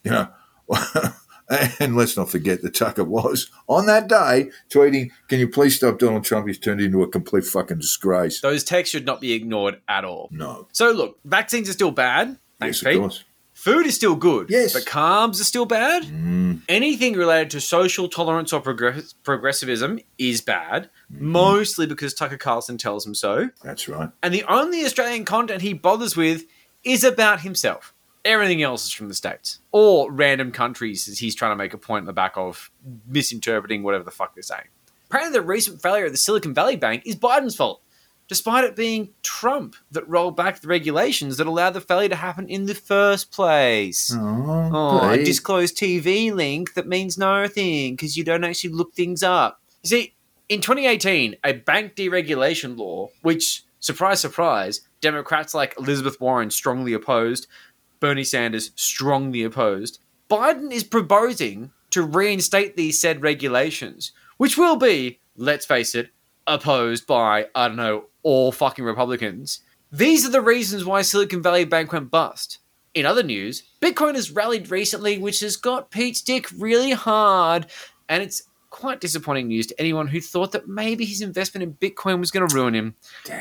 You 0.06 0.12
know, 0.12 0.28
and 1.80 1.95
let's 1.95 2.18
not 2.18 2.30
forget 2.30 2.62
that 2.62 2.76
Tucker 2.76 3.04
was 3.04 3.49
on 3.68 3.86
that 3.88 4.08
day 4.08 4.49
tweeting, 4.70 5.12
"Can 5.28 5.40
you 5.40 5.48
please 5.49 5.76
stop 5.76 5.99
Donald 5.99 6.24
Trump? 6.24 6.48
He's 6.48 6.60
turned 6.60 6.80
into 6.82 7.04
a 7.04 7.08
complete 7.10 7.44
fucking 7.45 7.80
disgrace." 7.80 8.41
Those 8.41 8.64
texts 8.64 8.91
should 8.91 9.06
not 9.06 9.20
be 9.22 9.34
ignored 9.34 9.82
at 9.88 10.06
all. 10.06 10.30
No. 10.32 10.68
So 10.72 10.91
look, 10.91 11.20
vaccines 11.26 11.70
are 11.70 11.74
still 11.74 11.91
bad. 11.91 12.38
Thanks, 12.60 12.78
Yes, 12.78 12.82
of 12.82 12.88
Pete. 12.91 12.99
course. 13.02 13.24
Food 13.57 13.85
is 13.88 13.95
still 13.95 14.15
good. 14.15 14.49
Yes. 14.49 14.73
But 14.73 14.85
carbs 14.85 15.41
are 15.41 15.43
still 15.43 15.65
bad. 15.65 16.03
Mm. 16.03 16.61
Anything 16.69 17.13
related 17.13 17.49
to 17.51 17.59
social 17.61 18.07
tolerance 18.07 18.53
or 18.53 18.61
progress- 18.61 19.13
progressivism 19.23 19.99
is 20.17 20.41
bad, 20.41 20.89
Mm-hmm. 21.11 21.25
mostly 21.31 21.85
because 21.88 22.13
Tucker 22.13 22.38
Carlson 22.38 22.77
tells 22.77 23.05
him 23.07 23.15
so. 23.15 23.49
That's 23.63 23.88
right. 23.88 24.09
And 24.21 24.34
the 24.34 24.43
only 24.43 24.84
Australian 24.85 25.23
content 25.25 25.61
he 25.61 25.73
bothers 25.73 26.15
with 26.17 26.43
is 26.84 27.03
about 27.03 27.41
himself. 27.41 27.93
Everything 28.25 28.61
else 28.61 28.85
is 28.85 28.91
from 28.91 29.07
the 29.07 29.13
States. 29.13 29.59
Or 29.71 30.11
random 30.11 30.51
countries 30.51 31.07
as 31.07 31.17
he's 31.19 31.34
trying 31.34 31.51
to 31.51 31.55
make 31.55 31.73
a 31.73 31.77
point 31.77 32.01
in 32.03 32.07
the 32.07 32.13
back 32.13 32.34
of 32.35 32.69
misinterpreting 33.07 33.84
whatever 33.84 34.03
the 34.03 34.11
fuck 34.11 34.35
they're 34.35 34.43
saying. 34.43 34.67
Apparently, 35.09 35.39
the 35.39 35.45
recent 35.45 35.81
failure 35.81 36.05
of 36.05 36.11
the 36.11 36.17
Silicon 36.17 36.53
Valley 36.53 36.75
Bank 36.75 37.03
is 37.05 37.15
Biden's 37.15 37.55
fault, 37.55 37.81
despite 38.28 38.64
it 38.64 38.76
being 38.76 39.10
Trump 39.24 39.76
that 39.91 40.08
rolled 40.08 40.36
back 40.36 40.60
the 40.62 40.68
regulations 40.68 41.38
that 41.38 41.48
allowed 41.48 41.72
the 41.72 41.82
failure 41.82 42.10
to 42.10 42.16
happen 42.16 42.48
in 42.49 42.66
the 42.66 42.76
first 42.76 43.32
place. 43.32 44.12
Oh, 44.14 44.70
Oh, 44.74 45.10
a 45.10 45.18
disclosed 45.18 45.78
TV 45.78 46.34
link 46.34 46.74
that 46.74 46.88
means 46.88 47.18
nothing 47.18 47.94
because 47.94 48.18
you 48.18 48.24
don't 48.24 48.44
actually 48.44 48.72
look 48.74 48.94
things 48.94 49.24
up. 49.24 49.62
You 49.84 49.90
see, 49.90 50.16
in 50.49 50.62
2018, 50.62 51.36
a 51.44 51.54
bank 51.54 51.95
deregulation 51.95 52.78
law, 52.78 53.10
which, 53.22 53.64
surprise, 53.80 54.20
surprise, 54.20 54.82
Democrats 55.02 55.54
like 55.54 55.76
Elizabeth 55.78 56.20
Warren 56.20 56.49
strongly 56.52 56.94
opposed, 56.94 57.48
Bernie 57.99 58.24
Sanders 58.24 58.72
strongly 58.76 59.44
opposed, 59.44 59.99
Biden 60.30 60.72
is 60.72 60.84
proposing 60.84 61.72
to 61.91 62.04
reinstate 62.04 62.76
these 62.76 62.99
said 62.99 63.22
regulations, 63.22 64.12
which 64.38 64.58
will 64.58 64.76
be, 64.76 65.20
let's 65.36 65.66
face 65.66 65.95
it, 65.95 66.10
opposed 66.45 67.08
by, 67.08 67.48
I 67.56 67.68
don't 67.68 67.78
know, 67.78 68.06
all 68.28 68.52
fucking 68.52 68.84
Republicans. 68.84 69.62
These 69.90 70.28
are 70.28 70.30
the 70.30 70.41
reasons 70.41 70.84
why 70.84 71.02
Silicon 71.02 71.41
Valley 71.41 71.64
Bank 71.64 71.94
went 71.94 72.12
bust. 72.12 72.60
In 72.94 73.06
other 73.06 73.24
news, 73.24 73.64
Bitcoin 73.82 74.16
has 74.16 74.32
rallied 74.32 74.70
recently, 74.70 75.18
which 75.18 75.40
has 75.40 75.56
got 75.56 75.91
Pete's 75.91 76.22
dick 76.22 76.49
really 76.58 76.91
hard, 76.91 77.68
and 78.10 78.22
it's 78.22 78.44
quite 78.70 78.99
disappointing 78.99 79.48
news 79.48 79.68
to 79.68 79.80
anyone 79.80 80.08
who 80.08 80.20
thought 80.20 80.52
that 80.52 80.68
maybe 80.68 81.06
his 81.06 81.22
investment 81.22 81.64
in 81.64 81.74
Bitcoin 81.76 82.20
was 82.20 82.32
going 82.32 82.45
to 82.45 82.54
ruin 82.54 82.76
him. 82.76 82.95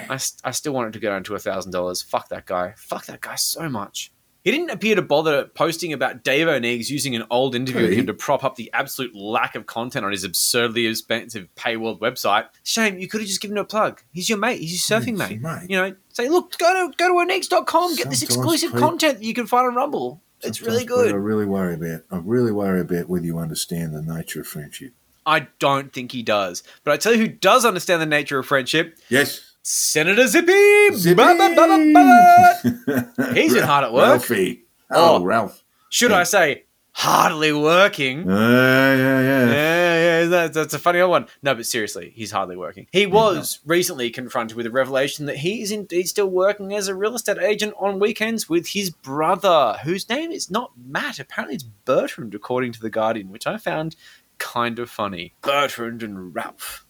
I, 0.08 0.18
st- 0.18 0.40
I 0.44 0.52
still 0.52 0.72
want 0.72 0.86
it 0.86 0.92
to 0.92 1.00
go 1.00 1.10
down 1.10 1.24
to 1.24 1.32
$1,000. 1.32 2.04
Fuck 2.04 2.28
that 2.28 2.46
guy. 2.46 2.74
Fuck 2.76 3.06
that 3.06 3.22
guy 3.22 3.34
so 3.34 3.68
much. 3.68 4.12
He 4.46 4.52
didn't 4.52 4.70
appear 4.70 4.94
to 4.94 5.02
bother 5.02 5.46
posting 5.46 5.92
about 5.92 6.22
Dave 6.22 6.46
Oneegs 6.46 6.88
using 6.88 7.16
an 7.16 7.24
old 7.30 7.56
interview 7.56 7.82
with 7.82 7.94
him 7.94 8.06
to 8.06 8.14
prop 8.14 8.44
up 8.44 8.54
the 8.54 8.70
absolute 8.72 9.12
lack 9.12 9.56
of 9.56 9.66
content 9.66 10.04
on 10.04 10.12
his 10.12 10.22
absurdly 10.22 10.86
expensive 10.86 11.48
paywalled 11.56 11.98
website. 11.98 12.46
Shame, 12.62 12.96
you 13.00 13.08
could 13.08 13.20
have 13.20 13.26
just 13.26 13.40
given 13.40 13.56
him 13.56 13.62
a 13.62 13.66
plug. 13.66 14.02
He's 14.12 14.28
your 14.28 14.38
mate. 14.38 14.60
He's 14.60 14.88
your 14.88 15.00
surfing 15.00 15.08
He's 15.08 15.18
mate. 15.18 15.40
mate. 15.40 15.68
You 15.68 15.78
know, 15.78 15.96
say, 16.12 16.28
look, 16.28 16.56
go 16.58 16.72
to 16.88 16.96
go 16.96 17.08
to 17.08 17.14
Oneegs.com, 17.26 17.96
get 17.96 18.08
this 18.08 18.22
exclusive 18.22 18.70
Pete- 18.70 18.78
content 18.80 19.18
that 19.18 19.24
you 19.24 19.34
can 19.34 19.48
find 19.48 19.66
on 19.66 19.74
Rumble. 19.74 20.22
It's 20.42 20.62
really 20.62 20.84
good. 20.84 21.12
I 21.12 21.16
really 21.16 21.46
worry 21.46 21.74
about. 21.74 22.02
I 22.12 22.18
really 22.18 22.52
worry 22.52 22.82
about 22.82 23.08
whether 23.08 23.26
you 23.26 23.40
understand 23.40 23.94
the 23.94 24.02
nature 24.02 24.42
of 24.42 24.46
friendship. 24.46 24.92
I 25.26 25.48
don't 25.58 25.92
think 25.92 26.12
he 26.12 26.22
does. 26.22 26.62
But 26.84 26.92
I 26.92 26.98
tell 26.98 27.12
you 27.12 27.18
who 27.18 27.26
does 27.28 27.64
understand 27.64 28.00
the 28.00 28.06
nature 28.06 28.38
of 28.38 28.46
friendship 28.46 28.96
Yes. 29.08 29.45
Senator 29.68 30.28
Zippy! 30.28 30.94
Zippy! 30.94 31.16
Ba, 31.16 31.34
ba, 31.36 31.52
ba, 31.52 31.66
ba, 31.66 31.92
ba. 31.92 33.12
Hard 33.66 33.82
at 33.84 33.92
work. 33.92 34.04
Ralphie. 34.10 34.62
Oh, 34.92 35.16
Oh. 35.16 35.24
Ralph. 35.24 35.64
Should 35.88 36.12
I 36.12 36.22
say, 36.22 36.66
hardly 36.92 37.52
working? 37.52 38.30
Uh, 38.30 38.38
yeah, 38.38 38.94
yeah, 38.96 39.20
yeah. 39.22 39.46
Yeah, 39.50 40.20
yeah, 40.20 40.24
that, 40.28 40.52
that's 40.52 40.72
a 40.72 40.78
funny 40.78 41.00
old 41.00 41.10
one. 41.10 41.26
No, 41.42 41.52
but 41.56 41.66
seriously, 41.66 42.12
he's 42.14 42.30
hardly 42.30 42.56
working. 42.56 42.86
He 42.92 43.06
was 43.06 43.58
recently 43.66 44.08
confronted 44.10 44.56
with 44.56 44.66
a 44.66 44.70
revelation 44.70 45.26
that 45.26 45.38
he 45.38 45.62
is 45.62 45.72
indeed 45.72 46.06
still 46.06 46.28
working 46.30 46.72
as 46.72 46.86
a 46.86 46.94
real 46.94 47.16
estate 47.16 47.38
agent 47.38 47.74
on 47.76 47.98
weekends 47.98 48.48
with 48.48 48.68
his 48.68 48.90
brother, 48.90 49.78
whose 49.82 50.08
name 50.08 50.30
is 50.30 50.48
not 50.48 50.70
Matt. 50.76 51.18
Apparently, 51.18 51.56
it's 51.56 51.64
Bertrand, 51.84 52.36
according 52.36 52.70
to 52.70 52.80
The 52.80 52.88
Guardian, 52.90 53.32
which 53.32 53.48
I 53.48 53.56
found 53.56 53.96
kind 54.38 54.78
of 54.78 54.88
funny. 54.88 55.34
Bertrand 55.42 56.04
and 56.04 56.32
Ralph. 56.32 56.86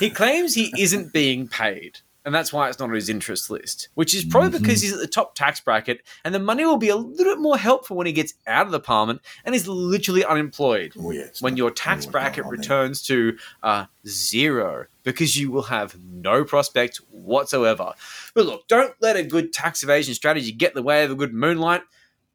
He 0.00 0.10
claims 0.10 0.56
he 0.56 0.72
isn't 0.76 1.12
being 1.12 1.46
paid. 1.46 2.00
And 2.24 2.34
that's 2.34 2.52
why 2.52 2.68
it's 2.68 2.78
not 2.78 2.88
on 2.90 2.94
his 2.94 3.08
interest 3.08 3.48
list, 3.48 3.88
which 3.94 4.14
is 4.14 4.24
probably 4.24 4.58
because 4.58 4.82
he's 4.82 4.92
at 4.92 4.98
the 4.98 5.06
top 5.06 5.34
tax 5.34 5.60
bracket, 5.60 6.02
and 6.24 6.34
the 6.34 6.38
money 6.38 6.64
will 6.66 6.76
be 6.76 6.90
a 6.90 6.96
little 6.96 7.32
bit 7.34 7.40
more 7.40 7.56
helpful 7.56 7.96
when 7.96 8.06
he 8.06 8.12
gets 8.12 8.34
out 8.46 8.66
of 8.66 8.72
the 8.72 8.80
parliament 8.80 9.22
and 9.46 9.54
is 9.54 9.66
literally 9.66 10.24
unemployed 10.24 10.92
Oh, 10.98 11.10
yeah. 11.10 11.28
when 11.40 11.54
not- 11.54 11.58
your 11.58 11.70
tax 11.70 12.04
bracket 12.04 12.44
returns 12.44 13.00
to 13.02 13.38
uh, 13.62 13.86
zero 14.06 14.86
because 15.04 15.38
you 15.38 15.50
will 15.50 15.62
have 15.62 15.96
no 16.02 16.44
prospect 16.44 16.98
whatsoever. 17.10 17.92
But 18.34 18.44
look, 18.46 18.68
don't 18.68 18.94
let 19.00 19.16
a 19.16 19.22
good 19.22 19.52
tax 19.52 19.82
evasion 19.82 20.12
strategy 20.14 20.52
get 20.52 20.72
in 20.72 20.76
the 20.76 20.82
way 20.82 21.04
of 21.04 21.10
a 21.10 21.14
good 21.14 21.32
moonlight. 21.32 21.82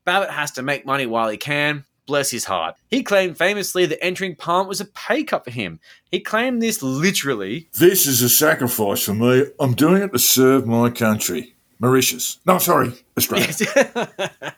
Babet 0.05 0.31
has 0.31 0.51
to 0.51 0.63
make 0.63 0.85
money 0.85 1.05
while 1.05 1.29
he 1.29 1.37
can. 1.37 1.85
Bless 2.05 2.31
his 2.31 2.45
heart. 2.45 2.75
He 2.89 3.01
claimed 3.01 3.37
famously 3.37 3.85
that 3.85 4.03
entering 4.03 4.35
Parliament 4.35 4.69
was 4.69 4.81
a 4.81 4.85
pay 4.85 5.23
cut 5.23 5.45
for 5.45 5.51
him. 5.51 5.79
He 6.11 6.19
claimed 6.19 6.61
this 6.61 6.83
literally. 6.83 7.69
This 7.73 8.05
is 8.05 8.21
a 8.21 8.29
sacrifice 8.29 9.03
for 9.03 9.13
me. 9.13 9.45
I'm 9.59 9.73
doing 9.73 10.01
it 10.01 10.11
to 10.11 10.19
serve 10.19 10.67
my 10.67 10.89
country. 10.89 11.55
Mauritius. 11.79 12.39
No, 12.45 12.57
sorry, 12.57 12.93
Australia. 13.17 13.47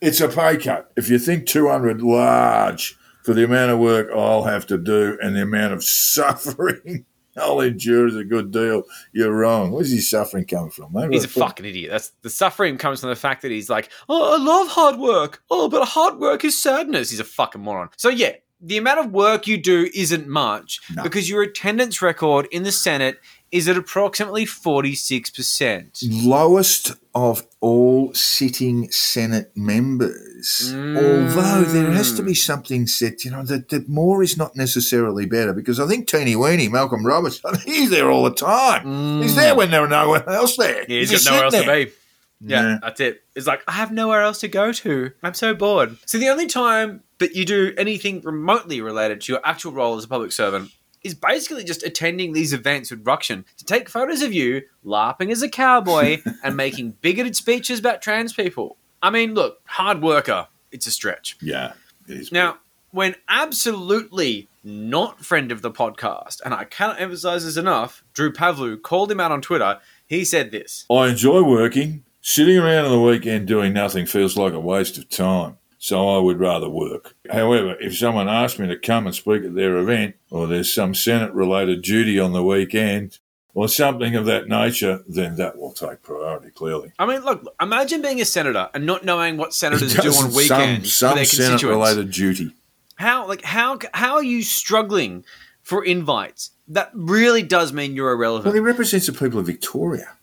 It's 0.00 0.20
a 0.20 0.28
pay 0.28 0.58
cut. 0.58 0.92
If 0.96 1.08
you 1.08 1.18
think 1.18 1.46
200 1.46 2.02
large 2.02 2.98
for 3.24 3.32
the 3.34 3.44
amount 3.44 3.72
of 3.72 3.78
work 3.78 4.08
I'll 4.14 4.44
have 4.44 4.66
to 4.66 4.78
do 4.78 5.18
and 5.22 5.34
the 5.34 5.42
amount 5.42 5.72
of 5.72 5.82
suffering 5.84 7.06
I'll 7.36 7.60
endure 7.60 8.06
a 8.08 8.24
good 8.24 8.50
deal, 8.50 8.84
you're 9.12 9.32
wrong. 9.32 9.70
Where's 9.72 9.90
his 9.92 10.08
suffering 10.08 10.44
coming 10.46 10.70
from, 10.70 10.92
mate? 10.92 11.10
He's 11.12 11.24
a 11.24 11.28
What- 11.28 11.48
fucking 11.48 11.66
idiot. 11.66 11.90
That's 11.90 12.12
the 12.22 12.30
suffering 12.30 12.78
comes 12.78 13.00
from 13.00 13.10
the 13.10 13.16
fact 13.16 13.42
that 13.42 13.50
he's 13.50 13.68
like, 13.70 13.90
oh, 14.08 14.34
I 14.34 14.42
love 14.42 14.68
hard 14.68 14.96
work. 14.98 15.42
Oh, 15.50 15.68
but 15.68 15.84
hard 15.86 16.18
work 16.18 16.44
is 16.44 16.60
sadness. 16.60 17.10
He's 17.10 17.20
a 17.20 17.24
fucking 17.24 17.60
moron. 17.60 17.88
So 17.96 18.08
yeah, 18.08 18.32
the 18.60 18.78
amount 18.78 19.00
of 19.00 19.12
work 19.12 19.46
you 19.46 19.58
do 19.58 19.90
isn't 19.94 20.26
much 20.26 20.80
No. 20.94 21.02
because 21.02 21.28
your 21.28 21.42
attendance 21.42 22.00
record 22.00 22.48
in 22.50 22.62
the 22.62 22.72
Senate 22.72 23.20
is 23.52 23.68
at 23.68 23.76
approximately 23.76 24.46
forty 24.46 24.94
six 24.94 25.30
percent. 25.30 26.00
lowest 26.02 26.92
of 27.14 27.46
all 27.60 28.12
sitting 28.12 28.90
Senate 28.90 29.50
members. 29.56 30.72
Although 30.74 31.62
there 31.62 31.90
has 31.92 32.12
to 32.14 32.22
be 32.22 32.32
mm. 32.32 32.36
something 32.36 32.86
said, 32.86 33.24
you 33.24 33.30
know, 33.30 33.42
that, 33.44 33.70
that 33.70 33.88
more 33.88 34.22
is 34.22 34.36
not 34.36 34.54
necessarily 34.54 35.24
better 35.24 35.52
because 35.54 35.80
I 35.80 35.86
think 35.86 36.08
Teeny 36.08 36.36
Weeny, 36.36 36.68
Malcolm 36.68 37.06
Roberts, 37.06 37.40
he's 37.64 37.90
there 37.90 38.10
all 38.10 38.24
the 38.24 38.34
time. 38.34 39.22
He's 39.22 39.34
there 39.34 39.54
mm. 39.54 39.56
when 39.56 39.70
there 39.70 39.82
are 39.84 39.88
no 39.88 40.10
one 40.10 40.28
else 40.28 40.56
there. 40.56 40.82
Yeah, 40.82 40.98
he's 41.00 41.10
just 41.10 41.24
got 41.24 41.32
nowhere 41.32 41.44
else 41.44 41.54
sitting 41.54 41.68
to 41.68 41.86
be. 41.86 41.92
Yeah, 42.40 42.62
Yeah. 42.62 42.78
that's 42.82 43.00
it. 43.00 43.22
It's 43.34 43.46
like 43.46 43.62
I 43.66 43.72
have 43.72 43.92
nowhere 43.92 44.22
else 44.22 44.40
to 44.40 44.48
go 44.48 44.72
to. 44.72 45.10
I'm 45.22 45.34
so 45.34 45.54
bored. 45.54 45.96
So 46.04 46.18
the 46.18 46.28
only 46.28 46.46
time 46.46 47.02
that 47.18 47.34
you 47.34 47.44
do 47.44 47.72
anything 47.78 48.20
remotely 48.20 48.80
related 48.80 49.22
to 49.22 49.32
your 49.32 49.40
actual 49.42 49.72
role 49.72 49.96
as 49.96 50.04
a 50.04 50.08
public 50.08 50.32
servant 50.32 50.70
is 51.06 51.14
basically 51.14 51.64
just 51.64 51.82
attending 51.82 52.32
these 52.32 52.52
events 52.52 52.90
with 52.90 53.04
Rukshan 53.04 53.44
to 53.56 53.64
take 53.64 53.88
photos 53.88 54.22
of 54.22 54.32
you 54.32 54.62
laughing 54.84 55.30
as 55.30 55.42
a 55.42 55.48
cowboy 55.48 56.20
and 56.42 56.56
making 56.56 56.96
bigoted 57.00 57.36
speeches 57.36 57.78
about 57.78 58.02
trans 58.02 58.32
people. 58.32 58.76
I 59.02 59.10
mean, 59.10 59.34
look, 59.34 59.60
hard 59.66 60.02
worker. 60.02 60.48
It's 60.72 60.86
a 60.86 60.90
stretch. 60.90 61.36
Yeah. 61.40 61.72
it 62.08 62.18
is. 62.18 62.32
Now, 62.32 62.58
when 62.90 63.14
absolutely 63.28 64.48
not 64.64 65.24
friend 65.24 65.52
of 65.52 65.62
the 65.62 65.70
podcast, 65.70 66.40
and 66.44 66.52
I 66.52 66.64
cannot 66.64 67.00
emphasize 67.00 67.44
this 67.44 67.56
enough, 67.56 68.02
Drew 68.12 68.32
Pavlou 68.32 68.80
called 68.82 69.10
him 69.12 69.20
out 69.20 69.32
on 69.32 69.40
Twitter. 69.40 69.78
He 70.06 70.24
said 70.24 70.50
this. 70.50 70.86
I 70.90 71.08
enjoy 71.08 71.42
working. 71.42 72.04
Sitting 72.20 72.58
around 72.58 72.86
on 72.86 72.90
the 72.90 73.00
weekend 73.00 73.46
doing 73.46 73.72
nothing 73.72 74.04
feels 74.06 74.36
like 74.36 74.52
a 74.52 74.58
waste 74.58 74.98
of 74.98 75.08
time. 75.08 75.58
So 75.86 76.08
I 76.08 76.18
would 76.18 76.40
rather 76.40 76.68
work. 76.68 77.14
However, 77.30 77.76
if 77.78 77.96
someone 77.96 78.28
asks 78.28 78.58
me 78.58 78.66
to 78.66 78.76
come 78.76 79.06
and 79.06 79.14
speak 79.14 79.44
at 79.44 79.54
their 79.54 79.76
event, 79.76 80.16
or 80.32 80.48
there's 80.48 80.74
some 80.74 80.96
Senate 80.96 81.32
related 81.32 81.82
duty 81.82 82.18
on 82.18 82.32
the 82.32 82.42
weekend, 82.42 83.20
or 83.54 83.68
something 83.68 84.16
of 84.16 84.24
that 84.24 84.48
nature, 84.48 85.04
then 85.06 85.36
that 85.36 85.56
will 85.56 85.70
take 85.70 86.02
priority, 86.02 86.50
clearly. 86.50 86.90
I 86.98 87.06
mean, 87.06 87.20
look, 87.24 87.46
imagine 87.60 88.02
being 88.02 88.20
a 88.20 88.24
senator 88.24 88.68
and 88.74 88.84
not 88.84 89.04
knowing 89.04 89.36
what 89.36 89.54
senators 89.54 89.94
do 89.94 90.12
on 90.12 90.34
weekends 90.34 90.92
some, 90.92 91.18
some 91.18 91.24
Senate 91.24 91.62
related 91.62 92.10
duty. 92.10 92.50
How, 92.96 93.28
like, 93.28 93.44
how, 93.44 93.78
how 93.94 94.14
are 94.14 94.24
you 94.24 94.42
struggling 94.42 95.24
for 95.62 95.84
invites? 95.84 96.50
That 96.66 96.90
really 96.94 97.44
does 97.44 97.72
mean 97.72 97.94
you're 97.94 98.10
irrelevant. 98.10 98.46
Well, 98.46 98.54
he 98.54 98.60
represents 98.60 99.06
the 99.06 99.12
people 99.12 99.38
of 99.38 99.46
Victoria. 99.46 100.15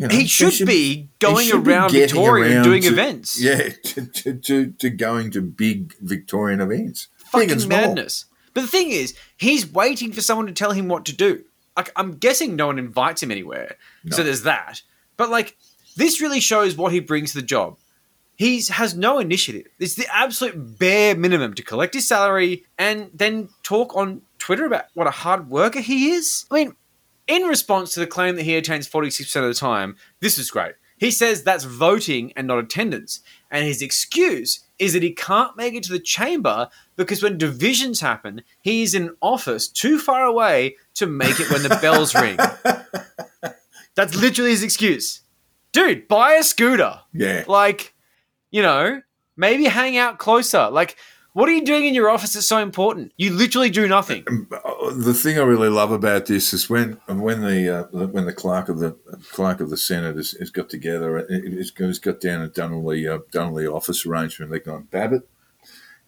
You 0.00 0.08
know, 0.08 0.14
he 0.14 0.26
should, 0.26 0.66
be 0.66 1.10
going 1.18 1.48
should 1.48 1.68
around 1.68 1.90
getting 1.90 2.08
Victoria 2.08 2.54
around 2.54 2.64
doing 2.64 2.82
to- 2.82 2.88
events. 2.88 3.38
Yeah, 3.38 3.68
to, 3.84 4.06
to, 4.06 4.32
to, 4.32 4.70
to 4.70 4.88
going 4.88 5.30
to 5.32 5.42
big 5.42 5.94
Victorian 6.00 6.62
events. 6.62 7.08
Fucking 7.26 7.68
madness. 7.68 8.24
But 8.54 8.62
the 8.62 8.66
thing 8.66 8.88
is, 8.88 9.14
he's 9.36 9.70
waiting 9.70 10.10
for 10.12 10.22
someone 10.22 10.46
to 10.46 10.54
tell 10.54 10.72
him 10.72 10.88
what 10.88 11.04
to 11.04 11.14
do. 11.14 11.44
Like, 11.76 11.92
I'm 11.96 12.14
guessing 12.14 12.56
no 12.56 12.68
one 12.68 12.78
invites 12.78 13.22
him 13.22 13.30
anywhere. 13.30 13.76
So 14.08 14.22
there's 14.22 14.44
that. 14.44 14.80
But 15.18 15.28
like, 15.28 15.58
this 15.96 16.22
really 16.22 16.40
shows 16.40 16.78
what 16.78 16.92
he 16.92 17.00
brings 17.00 17.32
to 17.32 17.40
the 17.40 17.46
job. 17.46 17.76
He 18.36 18.62
has 18.70 18.96
no 18.96 19.18
initiative. 19.18 19.66
It's 19.78 19.96
the 19.96 20.06
absolute 20.10 20.78
bare 20.78 21.14
minimum 21.14 21.52
to 21.54 21.62
collect 21.62 21.92
his 21.92 22.08
salary 22.08 22.64
and 22.78 23.10
then 23.12 23.50
talk 23.62 23.94
on 23.94 24.22
Twitter 24.38 24.64
about 24.64 24.86
what 24.94 25.06
a 25.06 25.10
hard 25.10 25.50
worker 25.50 25.80
he 25.80 26.12
is. 26.12 26.46
I 26.50 26.54
mean, 26.54 26.74
in 27.30 27.42
response 27.44 27.94
to 27.94 28.00
the 28.00 28.06
claim 28.06 28.34
that 28.36 28.42
he 28.42 28.56
attends 28.56 28.88
46% 28.88 29.36
of 29.36 29.42
the 29.44 29.54
time, 29.54 29.96
this 30.20 30.36
is 30.36 30.50
great. 30.50 30.74
He 30.98 31.10
says 31.10 31.42
that's 31.42 31.64
voting 31.64 32.32
and 32.36 32.46
not 32.46 32.58
attendance. 32.58 33.20
And 33.50 33.64
his 33.64 33.80
excuse 33.80 34.60
is 34.78 34.92
that 34.92 35.02
he 35.02 35.12
can't 35.12 35.56
make 35.56 35.74
it 35.74 35.82
to 35.84 35.92
the 35.92 36.00
chamber 36.00 36.68
because 36.96 37.22
when 37.22 37.38
divisions 37.38 38.00
happen, 38.00 38.42
he 38.60 38.82
is 38.82 38.94
in 38.94 39.16
office 39.22 39.68
too 39.68 39.98
far 39.98 40.24
away 40.24 40.76
to 40.94 41.06
make 41.06 41.38
it 41.40 41.50
when 41.50 41.62
the 41.62 41.78
bells 41.82 42.14
ring. 42.14 42.36
That's 43.94 44.14
literally 44.14 44.50
his 44.50 44.62
excuse. 44.62 45.22
Dude, 45.72 46.08
buy 46.08 46.32
a 46.34 46.42
scooter. 46.42 47.00
Yeah. 47.12 47.44
Like, 47.46 47.94
You 48.50 48.62
know, 48.62 49.02
maybe 49.36 49.64
hang 49.66 49.96
out 49.96 50.18
closer. 50.18 50.68
Like, 50.68 50.96
what 51.32 51.48
are 51.48 51.52
you 51.52 51.64
doing 51.64 51.84
in 51.86 51.94
your 51.94 52.10
office 52.10 52.32
that's 52.34 52.48
so 52.48 52.58
important? 52.58 53.12
You 53.16 53.30
literally 53.32 53.70
do 53.70 53.86
nothing. 53.86 54.24
Uh, 54.52 54.90
The 54.92 55.14
thing 55.14 55.38
I 55.38 55.42
really 55.42 55.68
love 55.68 55.92
about 55.92 56.26
this 56.26 56.52
is 56.52 56.68
when 56.68 56.98
when 57.06 57.40
the 57.42 57.68
uh, 57.92 58.06
when 58.06 58.26
the 58.26 58.32
clerk 58.32 58.68
of 58.68 58.78
the 58.78 58.96
clerk 59.32 59.60
of 59.60 59.70
the 59.70 59.76
Senate 59.76 60.16
has, 60.16 60.32
has 60.32 60.50
got 60.50 60.68
together, 60.68 61.18
it- 61.18 61.28
it's 61.30 61.70
got, 61.98 62.20
down 62.20 62.42
and 62.42 62.52
done 62.52 62.72
all 62.72 62.88
the 62.90 63.06
uh, 63.08 63.18
done 63.30 63.48
all 63.50 63.54
the 63.54 63.70
office 63.70 64.04
arrangement. 64.06 64.50
They're 64.50 64.60
going, 64.60 64.88
Babet, 64.90 65.22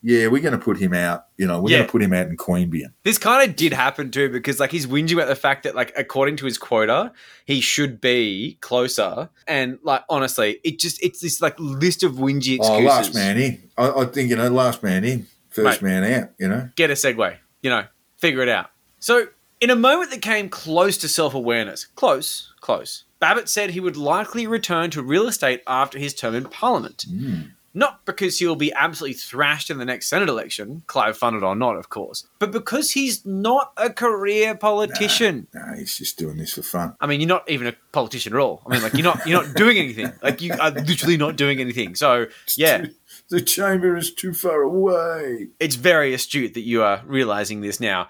yeah, 0.02 0.26
we're 0.26 0.42
going 0.42 0.58
to 0.58 0.64
put 0.64 0.78
him 0.78 0.92
out. 0.92 1.26
You 1.36 1.46
know, 1.46 1.60
we're 1.60 1.70
Yeah. 1.70 1.76
going 1.78 1.86
to 1.88 1.92
put 1.92 2.02
him 2.02 2.12
out 2.12 2.26
in 2.26 2.36
Queanbeyan. 2.36 2.92
This 3.04 3.18
kind 3.18 3.48
of 3.48 3.56
did 3.56 3.72
happen 3.72 4.10
too, 4.10 4.28
because 4.28 4.58
like 4.60 4.70
he's 4.72 4.86
whinging 4.86 5.12
about 5.14 5.28
the 5.28 5.36
fact 5.36 5.62
that 5.62 5.74
like 5.74 5.92
according 5.96 6.36
to 6.36 6.44
his 6.44 6.58
quota, 6.58 7.12
he 7.46 7.60
should 7.60 8.00
be 8.00 8.58
closer, 8.60 9.28
and 9.46 9.78
like 9.82 10.02
honestly, 10.10 10.58
it 10.64 10.78
just 10.78 11.02
it's 11.02 11.20
this 11.20 11.40
like 11.40 11.54
list 11.58 12.02
of 12.02 12.14
whingy 12.14 12.56
excuses. 12.56 12.68
Oh, 12.68 12.78
last 12.80 13.14
man 13.14 13.38
in. 13.38 13.62
I, 13.78 13.90
I 13.90 14.04
think 14.06 14.30
you 14.30 14.36
know, 14.36 14.48
last 14.48 14.82
man 14.82 15.04
in, 15.04 15.26
first 15.50 15.82
Mate. 15.82 15.88
man 16.02 16.22
out. 16.22 16.30
You 16.38 16.48
know. 16.48 16.68
Get 16.76 16.90
a 16.90 16.94
segue, 16.94 17.36
you 17.62 17.70
know, 17.70 17.84
figure 18.18 18.42
it 18.42 18.48
out. 18.48 18.70
So, 18.98 19.26
in 19.60 19.70
a 19.70 19.76
moment 19.76 20.10
that 20.10 20.22
came 20.22 20.48
close 20.48 20.96
to 20.98 21.08
self 21.08 21.34
awareness, 21.34 21.86
close, 21.94 22.52
close, 22.60 23.04
Babet 23.20 23.48
said 23.48 23.70
he 23.70 23.80
would 23.80 23.96
likely 23.96 24.46
return 24.46 24.90
to 24.90 25.02
real 25.02 25.26
estate 25.28 25.62
after 25.66 25.98
his 25.98 26.12
term 26.14 26.34
in 26.34 26.44
Parliament. 26.44 27.04
Hmm. 27.08 27.40
Not 27.74 28.04
because 28.04 28.38
he'll 28.38 28.54
be 28.54 28.70
absolutely 28.74 29.14
thrashed 29.14 29.70
in 29.70 29.78
the 29.78 29.84
next 29.86 30.08
Senate 30.08 30.28
election, 30.28 30.82
Clive 30.86 31.16
funded 31.16 31.42
or 31.42 31.56
not, 31.56 31.76
of 31.76 31.88
course, 31.88 32.26
but 32.38 32.52
because 32.52 32.90
he's 32.90 33.24
not 33.24 33.72
a 33.78 33.88
career 33.88 34.54
politician. 34.54 35.46
No, 35.54 35.74
he's 35.78 35.96
just 35.96 36.18
doing 36.18 36.36
this 36.36 36.52
for 36.52 36.62
fun. 36.62 36.94
I 37.00 37.06
mean, 37.06 37.20
you're 37.20 37.28
not 37.28 37.50
even 37.50 37.66
a 37.66 37.74
politician 37.92 38.34
at 38.34 38.38
all. 38.38 38.62
I 38.66 38.74
mean, 38.74 38.82
like 38.82 38.92
you're 38.92 39.02
not 39.04 39.26
you're 39.26 39.42
not 39.42 39.54
doing 39.56 39.78
anything. 39.78 40.12
Like 40.22 40.42
you 40.42 40.52
are 40.52 40.70
literally 40.70 41.16
not 41.16 41.36
doing 41.36 41.60
anything. 41.60 41.94
So 41.94 42.26
yeah, 42.56 42.86
The 43.30 43.40
chamber 43.40 43.96
is 43.96 44.12
too 44.12 44.34
far 44.34 44.60
away. 44.62 45.48
it's 45.58 45.76
very 45.76 46.12
astute 46.12 46.52
that 46.54 46.60
you 46.60 46.82
are 46.82 47.02
realizing 47.06 47.62
this 47.62 47.80
now. 47.80 48.08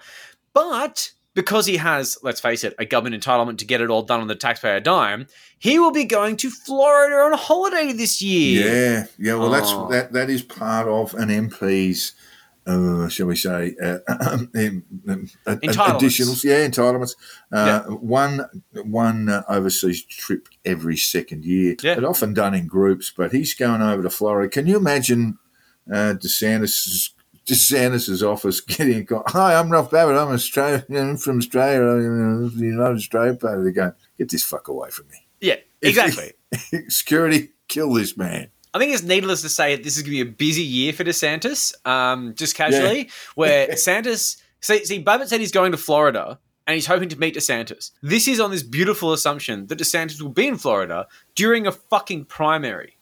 But 0.53 1.11
because 1.33 1.65
he 1.65 1.77
has, 1.77 2.17
let's 2.23 2.39
face 2.39 2.63
it, 2.63 2.75
a 2.77 2.85
government 2.85 3.23
entitlement 3.23 3.57
to 3.59 3.65
get 3.65 3.81
it 3.81 3.89
all 3.89 4.03
done 4.03 4.21
on 4.21 4.27
the 4.27 4.35
taxpayer 4.35 4.79
dime, 4.79 5.27
he 5.59 5.79
will 5.79 5.91
be 5.91 6.05
going 6.05 6.37
to 6.37 6.49
Florida 6.49 7.15
on 7.15 7.33
a 7.33 7.37
holiday 7.37 7.91
this 7.93 8.21
year. 8.21 8.67
Yeah, 8.67 9.05
yeah. 9.17 9.33
Well, 9.35 9.47
Oh. 9.47 9.51
that's 9.51 9.71
that. 9.91 10.13
That 10.13 10.29
is 10.29 10.41
part 10.43 10.87
of 10.87 11.13
an 11.15 11.29
MP's, 11.29 12.13
uh, 12.67 13.07
shall 13.09 13.27
we 13.27 13.35
say, 13.35 13.75
uh, 13.83 13.97
um, 14.07 14.51
uh, 14.55 15.15
additionals. 15.55 16.43
Yeah, 16.43 16.67
entitlements. 16.67 17.15
Uh, 17.51 17.81
One 17.95 18.45
one 18.83 19.29
uh, 19.29 19.43
overseas 19.49 20.03
trip 20.05 20.47
every 20.63 20.97
second 20.97 21.45
year. 21.45 21.75
Yeah. 21.81 21.95
But 21.95 22.03
often 22.05 22.33
done 22.33 22.53
in 22.53 22.67
groups. 22.67 23.11
But 23.15 23.31
he's 23.31 23.53
going 23.53 23.81
over 23.81 24.03
to 24.03 24.09
Florida. 24.09 24.49
Can 24.49 24.67
you 24.67 24.77
imagine 24.77 25.37
uh, 25.91 26.13
DeSantis? 26.21 27.09
DeSantis' 27.45 28.23
office 28.23 28.61
getting 28.61 29.01
a 29.01 29.05
call. 29.05 29.23
Hi, 29.27 29.55
I'm 29.55 29.69
Ralph 29.69 29.91
Babet. 29.91 30.15
I'm 30.15 30.29
Australia. 30.29 30.85
I'm 30.95 31.17
from 31.17 31.37
Australia. 31.37 31.81
I'm 31.81 32.57
the 32.57 32.65
United 32.65 32.95
Australia 32.95 33.33
Party. 33.35 33.63
They're 33.63 33.71
going, 33.71 33.93
get 34.17 34.29
this 34.29 34.43
fuck 34.43 34.67
away 34.67 34.89
from 34.89 35.07
me. 35.09 35.25
Yeah, 35.41 35.55
exactly. 35.81 36.33
Security, 36.87 37.49
kill 37.67 37.93
this 37.93 38.15
man. 38.15 38.49
I 38.73 38.79
think 38.79 38.93
it's 38.93 39.03
needless 39.03 39.41
to 39.43 39.49
say 39.49 39.75
that 39.75 39.83
this 39.83 39.97
is 39.97 40.03
going 40.03 40.17
to 40.17 40.25
be 40.25 40.29
a 40.29 40.33
busy 40.33 40.63
year 40.63 40.93
for 40.93 41.03
DeSantis, 41.03 41.73
um, 41.85 42.33
just 42.33 42.55
casually, 42.55 43.11
where 43.35 43.67
DeSantis, 43.67 44.41
see, 44.61 44.83
see, 44.85 44.97
Babet 44.97 45.29
said 45.29 45.39
he's 45.41 45.51
going 45.51 45.73
to 45.73 45.77
Florida 45.77 46.39
and 46.65 46.73
he's 46.73 46.87
hoping 46.87 47.09
to 47.09 47.19
meet 47.19 47.35
DeSantis. 47.35 47.91
This 48.01 48.27
is 48.27 48.39
on 48.39 48.49
this 48.49 48.63
beautiful 48.63 49.13
assumption 49.13 49.67
that 49.67 49.77
DeSantis 49.77 50.19
will 50.19 50.29
be 50.29 50.47
in 50.47 50.57
Florida 50.57 51.07
during 51.35 51.67
a 51.67 51.71
fucking 51.71 52.25
primary. 52.25 52.97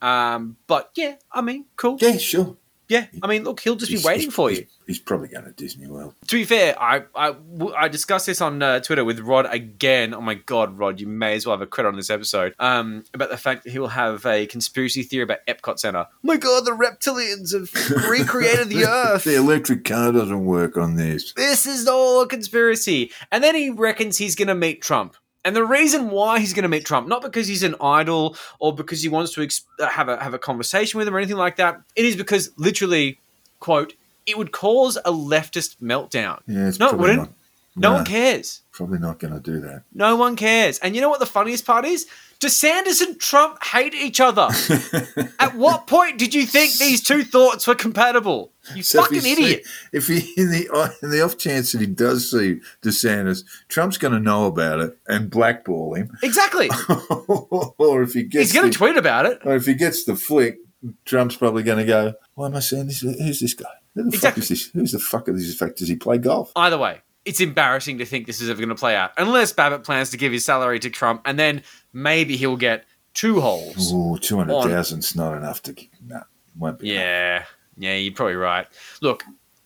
Um, 0.00 0.56
but 0.66 0.90
yeah, 0.94 1.16
I 1.30 1.42
mean, 1.42 1.66
cool. 1.76 1.98
Yeah, 2.00 2.16
sure. 2.16 2.56
Yeah, 2.90 3.06
I 3.22 3.28
mean, 3.28 3.44
look, 3.44 3.60
he'll 3.60 3.76
just 3.76 3.90
be 3.92 3.98
waiting 4.04 4.22
he's- 4.24 4.34
for 4.34 4.48
he's- 4.50 4.60
you. 4.62 4.66
He's 4.86 4.98
probably 4.98 5.28
going 5.28 5.44
to 5.44 5.52
Disney 5.52 5.86
World. 5.86 6.14
To 6.26 6.34
be 6.34 6.42
fair, 6.42 6.74
I 6.82 7.02
I, 7.14 7.36
I 7.78 7.86
discussed 7.86 8.26
this 8.26 8.40
on 8.40 8.60
uh, 8.60 8.80
Twitter 8.80 9.04
with 9.04 9.20
Rod 9.20 9.46
again. 9.48 10.12
Oh 10.12 10.20
my 10.20 10.34
god, 10.34 10.76
Rod, 10.76 10.98
you 11.00 11.06
may 11.06 11.36
as 11.36 11.46
well 11.46 11.54
have 11.56 11.62
a 11.62 11.66
credit 11.68 11.90
on 11.90 11.96
this 11.96 12.10
episode. 12.10 12.54
Um, 12.58 13.04
about 13.14 13.30
the 13.30 13.36
fact 13.36 13.62
that 13.62 13.70
he 13.70 13.78
will 13.78 13.86
have 13.86 14.26
a 14.26 14.46
conspiracy 14.46 15.04
theory 15.04 15.22
about 15.22 15.46
Epcot 15.46 15.78
Center. 15.78 16.06
Oh 16.10 16.16
my 16.24 16.36
god, 16.38 16.64
the 16.64 16.72
reptilians 16.72 17.52
have 17.54 17.72
recreated 18.10 18.68
the 18.68 18.84
Earth. 18.84 19.22
the 19.22 19.36
electric 19.36 19.84
car 19.84 20.10
doesn't 20.10 20.44
work 20.44 20.76
on 20.76 20.96
this. 20.96 21.32
This 21.34 21.66
is 21.66 21.86
all 21.86 22.22
a 22.22 22.26
conspiracy. 22.26 23.12
And 23.30 23.44
then 23.44 23.54
he 23.54 23.70
reckons 23.70 24.18
he's 24.18 24.34
going 24.34 24.48
to 24.48 24.56
meet 24.56 24.82
Trump. 24.82 25.14
And 25.44 25.56
the 25.56 25.64
reason 25.64 26.10
why 26.10 26.38
he's 26.38 26.52
going 26.52 26.64
to 26.64 26.68
meet 26.68 26.84
Trump, 26.84 27.08
not 27.08 27.22
because 27.22 27.48
he's 27.48 27.62
an 27.62 27.74
idol 27.80 28.36
or 28.58 28.74
because 28.74 29.02
he 29.02 29.08
wants 29.08 29.32
to 29.34 29.42
ex- 29.42 29.64
uh, 29.78 29.86
have 29.88 30.08
a 30.08 30.22
have 30.22 30.34
a 30.34 30.38
conversation 30.38 30.98
with 30.98 31.08
him 31.08 31.14
or 31.14 31.18
anything 31.18 31.36
like 31.38 31.56
that, 31.56 31.80
it 31.96 32.04
is 32.04 32.14
because 32.16 32.50
literally, 32.58 33.18
quote, 33.58 33.94
it 34.26 34.36
would 34.36 34.52
cause 34.52 34.96
a 34.98 35.10
leftist 35.12 35.76
meltdown. 35.80 36.40
Yeah, 36.46 36.68
it's 36.68 36.78
no, 36.78 36.90
it 36.90 36.98
wouldn't. 36.98 37.18
not. 37.20 37.28
No 37.76 37.88
No. 37.90 37.94
one 37.96 38.04
cares. 38.04 38.60
Probably 38.80 38.98
not 38.98 39.18
going 39.18 39.34
to 39.34 39.40
do 39.40 39.60
that. 39.60 39.82
No 39.92 40.16
one 40.16 40.36
cares. 40.36 40.78
And 40.78 40.94
you 40.94 41.02
know 41.02 41.10
what 41.10 41.20
the 41.20 41.26
funniest 41.26 41.66
part 41.66 41.84
is? 41.84 42.06
DeSantis 42.40 43.02
and 43.02 43.20
Trump 43.20 43.62
hate 43.62 43.92
each 43.92 44.20
other. 44.22 44.48
At 45.38 45.54
what 45.54 45.86
point 45.86 46.16
did 46.18 46.32
you 46.34 46.46
think 46.46 46.78
these 46.78 47.02
two 47.02 47.22
thoughts 47.22 47.66
were 47.66 47.74
compatible? 47.74 48.52
You 48.74 48.82
So 48.82 49.02
fucking 49.02 49.20
he 49.20 49.32
idiot. 49.32 49.66
see- 49.66 49.70
if 49.92 50.06
he 50.06 50.32
in 50.40 50.50
the 50.50 50.94
in 51.02 51.10
the 51.10 51.20
off 51.22 51.36
chance 51.36 51.72
that 51.72 51.82
he 51.82 51.86
does 51.86 52.30
see 52.30 52.60
DeSantis, 52.80 53.44
Trump's 53.68 53.98
going 53.98 54.14
to 54.14 54.18
know 54.20 54.46
about 54.46 54.80
it 54.80 54.96
and 55.06 55.28
blackball 55.30 55.92
him. 55.92 56.16
Exactly. 56.22 56.70
or 57.76 58.02
if 58.02 58.14
he 58.14 58.22
gets 58.22 58.50
He's 58.50 58.58
going 58.58 58.70
to 58.70 58.78
tweet 58.78 58.96
about 58.96 59.26
it. 59.26 59.40
or 59.44 59.56
if 59.56 59.66
he 59.66 59.74
gets 59.74 60.04
the 60.04 60.16
flick, 60.16 60.56
Trump's 61.04 61.36
probably 61.36 61.62
going 61.64 61.78
to 61.78 61.84
go, 61.84 62.14
"Why 62.34 62.46
am 62.46 62.56
I 62.56 62.60
saying 62.60 62.86
this? 62.86 63.00
Who's 63.00 63.40
this 63.40 63.52
guy? 63.52 63.66
Who 63.94 64.10
the 64.10 64.16
fuck 64.16 64.38
is 64.38 64.48
this? 64.48 64.68
Who's 64.68 64.92
the 64.92 64.98
fuck 64.98 65.28
is 65.28 65.46
this? 65.46 65.58
Fact, 65.58 65.76
does 65.76 65.88
he 65.88 65.96
play 65.96 66.16
golf? 66.16 66.52
Either 66.56 66.78
way, 66.78 67.02
it's 67.24 67.40
embarrassing 67.40 67.98
to 67.98 68.04
think 68.04 68.26
this 68.26 68.40
is 68.40 68.48
ever 68.48 68.58
going 68.58 68.70
to 68.70 68.74
play 68.74 68.96
out. 68.96 69.12
Unless 69.18 69.52
Babet 69.52 69.84
plans 69.84 70.10
to 70.10 70.16
give 70.16 70.32
his 70.32 70.44
salary 70.44 70.78
to 70.80 70.90
Trump, 70.90 71.22
and 71.24 71.38
then 71.38 71.62
maybe 71.92 72.36
he'll 72.36 72.56
get 72.56 72.84
two 73.14 73.40
holes. 73.40 73.92
Oh, 73.92 74.16
two 74.16 74.36
hundred 74.36 74.62
thousand's 74.62 75.14
not 75.14 75.36
enough 75.36 75.62
to. 75.64 75.74
No, 76.06 76.22
won't 76.58 76.78
be. 76.78 76.88
Yeah, 76.88 77.44
yeah, 77.76 77.96
you're 77.96 78.14
probably 78.14 78.34
right. 78.36 78.66
Look, 79.00 79.24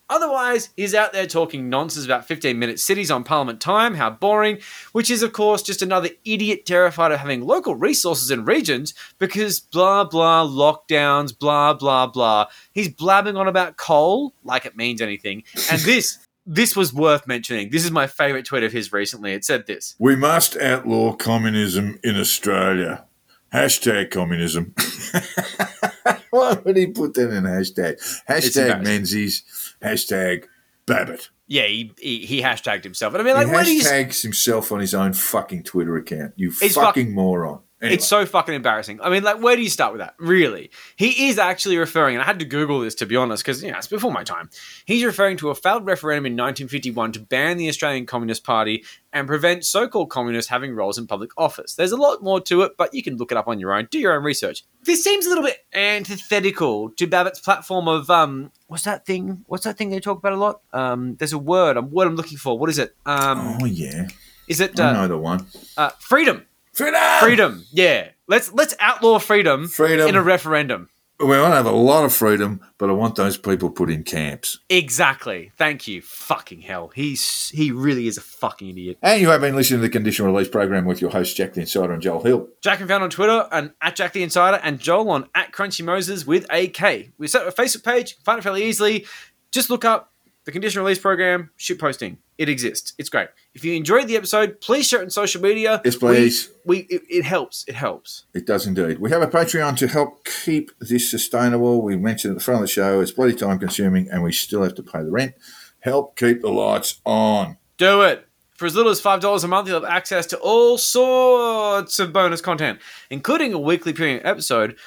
otherwise, 0.09 0.69
he's 0.75 0.93
out 0.93 1.13
there 1.13 1.27
talking 1.27 1.69
nonsense 1.69 2.05
about 2.05 2.25
15 2.25 2.57
minute 2.57 2.79
cities 2.79 3.11
on 3.11 3.23
Parliament 3.23 3.61
time, 3.61 3.95
how 3.95 4.09
boring, 4.09 4.59
which 4.91 5.09
is, 5.09 5.23
of 5.23 5.33
course, 5.33 5.61
just 5.61 5.81
another 5.81 6.09
idiot 6.23 6.65
terrified 6.65 7.11
of 7.11 7.19
having 7.19 7.41
local 7.41 7.75
resources 7.75 8.31
in 8.31 8.45
regions 8.45 8.93
because 9.19 9.59
blah, 9.59 10.03
blah, 10.03 10.45
lockdowns, 10.45 11.37
blah, 11.37 11.73
blah, 11.73 12.07
blah. 12.07 12.47
He's 12.73 12.89
blabbing 12.89 13.37
on 13.37 13.47
about 13.47 13.77
coal 13.77 14.33
like 14.43 14.65
it 14.65 14.75
means 14.75 15.01
anything. 15.01 15.43
And 15.71 15.81
this. 15.81 16.19
This 16.45 16.75
was 16.75 16.93
worth 16.93 17.25
mentioning. 17.27 17.71
This 17.71 17.83
is 17.83 17.91
my 17.91 18.07
favorite 18.07 18.45
tweet 18.45 18.63
of 18.63 18.71
his 18.71 18.93
recently. 18.93 19.33
It 19.33 19.43
said 19.43 19.65
this. 19.65 19.95
We 19.97 20.15
must 20.15 20.55
outlaw 20.57 21.13
communism 21.13 21.99
in 22.03 22.19
Australia. 22.19 23.05
Hashtag 23.53 24.11
communism. 24.11 24.73
Why 26.29 26.57
would 26.63 26.75
he 26.75 26.87
put 26.87 27.13
that 27.15 27.31
in 27.31 27.45
hashtag? 27.45 27.97
Hashtag. 28.29 28.83
Menzies. 28.83 29.43
Hashtag 29.81 30.45
Babet. 30.85 31.29
Yeah, 31.47 31.65
he, 31.67 31.93
he, 31.97 32.25
he 32.25 32.41
hashtagged 32.41 32.83
himself. 32.83 33.13
And 33.13 33.21
I 33.21 33.25
mean, 33.25 33.51
like, 33.51 33.67
you. 33.67 33.81
hashtags 33.81 34.21
himself 34.21 34.71
on 34.71 34.79
his 34.79 34.93
own 34.93 35.13
fucking 35.13 35.63
Twitter 35.63 35.95
account. 35.95 36.33
You 36.35 36.51
fucking 36.51 37.07
fuck- 37.07 37.13
moron. 37.13 37.61
Anyway, 37.81 37.95
It's 37.95 38.07
so 38.07 38.25
fucking 38.25 38.55
embarrassing. 38.55 39.01
I 39.01 39.09
mean, 39.09 39.23
like, 39.23 39.41
where 39.41 39.57
do 39.57 39.61
you 39.61 39.69
start 39.69 39.91
with 39.91 39.99
that? 39.99 40.15
Really? 40.17 40.71
He 40.95 41.27
is 41.27 41.37
actually 41.37 41.77
referring, 41.77 42.15
and 42.15 42.23
I 42.23 42.25
had 42.25 42.39
to 42.39 42.45
Google 42.45 42.79
this 42.79 42.95
to 42.95 43.05
be 43.05 43.17
honest, 43.17 43.43
because, 43.43 43.61
you 43.61 43.69
know, 43.69 43.77
it's 43.77 43.87
before 43.87 44.13
my 44.13 44.23
time. 44.23 44.49
He's 44.85 45.03
referring 45.03 45.35
to 45.37 45.49
a 45.49 45.55
failed 45.55 45.85
referendum 45.85 46.25
in 46.25 46.33
1951 46.33 47.11
to 47.11 47.19
ban 47.19 47.57
the 47.57 47.67
Australian 47.67 48.05
Communist 48.05 48.45
Party 48.45 48.85
and 49.11 49.27
prevent 49.27 49.65
so 49.65 49.89
called 49.89 50.09
communists 50.09 50.49
having 50.49 50.73
roles 50.73 50.97
in 50.97 51.05
public 51.05 51.31
office. 51.37 51.75
There's 51.75 51.91
a 51.91 51.97
lot 51.97 52.23
more 52.23 52.39
to 52.41 52.61
it, 52.61 52.77
but 52.77 52.93
you 52.93 53.03
can 53.03 53.17
look 53.17 53.31
it 53.31 53.37
up 53.37 53.47
on 53.49 53.59
your 53.59 53.73
own. 53.73 53.89
Do 53.91 53.99
your 53.99 54.15
own 54.15 54.23
research. 54.23 54.63
This 54.83 55.03
seems 55.03 55.25
a 55.25 55.29
little 55.29 55.43
bit 55.43 55.65
antithetical 55.73 56.91
to 56.91 57.07
Babet's 57.07 57.39
platform 57.39 57.87
of, 57.89 58.09
um, 58.09 58.51
what's 58.67 58.83
that 58.83 59.05
thing? 59.05 59.43
What's 59.47 59.65
that 59.65 59.77
thing 59.77 59.89
they 59.89 59.99
talk 59.99 60.19
about 60.19 60.33
a 60.33 60.37
lot? 60.37 60.61
Um, 60.71 61.15
there's 61.15 61.33
a 61.33 61.37
word, 61.37 61.75
a 61.75 61.81
word 61.81 62.07
I'm 62.07 62.15
looking 62.15 62.37
for. 62.37 62.57
What 62.57 62.69
is 62.69 62.79
it? 62.79 62.95
Um, 63.05 63.57
oh, 63.61 63.65
yeah. 63.65 64.07
is 64.47 64.61
it 64.61 64.79
I 64.79 64.89
uh, 64.89 64.93
know 64.93 65.07
the 65.07 65.17
one. 65.17 65.45
uh, 65.75 65.89
freedom? 65.99 66.45
Freedom! 66.75 67.01
Freedom. 67.21 67.65
Yeah. 67.71 68.09
Let's 68.27 68.51
let's 68.53 68.75
outlaw 68.79 69.19
freedom, 69.19 69.67
Freedom. 69.67 70.09
in 70.09 70.15
a 70.15 70.21
referendum. 70.21 70.89
Well, 71.17 71.45
I 71.45 71.55
have 71.55 71.65
a 71.65 71.71
lot 71.71 72.03
of 72.03 72.13
freedom, 72.13 72.59
but 72.77 72.89
I 72.89 72.93
want 72.93 73.15
those 73.15 73.37
people 73.37 73.69
put 73.69 73.89
in 73.89 74.03
camps. 74.03 74.59
Exactly. 74.69 75.53
Thank 75.57 75.87
you. 75.87 76.01
Fucking 76.01 76.59
hell. 76.59 76.89
He's 76.93 77.49
he 77.51 77.71
really 77.71 78.07
is 78.07 78.17
a 78.17 78.21
fucking 78.21 78.67
idiot. 78.71 78.97
And 79.01 79.21
you 79.21 79.29
have 79.29 79.39
been 79.39 79.55
listening 79.55 79.79
to 79.79 79.83
the 79.83 79.89
Conditional 79.89 80.33
Release 80.33 80.49
program 80.49 80.83
with 80.83 80.99
your 80.99 81.11
host, 81.11 81.37
Jack 81.37 81.53
the 81.53 81.61
Insider 81.61 81.93
and 81.93 82.01
Joel 82.01 82.23
Hill. 82.23 82.49
Jack 82.61 82.81
and 82.81 82.89
found 82.89 83.03
on 83.03 83.09
Twitter 83.09 83.47
and 83.53 83.71
at 83.81 83.95
Jack 83.95 84.11
the 84.11 84.23
Insider 84.23 84.59
and 84.61 84.77
Joel 84.77 85.09
on 85.11 85.29
at 85.33 85.53
Crunchy 85.53 85.85
Moses 85.85 86.27
with 86.27 86.45
a 86.51 86.67
K. 86.67 87.11
We 87.17 87.27
set 87.29 87.47
up 87.47 87.57
a 87.57 87.61
Facebook 87.61 87.85
page, 87.85 88.17
find 88.25 88.39
it 88.39 88.41
fairly 88.41 88.65
easily. 88.65 89.05
Just 89.51 89.69
look 89.69 89.85
up 89.85 90.11
the 90.45 90.51
condition 90.51 90.81
release 90.81 90.99
program, 90.99 91.49
shit 91.57 91.79
posting. 91.79 92.19
It 92.37 92.49
exists. 92.49 92.93
It's 92.97 93.09
great. 93.09 93.29
If 93.53 93.65
you 93.65 93.73
enjoyed 93.73 94.07
the 94.07 94.15
episode, 94.15 94.61
please 94.61 94.87
share 94.87 95.01
it 95.01 95.05
on 95.05 95.09
social 95.09 95.41
media. 95.41 95.81
Yes, 95.83 95.95
please. 95.95 96.49
We, 96.65 96.77
we 96.77 96.95
it, 96.95 97.01
it 97.09 97.25
helps. 97.25 97.65
It 97.67 97.75
helps. 97.75 98.25
It 98.33 98.45
does 98.45 98.67
indeed. 98.67 98.99
We 98.99 99.09
have 99.09 99.21
a 99.21 99.27
Patreon 99.27 99.77
to 99.77 99.87
help 99.87 100.23
keep 100.25 100.71
this 100.79 101.09
sustainable. 101.09 101.81
We 101.81 101.97
mentioned 101.97 102.33
at 102.33 102.37
the 102.37 102.43
front 102.43 102.61
of 102.61 102.67
the 102.67 102.71
show, 102.71 103.01
it's 103.01 103.11
bloody 103.11 103.33
time 103.35 103.57
consuming 103.57 104.09
and 104.09 104.21
we 104.21 104.31
still 104.31 104.63
have 104.63 104.75
to 104.75 104.83
pay 104.83 105.03
the 105.03 105.11
rent. 105.11 105.33
Help 105.79 106.15
keep 106.15 106.41
the 106.41 106.49
lights 106.49 107.01
on. 107.05 107.57
Do 107.77 108.01
it. 108.03 108.27
For 108.55 108.65
as 108.65 108.75
little 108.75 108.91
as 108.91 109.01
$5 109.01 109.43
a 109.43 109.47
month, 109.47 109.67
you'll 109.67 109.81
have 109.81 109.89
access 109.89 110.25
to 110.27 110.37
all 110.37 110.77
sorts 110.77 111.99
of 111.99 112.13
bonus 112.13 112.39
content, 112.39 112.79
including 113.09 113.53
a 113.53 113.59
weekly 113.59 113.91
premium 113.91 114.21
episode. 114.23 114.77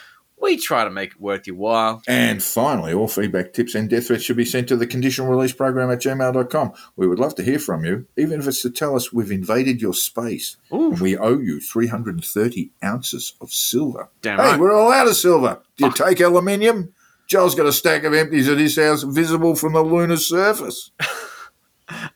We 0.40 0.56
try 0.56 0.84
to 0.84 0.90
make 0.90 1.12
it 1.12 1.20
worth 1.20 1.46
your 1.46 1.56
while. 1.56 2.02
And 2.06 2.42
finally, 2.42 2.92
all 2.92 3.08
feedback, 3.08 3.52
tips, 3.52 3.74
and 3.74 3.90
death 3.90 4.06
threats 4.06 4.22
should 4.22 4.36
be 4.36 4.44
sent 4.44 4.68
to 4.68 4.76
the 4.76 4.86
conditional 4.86 5.28
release 5.28 5.52
program 5.52 5.90
at 5.90 6.00
gmail.com. 6.00 6.72
We 6.96 7.06
would 7.06 7.18
love 7.18 7.34
to 7.36 7.42
hear 7.42 7.58
from 7.58 7.84
you, 7.84 8.06
even 8.16 8.40
if 8.40 8.46
it's 8.46 8.62
to 8.62 8.70
tell 8.70 8.94
us 8.96 9.12
we've 9.12 9.32
invaded 9.32 9.82
your 9.82 9.94
space 9.94 10.56
and 10.70 11.00
we 11.00 11.16
owe 11.16 11.38
you 11.38 11.60
330 11.60 12.70
ounces 12.84 13.34
of 13.40 13.52
silver. 13.52 14.10
Damn 14.22 14.38
hey, 14.38 14.44
right. 14.44 14.60
we're 14.60 14.74
all 14.74 14.92
out 14.92 15.08
of 15.08 15.16
silver. 15.16 15.60
Do 15.76 15.86
you 15.86 15.92
take 15.92 16.20
aluminium? 16.20 16.94
Joel's 17.26 17.54
got 17.54 17.66
a 17.66 17.72
stack 17.72 18.04
of 18.04 18.14
empties 18.14 18.48
at 18.48 18.58
his 18.58 18.76
house 18.76 19.02
visible 19.02 19.54
from 19.54 19.74
the 19.74 19.82
lunar 19.82 20.16
surface. 20.16 20.92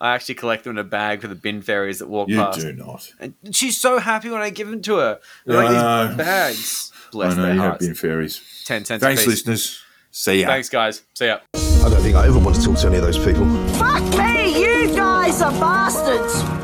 I 0.01 0.15
actually 0.15 0.35
collect 0.37 0.65
them 0.65 0.73
in 0.73 0.79
a 0.79 0.85
bag 0.85 1.21
for 1.23 1.29
the 1.29 1.35
bin 1.35 1.63
fairies 1.63 1.99
that 2.01 2.09
walk 2.09 2.29
You 2.29 2.37
past. 2.37 2.59
You 2.59 2.73
do 2.73 2.85
not. 2.85 3.13
And 3.21 3.35
she's 3.53 3.77
so 3.79 3.99
happy 3.99 4.29
when 4.31 4.41
I 4.43 4.51
give 4.51 4.69
them 4.69 4.83
to 4.83 4.97
her. 4.97 5.21
They're 5.47 5.61
I 5.61 5.65
like 5.71 6.09
these 6.09 6.17
bags. 6.19 6.93
Bless 7.13 7.33
I 7.33 7.37
know 7.37 7.43
their 7.43 7.55
you 7.55 7.61
have 7.61 7.69
hearts. 7.71 7.87
been 7.87 7.95
fairies. 7.95 8.63
10 8.67 8.85
cents 8.85 9.03
Thanks, 9.03 9.23
a 9.23 9.25
piece. 9.25 9.29
listeners. 9.47 9.83
See 10.11 10.41
ya. 10.43 10.47
Thanks, 10.49 10.69
guys. 10.69 11.03
See 11.15 11.27
ya. 11.27 11.39
I 11.55 11.89
don't 11.89 12.01
think 12.03 12.17
I 12.17 12.27
ever 12.27 12.39
want 12.39 12.57
to 12.57 12.63
talk 12.63 12.79
to 12.79 12.87
any 12.87 12.97
of 12.97 13.03
those 13.03 13.19
people. 13.19 13.45
Fuck 13.75 14.03
me, 14.19 14.61
you 14.61 14.95
guys 14.95 15.41
are 15.43 15.51
bastards! 15.53 16.62